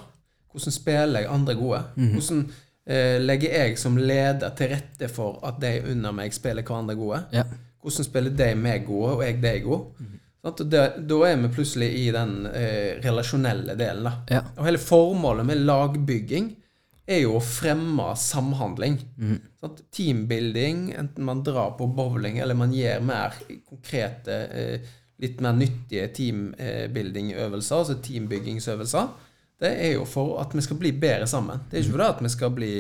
Hvordan 0.52 0.72
spiller 0.72 1.20
jeg 1.20 1.30
andre 1.34 1.56
gode? 1.58 1.84
Hvordan 2.14 2.52
eh, 2.86 3.22
legger 3.22 3.58
jeg 3.58 3.80
som 3.82 3.98
leder 3.98 4.54
til 4.58 4.70
rette 4.76 5.10
for 5.12 5.40
at 5.48 5.56
de 5.62 5.82
under 5.92 6.12
meg 6.16 6.34
spiller 6.34 6.64
hverandre 6.64 6.96
gode? 7.00 7.24
Ja. 7.34 7.44
Hvordan 7.82 8.06
spiller 8.08 8.38
de 8.38 8.56
meg 8.58 8.86
gode, 8.86 9.16
og 9.18 9.24
jeg 9.26 9.42
deg 9.44 9.64
god? 9.66 9.82
Sant? 10.00 10.22
Det, 10.46 10.82
da 11.10 11.16
er 11.26 11.38
vi 11.42 11.48
plutselig 11.56 11.88
i 11.98 12.12
den 12.14 12.46
eh, 12.46 13.00
relasjonelle 13.02 13.74
delen. 13.80 14.04
da. 14.04 14.12
Ja. 14.30 14.42
Og 14.58 14.66
hele 14.68 14.78
formålet 14.78 15.46
med 15.48 15.64
lagbygging 15.66 16.52
er 17.08 17.20
jo 17.24 17.36
å 17.38 17.42
fremme 17.42 18.12
samhandling. 18.18 19.00
Sant? 19.62 19.82
Teambuilding, 19.94 20.92
enten 20.98 21.26
man 21.26 21.42
drar 21.46 21.72
på 21.78 21.88
bowling 21.98 22.38
eller 22.42 22.54
man 22.58 22.72
gjør 22.74 23.02
mer 23.06 23.34
konkrete, 23.70 24.38
eh, 24.50 24.80
litt 25.22 25.40
mer 25.42 25.54
nyttige 25.54 26.08
teambuilding-øvelser, 26.14 27.76
altså 27.78 27.96
teambyggingsøvelser, 28.04 29.08
det 29.62 29.70
er 29.86 29.94
jo 29.96 30.06
for 30.06 30.40
at 30.42 30.54
vi 30.58 30.62
skal 30.66 30.78
bli 30.82 30.92
bedre 31.00 31.28
sammen. 31.28 31.62
Det 31.72 31.78
er 31.80 31.84
ikke 31.86 31.92
for 31.96 32.04
det 32.04 32.10
at 32.18 32.24
vi 32.26 32.30
skal 32.34 32.52
bli 32.58 32.72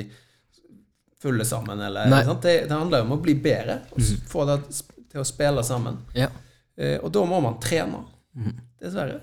fulle 1.26 1.45
sammen, 1.47 1.80
eller? 1.82 2.09
Det, 2.43 2.55
det 2.70 2.76
handler 2.76 3.01
jo 3.01 3.07
om 3.07 3.16
å 3.18 3.22
bli 3.24 3.36
bedre, 3.41 3.80
og 3.91 4.01
s- 4.03 4.18
få 4.30 4.43
det 4.49 4.57
til 5.11 5.22
å 5.22 5.26
spille 5.26 5.63
sammen. 5.63 6.01
Ja. 6.13 6.28
Eh, 6.78 6.97
og 7.01 7.11
da 7.15 7.23
må 7.30 7.39
man 7.43 7.59
trene. 7.63 8.03
Dessverre. 8.82 9.21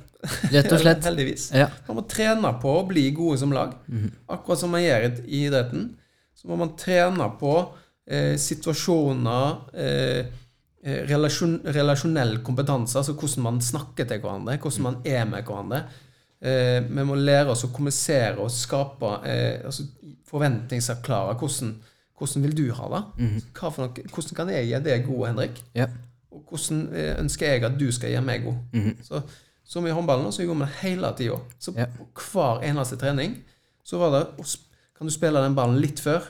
Rett 0.52 0.72
og 0.72 0.80
slett. 0.84 1.04
Heldigvis. 1.04 1.50
Ja. 1.56 1.68
Man 1.88 2.00
må 2.00 2.06
trene 2.08 2.54
på 2.62 2.76
å 2.80 2.84
bli 2.88 3.08
gode 3.16 3.40
som 3.42 3.52
lag. 3.54 3.74
Akkurat 4.32 4.62
som 4.62 4.72
man 4.74 4.84
gjør 4.84 5.08
i 5.26 5.42
idretten. 5.46 5.90
Så 6.38 6.48
må 6.50 6.56
man 6.58 6.72
trene 6.80 7.26
på 7.38 7.52
eh, 8.08 8.34
situasjoner, 8.40 9.58
eh, 9.78 10.30
eh, 10.82 11.02
relasjon, 11.10 11.58
relasjonell 11.76 12.38
kompetanse, 12.46 12.96
altså 12.98 13.14
hvordan 13.14 13.44
man 13.46 13.60
snakker 13.62 14.08
til 14.10 14.22
hverandre, 14.24 14.56
hvordan 14.58 14.86
man 14.88 14.96
er 15.06 15.28
med 15.28 15.44
hverandre. 15.46 15.84
Eh, 16.42 16.80
vi 16.88 17.04
må 17.06 17.14
lære 17.14 17.52
oss 17.52 17.62
å 17.68 17.70
kommunisere 17.70 18.40
og 18.42 18.50
skape 18.50 19.12
eh, 19.30 19.60
altså 19.68 19.84
forventningsavklare 20.32 21.36
Hvordan, 21.38 21.76
hvordan 22.18 22.42
vil 22.48 22.56
du 22.58 22.64
ha 22.74 22.88
det? 22.96 23.02
Hva 23.54 23.70
for 23.70 23.84
noe, 23.84 24.06
hvordan 24.10 24.38
kan 24.40 24.50
jeg 24.50 24.70
gjøre 24.72 24.86
deg 24.88 25.06
gode, 25.06 25.28
Henrik? 25.30 25.60
Ja. 25.78 25.86
Og 26.32 26.44
hvordan 26.48 26.82
eh, 26.96 27.14
ønsker 27.20 27.46
jeg 27.52 27.64
at 27.68 27.78
du 27.80 27.88
skal 27.92 28.10
gjøre 28.14 28.24
meg 28.26 28.44
god? 28.46 28.92
Så 29.04 29.22
som 29.72 29.86
i 29.86 29.92
håndballen, 29.94 30.32
så 30.34 30.42
gjorde 30.42 30.58
vi 30.58 30.64
det 30.66 30.80
hele 30.82 31.10
tida. 31.16 31.36
Så 31.62 31.72
Ja. 31.78 31.86
på 31.86 32.06
hver 32.32 32.62
eneste 32.66 32.96
trening 33.00 33.36
så 33.84 33.98
var 33.98 34.10
det 34.16 34.26
Kan 34.98 35.06
du 35.06 35.12
spille 35.12 35.40
den 35.42 35.54
ballen 35.54 35.80
litt 35.80 35.98
før? 36.00 36.22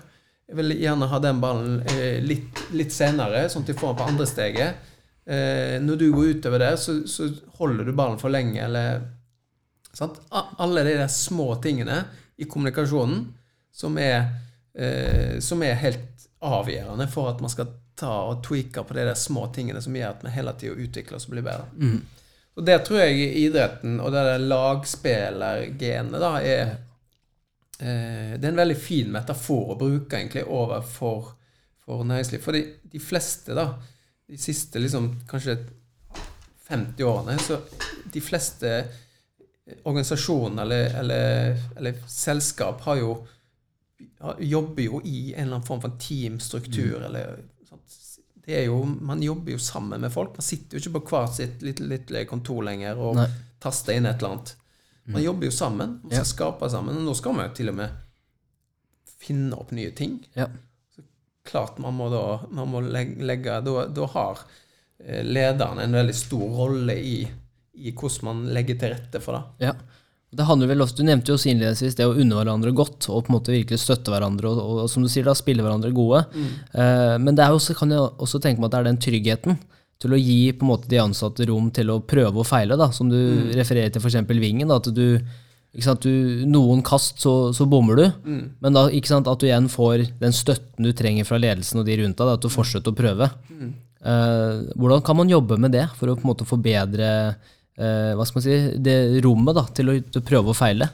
Jeg 0.48 0.57
vil 0.57 0.74
gjerne 0.80 1.07
ha 1.09 1.18
den 1.18 1.40
ballen 1.40 1.80
eh, 1.92 2.20
litt, 2.24 2.61
litt 2.72 2.92
senere, 2.92 3.46
sånn 3.48 3.62
at 3.64 3.70
de 3.72 3.74
får 3.74 3.92
den 3.92 3.98
på 3.98 4.07
andre 4.09 4.26
steget. 4.26 4.74
Eh, 5.26 5.78
når 5.80 5.96
du 6.00 6.07
går 6.12 6.30
utover 6.38 6.59
der, 6.59 6.76
så, 6.76 6.94
så 7.07 7.28
holder 7.59 7.84
du 7.88 7.92
ballen 7.96 8.18
for 8.20 8.32
lenge, 8.32 8.61
eller 8.64 9.03
sant? 9.94 10.18
Alle 10.32 10.84
de 10.84 10.96
der 10.98 11.09
små 11.12 11.55
tingene 11.62 12.03
i 12.40 12.44
kommunikasjonen 12.48 13.26
som 13.72 13.96
er, 14.00 14.26
eh, 14.74 15.38
som 15.40 15.62
er 15.62 15.74
helt 15.80 16.26
avgjørende 16.42 17.07
for 17.12 17.28
at 17.32 17.40
man 17.44 17.53
skal 17.53 17.68
ta 18.03 18.14
og 18.28 18.42
tweake 18.44 18.84
på 18.86 18.96
de 18.96 19.07
der 19.09 19.18
små 19.18 19.46
tingene 19.55 19.82
som 19.82 19.96
gjør 19.96 20.16
at 20.16 20.24
vi 20.26 20.34
hele 20.34 20.55
tida 20.59 20.78
utvikler 20.86 21.18
oss 21.18 21.28
og 21.28 21.36
blir 21.36 21.46
bedre. 21.46 21.68
Og 22.53 22.66
det 22.68 22.78
tror 22.84 23.00
jeg 23.00 23.28
idretten, 23.46 24.00
og 24.03 24.12
det 24.12 24.24
der 24.28 24.42
lagspillergenet, 24.44 26.18
da, 26.20 26.32
er 26.40 26.64
eh, 27.80 28.34
Det 28.36 28.44
er 28.44 28.50
en 28.50 28.61
veldig 28.61 28.76
fin 28.76 29.12
metafor 29.12 29.72
å 29.72 29.78
bruke 29.80 30.18
egentlig 30.18 30.44
overfor 30.44 31.32
for 31.82 32.05
næringsliv. 32.05 32.42
For 32.44 32.53
de, 32.53 32.66
de 32.92 33.00
fleste, 33.03 33.55
da, 33.57 33.70
de 34.28 34.38
siste 34.38 34.78
liksom 34.78 35.09
kanskje 35.30 35.57
50 36.68 37.09
årene, 37.09 37.38
så 37.42 37.59
de 38.12 38.20
fleste 38.22 38.74
organisasjoner 39.82 40.62
eller, 40.62 40.98
eller, 41.00 41.57
eller 41.76 42.05
selskap 42.11 42.82
har 42.86 43.00
jo 43.00 43.14
jobber 44.38 44.82
jo 44.82 45.00
i 45.05 45.32
en 45.34 45.46
eller 45.46 45.57
annen 45.57 45.66
form 45.66 45.80
for 45.82 45.98
teamstruktur. 46.00 47.03
Eller, 47.07 47.36
sant? 47.36 47.51
Det 48.47 48.57
er 48.59 48.64
jo, 48.66 48.80
man 48.84 49.22
jobber 49.22 49.53
jo 49.55 49.59
sammen 49.62 50.01
med 50.03 50.11
folk. 50.12 50.32
Man 50.38 50.43
sitter 50.47 50.76
jo 50.78 50.82
ikke 50.82 51.01
på 51.01 51.12
hvert 51.12 51.36
sitt 51.36 51.62
lille, 51.62 51.86
lille 51.95 52.24
kontor 52.26 52.62
lenger 52.66 52.99
og 52.99 53.14
Nei. 53.20 53.28
taster 53.62 53.95
inn 53.95 54.07
et 54.11 54.18
eller 54.18 54.32
annet. 54.34 54.55
Man 55.12 55.22
jobber 55.22 55.47
jo 55.47 55.51
sammen. 55.55 56.01
Man 56.03 56.11
skal 56.11 56.18
Ja. 56.24 56.30
skape 56.30 56.68
sammen. 56.70 56.97
Og 56.97 57.03
nå 57.07 57.14
skal 57.18 57.32
man 57.34 57.49
jo 57.49 57.55
til 57.55 57.68
og 57.70 57.74
med 57.78 57.90
finne 59.22 59.55
opp 59.59 59.70
nye 59.74 59.90
ting. 59.95 60.18
Ja. 60.34 60.49
Så 60.95 61.03
Klart 61.47 61.78
man 61.82 61.95
må 61.95 62.09
da 62.11 62.47
man 62.51 62.68
må 62.70 62.80
legge, 62.82 63.22
legge 63.26 63.61
da, 63.66 63.86
da 63.86 64.07
har 64.14 64.43
eh, 65.05 65.22
lederen 65.26 65.78
en 65.82 65.93
veldig 65.99 66.14
stor 66.14 66.45
rolle 66.59 66.95
i, 66.99 67.16
i 67.74 67.93
hvordan 67.93 68.24
man 68.28 68.45
legger 68.55 68.78
til 68.78 68.95
rette 68.95 69.20
for 69.22 69.38
det. 69.38 69.68
Ja. 69.68 69.72
Det 70.33 70.47
handler 70.49 70.70
vel 70.70 70.80
også, 70.80 70.97
Du 70.97 71.05
nevnte 71.05 71.28
jo 71.28 71.37
også 71.37 71.51
innledningsvis 71.53 71.99
det 71.99 72.07
å 72.09 72.14
unne 72.16 72.39
hverandre 72.39 72.72
godt 72.76 73.11
og 73.12 73.26
på 73.26 73.33
en 73.33 73.37
måte 73.37 73.53
virkelig 73.53 73.83
støtte 73.83 74.12
hverandre 74.12 74.49
og, 74.49 74.62
og, 74.62 74.87
som 74.89 75.05
du 75.05 75.11
sier 75.12 75.28
da, 75.28 75.35
spille 75.37 75.64
hverandre 75.64 75.93
gode. 75.93 76.24
Eh, 76.72 77.18
men 77.20 77.37
det 77.37 77.45
er 77.45 77.53
også, 77.53 77.76
kan 77.76 77.93
jeg 77.93 78.01
også 78.01 78.41
tenke 78.41 78.62
meg 78.62 78.70
at 78.70 78.74
det 78.74 78.80
er 78.80 78.89
den 78.89 79.03
tryggheten 79.05 79.61
til 80.03 80.16
å 80.16 80.18
gi 80.18 80.41
på 80.57 80.66
en 80.66 80.72
måte 80.72 80.91
de 80.91 80.99
ansatte 81.03 81.47
rom 81.51 81.68
til 81.74 81.93
å 81.93 82.01
prøve 82.01 82.43
og 82.43 82.49
feile, 82.49 82.78
da, 82.80 82.89
som 82.95 83.12
du 83.12 83.18
refererer 83.55 83.93
til 83.93 84.03
f.eks. 84.03 84.18
Vingen. 84.33 84.72
Da, 84.72 84.80
at 84.80 84.89
du, 84.97 85.20
ikke 85.76 85.87
sant, 85.87 86.09
du, 86.09 86.43
Noen 86.49 86.83
kast, 86.87 87.20
så, 87.22 87.53
så 87.55 87.68
bommer 87.70 88.01
du, 88.01 88.05
men 88.64 88.74
da, 88.74 88.89
ikke 88.91 89.12
sant, 89.12 89.30
at 89.30 89.39
du 89.41 89.47
igjen 89.47 89.70
får 89.70 90.09
den 90.22 90.35
støtten 90.35 90.89
du 90.89 90.95
trenger 90.97 91.28
fra 91.28 91.39
ledelsen 91.39 91.85
og 91.85 91.87
de 91.87 92.01
rundt 92.03 92.18
deg, 92.18 92.35
at 92.35 92.43
du 92.43 92.51
fortsetter 92.53 92.91
å 92.91 92.99
prøve. 92.99 93.30
Uh, 94.03 94.72
hvordan 94.74 95.05
kan 95.07 95.20
man 95.20 95.30
jobbe 95.30 95.61
med 95.62 95.76
det 95.76 95.87
for 95.95 96.11
å 96.11 96.16
på 96.18 96.24
en 96.24 96.33
måte 96.33 96.49
forbedre 96.49 97.11
eh, 97.79 98.12
hva 98.18 98.27
skal 98.27 98.41
man 98.41 98.45
si, 98.49 98.59
det 98.83 98.97
rommet 99.25 99.55
da, 99.57 99.64
til 99.75 99.89
å, 99.93 99.97
til 100.11 100.20
å 100.23 100.27
prøve 100.29 100.53
og 100.53 100.57
feile? 100.59 100.89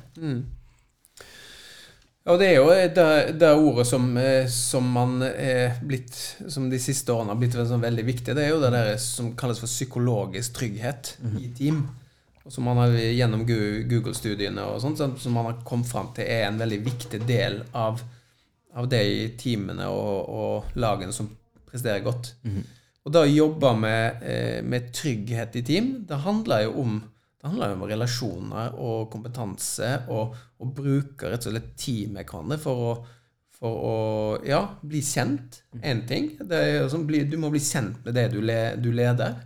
Ja, 2.28 2.34
det 2.36 2.48
er 2.50 2.56
jo 2.58 2.66
det, 2.92 3.04
det 3.40 3.50
ordet 3.56 3.86
som, 3.88 4.10
eh, 4.20 4.44
som 4.52 4.84
man 4.92 5.22
er 5.24 5.78
blitt 5.88 6.12
Som 6.52 6.66
de 6.68 6.76
siste 6.82 7.14
årene 7.14 7.32
har 7.32 7.38
blitt 7.40 7.54
sånn 7.56 7.80
veldig 7.80 8.04
viktig. 8.04 8.34
Det 8.36 8.44
er 8.44 8.50
jo 8.52 8.60
det 8.60 8.72
der 8.74 8.90
som 9.00 9.30
kalles 9.38 9.62
for 9.62 9.70
psykologisk 9.70 10.58
trygghet 10.58 11.14
i 11.40 11.48
team. 11.56 11.86
Og 12.44 12.52
som 12.52 12.64
man 12.68 12.76
har 12.80 12.92
gjennom 12.96 13.46
Google-studiene 13.48 14.62
og 14.64 14.80
sånt, 14.80 14.96
som- 15.20 15.32
man 15.34 15.44
har 15.50 15.56
kommet 15.64 15.86
fram 15.88 16.12
til 16.16 16.24
er 16.24 16.46
en 16.48 16.58
veldig 16.60 16.78
viktig 16.84 17.26
del 17.28 17.62
av, 17.74 18.00
av 18.74 18.88
de 18.88 19.28
teamene 19.36 19.84
og, 19.88 20.28
og 20.28 20.64
lagene 20.80 21.12
som 21.12 21.28
presterer 21.70 22.00
godt. 22.04 22.34
Og 23.08 23.12
det 23.14 23.22
å 23.24 23.28
jobbe 23.32 23.70
med, 23.80 24.18
eh, 24.20 24.58
med 24.60 24.90
trygghet 24.92 25.54
i 25.56 25.62
team, 25.64 26.04
det 26.04 26.20
handler 26.26 26.66
jo 26.66 26.74
om 26.82 26.98
det 27.38 27.46
handler 27.46 27.70
jo 27.70 27.76
om 27.76 27.84
relasjoner 27.86 28.72
og 28.82 29.12
kompetanse, 29.12 29.92
og, 30.10 30.34
og 30.58 30.72
bruke 30.74 31.30
rett 31.30 31.46
og 31.46 31.54
slett 31.54 31.70
team 31.78 32.16
med 32.16 32.26
hverandre 32.26 32.58
for 32.58 32.82
å, 32.82 32.94
for 33.54 33.84
å 33.86 33.94
ja, 34.42 34.58
bli 34.82 34.98
kjent. 35.06 35.60
Én 35.78 36.02
ting. 36.10 36.32
Det 36.42 36.58
er 36.58 36.80
jo 36.80 37.00
bli, 37.06 37.22
du 37.30 37.36
må 37.38 37.52
bli 37.54 37.62
kjent 37.62 38.02
med 38.04 38.18
det 38.18 38.26
du, 38.34 38.40
le, 38.42 38.58
du 38.82 38.90
leder. 38.90 39.38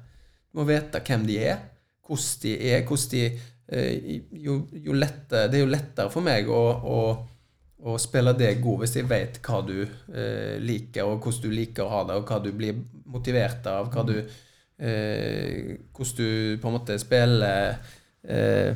Du 0.48 0.62
må 0.62 0.66
vite 0.72 1.04
hvem 1.04 1.28
de 1.28 1.36
er, 1.44 1.60
hvordan 2.08 2.40
de 2.42 2.54
er. 2.72 2.86
hvordan 2.88 3.12
de 3.12 3.22
eh, 3.28 4.08
jo, 4.40 4.56
jo 4.72 4.96
lettere, 4.96 5.52
Det 5.52 5.60
er 5.60 5.66
jo 5.66 5.74
lettere 5.76 6.10
for 6.16 6.24
meg 6.24 6.48
å, 6.48 6.64
å, 6.96 6.98
å 7.82 7.96
spille 7.98 8.34
det 8.38 8.54
god 8.62 8.82
hvis 8.82 8.96
jeg 9.00 9.08
vet 9.10 9.38
hva 9.42 9.58
du 9.66 9.76
eh, 9.82 10.58
liker, 10.62 11.08
og 11.08 11.24
hvordan 11.24 11.42
du 11.42 11.56
liker 11.56 11.84
å 11.84 11.92
ha 11.92 12.02
det, 12.08 12.18
og 12.18 12.30
hva 12.30 12.38
du 12.42 12.52
blir 12.54 12.78
motivert 13.10 13.66
av. 13.66 13.90
hva 13.92 14.04
du 14.06 14.14
eh, 14.18 15.78
hvordan 15.90 16.16
du 16.18 16.60
på 16.62 16.70
en 16.70 16.76
måte 16.76 16.98
spiller 17.02 17.74
eh, 18.22 18.70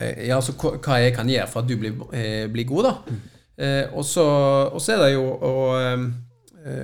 eh, 0.00 0.26
Ja, 0.26 0.40
altså 0.40 0.56
hva 0.58 0.98
jeg 1.00 1.14
kan 1.14 1.30
gjøre 1.30 1.50
for 1.50 1.62
at 1.62 1.70
du 1.70 1.76
blir, 1.78 2.02
eh, 2.16 2.48
blir 2.50 2.66
god, 2.68 2.88
da. 2.88 3.20
Eh, 3.60 3.86
og, 3.92 4.04
så, 4.08 4.26
og 4.72 4.82
er 4.88 5.04
det 5.04 5.12
jo 5.12 5.24
å, 5.30 5.54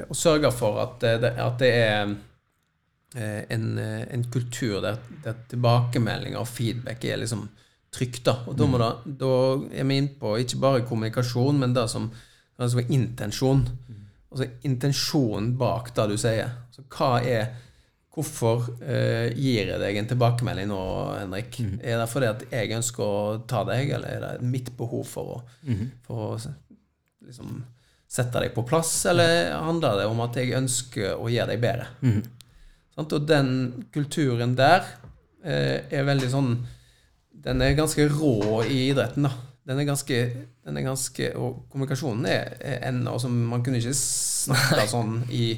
å 0.07 0.17
sørge 0.17 0.51
for 0.55 0.83
at 0.85 1.07
det, 1.25 1.35
at 1.41 1.61
det 1.63 1.71
er 1.73 2.17
en, 3.49 3.67
en 3.81 4.25
kultur 4.33 4.83
der, 4.85 4.99
der 5.25 5.39
tilbakemeldinger 5.49 6.43
og 6.43 6.51
feedback 6.51 7.05
er 7.09 7.23
liksom 7.23 7.47
trygt. 7.95 8.25
da, 8.27 8.39
og 8.47 8.57
da, 8.59 8.67
må 8.69 8.81
det, 8.83 8.91
da 9.21 9.35
er 9.71 9.87
vi 9.89 10.01
inne 10.01 10.17
på 10.21 10.37
ikke 10.43 10.63
bare 10.63 10.87
kommunikasjon, 10.89 11.61
men 11.63 11.77
det 11.77 11.89
som 11.93 12.11
altså 12.57 12.83
intensjon. 12.89 13.67
Altså 14.31 14.51
intensjonen 14.69 15.55
bak 15.59 15.93
det 15.97 16.11
du 16.13 16.17
sier. 16.21 16.51
Altså, 16.69 16.85
hva 16.93 17.15
er 17.23 17.55
Hvorfor 18.17 18.63
eh, 18.81 19.27
gir 19.37 19.69
jeg 19.69 19.77
deg 19.77 19.99
en 20.01 20.07
tilbakemelding 20.09 20.71
nå, 20.71 20.77
Henrik? 21.19 21.59
Er 21.85 21.99
det 22.01 22.07
fordi 22.09 22.31
at 22.31 22.45
jeg 22.49 22.71
ønsker 22.73 23.03
å 23.05 23.19
ta 23.45 23.61
deg, 23.69 23.91
eller 23.93 24.09
er 24.09 24.23
det 24.25 24.47
mitt 24.49 24.71
behov 24.79 25.03
for 25.05 25.35
å, 25.35 25.41
for 26.07 26.23
å 26.25 26.29
liksom, 27.27 27.59
sette 28.09 28.41
deg 28.41 28.55
på 28.55 28.65
plass, 28.65 28.95
eller 29.13 29.53
handler 29.67 30.01
det 30.01 30.07
om 30.09 30.23
at 30.25 30.39
jeg 30.41 30.57
ønsker 30.57 31.21
å 31.21 31.29
gjøre 31.29 31.53
deg 31.53 31.61
bedre? 31.61 31.91
Sant? 32.97 33.13
Og 33.13 33.29
den 33.29 33.53
kulturen 33.93 34.57
der 34.57 34.89
eh, 35.45 35.85
er 35.85 36.09
veldig 36.09 36.33
sånn 36.33 36.51
Den 37.47 37.63
er 37.63 37.77
ganske 37.79 38.09
rå 38.11 38.63
i 38.67 38.89
idretten, 38.91 39.29
da. 39.29 39.33
Den 39.67 39.81
er 39.83 39.87
ganske, 39.89 40.17
den 40.67 40.77
er 40.79 40.85
ganske 40.87 41.29
Og 41.35 41.65
kommunikasjonen 41.73 42.27
er, 42.31 42.53
er 42.63 42.85
ennå 42.87 43.17
som 43.19 43.33
Man 43.51 43.65
kunne 43.67 43.81
ikke 43.81 43.95
snakke 43.99 44.85
sånn 44.91 45.17
i, 45.35 45.49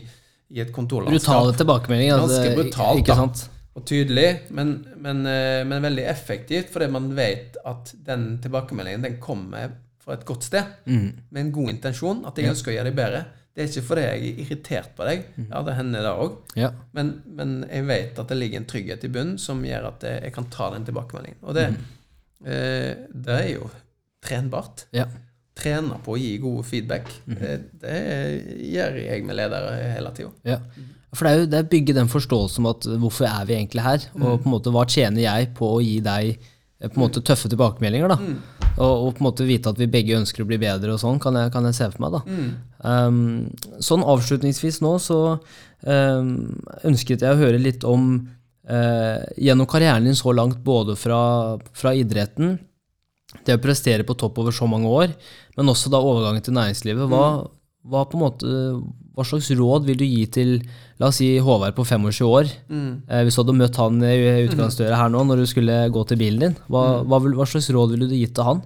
i 0.49 0.62
et 0.64 0.70
kontorlandskap. 0.72 1.18
Brutale 1.28 1.57
tilbakemeldinger. 1.61 2.22
altså, 2.22 2.39
Ganske 2.41 2.55
brutalt, 2.57 3.03
ikke 3.03 3.16
da. 3.18 3.26
Og 3.78 3.84
tydelig, 3.86 4.28
men, 4.57 4.72
men, 4.99 5.20
eh, 5.30 5.61
men 5.68 5.84
veldig 5.84 6.07
effektivt, 6.11 6.72
fordi 6.74 6.89
man 6.91 7.11
vet 7.14 7.61
at 7.68 7.93
den 8.09 8.24
tilbakemeldingen 8.43 9.05
den 9.05 9.18
kommer 9.22 9.76
fra 10.03 10.16
et 10.16 10.24
godt 10.26 10.49
sted, 10.49 10.64
Mm. 10.89 11.12
med 11.30 11.41
en 11.45 11.53
god 11.53 11.68
intensjon, 11.76 12.24
at 12.26 12.36
jeg 12.41 12.49
ønsker 12.51 12.72
å 12.72 12.74
gjøre 12.74 12.89
deg 12.91 12.97
bedre. 12.97 13.20
Det 13.59 13.65
er 13.65 13.71
ikke 13.73 13.87
fordi 13.89 14.03
jeg 14.05 14.19
er 14.23 14.41
irritert 14.45 14.91
på 14.95 15.03
deg, 15.09 15.25
Mm. 15.35 15.47
ja, 15.51 15.63
det 15.67 15.73
hender 15.75 16.05
det 16.07 16.13
òg, 16.15 16.37
Ja. 16.55 16.69
men, 16.95 17.09
men 17.27 17.65
jeg 17.67 17.87
vet 17.89 18.19
at 18.23 18.29
det 18.31 18.37
ligger 18.39 18.61
en 18.61 18.69
trygghet 18.71 19.03
i 19.05 19.09
bunnen 19.11 19.39
som 19.43 19.65
gjør 19.67 19.89
at 19.89 20.05
jeg 20.07 20.33
kan 20.37 20.47
ta 20.55 20.69
den 20.77 20.85
tilbakemeldingen. 20.87 21.41
Og 21.43 21.57
det, 21.59 21.65
eh, 22.47 22.95
det 23.11 23.35
er 23.35 23.49
jo 23.57 23.71
trenbart. 24.23 24.87
ja. 24.95 25.07
Trene 25.59 25.97
på 26.07 26.13
å 26.15 26.19
gi 26.21 26.37
god 26.39 26.61
feedback. 26.69 27.09
Det, 27.27 27.81
det 27.83 27.97
gjør 28.71 28.95
jeg 29.03 29.25
med 29.27 29.35
ledere 29.41 29.73
hele 29.97 30.13
tida. 30.15 30.31
Ja. 30.47 30.61
For 31.13 31.27
det 31.27 31.33
er 31.33 31.41
jo 31.41 31.47
det 31.51 31.59
er 31.59 31.67
bygge 31.73 31.95
den 31.97 32.07
forståelsen 32.13 32.63
om 32.63 32.69
at 32.71 32.87
hvorfor 33.03 33.27
er 33.27 33.45
vi 33.49 33.57
egentlig 33.57 33.83
her, 33.83 34.05
og 34.21 34.45
på 34.45 34.47
en 34.47 34.53
måte 34.55 34.71
hva 34.71 34.85
tjener 34.87 35.25
jeg 35.25 35.49
på 35.59 35.67
å 35.75 35.83
gi 35.83 35.97
deg 36.07 36.39
på 36.79 36.95
en 36.95 37.03
måte 37.03 37.22
tøffe 37.26 37.51
tilbakemeldinger, 37.51 38.12
da. 38.12 38.18
Og, 38.79 38.93
og 38.93 39.09
på 39.16 39.22
en 39.22 39.26
måte 39.26 39.47
vite 39.49 39.72
at 39.72 39.81
vi 39.81 39.89
begge 39.91 40.14
ønsker 40.14 40.45
å 40.45 40.49
bli 40.49 40.61
bedre 40.62 40.95
og 40.95 41.01
sånn, 41.03 41.18
kan 41.22 41.35
jeg, 41.35 41.51
kan 41.55 41.66
jeg 41.66 41.74
se 41.74 41.89
for 41.91 42.05
meg, 42.05 42.14
da. 42.14 42.20
Um, 42.87 43.49
sånn 43.83 44.07
avslutningsvis 44.07 44.79
nå 44.85 44.95
så 45.03 45.18
um, 45.35 46.31
ønsket 46.87 47.26
jeg 47.26 47.35
å 47.35 47.41
høre 47.41 47.59
litt 47.59 47.87
om 47.89 48.12
uh, 48.70 49.18
gjennom 49.35 49.66
karrieren 49.70 50.07
din 50.07 50.18
så 50.18 50.35
langt, 50.37 50.62
både 50.62 50.95
fra, 50.99 51.20
fra 51.74 51.97
idretten, 51.99 52.61
det 53.45 53.59
å 53.59 53.64
prestere 53.64 54.07
på 54.07 54.16
topp 54.16 54.39
over 54.45 54.55
så 54.55 54.70
mange 54.70 54.89
år, 54.89 55.11
men 55.59 55.74
også 55.74 55.91
da 55.93 55.99
overgangen 56.01 56.47
til 56.47 56.55
næringslivet. 56.57 57.11
Hva, 57.11 57.26
hva, 57.91 58.07
på 58.07 58.16
en 58.16 58.22
måte, 58.22 58.55
hva 59.19 59.27
slags 59.27 59.51
råd 59.59 59.87
vil 59.89 59.99
du 59.99 60.07
gi 60.07 60.25
til 60.31 60.53
la 61.03 61.09
oss 61.11 61.19
si 61.19 61.33
Håvard 61.43 61.75
på 61.75 61.83
25 61.83 62.23
år? 62.29 62.51
Eh, 62.71 63.23
hvis 63.27 63.35
du 63.35 63.43
hadde 63.43 63.57
møtt 63.59 63.79
han 63.83 63.99
i 64.07 64.47
utgangsdøra 64.47 65.01
her 65.01 65.11
nå 65.11 65.25
når 65.27 65.43
du 65.43 65.47
skulle 65.51 65.79
gå 65.91 66.05
til 66.07 66.21
bilen 66.21 66.45
din, 66.45 66.59
hva, 66.71 67.03
hva, 67.03 67.19
vil, 67.25 67.35
hva 67.39 67.47
slags 67.51 67.71
råd 67.75 67.97
ville 67.97 68.07
du 68.07 68.14
gitt 68.14 68.37
til 68.39 68.47
han? 68.47 68.62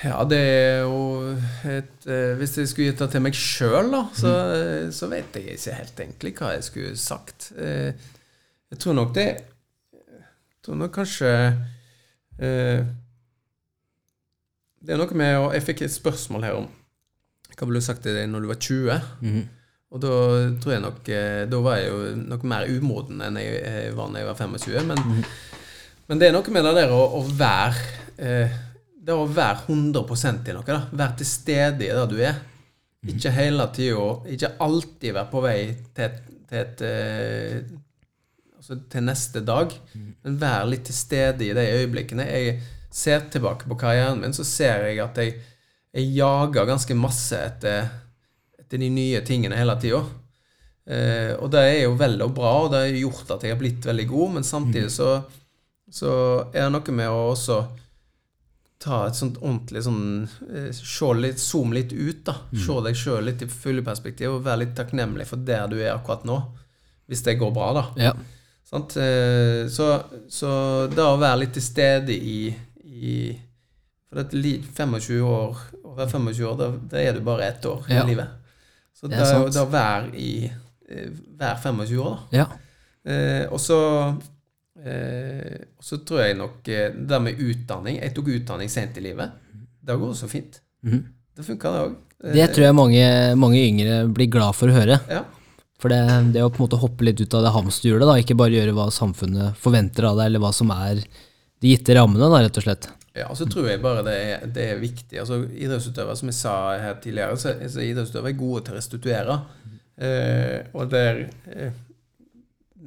Ja, 0.00 0.22
det 0.24 0.38
er 0.38 0.78
jo 0.86 1.00
et 1.68 2.06
eh, 2.08 2.32
Hvis 2.38 2.56
jeg 2.56 2.70
skulle 2.70 2.88
gitt 2.88 3.02
det 3.02 3.10
til 3.12 3.24
meg 3.26 3.36
sjøl, 3.36 3.90
da, 3.92 4.06
så, 4.16 4.30
mm. 4.30 4.94
så 4.96 5.10
vet 5.10 5.36
jeg 5.36 5.58
ikke 5.58 5.76
helt 5.76 6.02
egentlig 6.06 6.34
hva 6.38 6.54
jeg 6.54 6.66
skulle 6.70 6.94
sagt. 6.96 7.50
Eh, 7.58 7.90
jeg 8.70 8.80
tror 8.80 8.96
nok 8.96 9.12
det 9.18 9.28
Jeg 9.34 10.64
tror 10.64 10.78
nok 10.80 10.94
kanskje 10.94 11.32
eh, 12.38 12.86
Det 14.80 14.94
er 14.94 15.02
noe 15.02 15.18
med 15.18 15.36
å 15.42 15.50
Jeg 15.56 15.66
fikk 15.66 15.84
et 15.84 15.98
spørsmål 15.98 16.46
her 16.46 16.60
om 16.62 16.70
hva 17.60 17.76
du 17.76 17.80
sagt 17.84 18.02
til 18.06 18.16
deg 18.16 18.28
når 18.30 18.44
du 18.44 18.48
var 18.50 18.60
20? 18.60 19.00
Og 19.90 20.02
da 20.04 20.10
tror 20.62 20.72
jeg 20.76 20.82
nok 20.84 21.08
eh, 21.10 21.44
Da 21.50 21.58
var 21.64 21.80
jeg 21.80 21.88
jo 21.90 22.00
noe 22.20 22.50
mer 22.52 22.68
umoden 22.70 23.22
enn 23.26 23.38
jeg 23.40 23.56
eh, 23.66 23.88
var 23.96 24.12
da 24.14 24.22
jeg 24.22 24.28
var 24.28 24.38
25. 24.38 24.86
Men, 24.86 25.24
men 26.06 26.20
det 26.20 26.28
er 26.28 26.36
noe 26.36 26.54
med 26.54 26.68
det 26.68 26.74
der 26.78 26.94
å, 26.94 27.00
å 27.18 27.22
være 27.26 27.82
eh, 28.22 28.58
Det 29.02 29.16
å 29.16 29.26
være 29.26 29.66
100% 29.66 30.50
i 30.52 30.54
noe. 30.54 30.66
da 30.68 30.80
Være 30.92 31.18
til 31.20 31.30
stede 31.32 31.88
i 31.88 31.90
det 31.90 32.06
du 32.12 32.18
er. 32.22 32.38
Ikke 33.10 33.32
hele 33.34 33.66
tida 33.74 34.08
Ikke 34.30 34.54
alltid 34.62 35.16
være 35.16 35.32
på 35.32 35.44
vei 35.44 35.60
til 35.96 36.18
til, 36.50 36.58
et 36.58 36.80
altså 38.60 38.76
til 38.90 39.04
neste 39.06 39.40
dag, 39.46 39.72
men 39.94 40.38
være 40.40 40.68
litt 40.72 40.82
til 40.88 40.96
stede 40.96 41.46
i 41.46 41.54
de 41.54 41.62
øyeblikkene. 41.78 42.26
Jeg 42.26 42.56
ser 42.90 43.28
tilbake 43.30 43.68
på 43.70 43.78
karrieren 43.78 44.20
min, 44.20 44.34
så 44.34 44.44
ser 44.44 44.88
jeg 44.88 44.98
at 45.04 45.20
jeg, 45.22 45.36
jeg 45.94 46.12
jager 46.14 46.68
ganske 46.68 46.94
masse 46.94 47.36
etter, 47.36 47.88
etter 48.60 48.78
de 48.78 48.90
nye 48.94 49.20
tingene 49.26 49.56
hele 49.58 49.74
tida. 49.82 50.00
Eh, 50.90 51.32
og 51.38 51.50
det 51.52 51.60
er 51.66 51.82
jo 51.84 51.96
vel 51.98 52.16
og 52.24 52.32
bra, 52.34 52.52
og 52.64 52.70
det 52.72 52.84
har 52.84 52.96
gjort 53.00 53.30
at 53.36 53.44
jeg 53.46 53.54
har 53.54 53.60
blitt 53.60 53.86
veldig 53.86 54.06
god, 54.10 54.32
men 54.38 54.46
samtidig 54.46 54.90
så, 54.94 55.10
så 55.90 56.12
er 56.52 56.66
det 56.68 56.72
noe 56.76 56.94
med 56.96 57.10
å 57.10 57.28
også 57.34 57.60
ta 58.80 59.02
et 59.10 59.18
sånt 59.18 59.36
ordentlig 59.42 59.82
sånn 59.84 60.04
eh, 60.48 60.70
se 60.72 61.10
litt, 61.18 61.38
Zoom 61.42 61.74
litt 61.76 61.92
ut, 61.92 62.22
da. 62.24 62.38
Se 62.64 62.78
deg 62.86 62.96
sjøl 62.96 63.26
litt 63.28 63.42
i 63.44 63.50
fulle 63.52 63.82
perspektiv, 63.84 64.38
og 64.38 64.44
være 64.46 64.62
litt 64.64 64.76
takknemlig 64.78 65.26
for 65.28 65.42
der 65.44 65.66
du 65.68 65.76
er 65.82 65.92
akkurat 65.98 66.24
nå. 66.24 66.38
Hvis 67.10 67.22
det 67.26 67.34
går 67.42 67.50
bra, 67.52 67.72
da. 67.76 67.84
Ja. 68.00 68.14
Sant? 68.70 68.94
Eh, 68.96 69.66
Så, 69.68 69.90
så 70.30 70.86
det 70.88 71.02
å 71.02 71.18
være 71.20 71.42
litt 71.42 71.52
til 71.58 71.62
stede 71.66 72.14
i, 72.14 72.54
i 72.86 73.14
For 74.08 74.22
det 74.22 74.38
er 74.38 74.62
25 74.74 75.22
år 75.26 75.58
Være 75.96 76.08
25 76.10 76.46
år, 76.46 76.56
da, 76.58 76.70
da 76.90 76.96
er 77.02 77.12
du 77.16 77.20
bare 77.26 77.46
ett 77.48 77.64
år 77.66 77.84
Ja. 77.88 78.04
i 78.04 78.08
livet. 78.12 78.28
Så 78.94 79.08
Det 79.08 79.18
er 79.18 79.34
å- 79.34 79.52
da 79.52 79.64
det 80.10 80.14
i 80.20 80.50
hver 81.38 81.56
25 81.62 81.98
år, 81.98 82.18
da. 82.30 82.38
Ja. 82.38 82.46
Eh, 83.04 83.46
og 83.50 83.58
så 83.58 83.78
eh, 84.84 85.64
så 85.80 85.98
tror 86.04 86.20
jeg 86.24 86.36
nok 86.38 86.68
eh, 86.68 86.90
det 86.94 87.08
der 87.08 87.20
med 87.20 87.38
utdanning 87.40 87.96
Jeg 88.00 88.14
tok 88.14 88.28
utdanning 88.28 88.68
sent 88.72 88.96
i 88.98 89.04
livet. 89.04 89.30
Det 89.82 89.96
går 89.98 90.14
så 90.14 90.28
fint. 90.28 90.60
Mhm. 90.84 91.04
Det 91.36 91.44
funka, 91.46 91.72
det 91.72 91.82
òg. 91.88 91.94
Det 92.34 92.48
tror 92.52 92.64
jeg 92.66 92.74
mange, 92.76 93.04
mange 93.36 93.60
yngre 93.64 94.12
blir 94.12 94.28
glad 94.30 94.54
for 94.54 94.68
å 94.68 94.76
høre. 94.76 95.00
Ja. 95.08 95.22
For 95.80 95.88
det, 95.88 96.00
det 96.34 96.42
å 96.44 96.50
på 96.52 96.60
en 96.60 96.66
måte 96.68 96.78
hoppe 96.80 97.06
litt 97.06 97.20
ut 97.22 97.32
av 97.38 97.42
det 97.46 97.52
hamsterhjulet, 97.54 98.04
da, 98.04 98.16
ikke 98.20 98.36
bare 98.36 98.52
gjøre 98.52 98.74
hva 98.76 98.90
samfunnet 98.92 99.56
forventer 99.56 100.04
av 100.10 100.18
deg, 100.18 100.26
eller 100.26 100.42
hva 100.44 100.50
som 100.52 100.68
er 100.74 101.00
de 101.00 101.70
gitte 101.72 101.94
rammene, 101.96 102.28
da, 102.28 102.42
rett 102.44 102.58
og 102.60 102.66
slett. 102.66 102.88
Ja, 103.16 103.26
og 103.26 103.36
så 103.36 103.46
tror 103.50 103.66
jeg 103.66 103.82
bare 103.82 104.04
det 104.06 104.16
er, 104.22 104.46
det 104.46 104.64
er 104.70 104.82
viktig. 104.82 105.18
Altså, 105.18 105.40
idrettsutøvere, 105.50 106.16
som 106.16 106.30
jeg 106.30 106.38
sa 106.38 106.56
her 106.78 106.98
tidligere, 107.02 107.38
så, 107.42 107.54
så 107.68 107.82
idrettsutøvere 107.82 108.30
er 108.30 108.38
gode 108.38 108.64
til 108.64 108.74
å 108.74 108.78
restituere. 108.78 109.38
Eh, 110.00 110.58
og 110.72 110.90
der 110.92 111.24
eh, 111.50 111.72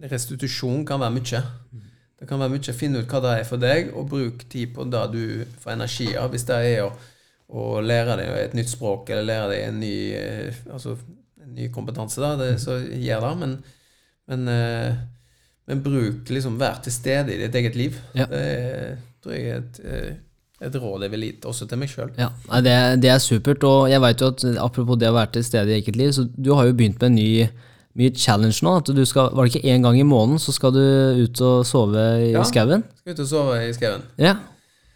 Restitusjon 0.03 0.85
kan 0.87 0.99
være 0.99 1.15
mye. 1.15 1.41
Det 2.19 2.27
kan 2.27 2.39
være 2.39 2.55
mye 2.55 2.71
å 2.71 2.75
finne 2.75 3.03
ut 3.03 3.11
hva 3.11 3.19
det 3.23 3.33
er 3.39 3.47
for 3.47 3.61
deg, 3.61 3.91
og 3.95 4.09
bruk 4.11 4.45
tid 4.51 4.73
på 4.75 4.87
det 4.87 5.03
du 5.13 5.23
får 5.63 5.75
energi 5.75 6.09
av. 6.19 6.31
Hvis 6.33 6.47
det 6.47 6.59
er 6.71 6.85
å, 6.85 6.89
å 7.51 7.67
lære 7.83 8.17
deg 8.19 8.31
et 8.41 8.57
nytt 8.57 8.71
språk, 8.71 9.11
eller 9.11 9.27
lære 9.27 9.49
deg 9.51 9.63
en 9.67 9.79
ny, 9.83 9.95
eh, 10.17 10.61
altså, 10.71 10.97
en 11.43 11.55
ny 11.59 11.69
kompetanse, 11.75 12.23
da, 12.23 12.33
det, 12.39 12.53
så 12.63 12.79
gjør 12.79 13.27
det. 13.27 13.33
Men, 13.43 13.57
men, 14.31 14.51
eh, 14.55 15.01
men 15.67 15.83
bruk 15.83 16.31
liksom 16.31 16.55
Vær 16.59 16.79
til 16.83 16.95
stede 16.95 17.35
i 17.35 17.41
ditt 17.43 17.59
eget 17.59 17.75
liv. 17.79 17.99
Ja. 18.15 18.27
Det 18.31 18.43
er, 18.43 18.95
tror 19.23 19.33
jeg 19.35 19.49
er 19.49 19.57
et, 19.63 19.79
eh, 19.85 20.13
et 20.67 20.75
råd 20.79 21.03
jeg 21.07 21.11
vil 21.11 21.25
gi 21.27 21.33
også 21.49 21.67
til 21.67 21.79
meg 21.81 21.89
sjøl. 21.91 22.11
Ja, 22.19 22.29
det, 22.63 22.77
det 23.03 23.09
er 23.11 23.19
supert, 23.23 23.63
og 23.67 23.89
jeg 23.91 24.01
vet 24.03 24.21
jo 24.23 24.31
at 24.33 24.45
apropos 24.63 24.99
det 25.01 25.09
å 25.11 25.15
være 25.17 25.33
til 25.37 25.43
stede 25.47 25.71
i 25.73 25.79
eget 25.81 25.95
liv, 25.99 26.11
så 26.15 26.27
du 26.35 26.53
har 26.55 26.67
jo 26.69 26.73
begynt 26.77 26.99
med 27.01 27.09
en 27.11 27.15
ny, 27.19 27.47
mye 27.99 28.13
challenge 28.17 28.63
nå. 28.65 28.77
at 28.79 28.89
du 28.95 29.03
skal, 29.05 29.29
Var 29.35 29.45
det 29.45 29.55
ikke 29.55 29.73
én 29.75 29.83
gang 29.85 29.99
i 29.99 30.03
måneden 30.07 30.39
så 30.41 30.53
skal 30.55 30.71
du 30.73 30.81
ut 31.23 31.41
og 31.45 31.65
sove 31.67 32.05
i 32.29 32.31
Ja. 32.31 32.43
skauen? 32.47 32.83
Skal 33.01 33.13
ut 33.13 33.19
og 33.25 33.27
sove 33.29 33.59
i 33.67 33.73
skauen. 33.75 34.01
Ja. 34.17 34.35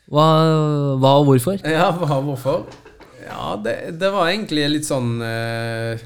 Hva, 0.08 0.24
hva 1.04 1.12
og 1.20 1.26
hvorfor? 1.28 1.60
Ja, 1.68 1.90
hva, 1.92 2.18
og 2.18 2.24
hvorfor? 2.32 2.62
Ja, 3.28 3.58
det, 3.60 4.00
det 4.00 4.10
var 4.14 4.30
egentlig 4.32 4.70
litt 4.72 4.86
sånn 4.88 5.18
eh, 5.22 6.00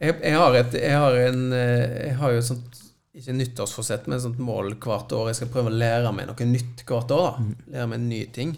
jeg, 0.00 0.16
jeg 0.24 0.34
har 0.34 0.56
et 0.58 0.72
Jeg 0.74 0.96
har 0.98 1.14
en 1.28 1.52
eh, 1.54 2.08
Jeg 2.08 2.16
har 2.18 2.32
jo 2.34 2.40
et 2.40 2.48
sånt 2.48 2.79
ikke 3.16 3.34
nyttårsforsett, 3.34 4.06
men 4.06 4.18
et 4.18 4.22
sånt 4.24 4.38
mål 4.42 4.74
hvert 4.78 5.10
år. 5.16 5.30
Jeg 5.30 5.40
skal 5.40 5.50
prøve 5.54 5.70
å 5.72 5.78
lære 5.80 6.12
meg 6.14 6.28
noe 6.30 6.46
nytt 6.46 6.84
hvert 6.86 7.10
år. 7.16 7.40
da 7.40 7.74
Lære 7.74 7.88
meg 7.90 8.04
nye 8.04 8.28
ting. 8.34 8.52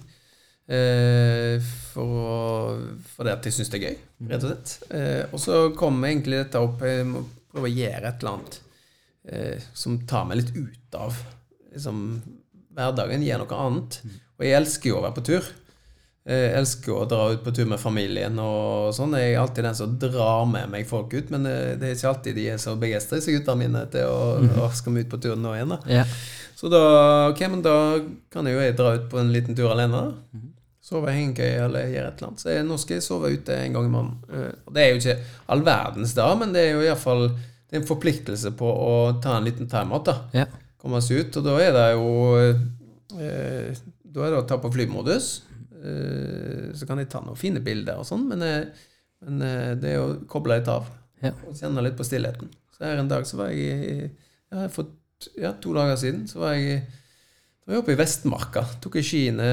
Eh, 0.73 1.57
for, 1.93 2.05
å- 2.05 2.99
fordi 3.17 3.33
at 3.33 3.45
jeg 3.49 3.53
syns 3.57 3.71
det 3.73 3.81
er 3.81 3.87
gøy, 3.89 3.97
rett 4.31 4.45
og 4.45 4.51
slett. 4.53 4.75
Eh, 4.95 5.25
og 5.33 5.41
så 5.43 5.57
kommer 5.77 6.09
egentlig 6.13 6.39
dette 6.45 6.61
opp. 6.63 6.81
Jeg 6.87 7.07
må 7.09 7.25
prøve 7.53 7.69
å 7.71 7.75
gjøre 7.75 8.09
et 8.13 8.23
eller 8.23 8.33
annet 8.37 8.61
eh, 9.29 9.65
som 9.75 9.99
tar 10.07 10.29
meg 10.29 10.39
litt 10.43 10.53
ut 10.57 10.95
av 11.01 11.17
liksom, 11.73 12.05
hverdagen. 12.77 13.25
Gjør 13.27 13.43
noe 13.45 13.59
annet. 13.67 13.99
Og 14.39 14.47
jeg 14.47 14.57
elsker 14.61 14.93
jo 14.93 15.01
å 15.01 15.05
være 15.07 15.17
på 15.19 15.27
tur. 15.33 15.51
Jeg 16.23 16.53
elsker 16.55 16.95
å 16.95 17.07
dra 17.11 17.25
ut 17.33 17.41
på 17.43 17.51
tur 17.51 17.67
med 17.67 17.81
familien 17.83 18.37
og 18.39 18.93
sånn. 18.95 19.17
Jeg 19.19 19.33
er 19.33 19.41
alltid 19.43 19.67
den 19.67 19.75
som 19.75 19.97
drar 19.99 20.45
med 20.47 20.71
meg 20.71 20.87
folk 20.87 21.11
ut, 21.17 21.33
men 21.35 21.49
eh, 21.51 21.73
det 21.81 21.89
er 21.89 21.97
ikke 21.97 22.13
alltid 22.13 22.39
de 22.39 22.45
er 22.53 22.61
så 22.63 22.77
begeistra, 22.79 23.19
disse 23.19 23.35
gutta 23.35 23.57
mine, 23.59 23.83
til 23.91 24.07
å, 24.07 24.39
å 24.63 24.69
skal 24.71 24.95
vi 24.95 25.03
ut 25.03 25.11
på 25.11 25.19
tur 25.25 25.35
nå 25.35 25.57
igjen, 25.57 25.75
da. 25.75 25.81
Ja. 25.91 26.05
Så 26.55 26.71
da, 26.71 26.83
ok, 27.33 27.43
men 27.51 27.65
da 27.67 27.75
kan 28.31 28.47
jeg 28.47 28.55
jo 28.55 28.63
jeg 28.63 28.79
dra 28.79 28.95
ut 28.95 29.09
på 29.11 29.19
en 29.19 29.35
liten 29.35 29.59
tur 29.59 29.73
alene. 29.75 29.99
da. 29.99 30.43
Sove 30.83 31.11
i 31.11 31.19
hengekøye 31.19 31.61
eller 31.65 31.91
gjøre 31.91 32.09
et 32.13 32.21
eller 32.21 32.29
annet. 32.29 32.43
Så 32.43 32.51
jeg, 32.53 32.67
nå 32.69 32.79
skal 32.79 32.99
jeg 33.01 33.07
sove 33.07 33.31
ute 33.35 33.59
en 33.59 33.75
gang 33.75 33.91
i 33.91 33.91
måneden. 33.91 34.23
Eh, 34.31 34.73
det 34.77 34.85
er 34.85 34.93
jo 34.93 35.01
ikke 35.03 35.19
all 35.51 35.67
verdens 35.67 36.15
da, 36.15 36.29
men 36.39 36.55
det 36.55 36.69
er 36.69 36.77
jo 36.77 36.87
iallfall 36.87 37.29
en 37.73 37.87
forpliktelse 37.89 38.53
på 38.59 38.69
å 38.69 38.93
ta 39.25 39.41
en 39.41 39.47
liten 39.49 39.67
timeout. 39.71 40.07
da. 40.07 40.17
Ja. 40.39 40.47
Komme 40.79 41.03
seg 41.03 41.25
ut. 41.27 41.39
Og 41.41 41.47
da 41.51 41.59
er 41.63 41.75
det 41.75 41.87
jo 41.97 42.11
eh, 43.19 43.83
Da 44.13 44.27
er 44.27 44.35
det 44.35 44.43
å 44.43 44.47
ta 44.47 44.59
på 44.63 44.71
flymodus. 44.75 45.33
Eh, 45.83 46.71
så 46.79 46.87
kan 46.87 47.01
jeg 47.03 47.11
ta 47.11 47.21
noen 47.25 47.39
fine 47.39 47.63
bilder 47.65 47.99
og 47.99 48.07
sånn, 48.07 48.25
men, 48.31 48.43
eh, 48.47 48.89
men 49.27 49.45
eh, 49.47 49.71
det 49.83 49.97
er 49.97 50.03
å 50.03 50.17
koble 50.31 50.61
litt 50.61 50.71
av. 50.71 50.89
Ja. 51.23 51.35
Og 51.49 51.55
kjenne 51.59 51.83
litt 51.85 51.99
på 51.99 52.07
stillheten. 52.07 52.51
Så 52.75 52.87
her 52.87 53.03
en 53.03 53.11
dag 53.11 53.27
så 53.29 53.39
var 53.39 53.53
jeg 53.55 54.11
ja, 54.51 54.67
For 54.73 54.91
ja, 55.39 55.53
to 55.63 55.75
dager 55.77 55.99
siden 56.01 56.25
så 56.31 56.41
var 56.43 56.57
jeg 56.59 56.83
var 57.63 57.77
jeg 57.77 57.83
oppe 57.85 57.95
i 57.95 57.99
Vestmarka. 58.01 58.65
Tok 58.83 58.97
jeg 58.99 59.07
skiene 59.07 59.45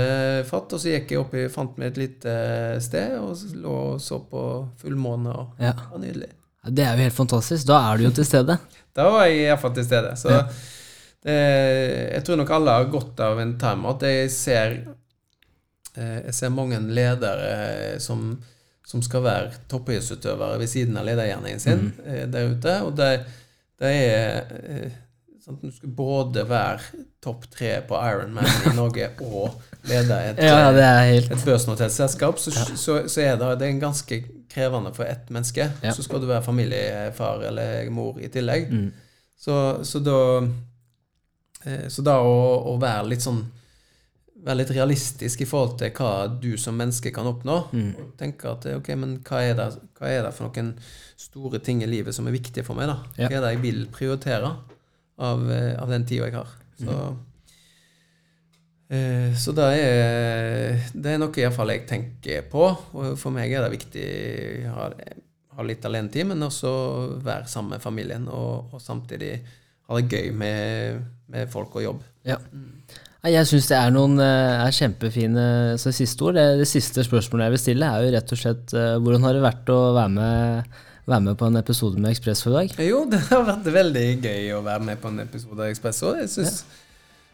fatt, 0.49 0.73
og 0.73 0.81
så 0.81 0.95
gikk 0.95 1.11
jeg 1.13 1.21
opp 1.21 1.35
i, 1.37 1.43
fant 1.53 1.75
meg 1.77 1.91
et 1.91 1.99
lite 2.01 2.33
sted 2.81 3.19
og 3.19 3.35
så 3.37 3.51
lå 3.53 3.75
og 3.91 3.99
så 4.01 4.17
på 4.31 4.43
fullmåne. 4.81 5.29
og 5.29 5.61
Ja. 5.61 5.75
Det 5.77 5.91
var 5.91 6.01
nydelig. 6.01 6.31
Det 6.69 6.83
er 6.83 6.97
jo 6.97 7.05
helt 7.05 7.15
fantastisk. 7.19 7.67
Da 7.69 7.77
er 7.85 7.97
du 7.97 8.07
jo 8.07 8.15
til 8.17 8.25
stede. 8.27 8.57
Da 8.97 9.05
var 9.13 9.29
jeg 9.29 9.45
iallfall 9.45 9.75
til 9.77 9.85
stede. 9.85 10.15
Så 10.17 10.33
det, 10.33 11.35
jeg 11.35 12.23
tror 12.25 12.39
nok 12.41 12.49
alle 12.51 12.73
har 12.79 12.89
godt 12.91 13.21
av 13.23 13.39
en 13.39 13.53
timeout. 13.61 14.01
Jeg 14.03 14.31
ser 14.33 14.73
Jeg 15.99 16.33
ser 16.37 16.53
mange 16.53 16.79
ledere 16.79 17.99
som, 17.99 18.31
som 18.87 19.03
skal 19.05 19.25
være 19.25 19.51
toppidrettsutøvere 19.71 20.59
ved 20.61 20.71
siden 20.71 20.97
av 20.97 21.07
ledergjerningen 21.09 21.61
sin 21.63 21.85
mm. 21.91 22.31
der 22.33 22.53
ute. 22.55 22.75
Og 22.87 22.95
det, 22.97 23.09
det 23.79 23.91
er 24.05 24.55
eh, 24.63 24.97
sånn 25.43 25.59
Du 25.61 25.71
skal 25.73 25.93
både 25.95 26.45
være 26.49 27.03
topp 27.23 27.47
tre 27.51 27.73
på 27.87 27.99
Ironman 27.99 28.47
i 28.69 28.73
Norge 28.79 29.11
og 29.25 29.59
lede 29.89 30.17
et, 30.29 30.41
Ja, 30.43 30.69
ja, 30.75 30.93
helt 31.09 31.31
et 31.31 31.45
børsnotert 31.45 31.93
selskap, 31.95 32.39
så, 32.39 32.53
så, 32.53 33.01
så 33.07 33.23
er 33.23 33.37
det, 33.39 33.53
det 33.61 33.69
er 33.69 33.81
ganske 33.81 34.21
krevende 34.49 34.91
for 34.95 35.05
ett 35.05 35.29
menneske. 35.29 35.69
Ja. 35.83 35.93
Så 35.93 36.03
skal 36.03 36.21
du 36.21 36.27
være 36.29 36.43
familiefar 36.43 37.45
eller 37.51 37.89
mor 37.93 38.19
i 38.19 38.31
tillegg. 38.33 38.71
Mm. 38.71 38.89
Så, 39.39 39.55
så 39.87 40.01
da 40.03 40.19
eh, 41.63 41.87
Så 41.87 42.03
da 42.03 42.19
å, 42.19 42.35
å 42.73 42.75
være 42.81 43.07
litt 43.13 43.23
sånn 43.23 43.43
Være 44.39 44.61
litt 44.61 44.71
realistisk 44.71 45.41
i 45.43 45.47
forhold 45.49 45.77
til 45.81 45.91
hva 45.97 46.11
du 46.31 46.53
som 46.61 46.77
menneske 46.79 47.11
kan 47.15 47.27
oppnå. 47.27 47.57
Mm. 47.75 47.89
Og 47.99 48.11
tenke 48.19 48.51
at 48.51 48.67
ok, 48.71 48.91
men 48.99 49.17
hva 49.27 49.41
er, 49.43 49.55
det, 49.57 49.67
hva 49.99 50.11
er 50.11 50.23
det 50.25 50.33
for 50.37 50.47
noen 50.47 50.73
store 51.19 51.59
ting 51.63 51.83
i 51.83 51.89
livet 51.89 52.15
som 52.15 52.27
er 52.29 52.35
viktige 52.35 52.63
for 52.67 52.79
meg? 52.79 52.91
da? 52.91 52.99
Hva 53.17 53.29
er 53.29 53.43
det 53.43 53.53
jeg 53.55 53.63
vil 53.65 53.81
prioritere 53.91 54.53
av, 55.19 55.43
eh, 55.51 55.73
av 55.75 55.91
den 55.91 56.07
tida 56.07 56.29
jeg 56.29 56.37
har? 56.37 56.53
Så, 56.79 56.95
eh, 58.95 59.35
så 59.35 59.55
det 59.57 59.67
er, 59.81 60.87
det 60.93 61.15
er 61.15 61.19
noe 61.19 61.43
iallfall 61.43 61.75
jeg 61.75 61.87
tenker 61.89 62.47
på. 62.51 62.63
Og 62.95 63.19
for 63.19 63.35
meg 63.35 63.51
er 63.51 63.67
det 63.67 63.75
viktig 63.75 64.07
å 64.71 64.77
ha, 64.77 64.87
ha 65.59 65.67
litt 65.67 65.83
alenetid, 65.89 66.31
men 66.31 66.47
også 66.47 66.71
være 67.25 67.51
sammen 67.51 67.75
med 67.75 67.83
familien. 67.83 68.31
Og, 68.31 68.71
og 68.71 68.83
samtidig 68.83 69.35
ha 69.89 69.99
det 69.99 70.07
gøy 70.15 70.31
med, 70.37 71.05
med 71.27 71.51
folk 71.51 71.75
og 71.75 71.87
jobb. 71.89 72.03
Ja. 72.29 72.39
Nei, 72.53 73.08
Jeg 73.27 73.47
syns 73.49 73.65
det 73.67 73.75
er 73.75 73.89
noen 73.91 74.19
eh, 74.23 74.61
er 74.63 74.75
kjempefine 74.75 75.45
så 75.81 75.91
siste 75.91 76.23
ord. 76.23 76.37
Det, 76.39 76.45
det 76.61 76.67
siste 76.71 77.03
spørsmålet 77.03 77.49
jeg 77.49 77.55
vil 77.55 77.61
stille, 77.65 77.89
er 77.89 78.05
jo 78.05 78.13
rett 78.15 78.31
og 78.31 78.39
slett 78.39 78.75
eh, 78.79 78.93
hvordan 78.95 79.25
har 79.27 79.35
det 79.35 79.41
vært 79.43 79.71
å 79.75 79.79
være 79.97 80.13
med, 80.13 80.77
være 81.11 81.25
med 81.25 81.39
på 81.41 81.49
en 81.49 81.59
episode 81.59 81.99
med 81.99 82.13
Ekspress 82.13 82.45
for 82.45 82.55
i 82.55 82.61
dag? 82.61 82.85
Jo, 82.87 83.01
det 83.11 83.19
har 83.27 83.43
vært 83.49 83.67
veldig 83.75 84.05
gøy 84.23 84.53
å 84.55 84.61
være 84.63 84.87
med 84.87 85.01
på 85.03 85.11
en 85.11 85.19
episode 85.25 85.59
av 85.59 85.67
Ekspresso. 85.67 86.13
Jeg 86.21 86.31
syns 86.31 86.61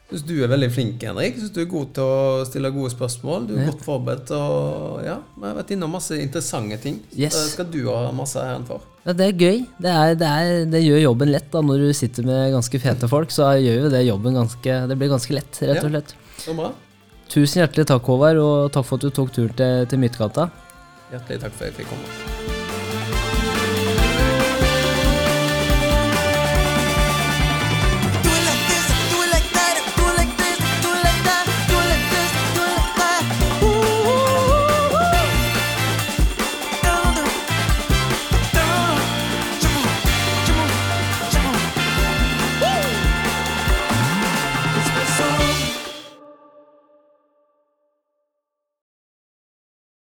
syns 0.09 0.23
du 0.27 0.33
er 0.43 0.47
veldig 0.51 0.69
flink, 0.71 1.01
Henrik. 1.03 1.37
Syns 1.39 1.53
du 1.55 1.61
er 1.63 1.69
god 1.71 1.93
til 1.97 2.03
å 2.03 2.45
stille 2.47 2.71
gode 2.75 2.91
spørsmål. 2.93 3.47
Du 3.49 3.53
er 3.55 3.63
Ja. 3.65 3.71
godt 3.71 3.85
forberedt. 3.85 4.31
Og 4.37 5.03
ja, 5.05 5.17
vi 5.35 5.45
har 5.47 5.55
vært 5.55 5.71
innom 5.75 5.91
masse 5.91 6.11
interessante 6.21 6.77
ting. 6.81 6.99
Yes. 7.15 7.33
Det 7.33 7.51
skal 7.55 7.65
du 7.73 7.79
ha 7.89 8.11
masse 8.11 8.35
æren 8.37 8.65
for. 8.67 8.81
Ja, 9.05 9.13
det 9.13 9.25
er 9.27 9.33
gøy. 9.37 9.65
Det, 9.81 9.91
er, 9.91 10.15
det, 10.15 10.27
er, 10.27 10.65
det 10.65 10.83
gjør 10.83 11.01
jobben 11.03 11.31
lett 11.31 11.51
da, 11.51 11.61
når 11.61 11.77
du 11.87 11.93
sitter 11.93 12.23
med 12.25 12.53
ganske 12.53 12.79
fete 12.81 13.09
folk. 13.09 13.29
Så 13.31 13.49
gjør 13.61 13.83
jo 13.85 13.89
det 13.89 14.05
jobben 14.07 14.33
ganske 14.33 14.87
Det 14.89 14.97
blir 14.97 15.09
ganske 15.09 15.33
lett, 15.33 15.61
rett 15.61 15.83
og 15.83 15.91
slett. 15.91 16.15
Så 16.41 16.55
bra. 16.57 16.71
Tusen 17.29 17.61
hjertelig 17.63 17.87
takk, 17.89 18.03
Håvard, 18.05 18.37
og 18.37 18.71
takk 18.71 18.85
for 18.85 18.97
at 18.97 19.01
du 19.01 19.09
tok 19.09 19.31
turen 19.33 19.53
til, 19.57 19.85
til 19.89 19.99
Midtgata. 19.99 20.49
Hjertelig 21.11 21.41
takk 21.41 21.53
for 21.53 21.65
at 21.65 21.71
jeg 21.73 21.79
fikk 21.81 21.89
komme. 21.89 22.44